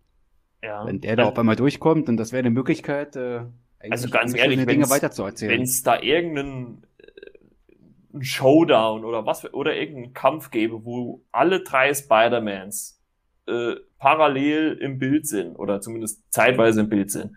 Ja. 0.63 0.87
Wenn 0.87 1.01
der 1.01 1.17
da 1.17 1.25
auf 1.25 1.39
einmal 1.39 1.57
durchkommt 1.57 2.09
und 2.09 2.17
das 2.17 2.33
wäre 2.33 2.41
eine 2.41 2.51
Möglichkeit, 2.51 3.17
äh, 3.17 3.43
also 3.91 4.09
ganz 4.11 4.35
ehrlich. 4.35 4.67
Wenn 4.67 5.63
es 5.63 5.83
da 5.83 6.01
irgendeinen 6.01 6.87
äh, 6.99 8.23
Showdown 8.23 9.05
oder 9.05 9.27
was 9.27 9.53
oder 9.53 9.77
irgendeinen 9.77 10.13
Kampf 10.15 10.51
gäbe, 10.51 10.85
wo 10.85 11.25
alle 11.33 11.63
drei 11.63 11.93
Spider-Mans 11.93 13.01
äh, 13.47 13.75
parallel 13.99 14.79
im 14.81 14.99
Bild 14.99 15.27
sind 15.27 15.57
oder 15.57 15.81
zumindest 15.81 16.23
zeitweise 16.33 16.81
im 16.81 16.89
Bild 16.89 17.11
sind, 17.11 17.33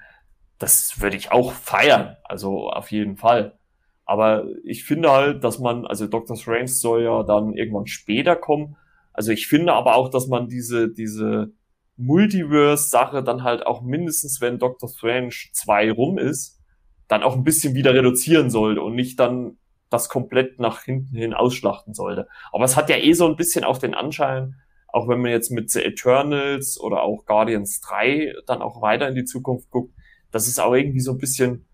das 0.60 1.00
würde 1.02 1.18
ich 1.18 1.32
auch 1.32 1.52
feiern. 1.52 2.18
Also 2.24 2.70
auf 2.70 2.92
jeden 2.92 3.18
Fall. 3.18 3.58
Aber 4.06 4.46
ich 4.64 4.86
finde 4.86 5.12
halt, 5.12 5.44
dass 5.44 5.60
man, 5.60 5.86
also 5.86 6.08
Doctor 6.08 6.38
Strange 6.38 6.70
soll 6.70 7.04
ja 7.04 7.24
dann 7.24 7.54
irgendwann 7.54 7.88
später 7.88 8.36
kommen. 8.36 8.78
Also 9.12 9.32
ich 9.32 9.48
finde 9.48 9.74
aber 9.74 9.96
auch, 9.96 10.10
dass 10.10 10.28
man 10.28 10.48
diese, 10.48 10.90
diese 10.90 11.52
Multiverse-Sache 11.98 13.24
dann 13.24 13.44
halt 13.44 13.66
auch 13.66 13.82
mindestens, 13.82 14.40
wenn 14.40 14.60
Doctor 14.60 14.90
Strange 14.90 15.34
2 15.52 15.92
rum 15.92 16.18
ist, 16.18 16.60
dann 17.08 17.24
auch 17.24 17.36
ein 17.36 17.44
bisschen 17.44 17.74
wieder 17.74 17.94
reduzieren 17.94 18.50
sollte 18.50 18.82
und 18.82 18.96
nicht 18.96 19.20
dann 19.20 19.58
das 19.90 20.10
komplett 20.10 20.60
nach 20.60 20.84
hinten 20.84 21.16
hin 21.16 21.34
ausschlachten 21.34 21.94
sollte. 21.94 22.28
Aber 22.52 22.66
es 22.66 22.76
hat 22.76 22.90
ja 22.90 22.98
eh 22.98 23.14
so 23.14 23.28
ein 23.28 23.36
bisschen 23.36 23.64
auch 23.64 23.78
den 23.78 23.94
Anschein, 23.94 24.56
auch 24.88 25.08
wenn 25.08 25.22
man 25.22 25.32
jetzt 25.32 25.50
mit 25.50 25.70
The 25.70 25.84
Eternals 25.84 26.80
oder 26.80 27.04
auch 27.04 27.26
Guardians 27.26 27.82
3 27.82 28.34
dann 28.46 28.62
auch 28.62 28.82
weiter 28.82 29.08
in 29.08 29.16
die 29.16 29.26
Zukunft 29.26 29.70
guckt, 29.70 29.94
dass 30.32 30.48
es 30.48 30.60
auch 30.60 30.74
irgendwie 30.74 31.00
so 31.00 31.12
ein 31.12 31.18
bisschen, 31.18 31.66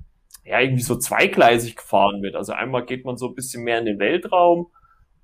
ja, 0.44 0.60
irgendwie 0.60 0.84
so 0.84 0.96
zweigleisig 0.96 1.76
gefahren 1.76 2.22
wird. 2.22 2.36
Also 2.36 2.54
einmal 2.54 2.86
geht 2.86 3.04
man 3.04 3.18
so 3.18 3.28
ein 3.28 3.36
bisschen 3.36 3.64
mehr 3.64 3.80
in 3.80 3.86
den 3.86 4.00
Weltraum 4.00 4.68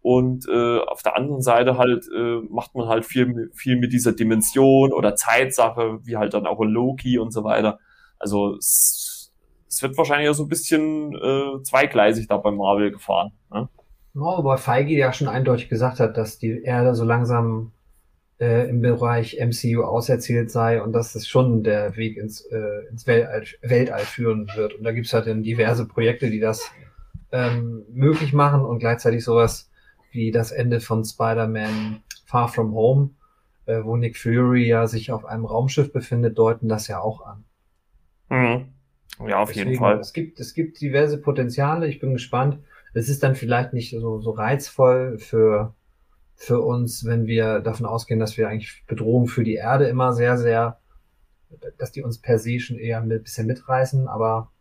und 0.02 0.48
äh, 0.48 0.80
auf 0.80 1.02
der 1.02 1.18
anderen 1.18 1.42
Seite 1.42 1.78
halt 1.78 2.06
äh, 2.16 2.40
macht 2.50 2.74
man 2.76 2.88
halt 2.88 3.06
viel, 3.06 3.52
viel 3.54 3.78
mit 3.78 3.92
dieser 3.92 4.14
Dimension 4.14 4.94
oder 4.94 5.16
Zeitsache, 5.16 6.00
wie 6.04 6.18
halt 6.18 6.34
dann 6.34 6.48
auch 6.48 6.62
in 6.62 6.70
Loki 6.70 7.20
und 7.20 7.32
so 7.32 7.44
weiter. 7.44 7.80
Also 8.18 8.56
es, 8.56 9.32
es 9.68 9.82
wird 9.82 9.98
wahrscheinlich 9.98 10.30
auch 10.30 10.34
so 10.34 10.44
ein 10.44 10.50
bisschen 10.50 11.14
äh, 11.16 11.62
zweigleisig 11.64 12.28
da 12.28 12.38
bei 12.38 12.52
Marvel 12.52 12.92
gefahren. 12.92 13.32
Ne? 13.52 13.68
Ja, 14.16 14.22
wobei 14.22 14.58
Feige 14.58 14.96
ja 14.96 15.12
schon 15.12 15.28
eindeutig 15.28 15.70
gesagt 15.70 16.00
hat, 16.00 16.18
dass 16.18 16.40
die 16.40 16.64
Erde 16.64 16.96
so 16.96 17.04
langsam 17.04 17.74
äh, 18.40 18.70
im 18.70 18.82
Bereich 18.82 19.38
MCU 19.40 19.84
auserzählt 19.84 20.50
sei 20.50 20.82
und 20.82 20.94
dass 20.94 21.14
es 21.16 21.28
schon 21.28 21.64
der 21.64 21.98
Weg 21.98 22.18
ins, 22.18 22.42
äh, 22.46 22.88
ins 22.90 23.06
Weltall, 23.06 23.44
Weltall 23.62 24.00
führen 24.00 24.50
wird. 24.56 24.76
Und 24.76 24.84
da 24.84 24.92
gibt's 24.94 25.14
halt 25.14 25.28
dann 25.28 25.44
diverse 25.44 25.86
Projekte, 25.88 26.30
die 26.30 26.40
das 26.40 26.72
ähm, 27.32 27.84
möglich 27.92 28.34
machen 28.34 28.62
und 28.62 28.80
gleichzeitig 28.80 29.24
sowas 29.24 29.69
wie 30.12 30.32
das 30.32 30.52
Ende 30.52 30.80
von 30.80 31.04
Spider-Man 31.04 32.04
Far 32.26 32.48
From 32.48 32.74
Home, 32.74 33.12
äh, 33.66 33.84
wo 33.84 33.96
Nick 33.96 34.18
Fury 34.18 34.68
ja 34.68 34.88
sich 34.88 35.12
auf 35.12 35.26
einem 35.26 35.46
Raumschiff 35.46 35.92
befindet, 35.92 36.38
deuten 36.38 36.68
das 36.68 36.88
ja 36.88 37.00
auch 37.00 37.26
an. 37.26 37.44
Mhm. 38.30 38.74
Ja, 39.28 39.40
auf 39.40 39.50
Deswegen, 39.50 39.72
jeden 39.72 39.80
Fall. 39.80 40.00
Es 40.00 40.14
gibt, 40.14 40.40
es 40.40 40.54
gibt 40.54 40.80
diverse 40.80 41.20
Potenziale. 41.20 41.88
Ich 41.88 42.00
bin 42.00 42.14
gespannt. 42.14 42.60
Es 42.94 43.10
ist 43.10 43.22
dann 43.22 43.36
vielleicht 43.36 43.74
nicht 43.74 43.92
so, 43.92 44.20
so 44.20 44.32
reizvoll 44.32 45.20
für, 45.20 45.76
für 46.36 46.62
uns, 46.62 47.06
wenn 47.06 47.28
wir 47.28 47.60
davon 47.60 47.86
ausgehen, 47.86 48.20
dass 48.20 48.38
wir 48.38 48.48
eigentlich 48.48 48.84
Bedrohung 48.88 49.28
für 49.28 49.44
die 49.44 49.56
Erde 49.56 49.88
immer 49.88 50.14
sehr, 50.14 50.38
sehr, 50.38 50.80
dass 51.78 51.92
die 51.92 52.02
uns 52.02 52.20
per 52.20 52.40
se 52.40 52.60
schon 52.60 52.78
eher 52.78 53.02
ein 53.02 53.10
bisschen 53.10 53.48
mitreißen, 53.48 54.08
aber 54.08 54.52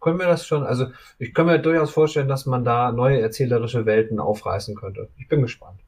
können 0.00 0.18
wir 0.18 0.26
das 0.26 0.46
schon, 0.46 0.64
also 0.64 0.86
ich 1.18 1.34
kann 1.34 1.46
mir 1.46 1.58
durchaus 1.58 1.90
vorstellen, 1.90 2.28
dass 2.28 2.46
man 2.46 2.64
da 2.64 2.92
neue 2.92 3.20
erzählerische 3.20 3.86
Welten 3.86 4.20
aufreißen 4.20 4.74
könnte. 4.76 5.08
Ich 5.16 5.28
bin 5.28 5.42
gespannt. 5.42 5.80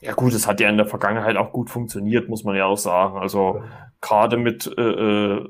Ja 0.00 0.14
gut, 0.14 0.32
es 0.32 0.46
hat 0.46 0.60
ja 0.60 0.68
in 0.68 0.76
der 0.76 0.86
Vergangenheit 0.86 1.36
auch 1.36 1.52
gut 1.52 1.70
funktioniert, 1.70 2.28
muss 2.28 2.44
man 2.44 2.54
ja 2.54 2.66
auch 2.66 2.78
sagen. 2.78 3.18
Also 3.18 3.54
genau. 3.54 3.66
gerade 4.00 4.36
mit, 4.36 4.72
äh, 4.78 4.82
äh, 4.82 5.48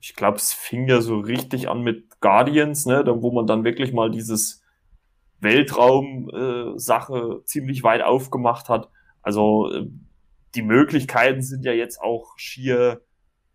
ich 0.00 0.14
glaube, 0.14 0.36
es 0.36 0.52
fing 0.52 0.86
ja 0.86 1.00
so 1.00 1.18
richtig 1.18 1.68
an 1.68 1.82
mit 1.82 2.20
Guardians, 2.20 2.86
ne, 2.86 3.04
wo 3.06 3.32
man 3.32 3.46
dann 3.46 3.64
wirklich 3.64 3.92
mal 3.92 4.10
dieses 4.10 4.62
Weltraum-Sache 5.40 7.38
äh, 7.40 7.44
ziemlich 7.44 7.82
weit 7.82 8.02
aufgemacht 8.02 8.68
hat. 8.68 8.88
Also 9.22 9.72
äh, 9.72 9.86
die 10.54 10.62
Möglichkeiten 10.62 11.42
sind 11.42 11.64
ja 11.64 11.72
jetzt 11.72 12.00
auch 12.00 12.34
schier 12.36 13.02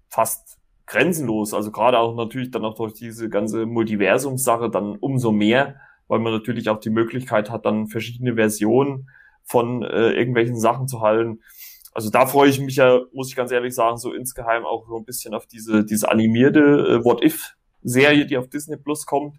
fast 0.08 0.60
grenzenlos. 0.94 1.54
Also 1.54 1.72
gerade 1.72 1.98
auch 2.00 2.16
natürlich 2.16 2.52
dann 2.52 2.64
auch 2.64 2.76
durch 2.76 2.94
diese 2.94 3.30
ganze 3.30 3.66
Multiversumssache 3.66 4.70
dann 4.70 4.96
umso 4.98 5.32
mehr, 5.32 5.76
weil 6.08 6.20
man 6.20 6.34
natürlich 6.34 6.70
auch 6.70 6.80
die 6.80 6.92
Möglichkeit 6.92 7.50
hat, 7.50 7.66
dann 7.66 7.88
verschiedene 7.88 8.36
Versionen 8.36 9.10
von 9.44 9.84
äh, 9.84 10.12
irgendwelchen 10.12 10.60
Sachen 10.60 10.88
zu 10.88 11.02
halten. 11.02 11.42
Also 11.94 12.10
da 12.10 12.26
freue 12.26 12.50
ich 12.50 12.60
mich 12.60 12.76
ja, 12.76 13.02
muss 13.12 13.30
ich 13.30 13.36
ganz 13.36 13.52
ehrlich 13.52 13.74
sagen, 13.74 13.98
so 13.98 14.14
insgeheim 14.14 14.66
auch 14.66 14.88
so 14.88 14.98
ein 14.98 15.06
bisschen 15.06 15.34
auf 15.34 15.48
diese, 15.48 15.84
diese 15.84 16.10
animierte 16.10 16.60
äh, 16.60 17.04
What 17.04 17.24
If-Serie, 17.24 18.26
die 18.26 18.38
auf 18.38 18.50
Disney 18.50 18.78
Plus 18.78 19.06
kommt, 19.06 19.38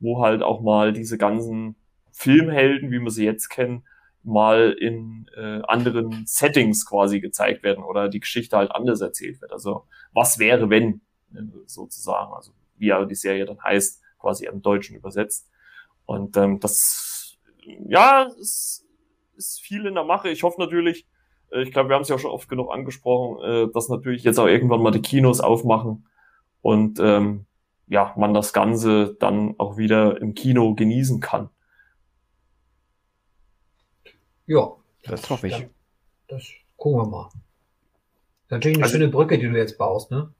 wo 0.00 0.22
halt 0.22 0.42
auch 0.42 0.62
mal 0.62 0.92
diese 0.92 1.18
ganzen 1.18 1.76
Filmhelden, 2.10 2.90
wie 2.90 3.00
wir 3.00 3.10
sie 3.10 3.24
jetzt 3.24 3.48
kennen, 3.48 3.84
mal 4.26 4.72
in 4.72 5.28
äh, 5.36 5.62
anderen 5.66 6.24
Settings 6.26 6.84
quasi 6.84 7.20
gezeigt 7.20 7.62
werden 7.62 7.84
oder 7.84 8.08
die 8.08 8.20
Geschichte 8.20 8.56
halt 8.56 8.72
anders 8.72 9.00
erzählt 9.00 9.40
wird. 9.40 9.52
Also 9.52 9.84
was 10.12 10.38
wäre, 10.38 10.68
wenn, 10.68 11.00
äh, 11.34 11.42
sozusagen, 11.66 12.32
also 12.32 12.52
wie 12.76 12.88
ja 12.88 13.04
die 13.04 13.14
Serie 13.14 13.46
dann 13.46 13.62
heißt, 13.62 14.02
quasi 14.18 14.46
im 14.46 14.62
Deutschen 14.62 14.96
übersetzt. 14.96 15.48
Und 16.04 16.36
ähm, 16.36 16.60
das, 16.60 17.36
ja, 17.88 18.26
es 18.40 18.84
ist 19.36 19.60
viel 19.60 19.86
in 19.86 19.94
der 19.94 20.04
Mache. 20.04 20.28
Ich 20.28 20.42
hoffe 20.42 20.60
natürlich, 20.60 21.06
äh, 21.50 21.62
ich 21.62 21.72
glaube, 21.72 21.88
wir 21.88 21.94
haben 21.94 22.02
es 22.02 22.08
ja 22.08 22.18
schon 22.18 22.30
oft 22.30 22.48
genug 22.48 22.72
angesprochen, 22.72 23.44
äh, 23.44 23.72
dass 23.72 23.88
natürlich 23.88 24.24
jetzt 24.24 24.38
auch 24.38 24.46
irgendwann 24.46 24.82
mal 24.82 24.90
die 24.90 25.02
Kinos 25.02 25.40
aufmachen 25.40 26.06
und 26.62 26.98
ähm, 27.00 27.46
ja, 27.86 28.12
man 28.16 28.34
das 28.34 28.52
Ganze 28.52 29.14
dann 29.20 29.54
auch 29.58 29.76
wieder 29.76 30.20
im 30.20 30.34
Kino 30.34 30.74
genießen 30.74 31.20
kann. 31.20 31.50
Ja, 34.46 34.72
das, 35.02 35.20
das 35.22 35.30
hoffe 35.30 35.48
ich. 35.48 35.58
Ja, 35.58 35.66
das 36.28 36.44
gucken 36.76 37.00
wir 37.00 37.06
mal. 37.06 37.28
Natürlich 38.48 38.76
eine 38.76 38.84
also, 38.84 38.96
schöne 38.96 39.08
Brücke, 39.08 39.38
die 39.38 39.48
du 39.48 39.56
jetzt 39.56 39.76
baust, 39.76 40.10
ne? 40.10 40.32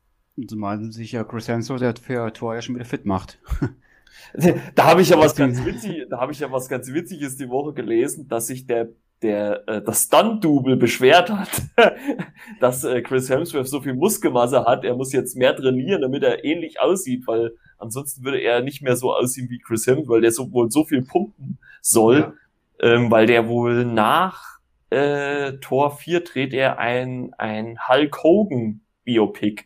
Zumal 0.46 0.92
sich 0.92 1.12
ja 1.12 1.24
Chris 1.24 1.48
Hemsworth 1.48 1.80
der 1.80 1.94
für 1.96 2.32
Tor 2.32 2.54
ja 2.54 2.62
schon 2.62 2.74
wieder 2.74 2.84
fit 2.84 3.06
macht. 3.06 3.38
da 4.74 4.84
habe 4.84 5.02
ich 5.02 5.08
ja 5.08 5.18
was 5.18 5.34
ganz 5.34 5.64
witzig, 5.64 6.06
da 6.10 6.20
habe 6.20 6.32
ich 6.32 6.40
ja 6.40 6.52
was 6.52 6.68
ganz 6.68 6.92
Witziges 6.92 7.36
die 7.36 7.48
Woche 7.48 7.72
gelesen, 7.72 8.28
dass 8.28 8.46
sich 8.46 8.66
der 8.66 8.90
der 9.22 9.66
äh, 9.66 9.82
das 9.82 10.04
Stunt-Double 10.04 10.76
beschwert 10.76 11.30
hat, 11.30 11.48
dass 12.60 12.84
äh, 12.84 13.00
Chris 13.00 13.30
Hemsworth 13.30 13.68
so 13.68 13.80
viel 13.80 13.94
Muskelmasse 13.94 14.64
hat, 14.64 14.84
er 14.84 14.94
muss 14.94 15.12
jetzt 15.12 15.36
mehr 15.36 15.56
trainieren, 15.56 16.02
damit 16.02 16.22
er 16.22 16.44
ähnlich 16.44 16.80
aussieht, 16.80 17.26
weil 17.26 17.52
ansonsten 17.78 18.24
würde 18.24 18.40
er 18.40 18.62
nicht 18.62 18.82
mehr 18.82 18.96
so 18.96 19.14
aussehen 19.14 19.48
wie 19.48 19.58
Chris 19.58 19.86
Hemsworth, 19.86 20.08
weil 20.08 20.20
der 20.20 20.32
so 20.32 20.52
wohl 20.52 20.70
so 20.70 20.84
viel 20.84 21.02
pumpen 21.02 21.58
soll, 21.80 22.18
ja. 22.18 22.34
Ähm, 22.80 23.10
weil 23.10 23.26
der 23.26 23.48
wohl 23.48 23.84
nach 23.84 24.58
äh, 24.90 25.54
Tor 25.60 25.96
4 25.96 26.20
dreht 26.20 26.54
er 26.54 26.78
ein 26.78 27.32
ein 27.38 27.78
Hulk 27.88 28.22
Hogan 28.22 28.82
Biopic. 29.04 29.64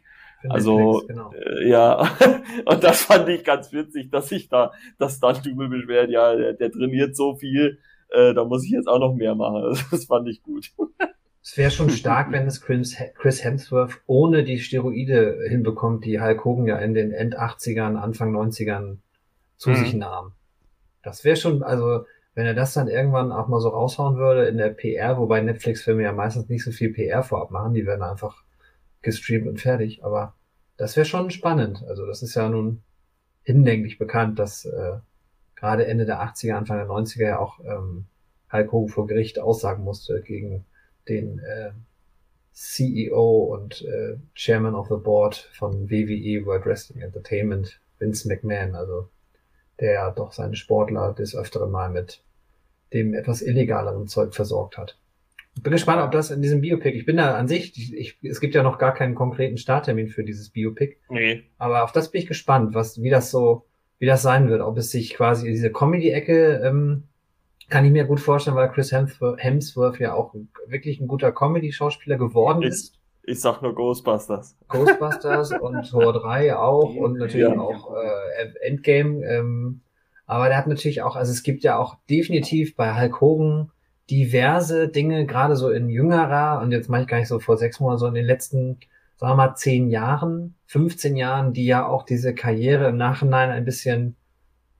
Also 0.48 1.02
genau. 1.06 1.32
äh, 1.32 1.68
ja, 1.68 2.00
und 2.64 2.82
das 2.82 3.02
fand 3.02 3.28
ich 3.28 3.44
ganz 3.44 3.72
witzig, 3.72 4.10
dass 4.10 4.28
sich 4.30 4.48
da 4.48 4.72
das 4.98 5.16
Stunt-Double 5.16 5.68
beschwert, 5.68 6.10
ja, 6.10 6.34
der, 6.34 6.54
der 6.54 6.72
trainiert 6.72 7.14
so 7.14 7.36
viel, 7.36 7.78
äh, 8.10 8.32
da 8.32 8.44
muss 8.44 8.64
ich 8.64 8.70
jetzt 8.70 8.88
auch 8.88 8.98
noch 8.98 9.14
mehr 9.14 9.34
machen. 9.34 9.76
Das 9.90 10.06
fand 10.06 10.28
ich 10.28 10.42
gut. 10.42 10.70
Es 11.42 11.56
wäre 11.56 11.70
schon 11.70 11.90
stark, 11.90 12.32
wenn 12.32 12.46
es 12.46 12.60
Chris 12.60 13.44
Hemsworth 13.44 14.00
ohne 14.06 14.44
die 14.44 14.58
Steroide 14.58 15.38
hinbekommt, 15.48 16.04
die 16.04 16.20
Hulk 16.20 16.44
Hogan 16.44 16.66
ja 16.66 16.78
in 16.78 16.94
den 16.94 17.12
End-80ern, 17.12 17.96
Anfang 17.96 18.34
90ern 18.34 18.98
zu 19.56 19.70
mhm. 19.70 19.76
sich 19.76 19.94
nahm. 19.94 20.32
Das 21.02 21.24
wäre 21.24 21.36
schon, 21.36 21.62
also 21.62 22.04
wenn 22.34 22.46
er 22.46 22.54
das 22.54 22.74
dann 22.74 22.88
irgendwann 22.88 23.32
auch 23.32 23.48
mal 23.48 23.60
so 23.60 23.70
raushauen 23.70 24.16
würde 24.16 24.46
in 24.46 24.56
der 24.56 24.70
PR, 24.70 25.18
wobei 25.18 25.40
Netflix-Filme 25.40 26.02
ja 26.02 26.12
meistens 26.12 26.48
nicht 26.48 26.64
so 26.64 26.70
viel 26.70 26.92
PR 26.92 27.22
vorab 27.22 27.50
machen, 27.50 27.74
die 27.74 27.86
werden 27.86 28.02
einfach 28.02 28.44
gestreamt 29.02 29.48
und 29.48 29.60
fertig. 29.60 30.04
Aber 30.04 30.34
das 30.76 30.96
wäre 30.96 31.06
schon 31.06 31.30
spannend. 31.30 31.84
Also 31.88 32.06
das 32.06 32.22
ist 32.22 32.34
ja 32.34 32.48
nun 32.48 32.82
hinlänglich 33.42 33.98
bekannt, 33.98 34.38
dass 34.38 34.64
äh, 34.64 34.98
gerade 35.56 35.86
Ende 35.86 36.06
der 36.06 36.22
80er, 36.22 36.54
Anfang 36.54 36.78
der 36.78 36.86
90er 36.86 37.26
ja 37.26 37.38
auch 37.38 37.60
ähm, 37.60 38.06
Hulk 38.52 38.72
Hogan 38.72 38.88
vor 38.88 39.06
Gericht 39.06 39.38
aussagen 39.38 39.84
musste 39.84 40.22
gegen 40.22 40.64
den 41.08 41.38
äh, 41.40 41.70
CEO 42.52 43.54
und 43.54 43.82
äh, 43.82 44.16
Chairman 44.34 44.74
of 44.74 44.88
the 44.88 44.96
Board 44.96 45.48
von 45.52 45.90
WWE 45.90 46.44
World 46.46 46.66
Wrestling 46.66 47.02
Entertainment, 47.02 47.80
Vince 47.98 48.28
McMahon, 48.28 48.74
also 48.74 49.08
der 49.80 50.10
doch 50.12 50.32
seine 50.32 50.56
Sportler 50.56 51.12
des 51.12 51.34
Öfteren 51.34 51.70
mal 51.70 51.90
mit 51.90 52.22
dem 52.92 53.14
etwas 53.14 53.42
illegaleren 53.42 54.06
Zeug 54.06 54.34
versorgt 54.34 54.78
hat. 54.78 54.98
Ich 55.56 55.62
bin 55.62 55.72
gespannt, 55.72 56.02
ob 56.02 56.12
das 56.12 56.30
in 56.30 56.42
diesem 56.42 56.60
Biopic, 56.60 56.96
ich 56.96 57.06
bin 57.06 57.16
da 57.16 57.34
an 57.34 57.48
sich, 57.48 57.76
ich, 57.76 57.94
ich, 57.94 58.18
es 58.22 58.40
gibt 58.40 58.54
ja 58.54 58.62
noch 58.62 58.78
gar 58.78 58.94
keinen 58.94 59.14
konkreten 59.14 59.58
Starttermin 59.58 60.08
für 60.08 60.24
dieses 60.24 60.50
Biopic. 60.50 60.96
Nee. 61.08 61.42
Aber 61.58 61.84
auf 61.84 61.92
das 61.92 62.10
bin 62.10 62.20
ich 62.20 62.28
gespannt, 62.28 62.74
was, 62.74 63.02
wie 63.02 63.10
das 63.10 63.30
so 63.30 63.66
wie 64.00 64.06
das 64.06 64.22
sein 64.22 64.48
wird. 64.48 64.62
Ob 64.62 64.76
es 64.78 64.90
sich 64.90 65.14
quasi 65.14 65.46
in 65.46 65.52
diese 65.52 65.70
Comedy-Ecke 65.70 66.62
ähm, 66.64 67.04
kann 67.68 67.84
ich 67.84 67.92
mir 67.92 68.04
gut 68.04 68.18
vorstellen, 68.18 68.56
weil 68.56 68.70
Chris 68.70 68.92
Hemsworth, 68.92 70.00
ja 70.00 70.14
auch 70.14 70.34
wirklich 70.66 71.00
ein 71.00 71.06
guter 71.06 71.30
Comedy-Schauspieler 71.30 72.16
geworden 72.16 72.62
ist. 72.62 72.94
Ich, 72.94 72.99
ich 73.30 73.40
sag 73.40 73.62
nur 73.62 73.74
Ghostbusters. 73.74 74.56
Ghostbusters 74.68 75.52
und 75.60 75.88
Tor 75.88 76.12
3 76.12 76.56
auch 76.56 76.94
und 76.94 77.18
natürlich 77.18 77.48
ja. 77.48 77.58
auch 77.58 77.94
äh, 77.94 78.66
Endgame. 78.66 79.24
Ähm, 79.24 79.80
aber 80.26 80.48
der 80.48 80.58
hat 80.58 80.66
natürlich 80.66 81.02
auch, 81.02 81.16
also 81.16 81.32
es 81.32 81.42
gibt 81.42 81.62
ja 81.62 81.78
auch 81.78 81.96
definitiv 82.08 82.76
bei 82.76 83.00
Hulk 83.00 83.20
Hogan 83.20 83.72
diverse 84.10 84.88
Dinge, 84.88 85.26
gerade 85.26 85.56
so 85.56 85.70
in 85.70 85.88
jüngerer, 85.88 86.60
und 86.60 86.72
jetzt 86.72 86.88
mache 86.88 87.02
ich 87.02 87.08
gar 87.08 87.18
nicht 87.18 87.28
so 87.28 87.38
vor 87.38 87.56
sechs 87.56 87.78
Monaten, 87.80 87.98
so 87.98 88.06
in 88.06 88.14
den 88.14 88.26
letzten 88.26 88.78
sagen 89.20 89.32
wir 89.32 89.48
mal, 89.48 89.54
zehn 89.54 89.90
Jahren, 89.90 90.54
15 90.66 91.14
Jahren, 91.14 91.52
die 91.52 91.66
ja 91.66 91.86
auch 91.86 92.04
diese 92.04 92.34
Karriere 92.34 92.88
im 92.88 92.96
Nachhinein 92.96 93.50
ein 93.50 93.66
bisschen, 93.66 94.16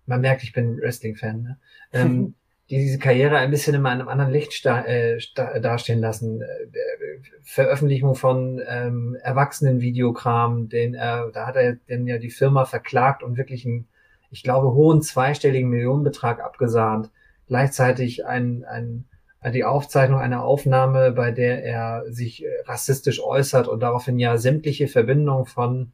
man 0.07 0.23
merkt, 0.23 0.43
ich 0.43 0.55
bin 0.55 0.79
Wrestling-Fan, 0.81 1.43
ne? 1.43 1.59
ähm, 1.93 2.35
die 2.71 2.77
diese 2.77 2.99
Karriere 2.99 3.37
ein 3.37 3.51
bisschen 3.51 3.75
in 3.75 3.85
einem 3.85 4.09
anderen 4.09 4.31
Licht 4.33 4.65
äh, 4.65 5.19
dastehen 5.61 6.01
lassen. 6.01 6.41
Äh, 6.41 6.47
Veröffentlichung 7.43 8.15
von 8.15 8.63
ähm, 8.67 9.17
Erwachsenen-Videokram, 9.23 10.69
den 10.69 10.95
äh, 10.95 11.33
da 11.33 11.47
hat 11.47 11.57
er 11.57 11.75
denn 11.89 12.07
ja 12.07 12.19
die 12.19 12.31
Firma 12.31 12.65
verklagt 12.65 13.25
und 13.25 13.37
wirklich 13.37 13.67
einen, 13.67 13.89
ich 14.31 14.45
glaube, 14.45 14.73
hohen 14.73 15.03
zweistelligen 15.03 15.69
Millionenbetrag 15.69 16.41
abgesahnt. 16.41 17.11
Gleichzeitig 17.49 18.25
ein, 18.25 18.65
ein 18.65 19.05
die 19.53 19.65
Aufzeichnung 19.65 20.21
einer 20.21 20.45
Aufnahme, 20.45 21.13
bei 21.13 21.33
der 21.33 21.65
er 21.65 22.05
sich 22.09 22.45
äh, 22.45 22.49
rassistisch 22.67 23.21
äußert 23.21 23.67
und 23.67 23.81
daraufhin 23.81 24.19
ja 24.21 24.37
sämtliche 24.37 24.87
Verbindungen 24.87 25.47
von 25.47 25.93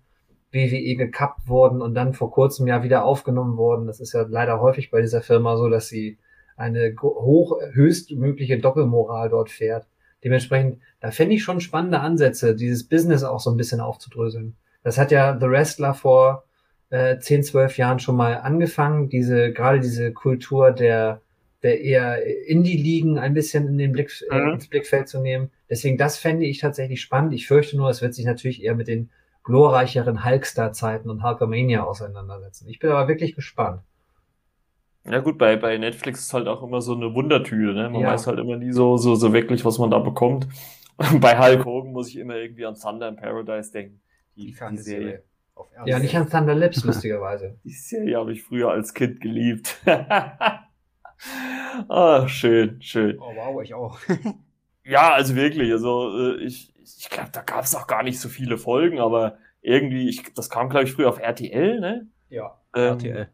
WWE 0.53 0.97
gekappt 0.97 1.49
wurden 1.49 1.81
und 1.81 1.95
dann 1.95 2.13
vor 2.13 2.31
kurzem 2.31 2.67
ja 2.67 2.83
wieder 2.83 3.05
aufgenommen 3.05 3.57
wurden. 3.57 3.87
Das 3.87 4.01
ist 4.01 4.13
ja 4.13 4.27
leider 4.29 4.61
häufig 4.61 4.91
bei 4.91 5.01
dieser 5.01 5.23
Firma 5.23 5.57
so, 5.57 5.71
dass 5.71 5.89
sie 5.89 6.19
eine 6.57 6.95
hoch, 7.01 7.59
höchstmögliche 7.73 8.59
Doppelmoral 8.59 9.29
dort 9.29 9.51
fährt. 9.51 9.87
Dementsprechend, 10.25 10.81
da 11.01 11.11
fände 11.11 11.35
ich 11.35 11.45
schon 11.45 11.61
spannende 11.61 12.01
Ansätze, 12.01 12.57
dieses 12.57 12.89
Business 12.89 13.23
auch 13.23 13.41
so 13.41 13.51
ein 13.51 13.57
bisschen 13.57 13.81
aufzudröseln. 13.81 14.57
Das 14.83 14.99
hat 14.99 15.11
ja 15.11 15.39
The 15.39 15.47
Wrestler 15.47 15.95
vor 15.95 16.45
äh, 16.91 17.19
10, 17.19 17.45
12 17.45 17.79
Jahren 17.79 17.99
schon 17.99 18.17
mal 18.17 18.35
angefangen, 18.35 19.09
diese, 19.09 19.53
gerade 19.53 19.81
diese 19.81 20.13
Kultur 20.13 20.73
der 20.73 21.21
der 21.63 21.81
eher 21.81 22.25
Indie-Ligen 22.47 23.19
ein 23.19 23.35
bisschen 23.35 23.67
in 23.67 23.79
den 23.79 23.93
Blick, 23.93 24.13
äh, 24.31 24.39
mhm. 24.39 24.53
ins 24.55 24.69
Blickfeld 24.69 25.09
zu 25.09 25.21
nehmen. 25.21 25.51
Deswegen, 25.69 25.97
das 25.97 26.17
fände 26.17 26.47
ich 26.47 26.61
tatsächlich 26.61 27.01
spannend. 27.01 27.33
Ich 27.33 27.47
fürchte 27.49 27.77
nur, 27.77 27.91
es 27.91 28.03
wird 28.03 28.15
sich 28.15 28.25
natürlich 28.25 28.63
eher 28.63 28.77
mit 28.77 28.89
den 28.89 29.11
glorreicheren 29.43 30.25
Hulkstar-Zeiten 30.25 31.11
und 31.11 31.23
Hulkamania 31.23 31.83
auseinandersetzen. 31.83 32.69
Ich 32.69 32.79
bin 32.79 32.91
aber 32.91 33.09
wirklich 33.09 33.35
gespannt. 33.35 33.81
Ja 35.09 35.21
gut, 35.21 35.39
bei, 35.39 35.57
bei 35.57 35.79
Netflix 35.79 36.21
ist 36.21 36.35
halt 36.35 36.49
auch 36.49 36.63
immer 36.63 36.81
so 36.81 36.95
eine 36.95 37.15
Wundertüte, 37.15 37.75
ne? 37.75 37.89
Man 37.89 38.03
ja. 38.03 38.13
weiß 38.13 38.27
halt 38.27 38.39
immer 38.39 38.57
nie 38.57 38.73
so, 38.73 38.97
so, 38.97 39.15
so 39.15 39.33
wirklich, 39.33 39.65
was 39.65 39.79
man 39.79 39.91
da 39.91 39.99
bekommt. 39.99 40.49
bei 41.21 41.39
Hulk 41.39 41.65
Hogan 41.65 41.93
muss 41.93 42.09
ich 42.09 42.17
immer 42.17 42.37
irgendwie 42.37 42.67
an 42.67 42.75
Thunder 42.75 43.09
in 43.09 43.17
Paradise 43.17 43.71
denken. 43.71 44.01
Die, 44.35 44.53
die, 44.53 44.57
die 44.71 44.79
Serie. 44.79 45.23
Ja, 45.85 45.99
nicht 45.99 46.17
an 46.17 46.29
Thunder 46.29 46.55
Lips, 46.55 46.85
lustigerweise. 46.85 47.59
Die 47.65 47.71
Serie 47.71 48.19
habe 48.19 48.33
ich 48.33 48.43
früher 48.43 48.71
als 48.71 48.93
Kind 48.93 49.21
geliebt. 49.21 49.81
ah, 51.89 52.29
schön, 52.29 52.83
schön. 52.83 53.19
Oh 53.19 53.33
wow, 53.35 53.63
ich 53.63 53.73
auch. 53.73 53.99
ja, 54.85 55.13
also 55.13 55.35
wirklich, 55.35 55.73
also 55.73 56.35
äh, 56.35 56.45
ich, 56.45 56.75
ich 56.83 57.09
glaube, 57.09 57.31
da 57.33 57.41
gab 57.43 57.65
es 57.65 57.75
auch 57.75 57.87
gar 57.87 58.03
nicht 58.03 58.21
so 58.21 58.29
viele 58.29 58.59
Folgen, 58.59 58.99
aber 58.99 59.39
irgendwie, 59.63 60.09
ich, 60.09 60.35
das 60.35 60.51
kam, 60.51 60.69
glaube 60.69 60.85
ich, 60.85 60.93
früher 60.93 61.09
auf 61.09 61.19
RTL, 61.19 61.81
ne? 61.81 62.07
Ja, 62.29 62.61
ähm, 62.75 62.93
RTL. 62.93 63.29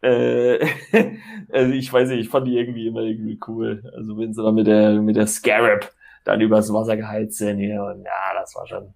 Äh, 0.00 0.64
also 1.52 1.72
ich 1.72 1.92
weiß 1.92 2.08
nicht, 2.10 2.20
ich 2.20 2.28
fand 2.28 2.46
die 2.46 2.56
irgendwie 2.56 2.86
immer 2.86 3.00
irgendwie 3.00 3.38
cool. 3.48 3.82
Also 3.96 4.16
wenn 4.18 4.32
sie 4.32 4.42
dann 4.42 4.54
mit 4.54 4.66
der 4.66 5.00
mit 5.00 5.16
der 5.16 5.26
Scarab 5.26 5.92
dann 6.24 6.40
übers 6.40 6.72
Wasser 6.72 6.96
geheizt 6.96 7.38
sind 7.38 7.58
hier 7.58 7.82
und 7.82 8.04
ja, 8.04 8.34
das 8.34 8.54
war 8.54 8.66
schon 8.66 8.94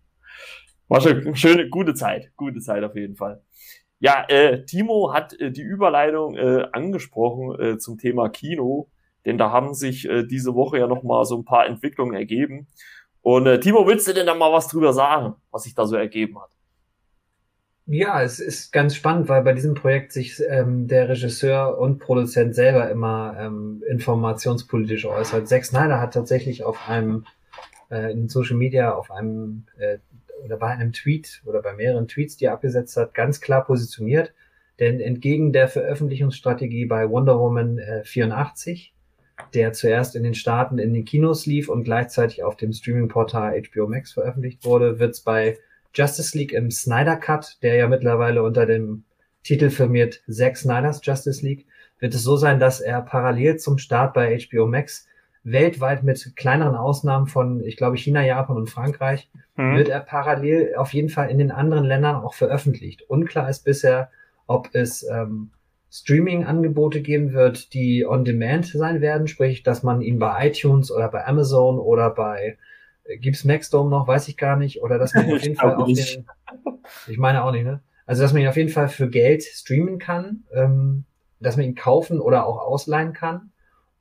war 0.88 1.00
schon 1.00 1.20
eine 1.26 1.36
schöne 1.36 1.68
gute 1.68 1.94
Zeit, 1.94 2.32
gute 2.36 2.60
Zeit 2.60 2.84
auf 2.84 2.94
jeden 2.94 3.16
Fall. 3.16 3.42
Ja, 3.98 4.24
äh, 4.28 4.64
Timo 4.64 5.12
hat 5.14 5.32
äh, 5.40 5.50
die 5.50 5.62
Überleitung 5.62 6.36
äh, 6.36 6.66
angesprochen 6.72 7.58
äh, 7.60 7.78
zum 7.78 7.98
Thema 7.98 8.28
Kino. 8.28 8.90
denn 9.24 9.38
da 9.38 9.52
haben 9.52 9.74
sich 9.74 10.08
äh, 10.08 10.24
diese 10.24 10.54
Woche 10.54 10.78
ja 10.78 10.88
nochmal 10.88 11.24
so 11.24 11.36
ein 11.36 11.44
paar 11.44 11.66
Entwicklungen 11.66 12.14
ergeben. 12.14 12.66
Und 13.20 13.46
äh, 13.46 13.60
Timo, 13.60 13.86
willst 13.86 14.08
du 14.08 14.12
denn 14.12 14.26
da 14.26 14.34
mal 14.34 14.52
was 14.52 14.68
drüber 14.68 14.92
sagen, 14.92 15.36
was 15.52 15.62
sich 15.62 15.74
da 15.74 15.86
so 15.86 15.96
ergeben 15.96 16.40
hat? 16.40 16.50
Ja, 17.86 18.22
es 18.22 18.38
ist 18.38 18.72
ganz 18.72 18.94
spannend, 18.94 19.28
weil 19.28 19.42
bei 19.42 19.52
diesem 19.52 19.74
Projekt 19.74 20.12
sich 20.12 20.40
ähm, 20.48 20.86
der 20.86 21.08
Regisseur 21.08 21.78
und 21.78 21.98
Produzent 21.98 22.54
selber 22.54 22.88
immer 22.90 23.36
ähm, 23.38 23.82
informationspolitisch 23.88 25.04
äußert. 25.04 25.48
Zack 25.48 25.64
Snyder 25.64 26.00
hat 26.00 26.14
tatsächlich 26.14 26.62
auf 26.62 26.88
einem 26.88 27.26
äh, 27.90 28.12
in 28.12 28.28
Social 28.28 28.56
Media 28.56 28.92
auf 28.92 29.10
einem 29.10 29.64
äh, 29.78 29.98
oder 30.44 30.56
bei 30.56 30.68
einem 30.68 30.92
Tweet 30.92 31.42
oder 31.44 31.60
bei 31.60 31.74
mehreren 31.74 32.08
Tweets, 32.08 32.36
die 32.36 32.46
er 32.46 32.52
abgesetzt 32.52 32.96
hat, 32.96 33.14
ganz 33.14 33.40
klar 33.40 33.64
positioniert. 33.64 34.32
Denn 34.78 35.00
entgegen 35.00 35.52
der 35.52 35.68
Veröffentlichungsstrategie 35.68 36.86
bei 36.86 37.08
Wonder 37.10 37.38
Woman 37.38 37.78
äh, 37.78 38.04
84, 38.04 38.94
der 39.54 39.72
zuerst 39.72 40.16
in 40.16 40.22
den 40.22 40.34
Staaten 40.34 40.78
in 40.78 40.94
den 40.94 41.04
Kinos 41.04 41.46
lief 41.46 41.68
und 41.68 41.84
gleichzeitig 41.84 42.42
auf 42.44 42.56
dem 42.56 42.72
Streaming-Portal 42.72 43.60
HBO 43.62 43.88
Max 43.88 44.12
veröffentlicht 44.12 44.64
wurde, 44.64 44.98
wird 44.98 45.14
es 45.14 45.20
bei 45.20 45.58
Justice 45.94 46.36
League 46.36 46.52
im 46.52 46.70
Snyder 46.70 47.16
Cut, 47.16 47.58
der 47.62 47.76
ja 47.76 47.88
mittlerweile 47.88 48.42
unter 48.42 48.66
dem 48.66 49.04
Titel 49.42 49.70
firmiert 49.70 50.22
Zack 50.28 50.56
Snyder's 50.56 51.00
Justice 51.02 51.44
League, 51.44 51.66
wird 51.98 52.14
es 52.14 52.22
so 52.22 52.36
sein, 52.36 52.58
dass 52.58 52.80
er 52.80 53.00
parallel 53.02 53.56
zum 53.56 53.78
Start 53.78 54.14
bei 54.14 54.38
HBO 54.38 54.66
Max 54.66 55.06
weltweit 55.44 56.02
mit 56.04 56.36
kleineren 56.36 56.76
Ausnahmen 56.76 57.26
von, 57.26 57.62
ich 57.64 57.76
glaube, 57.76 57.96
China, 57.96 58.24
Japan 58.24 58.56
und 58.56 58.70
Frankreich, 58.70 59.28
mhm. 59.56 59.76
wird 59.76 59.88
er 59.88 60.00
parallel 60.00 60.74
auf 60.76 60.92
jeden 60.92 61.08
Fall 61.08 61.30
in 61.30 61.38
den 61.38 61.50
anderen 61.50 61.84
Ländern 61.84 62.16
auch 62.16 62.34
veröffentlicht. 62.34 63.02
Unklar 63.08 63.48
ist 63.48 63.64
bisher, 63.64 64.10
ob 64.46 64.68
es 64.72 65.06
ähm, 65.08 65.50
Streaming-Angebote 65.90 67.02
geben 67.02 67.32
wird, 67.32 67.74
die 67.74 68.06
on 68.06 68.24
demand 68.24 68.66
sein 68.66 69.00
werden, 69.00 69.28
sprich, 69.28 69.62
dass 69.62 69.82
man 69.82 70.00
ihn 70.00 70.18
bei 70.18 70.48
iTunes 70.48 70.90
oder 70.90 71.08
bei 71.08 71.26
Amazon 71.26 71.78
oder 71.78 72.10
bei 72.10 72.56
gibt's 73.18 73.44
Maxdome 73.44 73.90
noch, 73.90 74.06
weiß 74.06 74.28
ich 74.28 74.36
gar 74.36 74.56
nicht, 74.56 74.82
oder 74.82 74.98
dass 74.98 75.14
man 75.14 75.28
ihn 75.28 75.32
auf 75.36 75.42
jeden 75.42 75.56
Fall 75.56 75.74
auf 75.74 75.86
den, 75.86 76.26
ich 77.08 77.18
meine 77.18 77.44
auch 77.44 77.52
nicht, 77.52 77.64
ne? 77.64 77.82
Also 78.06 78.22
dass 78.22 78.32
man 78.32 78.42
ihn 78.42 78.48
auf 78.48 78.56
jeden 78.56 78.68
Fall 78.68 78.88
für 78.88 79.08
Geld 79.08 79.42
streamen 79.42 79.98
kann, 79.98 80.44
ähm, 80.52 81.04
dass 81.40 81.56
man 81.56 81.66
ihn 81.66 81.74
kaufen 81.74 82.20
oder 82.20 82.46
auch 82.46 82.58
ausleihen 82.58 83.12
kann. 83.12 83.52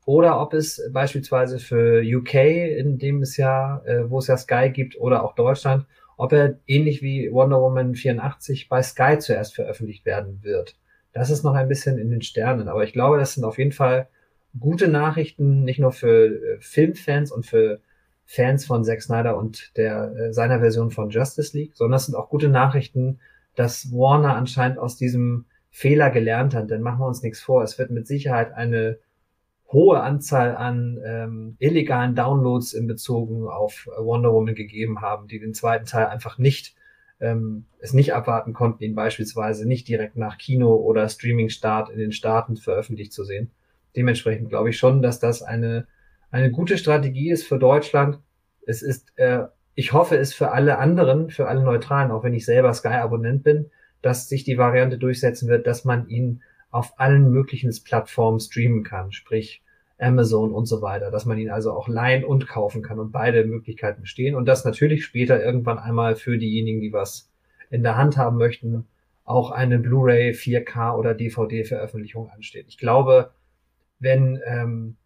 Oder 0.06 0.42
ob 0.42 0.54
es 0.54 0.82
beispielsweise 0.92 1.60
für 1.60 2.02
UK, 2.02 2.34
in 2.34 2.98
dem 2.98 3.22
es 3.22 3.38
ja, 3.38 3.84
äh, 3.86 4.10
wo 4.10 4.18
es 4.18 4.28
ja 4.28 4.36
Sky 4.38 4.72
gibt, 4.72 5.00
oder 5.00 5.24
auch 5.24 5.36
Deutschland, 5.36 5.86
ob 6.18 6.34
er 6.34 6.60
ähnlich 6.66 7.02
wie 7.02 7.32
Wonder 7.32 7.62
Woman 7.62 7.96
84 7.96 8.68
bei 8.68 8.82
Sky 8.82 9.20
zuerst 9.20 9.56
veröffentlicht 9.56 10.06
werden 10.06 10.40
wird. 10.42 10.76
Das 11.14 11.30
ist 11.30 11.44
noch 11.44 11.54
ein 11.54 11.68
bisschen 11.68 11.98
in 11.98 12.10
den 12.10 12.22
Sternen, 12.22 12.68
aber 12.68 12.84
ich 12.84 12.94
glaube, 12.94 13.18
das 13.18 13.36
sind 13.36 13.44
auf 13.44 13.58
jeden 13.58 13.72
Fall 13.72 14.08
gute 14.60 14.88
Nachrichten, 14.88 15.64
nicht 15.64 15.80
nur 15.80 15.92
für 15.92 16.26
äh, 16.26 16.58
Filmfans 16.60 17.32
und 17.32 17.46
für 17.46 17.80
Fans 18.34 18.64
von 18.66 18.86
Zack 18.86 19.02
Snyder 19.02 19.38
und 19.38 19.76
der 19.76 20.16
äh, 20.16 20.34
seiner 20.34 20.60
Version 20.60 20.90
von 20.90 21.10
Justice 21.10 21.58
League, 21.58 21.76
sondern 21.76 21.98
es 21.98 22.06
sind 22.06 22.16
auch 22.16 22.30
gute 22.30 22.48
Nachrichten, 22.48 23.20
dass 23.56 23.92
Warner 23.92 24.38
anscheinend 24.38 24.80
aus 24.80 24.96
diesem 24.96 25.44
Fehler 25.70 26.10
gelernt 26.12 26.56
hat. 26.56 26.70
Denn 26.70 26.82
machen 26.82 27.02
wir 27.02 27.08
uns 27.08 27.24
nichts 27.24 27.42
vor, 27.42 27.62
es 27.62 27.78
wird 27.78 27.92
mit 27.92 28.08
Sicherheit 28.08 28.54
eine 28.54 29.00
hohe 29.70 30.00
Anzahl 30.00 30.56
an 30.56 30.98
ähm, 31.04 31.56
illegalen 31.60 32.16
Downloads 32.16 32.72
in 32.72 32.88
Bezug 32.88 33.50
auf 33.50 33.90
Wonder 33.98 34.32
Woman 34.32 34.56
gegeben 34.56 35.02
haben, 35.02 35.28
die 35.28 35.40
den 35.40 35.54
zweiten 35.54 35.86
Teil 35.86 36.06
einfach 36.06 36.38
nicht 36.38 36.74
ähm, 37.20 37.66
es 37.80 37.92
nicht 37.92 38.14
abwarten 38.14 38.54
konnten, 38.54 38.86
ihn 38.86 38.96
beispielsweise 38.96 39.68
nicht 39.68 39.90
direkt 39.90 40.16
nach 40.16 40.38
Kino 40.38 40.74
oder 40.74 41.10
Streaming-Start 41.10 41.90
in 41.90 42.00
den 42.00 42.14
Staaten 42.14 42.56
veröffentlicht 42.56 43.12
zu 43.12 43.26
sehen. 43.26 43.52
Dementsprechend 43.94 44.48
glaube 44.48 44.70
ich 44.70 44.78
schon, 44.78 45.02
dass 45.02 45.20
das 45.20 45.42
eine 45.42 45.86
eine 46.32 46.52
gute 46.52 46.78
Strategie 46.78 47.30
ist 47.30 47.46
für 47.46 47.60
Deutschland. 47.60 48.20
Es 48.66 48.82
ist, 48.82 49.18
äh, 49.18 49.44
ich 49.76 49.94
hoffe, 49.94 50.18
es 50.18 50.34
für 50.34 50.52
alle 50.52 50.78
anderen, 50.80 51.30
für 51.30 51.48
alle 51.48 51.64
Neutralen, 51.64 52.12
auch 52.12 52.24
wenn 52.24 52.34
ich 52.34 52.46
selber 52.46 52.74
Sky-Abonnent 52.74 53.44
bin, 53.44 53.70
dass 54.02 54.28
sich 54.30 54.44
die 54.44 54.58
Variante 54.58 54.98
durchsetzen 54.98 55.48
wird, 55.48 55.68
dass 55.68 55.86
man 55.86 56.08
ihn 56.08 56.42
auf 56.72 57.00
allen 57.00 57.30
möglichen 57.30 57.72
Plattformen 57.84 58.40
streamen 58.40 58.84
kann, 58.84 59.12
sprich 59.12 59.62
Amazon 60.00 60.52
und 60.52 60.66
so 60.66 60.82
weiter, 60.82 61.12
dass 61.12 61.26
man 61.26 61.38
ihn 61.38 61.52
also 61.52 61.74
auch 61.74 61.88
leihen 61.88 62.24
und 62.24 62.48
kaufen 62.48 62.82
kann 62.82 63.00
und 63.00 63.12
beide 63.12 63.46
Möglichkeiten 63.46 64.02
bestehen 64.02 64.36
und 64.36 64.46
das 64.46 64.66
natürlich 64.66 65.06
später 65.06 65.44
irgendwann 65.44 65.78
einmal 65.78 66.16
für 66.16 66.38
diejenigen, 66.38 66.82
die 66.82 66.92
was 66.92 67.30
in 67.70 67.84
der 67.84 67.98
Hand 67.98 68.18
haben 68.18 68.38
möchten, 68.38 68.88
auch 69.26 69.52
eine 69.52 69.78
Blu-ray, 69.78 70.32
4K 70.32 70.98
oder 70.98 71.14
DVD-Veröffentlichung 71.14 72.30
ansteht. 72.30 72.66
Ich 72.68 72.78
glaube, 72.78 73.32
wenn 74.00 74.42
ähm, 74.46 74.98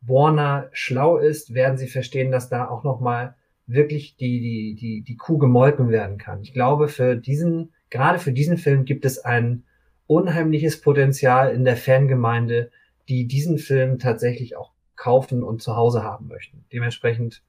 Warner 0.00 0.68
schlau 0.72 1.18
ist, 1.18 1.54
werden 1.54 1.78
sie 1.78 1.88
verstehen, 1.88 2.30
dass 2.30 2.48
da 2.48 2.68
auch 2.68 2.84
nochmal 2.84 3.34
wirklich 3.66 4.16
die, 4.16 4.40
die, 4.40 4.74
die, 4.74 5.02
die 5.02 5.16
Kuh 5.16 5.38
gemolken 5.38 5.90
werden 5.90 6.18
kann. 6.18 6.40
Ich 6.42 6.54
glaube, 6.54 6.88
für 6.88 7.16
diesen, 7.16 7.72
gerade 7.90 8.18
für 8.18 8.32
diesen 8.32 8.56
Film 8.56 8.84
gibt 8.84 9.04
es 9.04 9.18
einen 9.18 9.64
unheimliches 10.06 10.80
Potenzial 10.80 11.52
in 11.52 11.64
der 11.64 11.76
Fangemeinde, 11.76 12.70
die 13.08 13.26
diesen 13.26 13.58
Film 13.58 13.98
tatsächlich 13.98 14.56
auch 14.56 14.72
kaufen 14.96 15.42
und 15.42 15.62
zu 15.62 15.76
Hause 15.76 16.02
haben 16.02 16.28
möchten. 16.28 16.64
Dementsprechend 16.72 17.42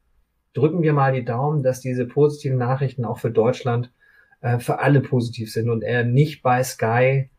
drücken 0.53 0.81
wir 0.81 0.93
mal 0.93 1.13
die 1.13 1.25
Daumen, 1.25 1.63
dass 1.63 1.79
diese 1.79 2.05
positiven 2.05 2.57
Nachrichten 2.57 3.05
auch 3.05 3.19
für 3.19 3.31
Deutschland 3.31 3.91
äh, 4.41 4.59
für 4.59 4.79
alle 4.79 5.01
positiv 5.01 5.51
sind 5.51 5.69
und 5.69 5.83
er 5.83 6.03
nicht 6.03 6.41
bei 6.41 6.63
Sky 6.63 7.29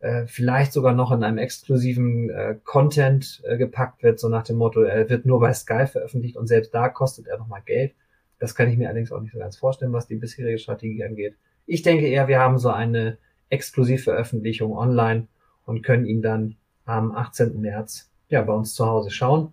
äh, 0.00 0.26
vielleicht 0.26 0.72
sogar 0.72 0.94
noch 0.94 1.12
in 1.12 1.22
einem 1.22 1.38
exklusiven 1.38 2.30
äh, 2.30 2.56
Content 2.64 3.42
äh, 3.44 3.56
gepackt 3.56 4.02
wird, 4.02 4.20
so 4.20 4.28
nach 4.28 4.42
dem 4.42 4.56
Motto, 4.56 4.82
er 4.82 5.08
wird 5.08 5.26
nur 5.26 5.40
bei 5.40 5.52
Sky 5.52 5.86
veröffentlicht 5.86 6.36
und 6.36 6.46
selbst 6.46 6.74
da 6.74 6.88
kostet 6.88 7.26
er 7.26 7.38
nochmal 7.38 7.62
Geld. 7.64 7.94
Das 8.38 8.54
kann 8.54 8.68
ich 8.68 8.76
mir 8.76 8.88
allerdings 8.88 9.12
auch 9.12 9.20
nicht 9.20 9.32
so 9.32 9.38
ganz 9.38 9.56
vorstellen, 9.56 9.92
was 9.92 10.06
die 10.06 10.16
bisherige 10.16 10.58
Strategie 10.58 11.04
angeht. 11.04 11.36
Ich 11.64 11.82
denke 11.82 12.06
eher, 12.06 12.28
wir 12.28 12.38
haben 12.38 12.58
so 12.58 12.68
eine 12.68 13.18
Exklusivveröffentlichung 13.48 14.76
online 14.76 15.28
und 15.64 15.82
können 15.82 16.04
ihn 16.04 16.22
dann 16.22 16.56
am 16.84 17.12
18. 17.12 17.60
März 17.60 18.10
ja 18.28 18.42
bei 18.42 18.52
uns 18.52 18.74
zu 18.74 18.86
Hause 18.86 19.10
schauen. 19.10 19.52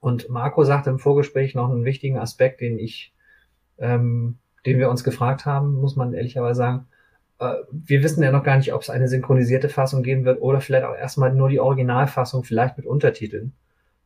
Und 0.00 0.28
Marco 0.28 0.62
sagte 0.64 0.90
im 0.90 0.98
Vorgespräch 0.98 1.54
noch 1.54 1.70
einen 1.70 1.84
wichtigen 1.84 2.18
Aspekt, 2.18 2.60
den 2.60 2.78
ich, 2.78 3.12
ähm, 3.78 4.38
den 4.64 4.78
wir 4.78 4.90
uns 4.90 5.02
gefragt 5.02 5.46
haben, 5.46 5.74
muss 5.80 5.96
man 5.96 6.14
ehrlicherweise 6.14 6.58
sagen. 6.58 6.86
Äh, 7.38 7.54
wir 7.70 8.02
wissen 8.02 8.22
ja 8.22 8.32
noch 8.32 8.44
gar 8.44 8.56
nicht, 8.56 8.72
ob 8.72 8.82
es 8.82 8.90
eine 8.90 9.08
synchronisierte 9.08 9.68
Fassung 9.68 10.02
geben 10.02 10.24
wird 10.24 10.40
oder 10.40 10.60
vielleicht 10.60 10.84
auch 10.84 10.96
erstmal 10.96 11.34
nur 11.34 11.48
die 11.48 11.60
Originalfassung, 11.60 12.44
vielleicht 12.44 12.76
mit 12.76 12.86
Untertiteln. 12.86 13.52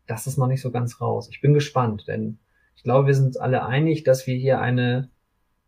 Das 0.07 0.27
ist 0.27 0.39
noch 0.39 0.49
nicht 0.49 0.61
so 0.61 0.71
ganz 0.71 1.01
raus. 1.01 1.29
Ich 1.31 1.41
bin 1.41 1.55
gespannt, 1.55 2.09
denn 2.09 2.39
ich 2.77 2.83
glaube, 2.83 3.09
wir 3.09 3.15
sind 3.15 3.41
alle 3.41 3.65
einig, 3.65 4.05
dass 4.05 4.27
wir 4.27 4.37
hier 4.37 4.61
eine 4.61 5.11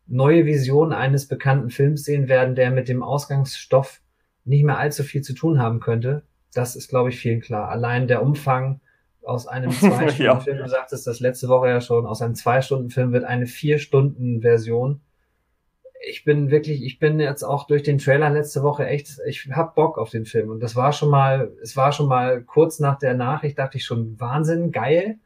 neue 0.07 0.47
Vision 0.47 0.93
eines 0.93 1.29
bekannten 1.29 1.71
Films 1.71 2.05
sehen 2.05 2.29
werden, 2.29 2.55
der 2.55 2.71
mit 2.71 2.89
dem 2.89 3.03
Ausgangsstoff 3.03 4.01
nicht 4.45 4.65
mehr 4.65 4.79
allzu 4.79 5.05
viel 5.05 5.23
zu 5.23 5.35
tun 5.35 5.59
haben 5.59 5.81
könnte. 5.81 6.23
Das 6.55 6.77
ist, 6.77 6.89
glaube 6.89 7.11
ich, 7.11 7.19
vielen 7.19 7.41
klar. 7.41 7.69
Allein 7.69 8.09
der 8.09 8.23
Umfang 8.23 8.81
aus 9.23 9.47
einem 9.47 9.71
Zwei-Stunden-Film, 9.73 10.57
ja. 10.57 10.63
du 10.65 10.69
sagtest 10.69 11.07
das 11.07 11.21
letzte 11.21 11.49
Woche 11.49 11.69
ja 11.69 11.81
schon, 11.81 12.07
aus 12.07 12.23
einem 12.23 12.35
Zwei-Stunden-Film 12.35 13.13
wird 13.13 13.25
eine 13.25 13.47
Vier-Stunden-Version. 13.47 15.01
Ich 16.09 16.25
bin 16.25 16.51
wirklich, 16.51 16.83
ich 16.83 16.99
bin 16.99 17.21
jetzt 17.21 17.43
auch 17.43 17.67
durch 17.67 17.83
den 17.83 17.99
Trailer 17.99 18.31
letzte 18.31 18.63
Woche 18.63 18.87
echt, 18.87 19.21
ich 19.27 19.49
hab 19.53 19.75
Bock 19.75 19.99
auf 19.99 20.11
den 20.11 20.25
Film. 20.25 20.51
Und 20.51 20.61
das 20.61 20.75
war 20.75 20.93
schon 20.93 21.11
mal, 21.11 21.53
es 21.63 21.77
war 21.77 21.93
schon 21.93 22.09
mal 22.09 22.43
kurz 22.43 22.81
nach 22.81 22.99
der 22.99 23.15
Nachricht, 23.15 23.59
dachte 23.59 23.79
ich 23.79 23.85
schon, 23.85 24.19
Wahnsinn, 24.19 24.73
geil. 24.73 25.19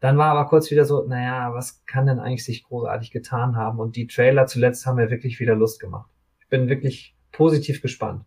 Dann 0.00 0.18
war 0.18 0.32
aber 0.32 0.48
kurz 0.48 0.70
wieder 0.70 0.84
so, 0.84 1.06
naja, 1.06 1.54
was 1.54 1.84
kann 1.86 2.06
denn 2.06 2.18
eigentlich 2.18 2.44
sich 2.44 2.64
großartig 2.64 3.10
getan 3.10 3.56
haben? 3.56 3.78
Und 3.78 3.96
die 3.96 4.06
Trailer 4.06 4.46
zuletzt 4.46 4.86
haben 4.86 4.96
mir 4.96 5.10
wirklich 5.10 5.40
wieder 5.40 5.54
Lust 5.54 5.80
gemacht. 5.80 6.10
Ich 6.40 6.48
bin 6.48 6.68
wirklich 6.68 7.14
positiv 7.32 7.80
gespannt. 7.80 8.24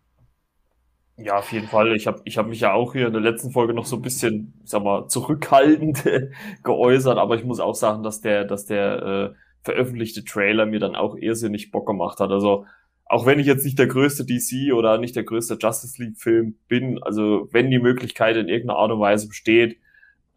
Ja, 1.20 1.38
auf 1.38 1.50
jeden 1.52 1.66
Fall. 1.66 1.96
Ich 1.96 2.06
habe 2.06 2.20
ich 2.24 2.38
hab 2.38 2.46
mich 2.46 2.60
ja 2.60 2.72
auch 2.72 2.92
hier 2.92 3.08
in 3.08 3.12
der 3.12 3.22
letzten 3.22 3.50
Folge 3.50 3.74
noch 3.74 3.86
so 3.86 3.96
ein 3.96 4.02
bisschen, 4.02 4.54
sag 4.64 4.84
mal, 4.84 5.08
zurückhaltend 5.08 6.04
geäußert, 6.62 7.18
aber 7.18 7.34
ich 7.34 7.44
muss 7.44 7.58
auch 7.58 7.74
sagen, 7.74 8.04
dass 8.04 8.20
der, 8.20 8.44
dass 8.44 8.66
der 8.66 9.02
äh, 9.02 9.34
veröffentlichte 9.68 10.24
Trailer 10.24 10.64
mir 10.64 10.80
dann 10.80 10.96
auch 10.96 11.14
irrsinnig 11.14 11.70
Bock 11.70 11.86
gemacht 11.86 12.20
hat. 12.20 12.30
Also 12.30 12.64
auch 13.04 13.26
wenn 13.26 13.38
ich 13.38 13.46
jetzt 13.46 13.66
nicht 13.66 13.78
der 13.78 13.86
größte 13.86 14.24
DC 14.24 14.72
oder 14.72 14.96
nicht 14.96 15.14
der 15.14 15.24
größte 15.24 15.58
Justice 15.60 16.02
League 16.02 16.16
Film 16.16 16.56
bin, 16.68 17.02
also 17.02 17.48
wenn 17.52 17.70
die 17.70 17.78
Möglichkeit 17.78 18.36
in 18.36 18.48
irgendeiner 18.48 18.78
Art 18.78 18.92
und 18.92 19.00
Weise 19.00 19.28
besteht, 19.28 19.78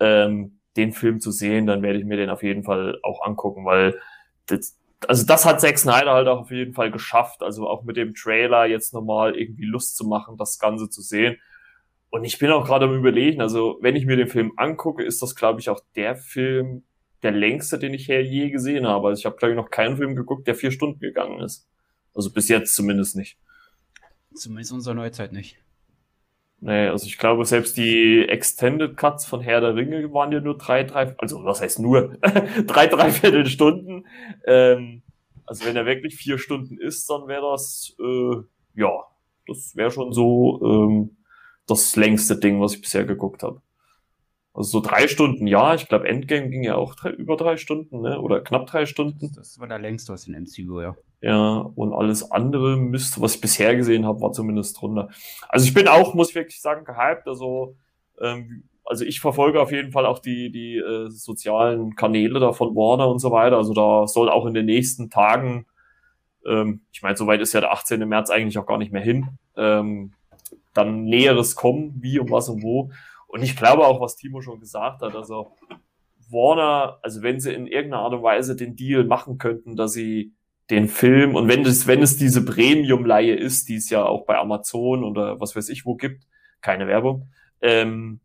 ähm, 0.02 0.60
den 0.76 0.92
Film 0.92 1.22
zu 1.22 1.32
sehen, 1.32 1.66
dann 1.66 1.82
werde 1.82 2.00
ich 2.00 2.06
mir 2.06 2.18
den 2.18 2.30
auf 2.30 2.44
jeden 2.44 2.64
Fall 2.64 3.00
auch 3.04 3.26
angucken, 3.26 3.64
weil 3.66 4.00
das, 4.48 4.78
also 5.08 5.26
das 5.26 5.46
hat 5.46 5.62
Zack 5.62 5.78
Snyder 5.78 6.12
halt 6.12 6.28
auch 6.28 6.42
auf 6.42 6.52
jeden 6.52 6.74
Fall 6.74 6.92
geschafft, 6.92 7.42
also 7.42 7.70
auch 7.70 7.84
mit 7.84 7.96
dem 7.96 8.14
Trailer 8.14 8.66
jetzt 8.66 8.94
nochmal 8.94 9.38
irgendwie 9.38 9.66
Lust 9.66 9.96
zu 9.96 10.06
machen, 10.06 10.36
das 10.38 10.60
Ganze 10.60 10.90
zu 10.90 11.02
sehen. 11.02 11.38
Und 12.10 12.26
ich 12.26 12.38
bin 12.38 12.52
auch 12.52 12.66
gerade 12.66 12.86
am 12.86 12.96
überlegen, 12.96 13.42
also 13.42 13.78
wenn 13.80 13.96
ich 13.96 14.06
mir 14.06 14.18
den 14.18 14.28
Film 14.28 14.52
angucke, 14.58 15.04
ist 15.04 15.22
das, 15.22 15.36
glaube 15.36 15.62
ich, 15.62 15.70
auch 15.70 15.80
der 15.96 16.18
Film, 16.18 16.84
der 17.24 17.32
längste, 17.32 17.78
den 17.78 17.94
ich 17.94 18.06
hier 18.06 18.24
je 18.24 18.50
gesehen 18.50 18.88
habe. 18.88 19.10
Also 19.10 19.20
ich 19.20 19.26
habe, 19.26 19.38
glaube 19.38 19.54
ich, 19.54 19.58
noch 19.58 19.70
keinen 19.70 19.98
Film 19.98 20.16
geguckt, 20.16 20.48
der 20.48 20.56
vier 20.56 20.72
Stunden 20.72 21.00
gegangen 21.00 21.42
ist. 21.42 21.68
Also 22.14 22.32
bis 22.32 22.48
jetzt 22.50 22.76
zumindest 22.76 23.16
nicht. 23.16 23.38
Zumindest 24.34 24.72
unserer 24.72 24.96
Neuzeit 24.96 25.32
nicht. 25.34 25.58
Nee, 26.64 26.88
also 26.88 27.08
ich 27.08 27.18
glaube, 27.18 27.44
selbst 27.46 27.76
die 27.76 28.24
Extended 28.30 28.96
Cuts 28.96 29.26
von 29.26 29.42
Herr 29.42 29.62
der 29.62 29.76
Ringe 29.76 30.14
waren 30.14 30.32
ja 30.32 30.40
nur 30.40 30.58
drei, 30.58 30.84
drei, 30.84 31.16
also 31.18 31.44
was 31.44 31.60
heißt 31.60 31.80
nur? 31.80 32.18
drei, 32.68 32.86
dreiviertel 32.86 33.48
Stunden. 33.48 34.06
Ähm, 34.46 35.02
also 35.46 35.66
wenn 35.66 35.76
er 35.76 35.88
wirklich 35.88 36.16
vier 36.16 36.38
Stunden 36.38 36.78
ist, 36.78 37.10
dann 37.10 37.28
wäre 37.28 37.52
das, 37.52 37.96
äh, 38.00 38.36
ja, 38.76 38.92
das 39.48 39.76
wäre 39.76 39.90
schon 39.90 40.14
so 40.14 40.62
ähm, 40.64 41.18
das 41.66 41.96
längste 41.96 42.38
Ding, 42.38 42.62
was 42.62 42.76
ich 42.76 42.82
bisher 42.82 43.06
geguckt 43.06 43.42
habe. 43.42 43.62
Also 44.54 44.80
so 44.80 44.88
drei 44.88 45.08
Stunden, 45.08 45.48
ja. 45.48 45.76
Ich 45.76 45.88
glaube, 45.88 46.08
Endgame 46.08 46.50
ging 46.50 46.64
ja 46.64 46.76
auch 46.76 46.96
drei, 46.96 47.12
über 47.12 47.38
drei 47.38 47.56
Stunden, 47.58 48.02
ne? 48.02 48.20
Oder 48.20 48.42
knapp 48.42 48.68
drei 48.68 48.86
Stunden. 48.86 49.32
Das 49.36 49.60
war 49.60 49.68
der 49.68 49.80
längste 49.80 50.12
aus 50.14 50.26
den 50.26 50.36
MCU, 50.36 50.82
ja. 50.82 50.96
Ja, 51.22 51.60
und 51.76 51.94
alles 51.94 52.32
andere 52.32 52.76
müsste, 52.78 53.22
was 53.22 53.36
ich 53.36 53.42
bisher 53.42 53.76
gesehen 53.76 54.06
habe, 54.06 54.22
war 54.22 54.32
zumindest 54.34 54.82
drunter. 54.82 55.10
Also 55.48 55.66
ich 55.68 55.74
bin 55.74 55.88
auch, 55.88 56.14
muss 56.16 56.30
ich 56.30 56.36
wirklich 56.36 56.62
sagen, 56.62 56.84
gehypt. 56.84 57.28
Also, 57.28 57.76
ähm, 58.20 58.64
also 58.84 59.06
ich 59.06 59.22
verfolge 59.22 59.62
auf 59.62 59.72
jeden 59.72 59.92
Fall 59.92 60.06
auch 60.06 60.20
die, 60.20 60.52
die 60.52 60.78
äh, 60.78 61.10
sozialen 61.10 61.96
Kanäle 61.96 62.40
da 62.40 62.52
von 62.52 62.76
Warner 62.76 63.08
und 63.08 63.20
so 63.20 63.32
weiter. 63.32 63.58
Also 63.58 63.74
da 63.74 64.08
soll 64.08 64.30
auch 64.30 64.46
in 64.48 64.54
den 64.54 64.66
nächsten 64.66 65.10
Tagen, 65.10 65.66
ähm, 66.46 66.82
ich 66.92 67.02
meine, 67.04 67.16
soweit 67.16 67.40
ist 67.40 67.54
ja 67.54 67.62
der 67.62 67.72
18. 67.72 68.08
März 68.08 68.30
eigentlich 68.32 68.58
auch 68.58 68.66
gar 68.66 68.80
nicht 68.80 68.92
mehr 68.92 69.04
hin, 69.04 69.38
ähm, 69.56 70.14
dann 70.74 71.04
Näheres 71.04 71.56
kommen, 71.56 71.96
wie 72.02 72.20
und 72.20 72.32
was 72.32 72.50
und 72.50 72.64
wo. 72.64 72.92
Und 73.32 73.44
ich 73.44 73.56
glaube 73.56 73.88
auch, 73.88 74.02
was 74.02 74.18
Timo 74.18 74.42
schon 74.42 74.60
gesagt 74.60 75.02
hat, 75.02 75.16
also 75.16 75.54
Warner, 76.30 77.00
also 77.02 77.22
wenn 77.22 77.40
sie 77.40 77.54
in 77.54 77.66
irgendeiner 77.66 78.04
Art 78.04 78.14
und 78.14 78.24
Weise 78.24 78.58
den 78.58 78.76
Deal 78.76 79.06
machen 79.06 79.38
könnten, 79.38 79.78
dass 79.78 79.94
sie 79.94 80.34
den 80.70 80.90
Film 80.90 81.36
und 81.36 81.48
wenn 81.48 81.66
es, 81.66 81.88
wenn 81.88 82.02
es 82.02 82.18
diese 82.18 82.44
Premium-Leihe 82.44 83.36
ist, 83.36 83.70
die 83.70 83.76
es 83.76 83.90
ja 83.90 84.04
auch 84.04 84.26
bei 84.26 84.38
Amazon 84.38 85.06
oder 85.06 85.40
was 85.40 85.56
weiß 85.56 85.70
ich 85.70 85.86
wo 85.86 85.96
gibt, 85.96 86.26
keine 86.60 86.88
Werbung, 86.88 87.30
ähm, 87.62 88.20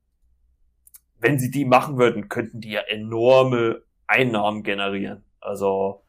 wenn 1.21 1.39
sie 1.39 1.53
die 1.53 1.65
machen 1.65 1.99
würden, 1.99 2.29
könnten 2.29 2.61
die 2.61 2.71
ja 2.71 2.81
enorme 2.81 3.83
Einnahmen 4.09 4.65
generieren. 4.65 5.23
Also 5.41 6.03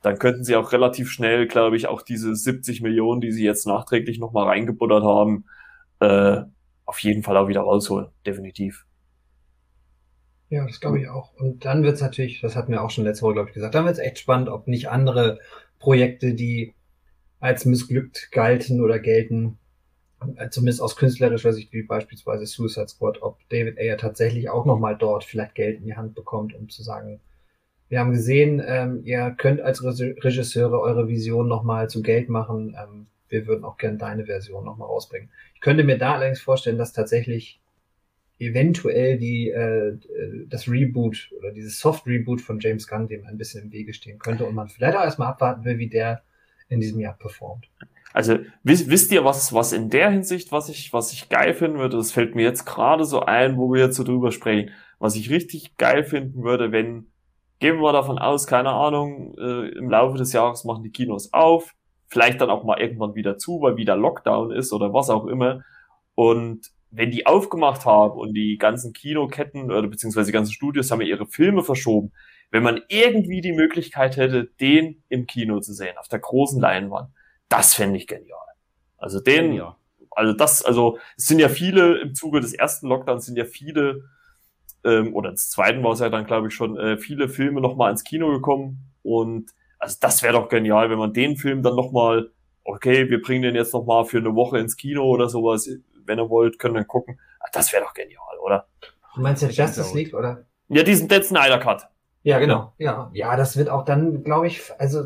dann 0.00 0.18
könnten 0.18 0.44
sie 0.44 0.56
auch 0.56 0.72
relativ 0.72 1.10
schnell, 1.10 1.46
glaube 1.46 1.76
ich, 1.76 1.86
auch 1.86 2.00
diese 2.00 2.34
70 2.34 2.80
Millionen, 2.80 3.20
die 3.20 3.32
sie 3.32 3.44
jetzt 3.44 3.66
nachträglich 3.66 4.18
nochmal 4.18 4.46
reingebuttert 4.46 5.04
haben, 5.04 5.44
äh, 6.00 6.44
auf 6.88 7.00
jeden 7.00 7.22
Fall 7.22 7.36
auch 7.36 7.48
wieder 7.48 7.60
rausholen, 7.60 8.08
definitiv. 8.26 8.86
Ja, 10.48 10.66
das 10.66 10.80
glaube 10.80 10.98
ich 10.98 11.08
auch. 11.08 11.34
Und 11.34 11.66
dann 11.66 11.82
wird's 11.82 12.00
natürlich, 12.00 12.40
das 12.40 12.56
hatten 12.56 12.72
wir 12.72 12.82
auch 12.82 12.90
schon 12.90 13.04
letzte 13.04 13.24
Woche, 13.24 13.34
glaube 13.34 13.50
ich, 13.50 13.54
gesagt, 13.54 13.74
dann 13.74 13.84
wird's 13.84 13.98
echt 13.98 14.18
spannend, 14.18 14.48
ob 14.48 14.66
nicht 14.66 14.88
andere 14.88 15.38
Projekte, 15.78 16.32
die 16.32 16.74
als 17.40 17.66
missglückt 17.66 18.32
galten 18.32 18.80
oder 18.80 18.98
gelten, 18.98 19.58
äh, 20.36 20.48
zumindest 20.48 20.80
aus 20.80 20.96
künstlerischer 20.96 21.52
Sicht, 21.52 21.74
wie 21.74 21.82
beispielsweise 21.82 22.46
Suicide 22.46 22.88
Squad, 22.88 23.20
ob 23.20 23.38
David 23.50 23.78
Ayer 23.78 23.98
tatsächlich 23.98 24.48
auch 24.48 24.64
nochmal 24.64 24.96
dort 24.96 25.24
vielleicht 25.24 25.54
Geld 25.54 25.78
in 25.80 25.84
die 25.84 25.96
Hand 25.96 26.14
bekommt, 26.14 26.54
um 26.54 26.70
zu 26.70 26.82
sagen, 26.82 27.20
wir 27.90 28.00
haben 28.00 28.12
gesehen, 28.12 28.62
ähm, 28.66 29.02
ihr 29.04 29.34
könnt 29.36 29.60
als 29.60 29.84
Regisseure 29.84 30.80
eure 30.80 31.08
Vision 31.08 31.48
nochmal 31.48 31.90
zu 31.90 32.02
Geld 32.02 32.30
machen. 32.30 32.74
Ähm, 32.82 33.08
wir 33.28 33.46
würden 33.46 33.64
auch 33.64 33.76
gerne 33.76 33.98
deine 33.98 34.26
Version 34.26 34.64
nochmal 34.64 34.88
rausbringen. 34.88 35.30
Ich 35.54 35.60
könnte 35.60 35.84
mir 35.84 35.98
da 35.98 36.14
allerdings 36.14 36.40
vorstellen, 36.40 36.78
dass 36.78 36.92
tatsächlich 36.92 37.60
eventuell 38.38 39.18
die, 39.18 39.50
äh, 39.50 39.98
das 40.48 40.68
Reboot 40.68 41.30
oder 41.38 41.50
dieses 41.50 41.80
Soft-Reboot 41.80 42.40
von 42.40 42.60
James 42.60 42.86
Gunn 42.86 43.08
dem 43.08 43.26
ein 43.26 43.36
bisschen 43.36 43.64
im 43.64 43.72
Wege 43.72 43.92
stehen 43.92 44.18
könnte 44.18 44.44
und 44.44 44.54
man 44.54 44.68
vielleicht 44.68 44.96
auch 44.96 45.02
erstmal 45.02 45.28
abwarten 45.28 45.64
will, 45.64 45.78
wie 45.78 45.88
der 45.88 46.22
in 46.68 46.80
diesem 46.80 47.00
Jahr 47.00 47.14
performt. 47.14 47.68
Also 48.12 48.38
wisst, 48.62 48.88
wisst 48.88 49.12
ihr, 49.12 49.24
was, 49.24 49.52
was 49.52 49.72
in 49.72 49.90
der 49.90 50.10
Hinsicht, 50.10 50.52
was 50.52 50.68
ich, 50.68 50.92
was 50.92 51.12
ich 51.12 51.28
geil 51.28 51.54
finden 51.54 51.78
würde, 51.78 51.96
das 51.96 52.12
fällt 52.12 52.34
mir 52.34 52.42
jetzt 52.42 52.64
gerade 52.64 53.04
so 53.04 53.20
ein, 53.20 53.56
wo 53.56 53.72
wir 53.72 53.82
jetzt 53.82 53.96
so 53.96 54.04
drüber 54.04 54.32
sprechen, 54.32 54.70
was 54.98 55.16
ich 55.16 55.30
richtig 55.30 55.76
geil 55.76 56.04
finden 56.04 56.42
würde, 56.42 56.72
wenn, 56.72 57.06
gehen 57.58 57.80
wir 57.80 57.92
davon 57.92 58.18
aus, 58.18 58.46
keine 58.46 58.70
Ahnung, 58.70 59.36
äh, 59.38 59.68
im 59.68 59.90
Laufe 59.90 60.16
des 60.16 60.32
Jahres 60.32 60.64
machen 60.64 60.84
die 60.84 60.90
Kinos 60.90 61.32
auf, 61.32 61.74
vielleicht 62.08 62.40
dann 62.40 62.50
auch 62.50 62.64
mal 62.64 62.80
irgendwann 62.80 63.14
wieder 63.14 63.38
zu, 63.38 63.60
weil 63.60 63.76
wieder 63.76 63.96
Lockdown 63.96 64.50
ist 64.50 64.72
oder 64.72 64.92
was 64.92 65.10
auch 65.10 65.26
immer. 65.26 65.64
Und 66.14 66.70
wenn 66.90 67.10
die 67.10 67.26
aufgemacht 67.26 67.84
haben 67.84 68.18
und 68.18 68.34
die 68.34 68.56
ganzen 68.56 68.92
Kinoketten 68.92 69.70
oder 69.70 69.86
beziehungsweise 69.86 70.26
die 70.26 70.32
ganzen 70.32 70.52
Studios 70.52 70.90
haben 70.90 71.00
ja 71.00 71.08
ihre 71.08 71.26
Filme 71.26 71.62
verschoben, 71.62 72.12
wenn 72.50 72.62
man 72.62 72.80
irgendwie 72.88 73.42
die 73.42 73.52
Möglichkeit 73.52 74.16
hätte, 74.16 74.44
den 74.60 75.02
im 75.08 75.26
Kino 75.26 75.60
zu 75.60 75.74
sehen, 75.74 75.98
auf 75.98 76.08
der 76.08 76.20
großen 76.20 76.60
Leinwand, 76.60 77.10
das 77.48 77.74
fände 77.74 77.98
ich 77.98 78.06
genial. 78.06 78.38
Also 78.96 79.20
den, 79.20 79.52
ja. 79.52 79.76
also 80.10 80.32
das, 80.32 80.64
also 80.64 80.98
es 81.16 81.26
sind 81.26 81.40
ja 81.40 81.48
viele 81.48 81.98
im 81.98 82.14
Zuge 82.14 82.40
des 82.40 82.54
ersten 82.54 82.88
Lockdowns 82.88 83.26
sind 83.26 83.36
ja 83.36 83.44
viele 83.44 84.04
ähm, 84.84 85.14
oder 85.14 85.30
des 85.30 85.50
zweiten 85.50 85.82
war 85.84 85.92
es 85.92 86.00
ja 86.00 86.08
dann 86.08 86.26
glaube 86.26 86.48
ich 86.48 86.54
schon 86.54 86.76
äh, 86.78 86.96
viele 86.96 87.28
Filme 87.28 87.60
nochmal 87.60 87.90
ins 87.90 88.04
Kino 88.04 88.32
gekommen 88.32 88.92
und 89.02 89.50
also 89.78 89.96
das 90.00 90.22
wäre 90.22 90.34
doch 90.34 90.48
genial, 90.48 90.90
wenn 90.90 90.98
man 90.98 91.12
den 91.12 91.36
Film 91.36 91.62
dann 91.62 91.76
nochmal, 91.76 92.30
okay, 92.64 93.08
wir 93.08 93.22
bringen 93.22 93.42
den 93.42 93.54
jetzt 93.54 93.72
nochmal 93.72 94.04
für 94.04 94.18
eine 94.18 94.34
Woche 94.34 94.58
ins 94.58 94.76
Kino 94.76 95.04
oder 95.04 95.28
sowas, 95.28 95.68
wenn 96.04 96.18
ihr 96.18 96.28
wollt, 96.28 96.58
können 96.58 96.74
dann 96.74 96.86
gucken. 96.86 97.20
Ah, 97.40 97.48
das 97.52 97.72
wäre 97.72 97.84
doch 97.84 97.94
genial, 97.94 98.38
oder? 98.42 98.66
Du 99.14 99.20
meinst 99.20 99.42
ja 99.42 99.48
Justice 99.48 99.96
League, 99.96 100.14
oder? 100.14 100.46
Ja, 100.68 100.82
diesen 100.82 101.08
Dead 101.08 101.24
Snyder 101.24 101.58
Cut. 101.58 101.88
Ja, 102.22 102.38
genau. 102.38 102.74
Ja, 102.78 103.10
ja, 103.14 103.36
das 103.36 103.56
wird 103.56 103.68
auch 103.68 103.84
dann, 103.84 104.24
glaube 104.24 104.48
ich, 104.48 104.70
also 104.78 105.04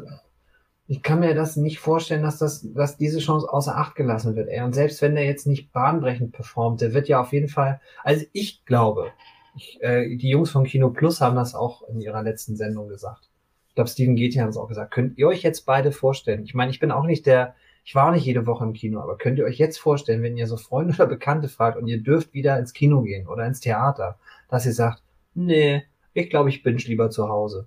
ich 0.89 1.03
kann 1.03 1.21
mir 1.21 1.35
das 1.35 1.57
nicht 1.57 1.79
vorstellen, 1.79 2.23
dass 2.23 2.39
das, 2.39 2.67
dass 2.75 2.97
diese 2.97 3.21
Chance 3.21 3.51
außer 3.51 3.77
Acht 3.77 3.95
gelassen 3.95 4.35
wird. 4.35 4.49
Ey. 4.49 4.63
Und 4.63 4.75
selbst 4.75 5.01
wenn 5.03 5.15
der 5.15 5.25
jetzt 5.25 5.47
nicht 5.47 5.73
bahnbrechend 5.73 6.33
performt, 6.33 6.81
der 6.81 6.95
wird 6.95 7.09
ja 7.09 7.21
auf 7.21 7.33
jeden 7.33 7.49
Fall, 7.49 7.81
also 8.03 8.25
ich 8.33 8.65
glaube, 8.65 9.13
ich, 9.55 9.81
äh, 9.83 10.17
die 10.17 10.31
Jungs 10.31 10.51
von 10.51 10.65
Kino 10.65 10.91
Plus 10.91 11.21
haben 11.21 11.37
das 11.37 11.55
auch 11.55 11.87
in 11.89 12.01
ihrer 12.01 12.23
letzten 12.23 12.57
Sendung 12.57 12.89
gesagt 12.89 13.32
ich 13.73 13.75
glaube, 13.75 13.89
Steven 13.89 14.17
Getian 14.17 14.45
hat 14.45 14.51
es 14.51 14.59
auch 14.59 14.69
gesagt, 14.69 14.93
könnt 14.93 15.17
ihr 15.17 15.27
euch 15.27 15.43
jetzt 15.43 15.65
beide 15.65 15.93
vorstellen? 15.93 16.45
Ich 16.45 16.53
meine, 16.53 16.71
ich 16.71 16.79
bin 16.79 16.91
auch 16.91 17.07
nicht 17.07 17.25
der, 17.25 17.55
ich 17.85 17.95
war 17.95 18.09
auch 18.09 18.13
nicht 18.13 18.27
jede 18.27 18.47
Woche 18.47 18.65
im 18.65 18.75
Kino, 18.75 19.01
aber 19.01 19.17
könnt 19.17 19.39
ihr 19.39 19.47
euch 19.47 19.57
jetzt 19.57 19.79
vorstellen, 19.79 20.23
wenn 20.23 20.37
ihr 20.37 20.47
so 20.47 20.59
Freunde 20.59 20.93
oder 20.97 21.07
Bekannte 21.07 21.49
fragt 21.49 21.79
und 21.79 21.87
ihr 21.87 22.03
dürft 22.03 22.35
wieder 22.35 22.59
ins 22.59 22.75
Kino 22.75 23.01
gehen 23.01 23.27
oder 23.27 23.47
ins 23.47 23.61
Theater, 23.61 24.19
dass 24.51 24.67
ihr 24.67 24.75
sagt, 24.75 25.03
nee, 25.33 25.85
ich 26.13 26.29
glaube, 26.29 26.51
ich 26.51 26.63
bin 26.63 26.77
lieber 26.77 27.09
zu 27.09 27.31
Hause. 27.31 27.67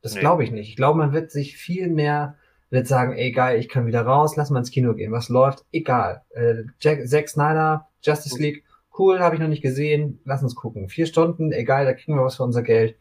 Das 0.00 0.14
nee. 0.14 0.20
glaube 0.20 0.42
ich 0.42 0.50
nicht. 0.50 0.70
Ich 0.70 0.76
glaube, 0.76 0.98
man 0.98 1.12
wird 1.12 1.30
sich 1.30 1.58
viel 1.58 1.90
mehr 1.90 2.36
wird 2.70 2.86
sagen, 2.86 3.12
ey 3.12 3.32
geil, 3.32 3.58
ich 3.58 3.68
kann 3.68 3.86
wieder 3.86 4.02
raus, 4.02 4.36
lass 4.36 4.50
mal 4.50 4.60
ins 4.60 4.70
Kino 4.70 4.94
gehen. 4.94 5.12
Was 5.12 5.28
läuft? 5.28 5.64
Egal. 5.72 6.22
Äh, 6.30 6.62
Jack, 6.78 7.06
Zack 7.06 7.28
Snyder, 7.28 7.88
Justice 8.00 8.40
League, 8.40 8.64
cool, 8.98 9.18
habe 9.18 9.34
ich 9.34 9.40
noch 9.40 9.48
nicht 9.48 9.62
gesehen, 9.62 10.20
lass 10.24 10.42
uns 10.42 10.54
gucken. 10.54 10.88
Vier 10.88 11.06
Stunden, 11.06 11.52
egal, 11.52 11.84
da 11.84 11.92
kriegen 11.92 12.16
wir 12.16 12.24
was 12.24 12.36
für 12.36 12.44
unser 12.44 12.62
Geld. 12.62 12.96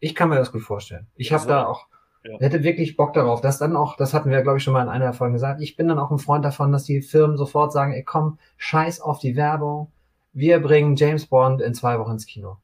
Ich 0.00 0.14
kann 0.14 0.28
mir 0.28 0.36
das 0.36 0.52
gut 0.52 0.62
vorstellen. 0.62 1.06
Ich 1.16 1.32
habe 1.32 1.46
da 1.46 1.66
auch, 1.66 1.86
ja. 2.24 2.38
hätte 2.38 2.62
wirklich 2.62 2.96
Bock 2.96 3.12
darauf, 3.14 3.40
dass 3.40 3.58
dann 3.58 3.76
auch, 3.76 3.96
das 3.96 4.14
hatten 4.14 4.30
wir, 4.30 4.42
glaube 4.42 4.58
ich, 4.58 4.64
schon 4.64 4.72
mal 4.72 4.82
in 4.82 4.88
einer 4.88 5.06
der 5.06 5.14
Folgen 5.14 5.34
gesagt, 5.34 5.60
ich 5.60 5.76
bin 5.76 5.88
dann 5.88 5.98
auch 5.98 6.10
ein 6.10 6.18
Freund 6.18 6.44
davon, 6.44 6.72
dass 6.72 6.84
die 6.84 7.02
Firmen 7.02 7.36
sofort 7.36 7.72
sagen, 7.72 7.92
ey 7.92 8.02
komm, 8.02 8.38
scheiß 8.56 9.00
auf 9.00 9.18
die 9.18 9.36
Werbung, 9.36 9.92
wir 10.32 10.60
bringen 10.60 10.96
James 10.96 11.26
Bond 11.26 11.62
in 11.62 11.74
zwei 11.74 11.98
Wochen 11.98 12.12
ins 12.12 12.26
Kino. 12.26 12.58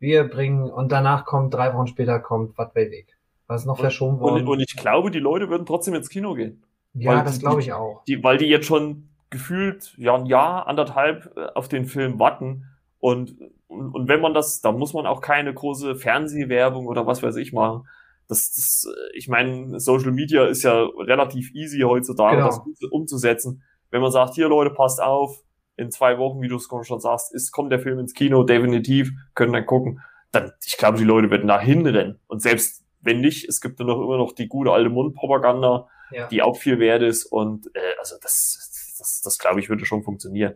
Wir 0.00 0.24
bringen, 0.24 0.70
und 0.70 0.90
danach 0.90 1.24
kommt, 1.24 1.54
drei 1.54 1.72
Wochen 1.72 1.86
später 1.86 2.18
kommt 2.18 2.58
Was 2.58 2.72
bei 2.72 2.90
Weg. 2.90 3.16
Was 3.46 3.64
noch 3.64 3.78
und, 3.78 3.80
verschoben 3.80 4.20
worden? 4.20 4.42
Und, 4.42 4.48
und, 4.48 4.60
ich 4.60 4.76
glaube, 4.76 5.10
die 5.10 5.18
Leute 5.18 5.48
würden 5.48 5.66
trotzdem 5.66 5.94
ins 5.94 6.08
Kino 6.08 6.34
gehen. 6.34 6.64
Ja, 6.94 7.22
das 7.22 7.40
glaube 7.40 7.60
ich 7.60 7.72
auch. 7.72 8.04
Die, 8.04 8.22
weil 8.22 8.38
die 8.38 8.46
jetzt 8.46 8.66
schon 8.66 9.08
gefühlt 9.30 9.94
ja 9.98 10.14
ein 10.14 10.26
Jahr, 10.26 10.66
anderthalb 10.66 11.36
äh, 11.36 11.46
auf 11.54 11.68
den 11.68 11.86
Film 11.86 12.18
warten 12.18 12.64
und 13.00 13.36
und, 13.66 13.94
und 13.94 14.08
wenn 14.08 14.20
man 14.20 14.34
das, 14.34 14.60
da 14.60 14.72
muss 14.72 14.94
man 14.94 15.06
auch 15.06 15.20
keine 15.20 15.52
große 15.52 15.96
Fernsehwerbung 15.96 16.86
oder 16.86 17.06
was 17.06 17.22
weiß 17.22 17.36
ich 17.36 17.52
machen. 17.52 17.86
Das, 18.26 18.52
das, 18.54 18.86
ich 19.12 19.28
meine, 19.28 19.78
Social 19.80 20.12
Media 20.12 20.46
ist 20.46 20.62
ja 20.62 20.84
relativ 20.98 21.52
easy 21.54 21.80
heutzutage, 21.80 22.36
genau. 22.36 22.48
das 22.48 22.60
umzusetzen. 22.90 23.62
Wenn 23.90 24.00
man 24.00 24.10
sagt, 24.10 24.34
hier 24.34 24.48
Leute, 24.48 24.70
passt 24.70 25.02
auf, 25.02 25.42
in 25.76 25.90
zwei 25.90 26.18
Wochen, 26.18 26.40
wie 26.40 26.48
du 26.48 26.56
es 26.56 26.68
schon 26.82 27.00
sagst, 27.00 27.34
ist, 27.34 27.52
kommt 27.52 27.72
der 27.72 27.80
Film 27.80 27.98
ins 27.98 28.14
Kino, 28.14 28.44
definitiv, 28.44 29.10
können 29.34 29.52
dann 29.52 29.66
gucken. 29.66 30.00
Dann, 30.32 30.52
ich 30.64 30.76
glaube, 30.76 30.98
die 30.98 31.04
Leute 31.04 31.30
werden 31.30 31.48
da 31.48 31.60
hinrennen. 31.60 32.20
Und 32.26 32.42
selbst 32.42 32.84
wenn 33.00 33.20
nicht, 33.20 33.48
es 33.48 33.60
gibt 33.60 33.80
dann 33.80 33.88
noch 33.88 34.00
immer 34.00 34.16
noch 34.16 34.32
die 34.32 34.48
gute 34.48 34.70
alte 34.70 34.88
Mundpropaganda, 34.88 35.88
ja. 36.10 36.26
die 36.28 36.42
auch 36.42 36.56
viel 36.56 36.78
wert 36.78 37.02
ist. 37.02 37.26
Und 37.26 37.66
äh, 37.74 37.98
also 37.98 38.16
das, 38.22 38.94
das, 38.98 39.20
das 39.22 39.38
glaube 39.38 39.60
ich, 39.60 39.68
würde 39.68 39.84
schon 39.84 40.02
funktionieren. 40.02 40.54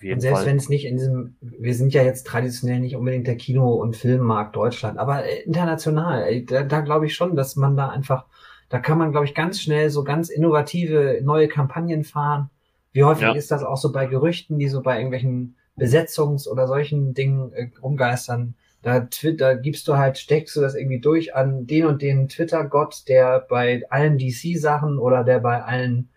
Auf 0.00 0.04
jeden 0.04 0.14
und 0.14 0.20
selbst 0.22 0.38
Fall. 0.38 0.46
wenn 0.46 0.56
es 0.56 0.70
nicht 0.70 0.86
in 0.86 0.96
diesem, 0.96 1.36
wir 1.42 1.74
sind 1.74 1.92
ja 1.92 2.02
jetzt 2.02 2.26
traditionell 2.26 2.80
nicht 2.80 2.96
unbedingt 2.96 3.26
der 3.26 3.36
Kino- 3.36 3.74
und 3.74 3.98
Filmmarkt 3.98 4.56
Deutschland, 4.56 4.98
aber 4.98 5.26
äh, 5.26 5.42
international, 5.42 6.40
da, 6.40 6.62
da 6.62 6.80
glaube 6.80 7.04
ich 7.04 7.14
schon, 7.14 7.36
dass 7.36 7.54
man 7.54 7.76
da 7.76 7.90
einfach, 7.90 8.24
da 8.70 8.78
kann 8.78 8.96
man, 8.96 9.10
glaube 9.10 9.26
ich, 9.26 9.34
ganz 9.34 9.60
schnell 9.60 9.90
so 9.90 10.02
ganz 10.02 10.30
innovative 10.30 11.20
neue 11.22 11.48
Kampagnen 11.48 12.04
fahren. 12.04 12.48
Wie 12.92 13.04
häufig 13.04 13.24
ja. 13.24 13.34
ist 13.34 13.50
das 13.50 13.62
auch 13.62 13.76
so 13.76 13.92
bei 13.92 14.06
Gerüchten, 14.06 14.58
die 14.58 14.70
so 14.70 14.80
bei 14.80 14.96
irgendwelchen 14.96 15.56
Besetzungs- 15.78 16.48
oder 16.48 16.66
solchen 16.66 17.12
Dingen 17.12 17.52
äh, 17.52 17.68
rumgeistern? 17.82 18.54
Da, 18.80 19.06
da 19.36 19.52
gibst 19.52 19.86
du 19.86 19.98
halt, 19.98 20.16
steckst 20.16 20.56
du 20.56 20.62
das 20.62 20.76
irgendwie 20.76 21.00
durch 21.00 21.34
an 21.34 21.66
den 21.66 21.84
und 21.84 22.00
den 22.00 22.26
Twitter-Gott, 22.26 23.06
der 23.06 23.40
bei 23.50 23.82
allen 23.90 24.16
DC-Sachen 24.16 24.98
oder 24.98 25.24
der 25.24 25.40
bei 25.40 25.62
allen 25.62 26.08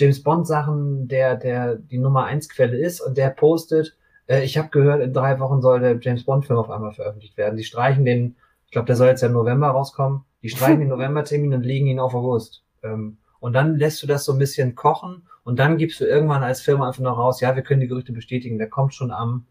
James 0.00 0.22
Bond 0.22 0.46
Sachen 0.46 1.08
der, 1.08 1.36
der 1.36 1.76
die 1.76 1.98
Nummer 1.98 2.24
eins 2.24 2.48
Quelle 2.48 2.78
ist 2.78 3.00
und 3.00 3.18
der 3.18 3.28
postet, 3.28 3.96
äh, 4.26 4.42
ich 4.44 4.56
habe 4.56 4.70
gehört, 4.70 5.02
in 5.02 5.12
drei 5.12 5.38
Wochen 5.40 5.60
soll 5.60 5.80
der 5.80 5.98
James 6.00 6.24
Bond 6.24 6.46
Film 6.46 6.58
auf 6.58 6.70
einmal 6.70 6.92
veröffentlicht 6.94 7.36
werden. 7.36 7.56
Die 7.56 7.64
streichen 7.64 8.04
den, 8.06 8.36
ich 8.64 8.72
glaube, 8.72 8.86
der 8.86 8.96
soll 8.96 9.08
jetzt 9.08 9.20
ja 9.20 9.28
im 9.28 9.34
November 9.34 9.68
rauskommen, 9.68 10.24
die 10.42 10.48
streichen 10.48 10.80
den 10.80 10.88
November-Termin 10.96 11.52
und 11.52 11.64
legen 11.64 11.86
ihn 11.86 12.00
auf 12.00 12.14
August. 12.14 12.62
Ähm, 12.82 13.18
und 13.40 13.52
dann 13.52 13.76
lässt 13.76 14.02
du 14.02 14.06
das 14.06 14.24
so 14.24 14.32
ein 14.32 14.38
bisschen 14.38 14.74
kochen 14.74 15.26
und 15.44 15.58
dann 15.58 15.76
gibst 15.76 16.00
du 16.00 16.06
irgendwann 16.06 16.42
als 16.42 16.62
Firma 16.62 16.86
einfach 16.86 17.02
noch 17.02 17.18
raus, 17.18 17.40
ja, 17.40 17.54
wir 17.54 17.62
können 17.62 17.80
die 17.80 17.88
Gerüchte 17.88 18.12
bestätigen, 18.12 18.58
der 18.58 18.70
kommt 18.70 18.94
schon 18.94 19.10
am 19.10 19.46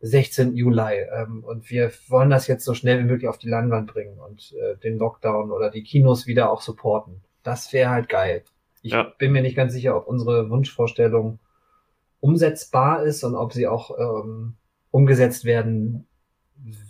16. 0.00 0.56
Juli. 0.56 1.06
Ähm, 1.14 1.44
und 1.44 1.70
wir 1.70 1.90
wollen 2.08 2.30
das 2.30 2.46
jetzt 2.46 2.64
so 2.64 2.74
schnell 2.74 3.00
wie 3.00 3.04
möglich 3.04 3.28
auf 3.28 3.38
die 3.38 3.48
Leinwand 3.48 3.92
bringen 3.92 4.18
und 4.18 4.52
äh, 4.52 4.76
den 4.76 4.98
Lockdown 4.98 5.50
oder 5.50 5.70
die 5.70 5.82
Kinos 5.82 6.26
wieder 6.26 6.50
auch 6.50 6.62
supporten. 6.62 7.22
Das 7.42 7.72
wäre 7.72 7.90
halt 7.90 8.08
geil. 8.08 8.44
Ich 8.82 8.92
ja. 8.92 9.12
bin 9.18 9.32
mir 9.32 9.42
nicht 9.42 9.56
ganz 9.56 9.72
sicher, 9.72 9.96
ob 9.96 10.06
unsere 10.06 10.50
Wunschvorstellung 10.50 11.38
umsetzbar 12.20 13.02
ist 13.04 13.24
und 13.24 13.34
ob 13.34 13.52
sie 13.52 13.66
auch 13.66 13.90
ähm, 13.98 14.56
umgesetzt 14.90 15.44
werden 15.44 16.06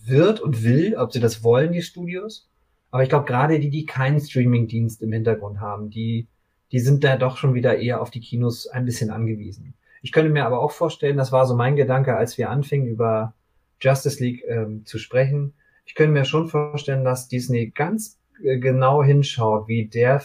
wird 0.05 0.41
und 0.41 0.65
will, 0.65 0.97
ob 0.97 1.13
sie 1.13 1.21
das 1.21 1.45
wollen, 1.45 1.73
die 1.73 1.83
Studios. 1.83 2.49
Aber 2.91 3.03
ich 3.03 3.09
glaube, 3.09 3.27
gerade 3.27 3.61
die, 3.61 3.71
die 3.71 3.87
keinen 3.87 4.21
Streaming-Dienst 4.21 5.03
im 5.03 5.13
Hintergrund 5.13 5.61
haben, 5.61 5.91
die, 5.91 6.29
die 6.73 6.81
sind 6.81 7.05
da 7.05 7.17
doch 7.17 7.37
schon 7.37 7.55
wieder 7.55 7.79
eher 7.79 8.01
auf 8.01 8.11
die 8.11 8.21
Kinos 8.21 8.67
ein 8.67 8.85
bisschen 8.85 9.11
angewiesen. 9.11 9.75
Ich 10.03 10.13
könnte 10.13 10.31
mir 10.31 10.47
aber 10.47 10.61
auch 10.61 10.73
vorstellen, 10.73 11.17
das 11.17 11.31
war 11.31 11.47
so 11.47 11.55
mein 11.55 11.77
Gedanke, 11.77 12.17
als 12.17 12.39
wir 12.39 12.51
anfingen 12.51 12.89
über 12.89 13.35
Justice 13.81 14.23
League 14.23 14.45
ähm, 14.49 14.85
zu 14.87 14.99
sprechen. 14.99 15.55
Ich 15.85 15.95
könnte 15.95 16.13
mir 16.13 16.25
schon 16.25 16.49
vorstellen, 16.49 17.05
dass 17.05 17.29
Disney 17.29 17.71
ganz 17.71 18.19
äh, 18.43 18.59
genau 18.59 19.03
hinschaut, 19.03 19.69
wie 19.69 19.87
der 19.87 20.23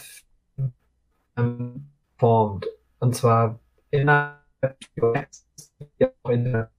ähm, 1.36 1.88
formt. 2.18 2.66
Und 2.98 3.14
zwar 3.14 3.60
innerhalb 3.90 4.40
in 6.28 6.44
der 6.44 6.70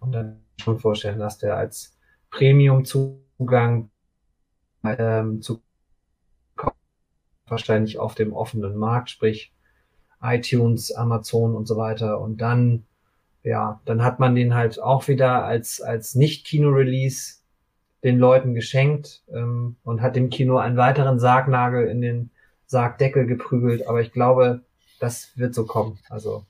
und 0.00 0.12
dann 0.12 0.44
schon 0.60 0.78
vorstellen, 0.78 1.18
dass 1.18 1.38
der 1.38 1.56
als 1.56 1.96
Premium-Zugang 2.30 3.90
ähm, 4.84 5.42
zu 5.42 5.62
wahrscheinlich 7.46 7.98
auf 7.98 8.14
dem 8.14 8.32
offenen 8.32 8.76
Markt, 8.76 9.10
sprich 9.10 9.52
iTunes, 10.22 10.92
Amazon 10.92 11.54
und 11.54 11.66
so 11.66 11.76
weiter. 11.76 12.20
Und 12.20 12.40
dann, 12.40 12.86
ja, 13.42 13.80
dann 13.84 14.02
hat 14.02 14.18
man 14.18 14.34
den 14.34 14.54
halt 14.54 14.80
auch 14.80 15.08
wieder 15.08 15.44
als, 15.44 15.80
als 15.80 16.14
Nicht-Kino-Release 16.14 17.41
den 18.04 18.18
Leuten 18.18 18.54
geschenkt 18.54 19.22
ähm, 19.32 19.76
und 19.84 20.02
hat 20.02 20.16
dem 20.16 20.30
Kino 20.30 20.58
einen 20.58 20.76
weiteren 20.76 21.18
Sargnagel 21.18 21.86
in 21.88 22.00
den 22.00 22.30
Sargdeckel 22.66 23.26
geprügelt. 23.26 23.86
Aber 23.86 24.00
ich 24.00 24.12
glaube, 24.12 24.62
das 24.98 25.36
wird 25.36 25.54
so 25.54 25.66
kommen. 25.66 25.98
Also 26.08 26.44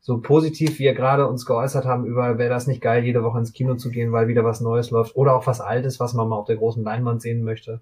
so 0.00 0.20
positiv, 0.20 0.78
wie 0.78 0.84
wir 0.84 0.94
gerade 0.94 1.26
uns 1.26 1.46
geäußert 1.46 1.84
haben 1.84 2.06
über, 2.06 2.38
wäre 2.38 2.50
das 2.50 2.68
nicht 2.68 2.80
geil, 2.80 3.04
jede 3.04 3.24
Woche 3.24 3.40
ins 3.40 3.52
Kino 3.52 3.74
zu 3.74 3.90
gehen, 3.90 4.12
weil 4.12 4.28
wieder 4.28 4.44
was 4.44 4.60
Neues 4.60 4.90
läuft 4.90 5.16
oder 5.16 5.34
auch 5.34 5.46
was 5.46 5.60
Altes, 5.60 5.98
was 5.98 6.14
man 6.14 6.28
mal 6.28 6.36
auf 6.36 6.46
der 6.46 6.56
großen 6.56 6.84
Leinwand 6.84 7.20
sehen 7.20 7.42
möchte. 7.42 7.80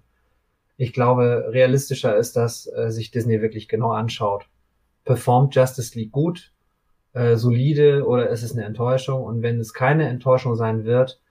Ich 0.75 0.91
glaube, 0.91 1.45
realistischer 1.49 2.17
ist, 2.17 2.35
dass 2.35 2.65
äh, 2.65 2.89
sich 2.89 3.11
Disney 3.11 3.41
wirklich 3.41 3.67
genau 3.67 3.91
anschaut. 3.91 4.49
Performt 5.05 5.55
Justice 5.55 5.97
League 5.97 6.11
gut, 6.11 6.51
äh, 7.13 7.35
solide 7.35 8.05
oder 8.05 8.29
ist 8.29 8.43
es 8.43 8.53
eine 8.53 8.65
Enttäuschung? 8.65 9.23
Und 9.23 9.41
wenn 9.41 9.59
es 9.59 9.73
keine 9.73 10.09
Enttäuschung 10.09 10.55
sein 10.55 10.83
wird, 10.83 11.21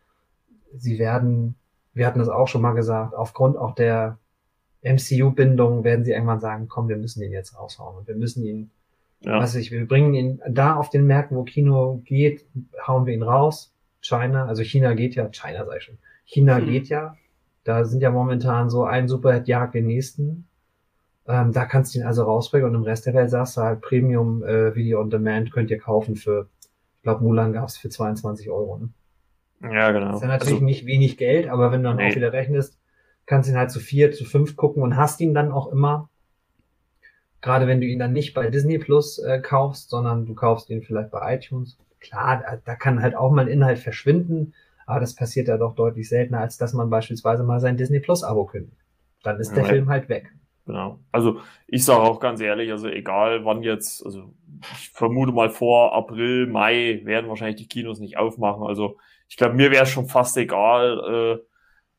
sie 0.77 0.99
werden, 0.99 1.57
wir 1.95 2.07
hatten 2.07 2.19
das 2.19 2.29
auch 2.29 2.49
schon 2.49 2.63
mal 2.63 2.73
gesagt, 2.73 3.15
aufgrund 3.15 3.57
auch 3.57 3.75
der 3.75 4.19
MCU-Bindung 4.83 5.85
werden 5.85 6.05
sie 6.05 6.13
irgendwann 6.13 6.41
sagen, 6.41 6.69
komm, 6.69 6.89
wir 6.89 6.97
müssen 6.97 7.23
ihn 7.23 7.33
jetzt 7.33 7.59
raushauen 7.59 7.97
und 7.97 8.07
wir 8.07 8.17
müssen 8.17 8.45
ihn, 8.45 8.71
ja. 9.21 9.39
was 9.39 9.55
ich, 9.55 9.71
wir 9.71 9.87
bringen 9.87 10.15
ihn 10.15 10.43
da 10.49 10.75
auf 10.75 10.91
den 10.91 11.07
Märkten, 11.07 11.37
wo 11.37 11.45
Kino 11.45 12.03
geht, 12.05 12.45
hauen 12.87 13.07
wir 13.07 13.15
ihn 13.15 13.23
raus. 13.23 13.73
China, 14.03 14.47
also 14.47 14.63
China 14.63 14.93
geht 14.93 15.15
ja, 15.15 15.31
China 15.31 15.65
sei 15.65 15.81
schon, 15.81 15.99
China 16.27 16.57
hm. 16.57 16.67
geht 16.67 16.89
ja, 16.89 17.17
da 17.65 17.87
sind 17.87 18.03
ja 18.03 18.11
momentan 18.11 18.69
so 18.69 18.85
ein 18.85 19.09
Superhit 19.09 19.49
jagt 19.49 19.75
den 19.75 19.87
nächsten. 19.87 20.47
Ähm, 21.27 21.53
da 21.53 21.65
kannst 21.65 21.95
du 21.95 22.01
ihn 22.01 22.05
also 22.05 22.25
rausbringen 22.25 22.69
und 22.69 22.75
im 22.75 22.83
Rest 22.83 23.07
der 23.07 23.15
Welt 23.15 23.31
sagst 23.31 23.57
du 23.57 23.63
halt 23.63 23.81
Premium 23.81 24.43
äh, 24.43 24.75
Video 24.75 25.01
on 25.01 25.09
Demand 25.09 25.51
könnt 25.51 25.71
ihr 25.71 25.79
kaufen 25.79 26.17
für, 26.17 26.51
ich 26.97 27.03
glaube 27.03 27.25
Mulan 27.25 27.55
gab's 27.55 27.79
für 27.79 27.89
22 27.89 28.51
Euro. 28.51 28.77
Ne? 28.77 28.91
Ja, 29.63 29.93
genau. 29.93 30.07
Das 30.07 30.17
ist 30.17 30.23
ja 30.23 30.29
natürlich 30.29 30.55
also, 30.55 30.65
nicht 30.65 30.87
wenig 30.87 31.17
Geld, 31.17 31.49
aber 31.49 31.73
wenn 31.73 31.83
du 31.83 31.89
dann 31.89 31.97
nee. 31.97 32.11
auch 32.11 32.17
wieder 32.17 32.33
rechnest, 32.33 32.79
kannst 33.27 33.49
du 33.49 33.53
ihn 33.53 33.59
halt 33.59 33.71
zu 33.71 33.81
vier, 33.81 34.13
zu 34.13 34.25
fünf 34.25 34.57
gucken 34.57 34.83
und 34.83 34.97
hast 34.97 35.21
ihn 35.21 35.35
dann 35.35 35.53
auch 35.53 35.73
immer. 35.73 36.11
Gerade 37.41 37.67
wenn 37.67 37.81
du 37.81 37.87
ihn 37.87 37.99
dann 37.99 38.13
nicht 38.13 38.35
bei 38.35 38.49
Disney 38.49 38.79
Plus 38.79 39.19
äh, 39.19 39.41
kaufst, 39.41 39.91
sondern 39.91 40.27
du 40.27 40.35
kaufst 40.35 40.71
ihn 40.71 40.83
vielleicht 40.83 41.11
bei 41.11 41.35
iTunes. 41.35 41.79
Klar, 42.01 42.43
da, 42.43 42.57
da 42.65 42.75
kann 42.75 43.03
halt 43.03 43.17
auch 43.17 43.31
mal 43.31 43.43
ein 43.43 43.49
Inhalt 43.49 43.79
verschwinden, 43.79 44.55
aber 44.87 45.01
das 45.01 45.15
passiert 45.15 45.49
ja 45.49 45.57
doch 45.57 45.75
deutlich 45.75 46.09
seltener, 46.09 46.41
als 46.41 46.59
dass 46.59 46.75
man 46.75 46.91
beispielsweise 46.91 47.45
mal 47.45 47.61
sein 47.61 47.77
Disney 47.77 48.01
Plus 48.01 48.23
Abo 48.23 48.45
kündigt. 48.45 48.77
Dann 49.23 49.41
ist 49.41 49.53
der 49.53 49.65
ja, 49.65 49.71
Film 49.71 49.89
halt 49.89 50.09
weg. 50.09 50.31
Genau. 50.67 50.99
Also 51.13 51.41
ich 51.67 51.85
sage 51.85 52.03
auch 52.03 52.21
ganz 52.21 52.41
ehrlich, 52.41 52.71
also 52.71 52.89
egal 52.89 53.45
wann 53.45 53.63
jetzt, 53.63 54.05
also 54.05 54.33
ich 54.73 54.91
vermute 54.91 55.33
mal 55.33 55.51
vor 55.51 55.95
April, 55.95 56.47
Mai 56.47 57.03
werden 57.05 57.29
wahrscheinlich 57.29 57.57
die 57.57 57.69
Kinos 57.69 58.01
nicht 58.01 58.17
aufmachen. 58.17 58.67
Also 58.67 58.97
ich 59.29 59.37
glaube, 59.37 59.55
mir 59.55 59.71
wäre 59.71 59.87
schon 59.87 60.07
fast 60.07 60.37
egal, 60.37 61.39
äh, 61.41 61.45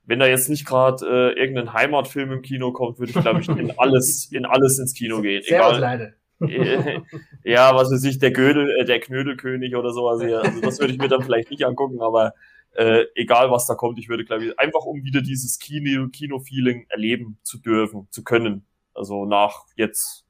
wenn 0.06 0.20
da 0.20 0.28
jetzt 0.28 0.50
nicht 0.50 0.66
gerade 0.66 1.06
äh, 1.06 1.40
irgendein 1.40 1.74
Heimatfilm 1.74 2.32
im 2.32 2.42
Kino 2.42 2.72
kommt, 2.72 3.00
würde 3.00 3.12
ich, 3.12 3.22
glaube 3.22 3.42
ich, 3.42 3.50
in 3.50 3.72
alles, 3.78 4.32
in 4.32 4.46
alles 4.46 4.80
ins 4.80 4.94
Kino 4.94 5.22
gehen. 5.22 5.42
Sehr 5.44 5.60
egal. 5.60 6.16
ja, 7.44 7.74
was 7.76 7.92
weiß 7.92 8.04
ich, 8.04 8.20
der 8.20 8.32
Gödel, 8.32 8.70
äh, 8.80 8.86
der 8.86 9.00
Knödelkönig 9.00 9.76
oder 9.76 9.92
sowas. 9.92 10.22
Also, 10.22 10.36
also 10.36 10.62
das 10.62 10.80
würde 10.80 10.94
ich 10.94 11.00
mir 11.00 11.08
dann 11.08 11.24
vielleicht 11.24 11.50
nicht 11.50 11.66
angucken, 11.66 12.02
aber 12.02 12.34
äh, 12.76 13.06
egal 13.16 13.52
was 13.52 13.66
da 13.66 13.76
kommt, 13.76 13.98
ich 14.00 14.10
würde, 14.10 14.26
glaube 14.26 14.46
ich, 14.46 14.60
einfach 14.60 14.82
um 14.82 15.04
wieder 15.04 15.22
dieses 15.22 15.60
Kino, 15.60 16.10
Kino-Feeling 16.10 16.88
erleben 16.90 17.40
zu 17.42 17.58
dürfen, 17.58 18.08
zu 18.12 18.24
können. 18.24 18.66
Also 18.94 19.26
nach 19.26 19.66
jetzt 19.76 20.26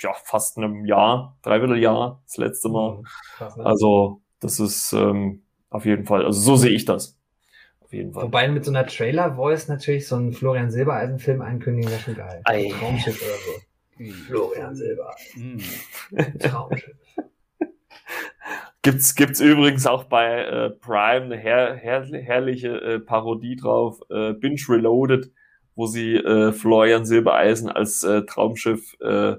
ja 0.00 0.12
fast 0.24 0.56
einem 0.56 0.84
Jahr, 0.86 1.36
dreiviertel 1.42 1.78
Jahr, 1.78 2.22
das 2.26 2.36
letzte 2.36 2.68
Mal. 2.68 2.98
Mhm, 2.98 3.06
krass, 3.36 3.56
ne? 3.56 3.66
Also 3.66 4.22
das 4.40 4.60
ist 4.60 4.92
ähm, 4.92 5.43
auf 5.74 5.86
jeden 5.86 6.04
Fall, 6.04 6.24
also 6.24 6.40
so 6.40 6.54
sehe 6.54 6.70
ich 6.70 6.84
das. 6.84 7.18
Auf 7.80 7.92
jeden 7.92 8.12
Fall. 8.12 8.22
Wobei 8.22 8.46
mit 8.46 8.64
so 8.64 8.70
einer 8.70 8.86
Trailer-Voice 8.86 9.66
natürlich 9.66 10.06
so 10.06 10.14
einen 10.14 10.32
Florian 10.32 10.70
Silbereisen-Film 10.70 11.42
ankündigen 11.42 11.90
wäre 11.90 12.00
schon 12.00 12.14
geil. 12.14 12.40
Ei. 12.44 12.72
Traumschiff 12.78 13.20
oder 13.20 14.06
so. 14.06 14.12
Florian 14.26 14.76
Silbereisen. 14.76 15.56
Mhm. 16.12 16.38
Traumschiff. 16.38 16.94
Gibt's, 18.82 19.14
gibt's 19.14 19.40
übrigens 19.40 19.86
auch 19.86 20.04
bei 20.04 20.44
äh, 20.44 20.70
Prime 20.70 21.24
eine 21.24 21.38
her, 21.38 21.74
her, 21.74 22.04
herrliche 22.04 22.68
äh, 22.68 23.00
Parodie 23.00 23.56
drauf, 23.56 23.98
äh, 24.10 24.34
Binge 24.34 24.60
Reloaded, 24.68 25.32
wo 25.74 25.86
sie 25.86 26.16
äh, 26.16 26.52
Florian 26.52 27.06
Silbereisen 27.06 27.70
als 27.70 28.04
äh, 28.04 28.26
Traumschiff 28.26 28.94
äh, 29.00 29.36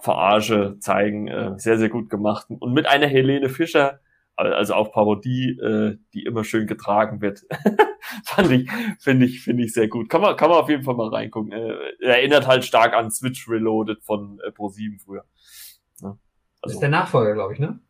Verarsche 0.00 0.78
zeigen. 0.80 1.28
Äh, 1.28 1.52
sehr, 1.58 1.78
sehr 1.78 1.88
gut 1.88 2.10
gemacht. 2.10 2.46
Und 2.50 2.74
mit 2.74 2.86
einer 2.86 3.06
Helene 3.06 3.48
Fischer, 3.48 4.00
also 4.38 4.74
auch 4.74 4.92
Parodie, 4.92 5.58
äh, 5.58 5.98
die 6.14 6.24
immer 6.24 6.44
schön 6.44 6.66
getragen 6.66 7.20
wird. 7.20 7.42
Fand 8.24 8.50
ich, 8.52 8.70
finde 9.00 9.26
ich, 9.26 9.42
finde 9.42 9.64
ich 9.64 9.72
sehr 9.72 9.88
gut. 9.88 10.08
Kann 10.08 10.20
man, 10.20 10.36
kann 10.36 10.48
man 10.48 10.60
auf 10.60 10.68
jeden 10.68 10.84
Fall 10.84 10.94
mal 10.94 11.08
reingucken. 11.08 11.52
Äh, 11.52 11.74
erinnert 12.00 12.46
halt 12.46 12.64
stark 12.64 12.94
an 12.94 13.10
Switch 13.10 13.48
Reloaded 13.48 14.02
von 14.02 14.40
äh, 14.44 14.50
Pro7 14.50 15.00
früher. 15.04 15.24
Ja, 16.00 16.08
also, 16.08 16.18
das 16.62 16.72
ist 16.74 16.80
der 16.80 16.88
Nachfolger, 16.88 17.34
glaube 17.34 17.54
ich, 17.54 17.58
ne? 17.58 17.80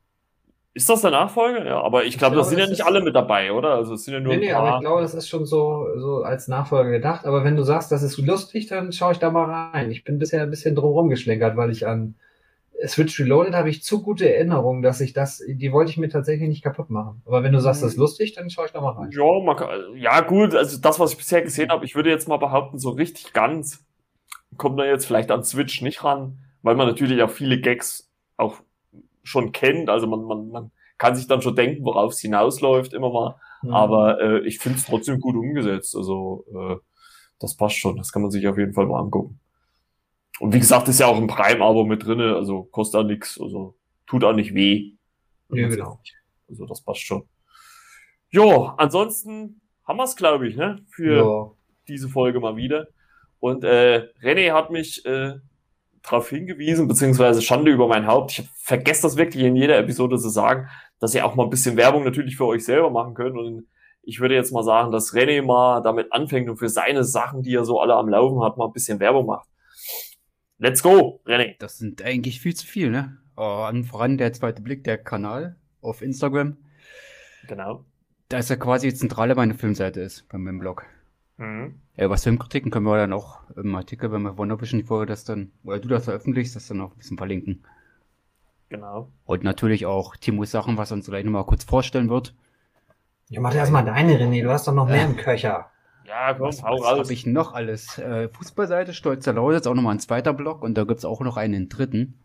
Ist 0.74 0.88
das 0.88 1.00
der 1.00 1.10
Nachfolger? 1.10 1.66
Ja, 1.66 1.80
aber 1.80 2.04
ich, 2.04 2.10
ich 2.10 2.18
glaube, 2.18 2.36
das 2.36 2.50
sind 2.50 2.58
ja 2.58 2.66
nicht 2.66 2.84
alle 2.84 3.02
mit 3.02 3.14
dabei, 3.14 3.52
oder? 3.52 3.74
Also 3.74 3.94
es 3.94 4.04
sind 4.04 4.14
ja 4.14 4.20
nur. 4.20 4.34
Nee, 4.34 4.46
nee, 4.46 4.52
aber 4.52 4.76
ich 4.76 4.80
glaube, 4.80 5.02
das 5.02 5.12
ist 5.12 5.28
schon 5.28 5.44
so, 5.44 5.86
so 5.96 6.22
als 6.22 6.46
Nachfolger 6.46 6.90
gedacht. 6.90 7.26
Aber 7.26 7.42
wenn 7.42 7.56
du 7.56 7.62
sagst, 7.62 7.90
das 7.90 8.02
ist 8.02 8.16
lustig, 8.18 8.68
dann 8.68 8.92
schaue 8.92 9.12
ich 9.12 9.18
da 9.18 9.30
mal 9.30 9.50
rein. 9.50 9.90
Ich 9.90 10.04
bin 10.04 10.18
bisher 10.18 10.42
ein 10.42 10.50
bisschen 10.50 10.74
drumherum 10.76 11.08
geschlenkert, 11.08 11.56
weil 11.56 11.70
ich 11.70 11.86
an 11.86 12.14
Switch 12.86 13.18
Reloaded 13.18 13.54
habe 13.54 13.70
ich 13.70 13.82
zu 13.82 14.02
gute 14.02 14.32
Erinnerungen, 14.32 14.82
dass 14.82 15.00
ich 15.00 15.12
das, 15.12 15.42
die 15.46 15.72
wollte 15.72 15.90
ich 15.90 15.96
mir 15.96 16.08
tatsächlich 16.08 16.48
nicht 16.48 16.62
kaputt 16.62 16.90
machen. 16.90 17.22
Aber 17.26 17.42
wenn 17.42 17.52
du 17.52 17.60
sagst, 17.60 17.82
das 17.82 17.92
ist 17.92 17.96
lustig, 17.96 18.34
dann 18.34 18.50
schaue 18.50 18.66
ich 18.66 18.72
da 18.72 18.80
mal 18.80 18.90
rein. 18.90 19.10
Ja, 19.10 19.40
man 19.42 19.56
kann, 19.56 19.68
ja 19.96 20.20
gut, 20.20 20.54
also 20.54 20.78
das, 20.80 21.00
was 21.00 21.12
ich 21.12 21.18
bisher 21.18 21.42
gesehen 21.42 21.70
habe, 21.70 21.84
ich 21.84 21.96
würde 21.96 22.10
jetzt 22.10 22.28
mal 22.28 22.36
behaupten, 22.36 22.78
so 22.78 22.90
richtig 22.90 23.32
ganz 23.32 23.84
kommt 24.56 24.76
man 24.76 24.86
jetzt 24.86 25.06
vielleicht 25.06 25.30
an 25.30 25.44
Switch 25.44 25.82
nicht 25.82 26.04
ran, 26.04 26.38
weil 26.62 26.76
man 26.76 26.86
natürlich 26.86 27.22
auch 27.22 27.30
viele 27.30 27.60
Gags 27.60 28.10
auch 28.36 28.56
schon 29.22 29.52
kennt. 29.52 29.90
Also 29.90 30.06
man, 30.06 30.24
man, 30.24 30.48
man 30.48 30.70
kann 30.96 31.16
sich 31.16 31.26
dann 31.26 31.42
schon 31.42 31.56
denken, 31.56 31.84
worauf 31.84 32.12
es 32.12 32.20
hinausläuft, 32.20 32.92
immer 32.94 33.10
mal. 33.10 33.34
Mhm. 33.62 33.74
Aber 33.74 34.20
äh, 34.20 34.46
ich 34.46 34.58
finde 34.58 34.78
es 34.78 34.86
trotzdem 34.86 35.20
gut 35.20 35.36
umgesetzt. 35.36 35.96
Also 35.96 36.44
äh, 36.54 36.76
das 37.38 37.56
passt 37.56 37.76
schon. 37.76 37.96
Das 37.96 38.12
kann 38.12 38.22
man 38.22 38.30
sich 38.30 38.46
auf 38.48 38.58
jeden 38.58 38.72
Fall 38.72 38.86
mal 38.86 39.00
angucken. 39.00 39.40
Und 40.40 40.54
wie 40.54 40.58
gesagt, 40.58 40.88
ist 40.88 41.00
ja 41.00 41.06
auch 41.06 41.16
ein 41.16 41.26
Prime-Abo 41.26 41.84
mit 41.84 42.04
drinne, 42.04 42.36
also 42.36 42.64
kostet 42.64 43.00
auch 43.00 43.04
nichts, 43.04 43.40
also 43.40 43.74
tut 44.06 44.24
auch 44.24 44.32
nicht 44.32 44.54
weh. 44.54 44.92
Ja, 45.50 45.68
genau. 45.68 46.00
Also 46.48 46.66
das 46.66 46.80
passt 46.80 47.00
schon. 47.00 47.24
Jo, 48.30 48.72
ansonsten 48.76 49.60
haben 49.84 49.96
wir 49.96 50.04
es, 50.04 50.16
glaube 50.16 50.48
ich, 50.48 50.56
ne? 50.56 50.84
Für 50.90 51.16
ja. 51.16 51.50
diese 51.88 52.08
Folge 52.08 52.40
mal 52.40 52.56
wieder. 52.56 52.88
Und 53.40 53.64
äh, 53.64 54.08
René 54.22 54.52
hat 54.52 54.70
mich 54.70 55.04
äh, 55.06 55.34
darauf 56.02 56.28
hingewiesen, 56.28 56.88
beziehungsweise 56.88 57.42
Schande 57.42 57.70
über 57.70 57.88
mein 57.88 58.06
Haupt. 58.06 58.38
Ich 58.38 58.48
vergesse 58.56 59.02
das 59.02 59.16
wirklich 59.16 59.44
in 59.44 59.56
jeder 59.56 59.78
Episode 59.78 60.18
zu 60.18 60.28
sagen, 60.28 60.68
dass 61.00 61.14
ihr 61.14 61.24
auch 61.24 61.34
mal 61.34 61.44
ein 61.44 61.50
bisschen 61.50 61.76
Werbung 61.76 62.04
natürlich 62.04 62.36
für 62.36 62.46
euch 62.46 62.64
selber 62.64 62.90
machen 62.90 63.14
könnt. 63.14 63.36
Und 63.36 63.66
ich 64.02 64.20
würde 64.20 64.34
jetzt 64.34 64.52
mal 64.52 64.64
sagen, 64.64 64.90
dass 64.90 65.14
René 65.14 65.42
mal 65.42 65.80
damit 65.80 66.12
anfängt 66.12 66.48
und 66.48 66.56
für 66.56 66.68
seine 66.68 67.04
Sachen, 67.04 67.42
die 67.42 67.54
er 67.54 67.64
so 67.64 67.80
alle 67.80 67.94
am 67.94 68.08
Laufen 68.08 68.42
hat, 68.42 68.56
mal 68.56 68.66
ein 68.66 68.72
bisschen 68.72 69.00
Werbung 69.00 69.26
macht. 69.26 69.48
Let's 70.58 70.82
go, 70.82 71.20
René. 71.24 71.54
Das 71.60 71.78
sind 71.78 72.02
eigentlich 72.02 72.40
viel 72.40 72.54
zu 72.54 72.66
viel, 72.66 72.90
ne? 72.90 73.16
Oh, 73.36 73.64
an 73.68 73.84
voran 73.84 74.18
der 74.18 74.32
zweite 74.32 74.60
Blick, 74.60 74.82
der 74.82 74.98
Kanal 74.98 75.54
auf 75.80 76.02
Instagram. 76.02 76.56
Genau. 77.46 77.84
Da 78.28 78.38
ist 78.38 78.50
ja 78.50 78.56
quasi 78.56 78.88
die 78.88 78.94
Zentrale 78.94 79.36
meine 79.36 79.54
Filmseite 79.54 80.00
ist, 80.00 80.28
bei 80.28 80.36
meinem 80.36 80.58
Blog. 80.58 80.84
Mhm. 81.36 81.80
Ja, 81.96 82.10
was 82.10 82.24
Filmkritiken 82.24 82.72
können 82.72 82.86
wir 82.86 82.96
dann 82.96 83.12
auch 83.12 83.38
im 83.56 83.72
Artikel, 83.76 84.10
wenn 84.10 84.22
wir 84.22 84.36
Wondervision 84.36 84.84
vorher 84.84 85.06
das 85.06 85.24
dann, 85.24 85.52
oder 85.62 85.78
du 85.78 85.86
das 85.86 86.04
veröffentlichst, 86.04 86.56
das 86.56 86.66
dann 86.66 86.80
auch 86.80 86.90
ein 86.90 86.98
bisschen 86.98 87.18
verlinken. 87.18 87.64
Genau. 88.68 89.12
Und 89.24 89.44
natürlich 89.44 89.86
auch 89.86 90.16
Timos 90.16 90.50
Sachen, 90.50 90.76
was 90.76 90.90
er 90.90 90.96
uns 90.96 91.06
gleich 91.06 91.24
nochmal 91.24 91.46
kurz 91.46 91.62
vorstellen 91.62 92.10
wird. 92.10 92.34
Ja, 93.28 93.40
mach 93.40 93.54
erstmal 93.54 93.84
deine, 93.84 94.18
René, 94.18 94.42
du 94.42 94.50
hast 94.50 94.66
doch 94.66 94.74
noch 94.74 94.88
mehr 94.88 95.04
im 95.04 95.16
Köcher. 95.16 95.70
Ja, 96.08 96.32
komm, 96.32 96.48
was, 96.48 96.62
hau 96.62 96.76
raus. 96.76 96.82
Was 96.82 96.98
habe 97.00 97.12
ich 97.12 97.26
noch 97.26 97.52
alles? 97.52 97.98
Äh, 97.98 98.28
Fußballseite, 98.30 98.94
Stolzer 98.94 99.34
Lausitz, 99.34 99.66
auch 99.66 99.74
nochmal 99.74 99.94
ein 99.94 100.00
zweiter 100.00 100.32
Blog 100.32 100.62
und 100.62 100.76
da 100.76 100.84
gibt's 100.84 101.04
auch 101.04 101.20
noch 101.20 101.36
einen 101.36 101.68
dritten. 101.68 102.18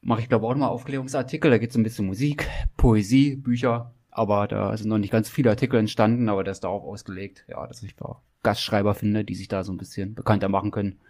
Mache 0.00 0.20
ich 0.20 0.28
glaube 0.28 0.46
auch 0.46 0.52
nochmal 0.52 0.68
Aufklärungsartikel, 0.68 1.50
da 1.50 1.58
geht's 1.58 1.76
ein 1.76 1.82
bisschen 1.82 2.06
Musik, 2.06 2.48
Poesie, 2.76 3.36
Bücher, 3.36 3.92
aber 4.10 4.46
da 4.46 4.76
sind 4.76 4.88
noch 4.88 4.98
nicht 4.98 5.10
ganz 5.10 5.28
viele 5.28 5.50
Artikel 5.50 5.78
entstanden, 5.78 6.28
aber 6.28 6.44
das 6.44 6.58
ist 6.58 6.64
darauf 6.64 6.84
ausgelegt, 6.84 7.44
ja, 7.48 7.66
dass 7.66 7.82
ich 7.82 7.96
da 7.96 8.20
Gastschreiber 8.44 8.94
finde, 8.94 9.24
die 9.24 9.34
sich 9.34 9.48
da 9.48 9.64
so 9.64 9.72
ein 9.72 9.76
bisschen 9.76 10.14
bekannter 10.14 10.48
machen 10.48 10.70
können. 10.70 11.00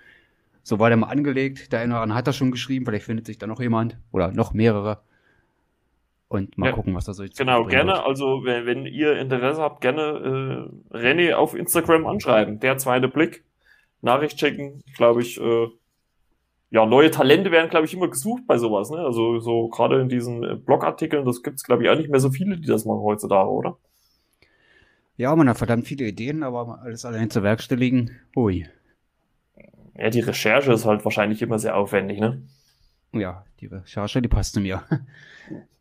So 0.62 0.78
war 0.78 0.88
der 0.88 0.96
mal 0.96 1.08
angelegt, 1.08 1.72
der 1.72 1.80
eine 1.80 1.92
oder 1.92 2.02
andere 2.02 2.18
hat 2.18 2.26
das 2.26 2.36
schon 2.36 2.52
geschrieben, 2.52 2.86
vielleicht 2.86 3.04
findet 3.04 3.26
sich 3.26 3.36
da 3.36 3.46
noch 3.46 3.60
jemand 3.60 3.98
oder 4.12 4.32
noch 4.32 4.54
mehrere. 4.54 5.02
Und 6.34 6.58
mal 6.58 6.70
ja, 6.70 6.72
gucken, 6.72 6.96
was 6.96 7.04
da 7.04 7.12
so 7.12 7.24
Genau, 7.36 7.64
gerne. 7.64 7.92
Wird. 7.92 8.06
Also, 8.06 8.44
wenn, 8.44 8.66
wenn, 8.66 8.86
ihr 8.86 9.16
Interesse 9.20 9.62
habt, 9.62 9.80
gerne 9.80 10.68
äh, 10.92 10.96
René 10.96 11.34
auf 11.34 11.54
Instagram 11.54 12.06
anschreiben. 12.06 12.58
Der 12.58 12.76
zweite 12.76 13.06
Blick. 13.06 13.44
Nachricht 14.02 14.36
checken, 14.38 14.82
glaube 14.96 15.22
ich. 15.22 15.40
Äh, 15.40 15.68
ja, 16.70 16.86
neue 16.86 17.12
Talente 17.12 17.52
werden, 17.52 17.70
glaube 17.70 17.86
ich, 17.86 17.94
immer 17.94 18.08
gesucht 18.08 18.48
bei 18.48 18.58
sowas. 18.58 18.90
Ne? 18.90 18.98
Also, 18.98 19.38
so 19.38 19.68
gerade 19.68 20.00
in 20.00 20.08
diesen 20.08 20.42
äh, 20.42 20.56
Blogartikeln, 20.56 21.24
das 21.24 21.44
gibt 21.44 21.58
es, 21.58 21.62
glaube 21.62 21.84
ich, 21.84 21.88
auch 21.88 21.96
nicht 21.96 22.10
mehr 22.10 22.18
so 22.18 22.30
viele, 22.30 22.56
die 22.56 22.66
das 22.66 22.84
machen 22.84 23.02
heutzutage, 23.02 23.48
oder? 23.48 23.78
Ja, 25.16 25.36
man 25.36 25.48
hat 25.48 25.58
verdammt 25.58 25.86
viele 25.86 26.04
Ideen, 26.04 26.42
aber 26.42 26.80
alles 26.82 27.04
allein 27.04 27.30
zu 27.30 27.44
werkstelligen, 27.44 28.10
hui. 28.34 28.66
Ja, 29.96 30.10
die 30.10 30.18
Recherche 30.18 30.72
ist 30.72 30.84
halt 30.84 31.04
wahrscheinlich 31.04 31.40
immer 31.42 31.60
sehr 31.60 31.76
aufwendig, 31.76 32.18
ne? 32.18 32.42
Ja, 33.14 33.44
die 33.60 33.66
Recherche, 33.66 34.20
die 34.20 34.28
passt 34.28 34.54
zu 34.54 34.60
mir. 34.60 34.82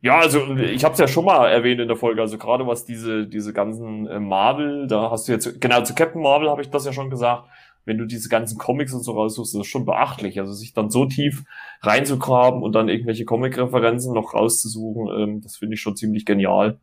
Ja, 0.02 0.20
also 0.20 0.58
ich 0.58 0.84
habe 0.84 0.94
es 0.94 1.00
ja 1.00 1.08
schon 1.08 1.24
mal 1.24 1.48
erwähnt 1.48 1.80
in 1.80 1.88
der 1.88 1.96
Folge, 1.96 2.20
also 2.20 2.38
gerade 2.38 2.68
was 2.68 2.84
diese 2.84 3.26
diese 3.26 3.54
ganzen 3.54 4.06
äh, 4.08 4.20
Marvel, 4.20 4.86
da 4.88 5.10
hast 5.10 5.28
du 5.28 5.32
jetzt 5.32 5.62
genau 5.62 5.82
zu 5.84 5.96
Captain 5.96 6.22
Marvel 6.22 6.50
habe 6.50 6.62
ich 6.62 6.70
das 6.70 6.86
ja 6.86 6.92
schon 6.92 7.10
gesagt. 7.10 7.48
Wenn 7.86 7.98
du 7.98 8.06
diese 8.06 8.28
ganzen 8.30 8.58
Comics 8.58 8.94
und 8.94 9.04
so 9.04 9.14
raussuchst, 9.14 9.54
das 9.54 9.62
ist 9.62 9.68
schon 9.68 9.86
beachtlich. 9.86 10.40
Also 10.40 10.54
sich 10.54 10.74
dann 10.74 10.90
so 10.90 11.06
tief 11.06 11.44
reinzugraben 11.82 12.64
und 12.64 12.74
dann 12.74 12.90
irgendwelche 12.90 13.26
Comic-Referenzen 13.26 14.14
noch 14.14 14.34
rauszusuchen, 14.34 15.08
ähm, 15.18 15.42
das 15.42 15.58
finde 15.58 15.76
ich 15.76 15.82
schon 15.82 15.96
ziemlich 15.96 16.26
genial. 16.26 16.80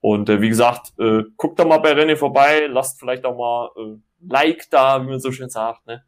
Und 0.00 0.28
äh, 0.28 0.40
wie 0.40 0.48
gesagt, 0.48 0.92
äh, 0.98 1.22
guckt 1.36 1.58
da 1.58 1.64
mal 1.64 1.78
bei 1.78 1.92
René 1.92 2.16
vorbei, 2.16 2.66
lasst 2.68 2.98
vielleicht 2.98 3.24
auch 3.24 3.36
mal 3.36 3.70
äh, 3.76 3.98
Like 4.28 4.68
da, 4.70 5.02
wie 5.02 5.10
man 5.10 5.20
so 5.20 5.32
schön 5.32 5.50
sagt. 5.50 5.86
Ne? 5.86 6.02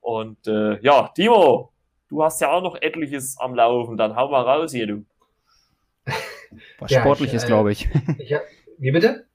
Und 0.00 0.46
äh, 0.46 0.80
ja, 0.82 1.08
Timo, 1.14 1.72
du 2.08 2.22
hast 2.22 2.40
ja 2.40 2.50
auch 2.50 2.62
noch 2.62 2.76
etliches 2.80 3.38
am 3.38 3.54
Laufen, 3.54 3.96
dann 3.96 4.16
hau 4.16 4.30
mal 4.30 4.42
raus 4.42 4.72
hier, 4.72 4.86
du. 4.86 5.04
Was 6.78 6.90
ja, 6.90 7.00
Sportliches, 7.00 7.44
äh, 7.44 7.46
glaube 7.46 7.72
ich. 7.72 7.88
ich 8.18 8.32
hab, 8.32 8.42
wie 8.78 8.90
bitte? 8.90 9.26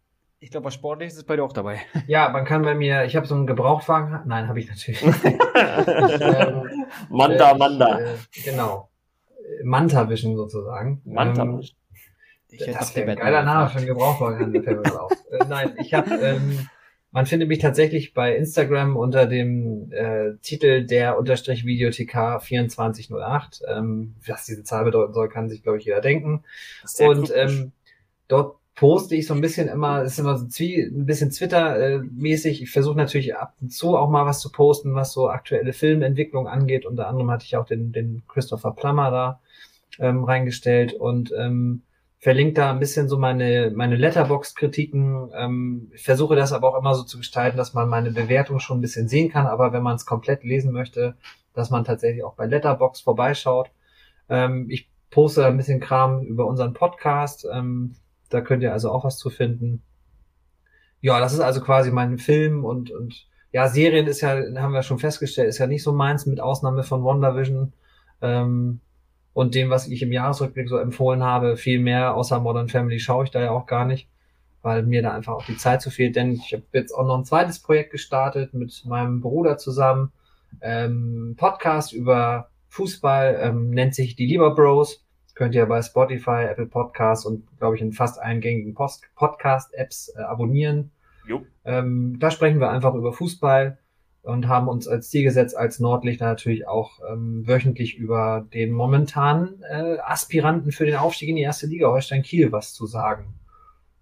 Ich 0.44 0.50
glaube, 0.50 0.66
was 0.66 0.74
Sportliches 0.74 1.18
ist 1.18 1.26
bei 1.26 1.36
dir 1.36 1.44
auch 1.44 1.54
dabei. 1.54 1.82
Ja, 2.08 2.30
man 2.30 2.46
kann 2.46 2.64
bei 2.64 2.74
mir, 2.74 3.06
ich 3.06 3.16
habe 3.16 3.28
so 3.28 3.36
einen 3.36 3.46
Gebrauchtwagen. 3.46 4.22
Nein, 4.26 4.48
habe 4.48 4.60
ich 4.60 4.70
natürlich. 4.70 5.04
ich, 5.04 5.24
ähm, 5.24 6.86
Manda, 7.10 7.52
äh, 7.52 7.58
Manda. 7.60 8.00
Äh, 8.00 8.16
genau. 8.44 8.90
Manta 9.64 10.10
Vision 10.10 10.36
sozusagen. 10.36 11.00
Manta 11.06 11.44
ähm, 11.44 11.60
ich 11.60 11.76
das 12.66 12.96
wäre 12.96 13.12
ein 13.12 13.18
geiler 13.18 13.44
Name 13.44 13.70
für 13.70 13.78
einen 13.78 13.88
Gebrauchtwagen. 13.88 14.54
äh, 14.56 15.46
nein, 15.48 15.76
ich 15.78 15.94
habe 15.94 16.16
ähm, 16.16 16.68
man 17.12 17.26
findet 17.26 17.50
mich 17.50 17.60
tatsächlich 17.60 18.14
bei 18.14 18.36
Instagram 18.36 18.96
unter 18.96 19.26
dem 19.26 19.92
äh, 19.92 20.38
Titel 20.42 20.86
der 20.86 21.18
unterstrich 21.18 21.66
Videothekar 21.66 22.40
2408. 22.40 23.64
Ähm, 23.68 24.16
was 24.26 24.46
diese 24.46 24.64
Zahl 24.64 24.86
bedeuten 24.86 25.14
soll, 25.14 25.28
kann 25.28 25.50
sich, 25.50 25.62
glaube 25.62 25.78
ich, 25.78 25.86
jeder 25.86 26.00
denken. 26.00 26.44
Und 27.00 27.34
ähm, 27.36 27.74
dort 28.30 28.56
poste 28.76 29.16
ich 29.16 29.28
so 29.28 29.34
ein 29.34 29.42
bisschen 29.42 29.68
immer, 29.68 30.04
ist 30.04 30.20
immer 30.20 30.38
so 30.38 30.48
Zwie 30.48 30.84
ein 30.84 31.06
bisschen 31.06 31.32
Twitter-mäßig. 31.32 32.64
Ich 32.64 32.72
versuche 32.72 32.98
natürlich 32.98 33.36
ab 33.36 33.56
und 33.60 33.74
zu 33.74 33.98
auch 33.98 34.10
mal 34.10 34.26
was 34.26 34.40
zu 34.40 34.50
posten, 34.50 34.96
was 34.96 35.12
so 35.12 35.30
aktuelle 35.30 35.74
Filmentwicklung 35.74 36.48
angeht. 36.48 36.86
Unter 36.86 37.08
anderem 37.08 37.30
hatte 37.30 37.46
ich 37.46 37.58
auch 37.58 37.66
den, 37.66 37.92
den 37.92 38.24
Christopher 38.30 38.72
Plummer 38.72 39.12
da 39.12 39.42
ähm, 40.00 40.24
reingestellt 40.24 40.94
und 40.94 41.34
ähm, 41.38 41.82
verlinke 42.22 42.54
da 42.54 42.70
ein 42.72 42.80
bisschen 42.80 43.10
so 43.10 43.18
meine, 43.18 43.72
meine 43.76 43.96
Letterbox-Kritiken. 43.96 45.32
Ähm, 45.36 45.92
ich 45.94 46.04
versuche 46.04 46.36
das 46.36 46.54
aber 46.54 46.70
auch 46.70 46.80
immer 46.80 46.94
so 46.94 47.04
zu 47.04 47.18
gestalten, 47.18 47.58
dass 47.58 47.74
man 47.74 47.90
meine 47.90 48.12
Bewertung 48.12 48.60
schon 48.60 48.78
ein 48.78 48.82
bisschen 48.82 49.08
sehen 49.08 49.32
kann, 49.32 49.48
aber 49.48 49.74
wenn 49.74 49.82
man 49.82 49.96
es 49.96 50.06
komplett 50.06 50.44
lesen 50.44 50.72
möchte, 50.72 51.16
dass 51.54 51.72
man 51.72 51.84
tatsächlich 51.84 52.24
auch 52.24 52.36
bei 52.36 52.46
Letterbox 52.46 53.02
vorbeischaut. 53.02 53.72
Ähm, 54.30 54.68
ich 54.70 54.88
poste 55.10 55.46
ein 55.46 55.58
bisschen 55.58 55.80
Kram 55.80 56.22
über 56.22 56.46
unseren 56.46 56.74
Podcast. 56.74 57.46
Ähm, 57.52 57.96
da 58.30 58.42
könnt 58.42 58.62
ihr 58.62 58.72
also 58.72 58.92
auch 58.92 59.04
was 59.04 59.18
zu 59.18 59.32
finden. 59.32 59.82
Ja, 61.02 61.20
das 61.20 61.34
ist 61.34 61.40
also 61.40 61.60
quasi 61.60 61.90
mein 61.90 62.20
Film 62.20 62.64
und, 62.64 62.92
und 62.92 63.28
ja, 63.52 63.68
Serien 63.68 64.06
ist 64.06 64.22
ja, 64.22 64.36
haben 64.58 64.74
wir 64.74 64.84
schon 64.84 65.00
festgestellt, 65.00 65.50
ist 65.50 65.58
ja 65.58 65.68
nicht 65.68 65.84
so 65.84 65.92
meins, 65.92 66.28
mit 66.28 66.40
Ausnahme 66.40 66.84
von 66.84 67.04
WandaVision. 67.04 67.74
Ähm, 68.22 68.80
und 69.34 69.56
dem, 69.56 69.70
was 69.70 69.88
ich 69.88 70.02
im 70.02 70.12
Jahresrückblick 70.12 70.68
so 70.68 70.78
empfohlen 70.78 71.24
habe, 71.24 71.58
viel 71.58 71.80
mehr 71.80 72.16
außer 72.16 72.40
Modern 72.40 72.70
Family 72.70 73.00
schaue 73.00 73.26
ich 73.26 73.32
da 73.32 73.42
ja 73.42 73.52
auch 73.52 73.66
gar 73.66 73.86
nicht, 73.86 74.10
weil 74.62 74.84
mir 74.84 75.02
da 75.02 75.14
einfach 75.14 75.34
auch 75.34 75.46
die 75.46 75.58
Zeit 75.58 75.82
zu 75.82 75.90
fehlt. 75.90 76.16
Denn 76.16 76.34
ich 76.34 76.54
habe 76.54 76.64
jetzt 76.74 76.92
auch 76.92 77.06
noch 77.06 77.18
ein 77.18 77.26
zweites 77.26 77.60
Projekt 77.60 77.92
gestartet 77.92 78.54
mit 78.54 78.84
meinem 78.86 79.22
Bruder 79.22 79.58
zusammen. 79.58 80.12
Ähm, 80.62 81.36
Podcast 81.38 81.94
über 81.94 82.50
Fußball, 82.68 83.40
ähm, 83.42 83.70
nennt 83.70 83.96
sich 83.96 84.16
die 84.16 84.26
Lieber 84.26 84.54
Bros. 84.54 85.06
Könnt 85.34 85.56
ihr 85.56 85.66
bei 85.66 85.82
Spotify, 85.82 86.46
Apple 86.50 86.68
Podcasts 86.68 87.26
und, 87.26 87.48
glaube 87.58 87.76
ich, 87.76 87.82
in 87.82 87.94
fast 87.94 88.22
allen 88.22 88.42
gängigen 88.42 88.74
Podcast-Apps 88.74 90.14
äh, 90.18 90.22
abonnieren. 90.22 90.92
Ähm, 91.64 92.18
da 92.20 92.32
sprechen 92.32 92.60
wir 92.60 92.70
einfach 92.70 92.94
über 92.96 93.14
Fußball 93.14 93.78
und 94.24 94.48
haben 94.48 94.68
uns 94.68 94.88
als 94.88 95.10
Ziel 95.10 95.24
gesetzt, 95.24 95.58
als 95.58 95.80
Nordlichter 95.80 96.26
natürlich 96.26 96.68
auch 96.68 97.00
ähm, 97.10 97.48
wöchentlich 97.48 97.98
über 97.98 98.46
den 98.54 98.72
momentanen 98.72 99.64
äh, 99.64 99.98
Aspiranten 100.00 100.72
für 100.72 100.86
den 100.86 100.96
Aufstieg 100.96 101.30
in 101.30 101.36
die 101.36 101.42
erste 101.42 101.68
Liga 101.68 101.88
Holstein 101.88 102.22
Kiel 102.22 102.52
was 102.52 102.74
zu 102.74 102.86
sagen. 102.86 103.34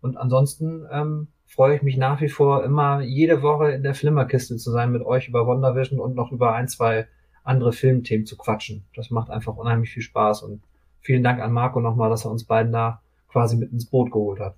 Und 0.02 0.18
ansonsten 0.18 0.86
ähm, 0.92 1.28
freue 1.46 1.76
ich 1.76 1.82
mich 1.82 1.98
nach 1.98 2.22
wie 2.22 2.30
vor 2.30 2.64
immer 2.64 3.02
jede 3.02 3.42
Woche 3.42 3.72
in 3.72 3.84
der 3.84 3.96
Flimmerkiste 3.96 4.58
zu 4.58 4.72
sein, 4.72 4.92
mit 4.92 5.04
euch 5.04 5.28
über 5.28 5.48
WandaVision 5.48 6.00
und 6.00 6.16
noch 6.16 6.32
über 6.32 6.54
ein, 6.54 6.68
zwei 6.68 7.08
andere 7.44 7.72
Filmthemen 7.72 8.26
zu 8.26 8.38
quatschen. 8.38 8.86
Das 8.96 9.10
macht 9.10 9.30
einfach 9.30 9.56
unheimlich 9.56 9.90
viel 9.90 10.04
Spaß 10.04 10.44
und 10.44 10.62
vielen 11.00 11.24
Dank 11.24 11.42
an 11.42 11.54
Marco 11.54 11.80
nochmal, 11.80 12.10
dass 12.10 12.26
er 12.26 12.32
uns 12.32 12.44
beiden 12.44 12.72
da 12.72 13.02
quasi 13.30 13.58
mit 13.58 13.72
ins 13.72 13.86
Boot 13.86 14.12
geholt 14.12 14.40
hat. 14.40 14.56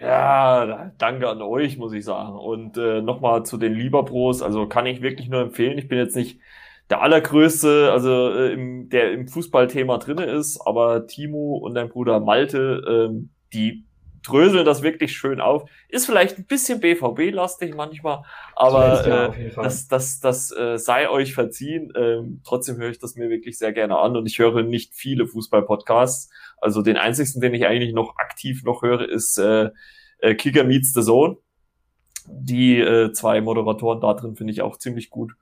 Ja, 0.00 0.92
danke 0.98 1.28
an 1.28 1.42
euch, 1.42 1.76
muss 1.76 1.92
ich 1.92 2.04
sagen. 2.04 2.38
Und 2.38 2.76
äh, 2.78 3.02
nochmal 3.02 3.44
zu 3.44 3.56
den 3.56 3.74
Lieberbros, 3.74 4.42
also 4.42 4.68
kann 4.68 4.86
ich 4.86 5.02
wirklich 5.02 5.28
nur 5.28 5.40
empfehlen. 5.40 5.76
Ich 5.76 5.88
bin 5.88 5.98
jetzt 5.98 6.14
nicht 6.14 6.40
der 6.88 7.02
allergrößte, 7.02 7.90
also 7.92 8.30
äh, 8.32 8.52
im, 8.52 8.88
der 8.90 9.12
im 9.12 9.26
Fußballthema 9.26 9.98
drinne 9.98 10.26
ist, 10.26 10.60
aber 10.64 11.06
Timo 11.08 11.56
und 11.56 11.74
dein 11.74 11.88
Bruder 11.88 12.20
Malte, 12.20 13.08
ähm, 13.10 13.30
die 13.52 13.87
dröseln 14.22 14.64
das 14.64 14.82
wirklich 14.82 15.16
schön 15.16 15.40
auf. 15.40 15.68
Ist 15.88 16.06
vielleicht 16.06 16.38
ein 16.38 16.44
bisschen 16.44 16.80
BVB-lastig 16.80 17.74
manchmal, 17.74 18.22
aber 18.54 19.34
äh, 19.34 19.50
das, 19.54 19.88
das, 19.88 20.20
das 20.20 20.50
äh, 20.50 20.78
sei 20.78 21.08
euch 21.08 21.34
verziehen. 21.34 21.92
Ähm, 21.96 22.40
trotzdem 22.44 22.76
höre 22.76 22.90
ich 22.90 22.98
das 22.98 23.16
mir 23.16 23.30
wirklich 23.30 23.58
sehr 23.58 23.72
gerne 23.72 23.98
an 23.98 24.16
und 24.16 24.26
ich 24.26 24.38
höre 24.38 24.62
nicht 24.62 24.94
viele 24.94 25.26
Fußball-Podcasts. 25.26 26.30
Also 26.58 26.82
den 26.82 26.96
einzigsten, 26.96 27.40
den 27.40 27.54
ich 27.54 27.66
eigentlich 27.66 27.94
noch 27.94 28.16
aktiv 28.16 28.64
noch 28.64 28.82
höre, 28.82 29.08
ist 29.08 29.38
äh, 29.38 29.70
äh, 30.18 30.34
Kicker 30.34 30.64
Meets 30.64 30.92
the 30.92 31.02
Zone. 31.02 31.36
Die 32.26 32.78
äh, 32.78 33.12
zwei 33.12 33.40
Moderatoren 33.40 34.00
da 34.00 34.12
drin 34.14 34.36
finde 34.36 34.52
ich 34.52 34.62
auch 34.62 34.76
ziemlich 34.76 35.10
gut. 35.10 35.32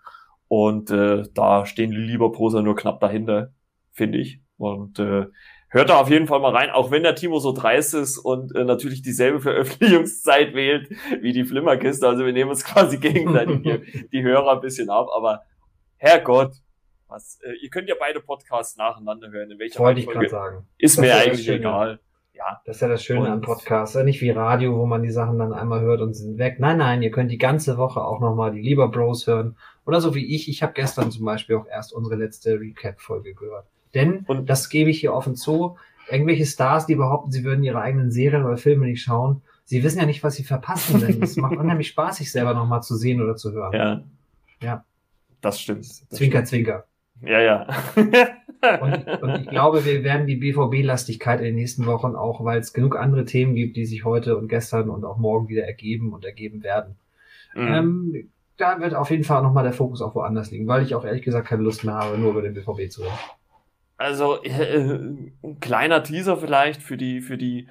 Und 0.48 0.90
äh, 0.90 1.24
da 1.34 1.66
stehen 1.66 1.90
die 1.90 1.96
lieber 1.96 2.30
Prosa 2.30 2.62
nur 2.62 2.76
knapp 2.76 3.00
dahinter, 3.00 3.52
finde 3.92 4.18
ich. 4.18 4.40
Und 4.56 4.98
äh, 4.98 5.26
hört 5.68 5.90
da 5.90 6.00
auf 6.00 6.10
jeden 6.10 6.26
Fall 6.26 6.40
mal 6.40 6.54
rein, 6.54 6.70
auch 6.70 6.90
wenn 6.90 7.02
der 7.02 7.14
Timo 7.14 7.38
so 7.38 7.52
dreist 7.52 7.94
ist 7.94 8.18
und 8.18 8.54
äh, 8.54 8.64
natürlich 8.64 9.02
dieselbe 9.02 9.40
Veröffentlichungszeit 9.42 10.54
wählt 10.54 10.90
wie 11.20 11.32
die 11.32 11.44
Flimmerkiste. 11.44 12.06
Also 12.06 12.24
wir 12.24 12.32
nehmen 12.32 12.50
uns 12.50 12.64
quasi 12.64 12.98
gegenseitig 12.98 13.62
die, 13.62 14.08
die 14.12 14.22
Hörer 14.22 14.52
ein 14.52 14.60
bisschen 14.60 14.90
ab, 14.90 15.08
aber 15.14 15.42
Herrgott, 15.96 16.52
was, 17.08 17.38
äh, 17.42 17.52
ihr 17.62 17.70
könnt 17.70 17.88
ja 17.88 17.94
beide 17.98 18.20
Podcasts 18.20 18.76
nacheinander 18.76 19.30
hören. 19.30 19.50
In 19.50 19.58
welcher 19.58 19.80
Wollte 19.80 20.00
ich 20.00 20.08
gerade 20.08 20.28
sagen. 20.28 20.66
Ist 20.78 20.98
das 20.98 21.02
mir 21.02 21.12
ist 21.12 21.26
eigentlich 21.26 21.48
egal. 21.48 22.00
Ja. 22.32 22.60
Das 22.66 22.76
ist 22.76 22.82
ja 22.82 22.88
das 22.88 23.02
Schöne 23.02 23.20
und 23.20 23.26
an 23.28 23.40
Podcasts. 23.40 23.96
Nicht 23.96 24.20
wie 24.20 24.30
Radio, 24.30 24.76
wo 24.76 24.84
man 24.84 25.02
die 25.02 25.10
Sachen 25.10 25.38
dann 25.38 25.54
einmal 25.54 25.80
hört 25.80 26.02
und 26.02 26.14
sind 26.14 26.38
weg. 26.38 26.56
Nein, 26.58 26.76
nein, 26.76 27.02
ihr 27.02 27.10
könnt 27.10 27.30
die 27.30 27.38
ganze 27.38 27.78
Woche 27.78 28.04
auch 28.04 28.20
nochmal 28.20 28.52
die 28.52 28.60
Lieber 28.60 28.88
Bros 28.88 29.26
hören. 29.26 29.56
Oder 29.86 30.00
so 30.00 30.14
wie 30.14 30.34
ich. 30.34 30.48
Ich 30.48 30.62
habe 30.62 30.74
gestern 30.74 31.10
zum 31.10 31.24
Beispiel 31.24 31.56
auch 31.56 31.66
erst 31.66 31.94
unsere 31.94 32.16
letzte 32.16 32.60
Recap-Folge 32.60 33.34
gehört. 33.34 33.66
Denn, 33.96 34.20
und 34.26 34.50
das 34.50 34.68
gebe 34.68 34.90
ich 34.90 35.00
hier 35.00 35.14
offen 35.14 35.36
zu, 35.36 35.76
irgendwelche 36.10 36.44
Stars, 36.44 36.84
die 36.84 36.94
behaupten, 36.96 37.32
sie 37.32 37.44
würden 37.44 37.64
ihre 37.64 37.80
eigenen 37.80 38.10
Serien 38.10 38.44
oder 38.44 38.58
Filme 38.58 38.84
nicht 38.84 39.02
schauen, 39.02 39.40
sie 39.64 39.82
wissen 39.82 39.98
ja 39.98 40.06
nicht, 40.06 40.22
was 40.22 40.34
sie 40.34 40.44
verpassen, 40.44 41.00
denn 41.00 41.22
es 41.22 41.36
macht 41.36 41.56
unheimlich 41.56 41.88
Spaß, 41.88 42.18
sich 42.18 42.30
selber 42.30 42.52
nochmal 42.52 42.82
zu 42.82 42.94
sehen 42.94 43.22
oder 43.22 43.36
zu 43.36 43.52
hören. 43.52 43.72
Ja. 43.72 44.02
Ja. 44.62 44.84
Das 45.40 45.60
stimmt. 45.60 45.80
Das 45.80 46.08
zwinker, 46.10 46.38
stimmt. 46.38 46.48
zwinker. 46.48 46.84
Ja, 47.22 47.40
ja. 47.40 47.66
und, 48.82 49.22
und, 49.22 49.40
ich 49.40 49.48
glaube, 49.48 49.84
wir 49.86 50.04
werden 50.04 50.26
die 50.26 50.36
BVB-Lastigkeit 50.36 51.40
in 51.40 51.46
den 51.46 51.54
nächsten 51.54 51.86
Wochen 51.86 52.14
auch, 52.14 52.44
weil 52.44 52.60
es 52.60 52.74
genug 52.74 52.96
andere 52.96 53.24
Themen 53.24 53.54
gibt, 53.54 53.76
die 53.76 53.86
sich 53.86 54.04
heute 54.04 54.36
und 54.36 54.48
gestern 54.48 54.90
und 54.90 55.04
auch 55.04 55.16
morgen 55.16 55.48
wieder 55.48 55.64
ergeben 55.64 56.12
und 56.12 56.24
ergeben 56.24 56.62
werden. 56.62 56.96
Mhm. 57.54 57.68
Ähm, 57.68 58.30
da 58.58 58.80
wird 58.80 58.94
auf 58.94 59.10
jeden 59.10 59.24
Fall 59.24 59.42
nochmal 59.42 59.64
der 59.64 59.72
Fokus 59.72 60.02
auch 60.02 60.14
woanders 60.14 60.50
liegen, 60.50 60.66
weil 60.66 60.82
ich 60.82 60.94
auch 60.94 61.04
ehrlich 61.04 61.22
gesagt 61.22 61.48
keine 61.48 61.62
Lust 61.62 61.84
mehr 61.84 61.94
habe, 61.94 62.18
nur 62.18 62.30
über 62.30 62.42
den 62.42 62.54
BVB 62.54 62.90
zu 62.90 63.02
reden. 63.02 63.14
Also, 63.96 64.42
äh, 64.42 64.78
ein 64.78 65.60
kleiner 65.60 66.02
Teaser 66.02 66.36
vielleicht 66.36 66.82
für 66.82 66.96
die, 66.96 67.20
für 67.20 67.38
die 67.38 67.68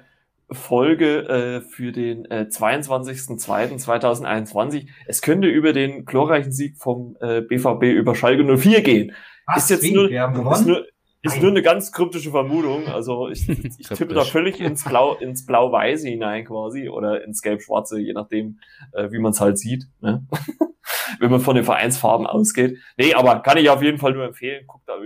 Folge 0.50 1.28
äh, 1.28 1.60
für 1.60 1.92
den 1.92 2.24
äh, 2.30 2.46
22.02.2021. 2.48 4.86
Es 5.06 5.20
könnte 5.20 5.48
über 5.48 5.72
den 5.72 6.04
glorreichen 6.04 6.52
Sieg 6.52 6.76
vom 6.76 7.16
äh, 7.20 7.40
BVB 7.40 7.82
über 7.84 8.14
Schalke 8.14 8.44
04 8.56 8.82
gehen. 8.82 9.12
Ach, 9.46 9.56
ist 9.56 9.70
jetzt 9.70 9.90
nur, 9.92 10.08
ist 10.10 10.66
nur, 10.66 10.86
ist 11.22 11.42
nur 11.42 11.50
eine 11.50 11.62
ganz 11.62 11.90
kryptische 11.90 12.30
Vermutung. 12.30 12.86
Also 12.86 13.28
ich, 13.28 13.48
ich 13.48 13.88
tippe 13.88 14.14
da 14.14 14.24
völlig 14.24 14.60
ins 14.60 14.84
Blau, 14.84 15.14
ins 15.14 15.44
Blau-Weiße 15.46 16.08
hinein 16.08 16.44
quasi 16.44 16.88
oder 16.88 17.24
ins 17.24 17.42
Gelb-Schwarze, 17.42 17.98
je 17.98 18.12
nachdem, 18.12 18.60
äh, 18.92 19.10
wie 19.10 19.18
man 19.18 19.32
es 19.32 19.40
halt 19.40 19.58
sieht. 19.58 19.88
Ne? 20.00 20.24
Wenn 21.18 21.30
man 21.30 21.40
von 21.40 21.56
den 21.56 21.64
Vereinsfarben 21.64 22.26
ausgeht. 22.26 22.78
Nee, 22.96 23.14
aber 23.14 23.40
kann 23.40 23.58
ich 23.58 23.68
auf 23.70 23.82
jeden 23.82 23.98
Fall 23.98 24.12
nur 24.12 24.24
empfehlen. 24.24 24.64
Guckt 24.66 24.88
da 24.88 25.00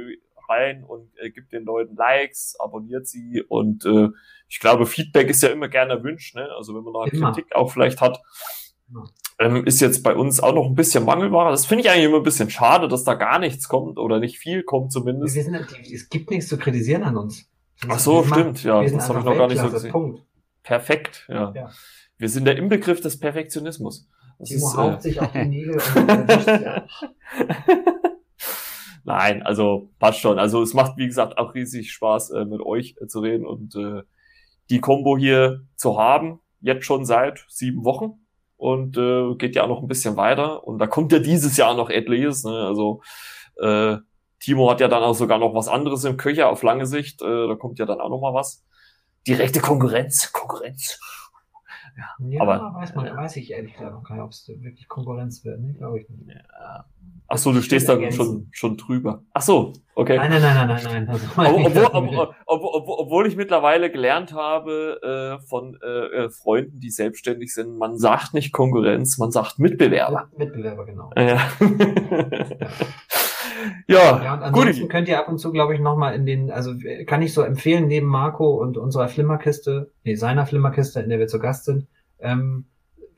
rein 0.50 0.84
und 0.84 1.10
äh, 1.18 1.30
gibt 1.30 1.52
den 1.52 1.64
Leuten 1.64 1.96
Likes, 1.96 2.56
abonniert 2.58 3.06
sie 3.06 3.42
und 3.48 3.84
äh, 3.86 4.08
ich 4.48 4.58
glaube, 4.58 4.84
Feedback 4.84 5.30
ist 5.30 5.42
ja 5.42 5.50
immer 5.50 5.68
gerne 5.68 5.94
erwünscht. 5.94 6.34
Ne? 6.34 6.48
Also 6.56 6.74
wenn 6.74 6.82
man 6.82 6.92
da 6.92 7.04
immer. 7.04 7.32
Kritik 7.32 7.54
auch 7.54 7.70
vielleicht 7.70 8.00
hat. 8.00 8.20
Ähm, 9.38 9.64
ist 9.64 9.80
jetzt 9.80 10.02
bei 10.02 10.14
uns 10.14 10.40
auch 10.40 10.52
noch 10.52 10.66
ein 10.66 10.74
bisschen 10.74 11.04
Mangelware. 11.04 11.50
Das 11.50 11.64
finde 11.64 11.84
ich 11.84 11.90
eigentlich 11.90 12.06
immer 12.06 12.18
ein 12.18 12.24
bisschen 12.24 12.50
schade, 12.50 12.88
dass 12.88 13.04
da 13.04 13.14
gar 13.14 13.38
nichts 13.38 13.68
kommt 13.68 13.98
oder 13.98 14.18
nicht 14.18 14.38
viel 14.38 14.64
kommt 14.64 14.92
zumindest. 14.92 15.36
Wir 15.36 15.44
sind, 15.44 15.54
es 15.54 16.08
gibt 16.10 16.30
nichts 16.30 16.48
zu 16.48 16.58
kritisieren 16.58 17.04
an 17.04 17.16
uns. 17.16 17.48
Ach 17.88 17.98
so, 17.98 18.24
stimmt, 18.24 18.62
ja. 18.64 18.82
Das 18.82 19.08
habe 19.08 19.20
ich 19.20 19.24
noch 19.24 19.36
gar 19.36 19.46
nicht 19.46 19.60
so 19.60 19.70
gesehen. 19.70 19.92
Punkt. 19.92 20.22
Perfekt, 20.62 21.26
ja. 21.28 21.52
ja. 21.54 21.70
Wir 22.18 22.28
sind 22.28 22.44
der 22.44 22.56
Inbegriff 22.56 23.00
des 23.00 23.18
Perfektionismus. 23.18 24.08
Das 24.38 24.48
Timo 24.48 24.66
ist, 24.66 24.76
haut 24.76 24.98
äh, 24.98 25.00
sich 25.00 25.20
auf 25.20 25.32
die 25.32 25.44
Nägel 25.46 25.74
und 25.96 26.28
Nein, 29.04 29.42
also 29.42 29.90
passt 29.98 30.20
schon. 30.20 30.38
Also 30.38 30.62
es 30.62 30.74
macht, 30.74 30.96
wie 30.96 31.06
gesagt, 31.06 31.38
auch 31.38 31.54
riesig 31.54 31.92
Spaß, 31.92 32.30
äh, 32.30 32.44
mit 32.44 32.60
euch 32.60 32.96
äh, 33.00 33.06
zu 33.06 33.20
reden 33.20 33.46
und 33.46 33.74
äh, 33.74 34.02
die 34.68 34.80
Combo 34.80 35.16
hier 35.16 35.62
zu 35.76 35.98
haben, 35.98 36.40
jetzt 36.60 36.84
schon 36.84 37.04
seit 37.04 37.44
sieben 37.48 37.84
Wochen 37.84 38.20
und 38.56 38.96
äh, 38.98 39.34
geht 39.36 39.56
ja 39.56 39.64
auch 39.64 39.68
noch 39.68 39.80
ein 39.80 39.88
bisschen 39.88 40.16
weiter. 40.16 40.66
Und 40.66 40.78
da 40.78 40.86
kommt 40.86 41.12
ja 41.12 41.18
dieses 41.18 41.56
Jahr 41.56 41.74
noch 41.74 41.90
etliches. 41.90 42.44
Ne? 42.44 42.52
Also 42.52 43.02
äh, 43.60 43.96
Timo 44.38 44.70
hat 44.70 44.80
ja 44.80 44.88
dann 44.88 45.02
auch 45.02 45.14
sogar 45.14 45.38
noch 45.38 45.54
was 45.54 45.68
anderes 45.68 46.04
im 46.04 46.16
Köcher 46.16 46.48
auf 46.48 46.62
lange 46.62 46.86
Sicht. 46.86 47.22
Äh, 47.22 47.48
da 47.48 47.54
kommt 47.54 47.78
ja 47.78 47.86
dann 47.86 48.00
auch 48.00 48.10
noch 48.10 48.20
mal 48.20 48.34
was. 48.34 48.64
Direkte 49.26 49.60
Konkurrenz, 49.60 50.32
Konkurrenz. 50.32 50.98
Ja, 52.18 52.42
aber 52.42 52.74
weiß 52.74 52.94
man, 52.94 53.16
weiß 53.16 53.36
ich 53.36 53.50
ehrlich 53.50 53.72
gesagt 53.72 53.92
noch 53.92 54.02
gar 54.02 54.14
nicht, 54.14 54.24
ob 54.24 54.30
es 54.30 54.48
wirklich 54.48 54.88
Konkurrenz 54.88 55.44
wird, 55.44 55.60
ne? 55.60 55.74
Glaube 55.74 56.00
ich 56.00 56.08
nicht. 56.08 56.28
Ja. 56.28 56.84
Ach 57.32 57.38
so, 57.38 57.52
du 57.52 57.62
stehst 57.62 57.88
da 57.88 58.10
schon, 58.10 58.48
schon 58.50 58.76
drüber. 58.76 59.22
Ach 59.32 59.40
so, 59.40 59.72
okay. 59.94 60.16
Nein, 60.16 60.30
nein, 60.30 60.42
nein, 60.42 60.66
nein, 60.66 60.82
nein, 60.82 61.06
nein. 61.06 61.54
obwohl, 61.64 61.86
obwohl, 61.92 62.34
obwohl, 62.46 62.94
obwohl, 62.98 63.26
ich 63.28 63.36
mittlerweile 63.36 63.92
gelernt 63.92 64.32
habe 64.32 65.38
äh, 65.40 65.46
von 65.46 65.78
äh, 65.80 66.24
äh, 66.24 66.30
Freunden, 66.30 66.80
die 66.80 66.90
selbstständig 66.90 67.54
sind, 67.54 67.78
man 67.78 67.98
sagt 67.98 68.34
nicht 68.34 68.52
Konkurrenz, 68.52 69.16
man 69.18 69.30
sagt 69.30 69.60
Mitbewerber. 69.60 70.28
Mitbewerber, 70.36 70.84
genau. 70.86 71.12
Ja. 71.16 71.38
ja. 73.86 73.98
Ja, 73.98 74.24
ja 74.24 74.34
und 74.34 74.42
ansonsten 74.42 74.82
gut. 74.82 74.90
könnt 74.90 75.08
ihr 75.08 75.18
ab 75.18 75.28
und 75.28 75.38
zu, 75.38 75.52
glaube 75.52 75.74
ich, 75.74 75.80
nochmal 75.80 76.14
in 76.14 76.26
den, 76.26 76.50
also 76.50 76.74
kann 77.06 77.22
ich 77.22 77.34
so 77.34 77.42
empfehlen, 77.42 77.86
neben 77.86 78.06
Marco 78.06 78.50
und 78.60 78.76
unserer 78.76 79.08
Flimmerkiste, 79.08 79.90
nee, 80.04 80.14
seiner 80.14 80.46
Flimmerkiste, 80.46 81.00
in 81.00 81.08
der 81.08 81.18
wir 81.18 81.28
zu 81.28 81.38
Gast 81.38 81.64
sind, 81.64 81.86
ähm, 82.18 82.66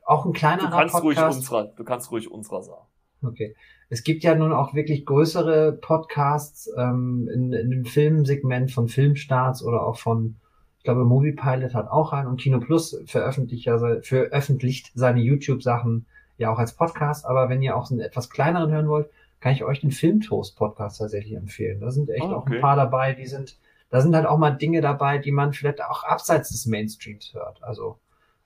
auch 0.05 0.25
ein 0.25 0.33
kleiner 0.33 0.63
du 0.63 0.69
kannst 0.69 0.93
Podcast. 0.93 1.03
Ruhig 1.03 1.35
unserer, 1.37 1.65
du 1.75 1.83
kannst 1.83 2.11
ruhig 2.11 2.31
unserer 2.31 2.63
sagen. 2.63 2.87
Okay. 3.21 3.55
Es 3.89 4.03
gibt 4.03 4.23
ja 4.23 4.35
nun 4.35 4.53
auch 4.53 4.73
wirklich 4.73 5.05
größere 5.05 5.73
Podcasts 5.73 6.69
ähm, 6.77 7.29
in, 7.33 7.53
in 7.53 7.69
dem 7.69 7.85
Filmsegment 7.85 8.71
von 8.71 8.87
Filmstarts 8.87 9.63
oder 9.63 9.85
auch 9.85 9.97
von, 9.97 10.35
ich 10.79 10.83
glaube, 10.83 11.05
Movie 11.05 11.33
Pilot 11.33 11.73
hat 11.73 11.89
auch 11.89 12.11
einen 12.11 12.27
und 12.27 12.41
Kino 12.41 12.59
Plus 12.59 12.99
veröffentlicht 13.05 13.65
ja 13.65 13.77
veröffentlicht 14.01 14.91
seine 14.95 15.21
YouTube-Sachen 15.21 16.05
ja 16.37 16.51
auch 16.51 16.59
als 16.59 16.73
Podcast. 16.73 17.25
Aber 17.25 17.49
wenn 17.49 17.61
ihr 17.61 17.77
auch 17.77 17.85
so 17.85 17.95
einen 17.95 18.01
etwas 18.01 18.29
kleineren 18.29 18.71
hören 18.71 18.89
wollt, 18.89 19.09
kann 19.43 19.51
ich 19.51 19.65
euch 19.65 19.81
den 19.81 19.91
Filmtoast-Podcast 19.91 20.99
tatsächlich 20.99 21.35
empfehlen. 21.35 21.81
Da 21.81 21.91
sind 21.91 22.09
echt 22.09 22.23
oh, 22.23 22.27
okay. 22.27 22.35
auch 22.35 22.45
ein 22.47 22.61
paar 22.61 22.77
dabei, 22.77 23.13
die 23.13 23.25
sind, 23.25 23.57
da 23.89 23.99
sind 23.99 24.15
halt 24.15 24.25
auch 24.25 24.37
mal 24.37 24.51
Dinge 24.51 24.79
dabei, 24.79 25.17
die 25.17 25.33
man 25.33 25.51
vielleicht 25.51 25.83
auch 25.83 26.05
abseits 26.05 26.51
des 26.51 26.65
Mainstreams 26.65 27.33
hört. 27.33 27.61
Also 27.61 27.99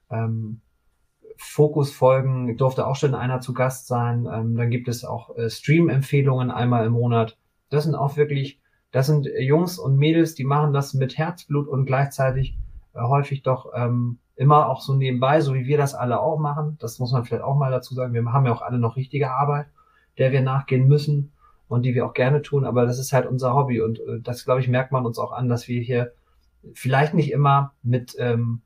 ähm, 0.09 0.59
Fokusfolgen 1.37 2.57
durfte 2.57 2.87
auch 2.87 2.95
schon 2.95 3.13
einer 3.13 3.41
zu 3.41 3.53
Gast 3.53 3.85
sein. 3.85 4.27
Ähm, 4.33 4.55
dann 4.55 4.71
gibt 4.71 4.87
es 4.87 5.05
auch 5.05 5.37
äh, 5.37 5.51
Stream-Empfehlungen 5.51 6.49
einmal 6.49 6.87
im 6.87 6.93
Monat. 6.93 7.37
Das 7.69 7.83
sind 7.83 7.93
auch 7.93 8.17
wirklich, 8.17 8.59
das 8.89 9.05
sind 9.05 9.27
Jungs 9.39 9.77
und 9.77 9.97
Mädels, 9.97 10.33
die 10.33 10.45
machen 10.45 10.73
das 10.73 10.95
mit 10.95 11.15
Herzblut 11.15 11.67
und 11.67 11.85
gleichzeitig 11.85 12.57
äh, 12.95 13.01
häufig 13.01 13.43
doch 13.43 13.71
ähm, 13.75 14.17
immer 14.35 14.67
auch 14.67 14.81
so 14.81 14.95
nebenbei, 14.95 15.41
so 15.41 15.53
wie 15.53 15.67
wir 15.67 15.77
das 15.77 15.93
alle 15.93 16.19
auch 16.19 16.39
machen. 16.39 16.75
Das 16.81 16.97
muss 16.97 17.11
man 17.11 17.23
vielleicht 17.23 17.43
auch 17.43 17.55
mal 17.55 17.69
dazu 17.69 17.93
sagen. 17.93 18.15
Wir 18.15 18.25
haben 18.33 18.47
ja 18.47 18.51
auch 18.51 18.63
alle 18.63 18.79
noch 18.79 18.95
richtige 18.95 19.29
Arbeit 19.29 19.67
der 20.17 20.31
wir 20.31 20.41
nachgehen 20.41 20.87
müssen 20.87 21.33
und 21.67 21.83
die 21.83 21.93
wir 21.95 22.05
auch 22.05 22.13
gerne 22.13 22.41
tun, 22.41 22.65
aber 22.65 22.85
das 22.85 22.99
ist 22.99 23.13
halt 23.13 23.25
unser 23.27 23.53
Hobby 23.53 23.81
und 23.81 23.99
äh, 23.99 24.21
das, 24.21 24.45
glaube 24.45 24.61
ich, 24.61 24.67
merkt 24.67 24.91
man 24.91 25.05
uns 25.05 25.19
auch 25.19 25.31
an, 25.31 25.49
dass 25.49 25.67
wir 25.67 25.81
hier 25.81 26.13
vielleicht 26.73 27.13
nicht 27.13 27.31
immer 27.31 27.73
mit 27.83 28.15
ähm, 28.19 28.61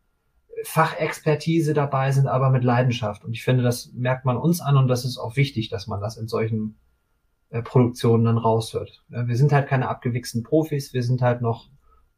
Fachexpertise 0.64 1.74
dabei 1.74 2.12
sind, 2.12 2.28
aber 2.28 2.50
mit 2.50 2.64
Leidenschaft. 2.64 3.24
Und 3.24 3.34
ich 3.34 3.44
finde, 3.44 3.64
das 3.64 3.92
merkt 3.94 4.26
man 4.26 4.38
uns 4.38 4.62
an 4.62 4.78
und 4.78 4.88
das 4.88 5.06
ist 5.06 5.18
auch 5.18 5.36
wichtig, 5.36 5.70
dass 5.70 5.88
man 5.88 6.02
das 6.02 6.18
in 6.18 6.28
solchen 6.28 6.78
äh, 7.50 7.62
Produktionen 7.62 8.26
dann 8.26 8.38
raushört. 8.38 9.04
Ja, 9.10 9.28
wir 9.28 9.36
sind 9.36 9.52
halt 9.52 9.68
keine 9.68 9.90
abgewichsten 9.90 10.44
Profis, 10.44 10.94
wir 10.94 11.04
sind 11.04 11.22
halt 11.22 11.42
noch 11.42 11.70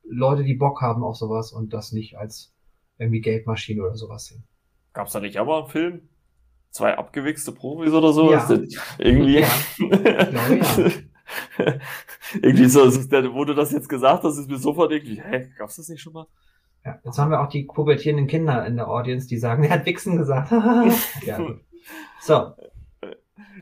Leute, 0.03 0.43
die 0.43 0.55
Bock 0.55 0.81
haben 0.81 1.03
auf 1.03 1.15
sowas 1.15 1.51
und 1.53 1.73
das 1.73 1.91
nicht 1.91 2.17
als 2.17 2.53
irgendwie 2.97 3.21
Geldmaschine 3.21 3.81
oder 3.81 3.95
sowas 3.95 4.25
sehen. 4.25 4.43
Gab's 4.93 5.13
da 5.13 5.19
nicht 5.19 5.37
aber 5.37 5.59
einen 5.59 5.67
Film? 5.67 6.09
Zwei 6.73 6.97
abgewichste 6.97 7.53
Profis 7.53 7.93
oder 7.93 8.11
so. 8.11 8.31
Ja. 8.31 8.45
Irgendwie. 8.97 9.39
Ja. 9.39 9.47
ja. 9.79 10.91
irgendwie 12.41 12.65
so, 12.65 12.89
der, 13.07 13.33
wo 13.33 13.45
du 13.45 13.53
das 13.53 13.71
jetzt 13.71 13.87
gesagt 13.87 14.23
hast, 14.23 14.37
ist 14.37 14.49
mir 14.49 14.57
sofort 14.57 14.91
irgendwie, 14.91 15.21
hä, 15.21 15.49
gab's 15.57 15.77
das 15.77 15.87
nicht 15.87 16.01
schon 16.01 16.13
mal? 16.13 16.27
Ja, 16.85 16.99
jetzt 17.03 17.17
haben 17.17 17.31
wir 17.31 17.41
auch 17.41 17.47
die 17.47 17.63
pubertierenden 17.63 18.27
Kinder 18.27 18.65
in 18.65 18.75
der 18.75 18.89
Audience, 18.89 19.27
die 19.27 19.37
sagen, 19.37 19.63
er 19.63 19.69
hat 19.71 19.85
Wichsen 19.85 20.17
gesagt. 20.17 20.51
ja. 21.25 21.39
So. 22.21 22.53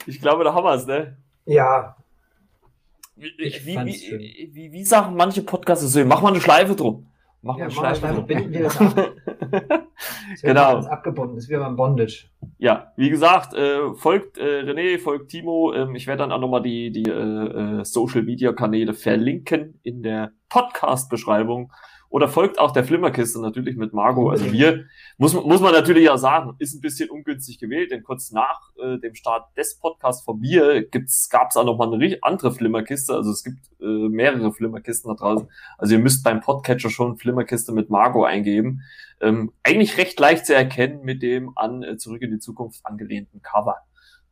Ich 0.06 0.22
glaube, 0.22 0.44
da 0.44 0.54
haben 0.54 0.64
wir 0.64 0.74
es, 0.74 0.86
ne? 0.86 1.18
Ja. 1.46 1.96
Wie, 3.16 3.32
wie, 3.38 3.78
wie, 3.78 4.50
wie, 4.54 4.72
wie, 4.72 4.84
sagen 4.84 5.16
manche 5.16 5.44
Podcasts 5.44 5.86
so, 5.86 6.06
mach 6.06 6.22
mal 6.22 6.30
eine 6.30 6.42
Schleife 6.42 6.76
drum. 6.76 7.08
Mach 7.44 7.58
ja, 7.58 7.68
mal 7.70 7.86
eine 7.86 7.96
Schleife, 7.96 8.22
binden 8.22 8.52
wir 8.52 8.64
das 8.64 8.80
ab. 8.80 9.12
Genau. 10.42 10.78
Abgebunden, 10.78 11.38
ist 11.38 11.50
wie 11.50 11.58
beim 11.58 11.76
Bondage. 11.76 12.28
Ja, 12.58 12.92
wie 12.96 13.10
gesagt, 13.10 13.54
äh, 13.54 13.94
folgt 13.94 14.38
äh, 14.38 14.62
René, 14.62 14.98
folgt 14.98 15.30
Timo. 15.30 15.74
Ähm, 15.74 15.96
ich 15.96 16.08
werde 16.08 16.20
dann 16.20 16.32
auch 16.32 16.40
nochmal 16.40 16.62
die, 16.62 16.92
die 16.92 17.10
äh, 17.10 17.82
äh, 17.82 17.86
Social 17.86 18.24
Media 18.24 18.54
Kanäle 18.54 18.94
verlinken 18.94 19.80
in 19.84 20.02
der 20.02 20.32
Podcast-Beschreibung. 20.50 21.72
Oder 22.12 22.28
folgt 22.28 22.60
auch 22.60 22.72
der 22.72 22.84
Flimmerkiste 22.84 23.42
natürlich 23.42 23.78
mit 23.78 23.94
Margot. 23.94 24.32
Also 24.32 24.52
wir, 24.52 24.84
muss, 25.18 25.34
muss 25.34 25.62
man 25.62 25.72
natürlich 25.72 26.06
ja 26.06 26.18
sagen, 26.18 26.56
ist 26.60 26.76
ein 26.76 26.82
bisschen 26.82 27.10
ungünstig 27.10 27.58
gewählt, 27.58 27.92
denn 27.92 28.04
kurz 28.04 28.32
nach 28.32 28.60
äh, 28.84 29.00
dem 29.00 29.16
Start 29.16 29.46
des 29.58 29.80
Podcasts 29.80 30.22
von 30.24 30.38
mir 30.38 30.84
gibt's, 30.84 31.30
gab's 31.30 31.56
auch 31.56 31.64
noch 31.64 31.78
mal 31.78 31.92
eine 31.92 32.18
andere 32.22 32.52
Flimmerkiste. 32.52 33.14
Also 33.16 33.32
es 33.32 33.46
gibt 33.46 33.60
äh, 33.80 33.86
mehrere 33.86 34.52
Flimmerkisten 34.52 35.10
da 35.10 35.16
draußen. 35.16 35.48
Also 35.78 35.94
ihr 35.94 36.02
müsst 36.02 36.22
beim 36.26 36.42
Podcatcher 36.42 36.90
schon 36.90 37.16
Flimmerkiste 37.16 37.72
mit 37.72 37.90
Margot 37.90 38.28
eingeben. 38.28 38.82
Ähm, 39.22 39.54
eigentlich 39.64 39.98
recht 39.98 40.20
leicht 40.20 40.46
zu 40.46 40.54
erkennen 40.54 41.04
mit 41.04 41.24
dem 41.24 41.58
an 41.58 41.82
äh, 41.82 41.96
Zurück 41.96 42.22
in 42.24 42.32
die 42.32 42.40
Zukunft 42.40 42.86
angelehnten 42.86 43.42
Cover. 43.42 43.78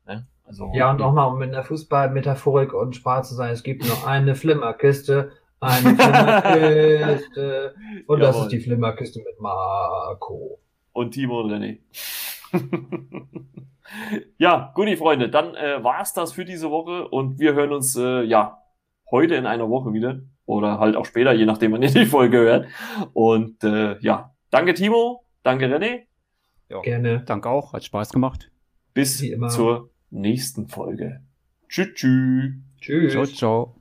Ne? 0.06 0.28
Also, 0.44 0.70
ja, 0.74 0.92
und 0.92 1.02
auch 1.02 1.14
mal 1.14 1.26
um 1.26 1.40
mit 1.40 1.54
einer 1.54 1.64
Fußballmetaphorik 1.64 2.74
und 2.74 2.98
Spaß 2.98 3.30
zu 3.30 3.36
sein, 3.36 3.52
es 3.52 3.64
gibt 3.64 3.86
nur 3.86 4.06
eine 4.06 4.36
Flimmerkiste 4.36 5.32
eine 5.60 5.95
Flimmerkiste. 5.95 7.76
Und 8.07 8.19
das 8.19 8.38
ist 8.38 8.49
die 8.49 8.60
Flimmerkiste 8.60 9.19
mit 9.19 9.40
Marco. 9.40 10.60
Und 10.91 11.11
Timo 11.11 11.41
und 11.41 11.52
René. 11.52 11.77
ja, 14.38 14.72
gut, 14.73 14.88
die 14.88 14.98
Freunde, 14.98 15.30
dann 15.30 15.56
äh, 15.56 15.84
war's 15.84 16.14
das 16.14 16.34
für 16.34 16.45
diese 16.45 16.72
Woche 16.72 17.07
und 17.07 17.40
wir 17.40 17.53
hören 17.53 17.72
uns 17.72 17.95
äh, 17.95 18.23
ja 18.23 18.64
heute 19.11 19.36
in 19.36 19.45
einer 19.45 19.69
Woche 19.69 19.94
wieder 19.94 20.22
oder 20.45 20.80
halt 20.80 20.95
auch 20.95 21.06
später, 21.06 21.31
je 21.31 21.45
nachdem, 21.45 21.73
wann 21.73 21.84
ihr 21.84 21.91
die 21.91 22.06
Folge 22.06 22.40
hört. 22.40 22.68
Und 23.14 23.64
äh, 23.64 23.99
ja, 23.99 24.34
danke 24.49 24.73
Timo, 24.73 25.23
danke 25.44 25.68
René. 25.68 26.06
Ja, 26.69 26.81
Gerne. 26.81 27.23
Danke 27.26 27.49
auch, 27.49 27.73
hat 27.73 27.84
Spaß 27.84 28.11
gemacht. 28.11 28.52
Bis 28.94 29.23
zur 29.49 29.91
nächsten 30.10 30.68
Folge. 30.68 31.22
Tschüss, 31.68 31.94
tschüss. 31.94 32.53
Tschüss. 32.81 33.11
Ciao, 33.11 33.26
ciao. 33.26 33.79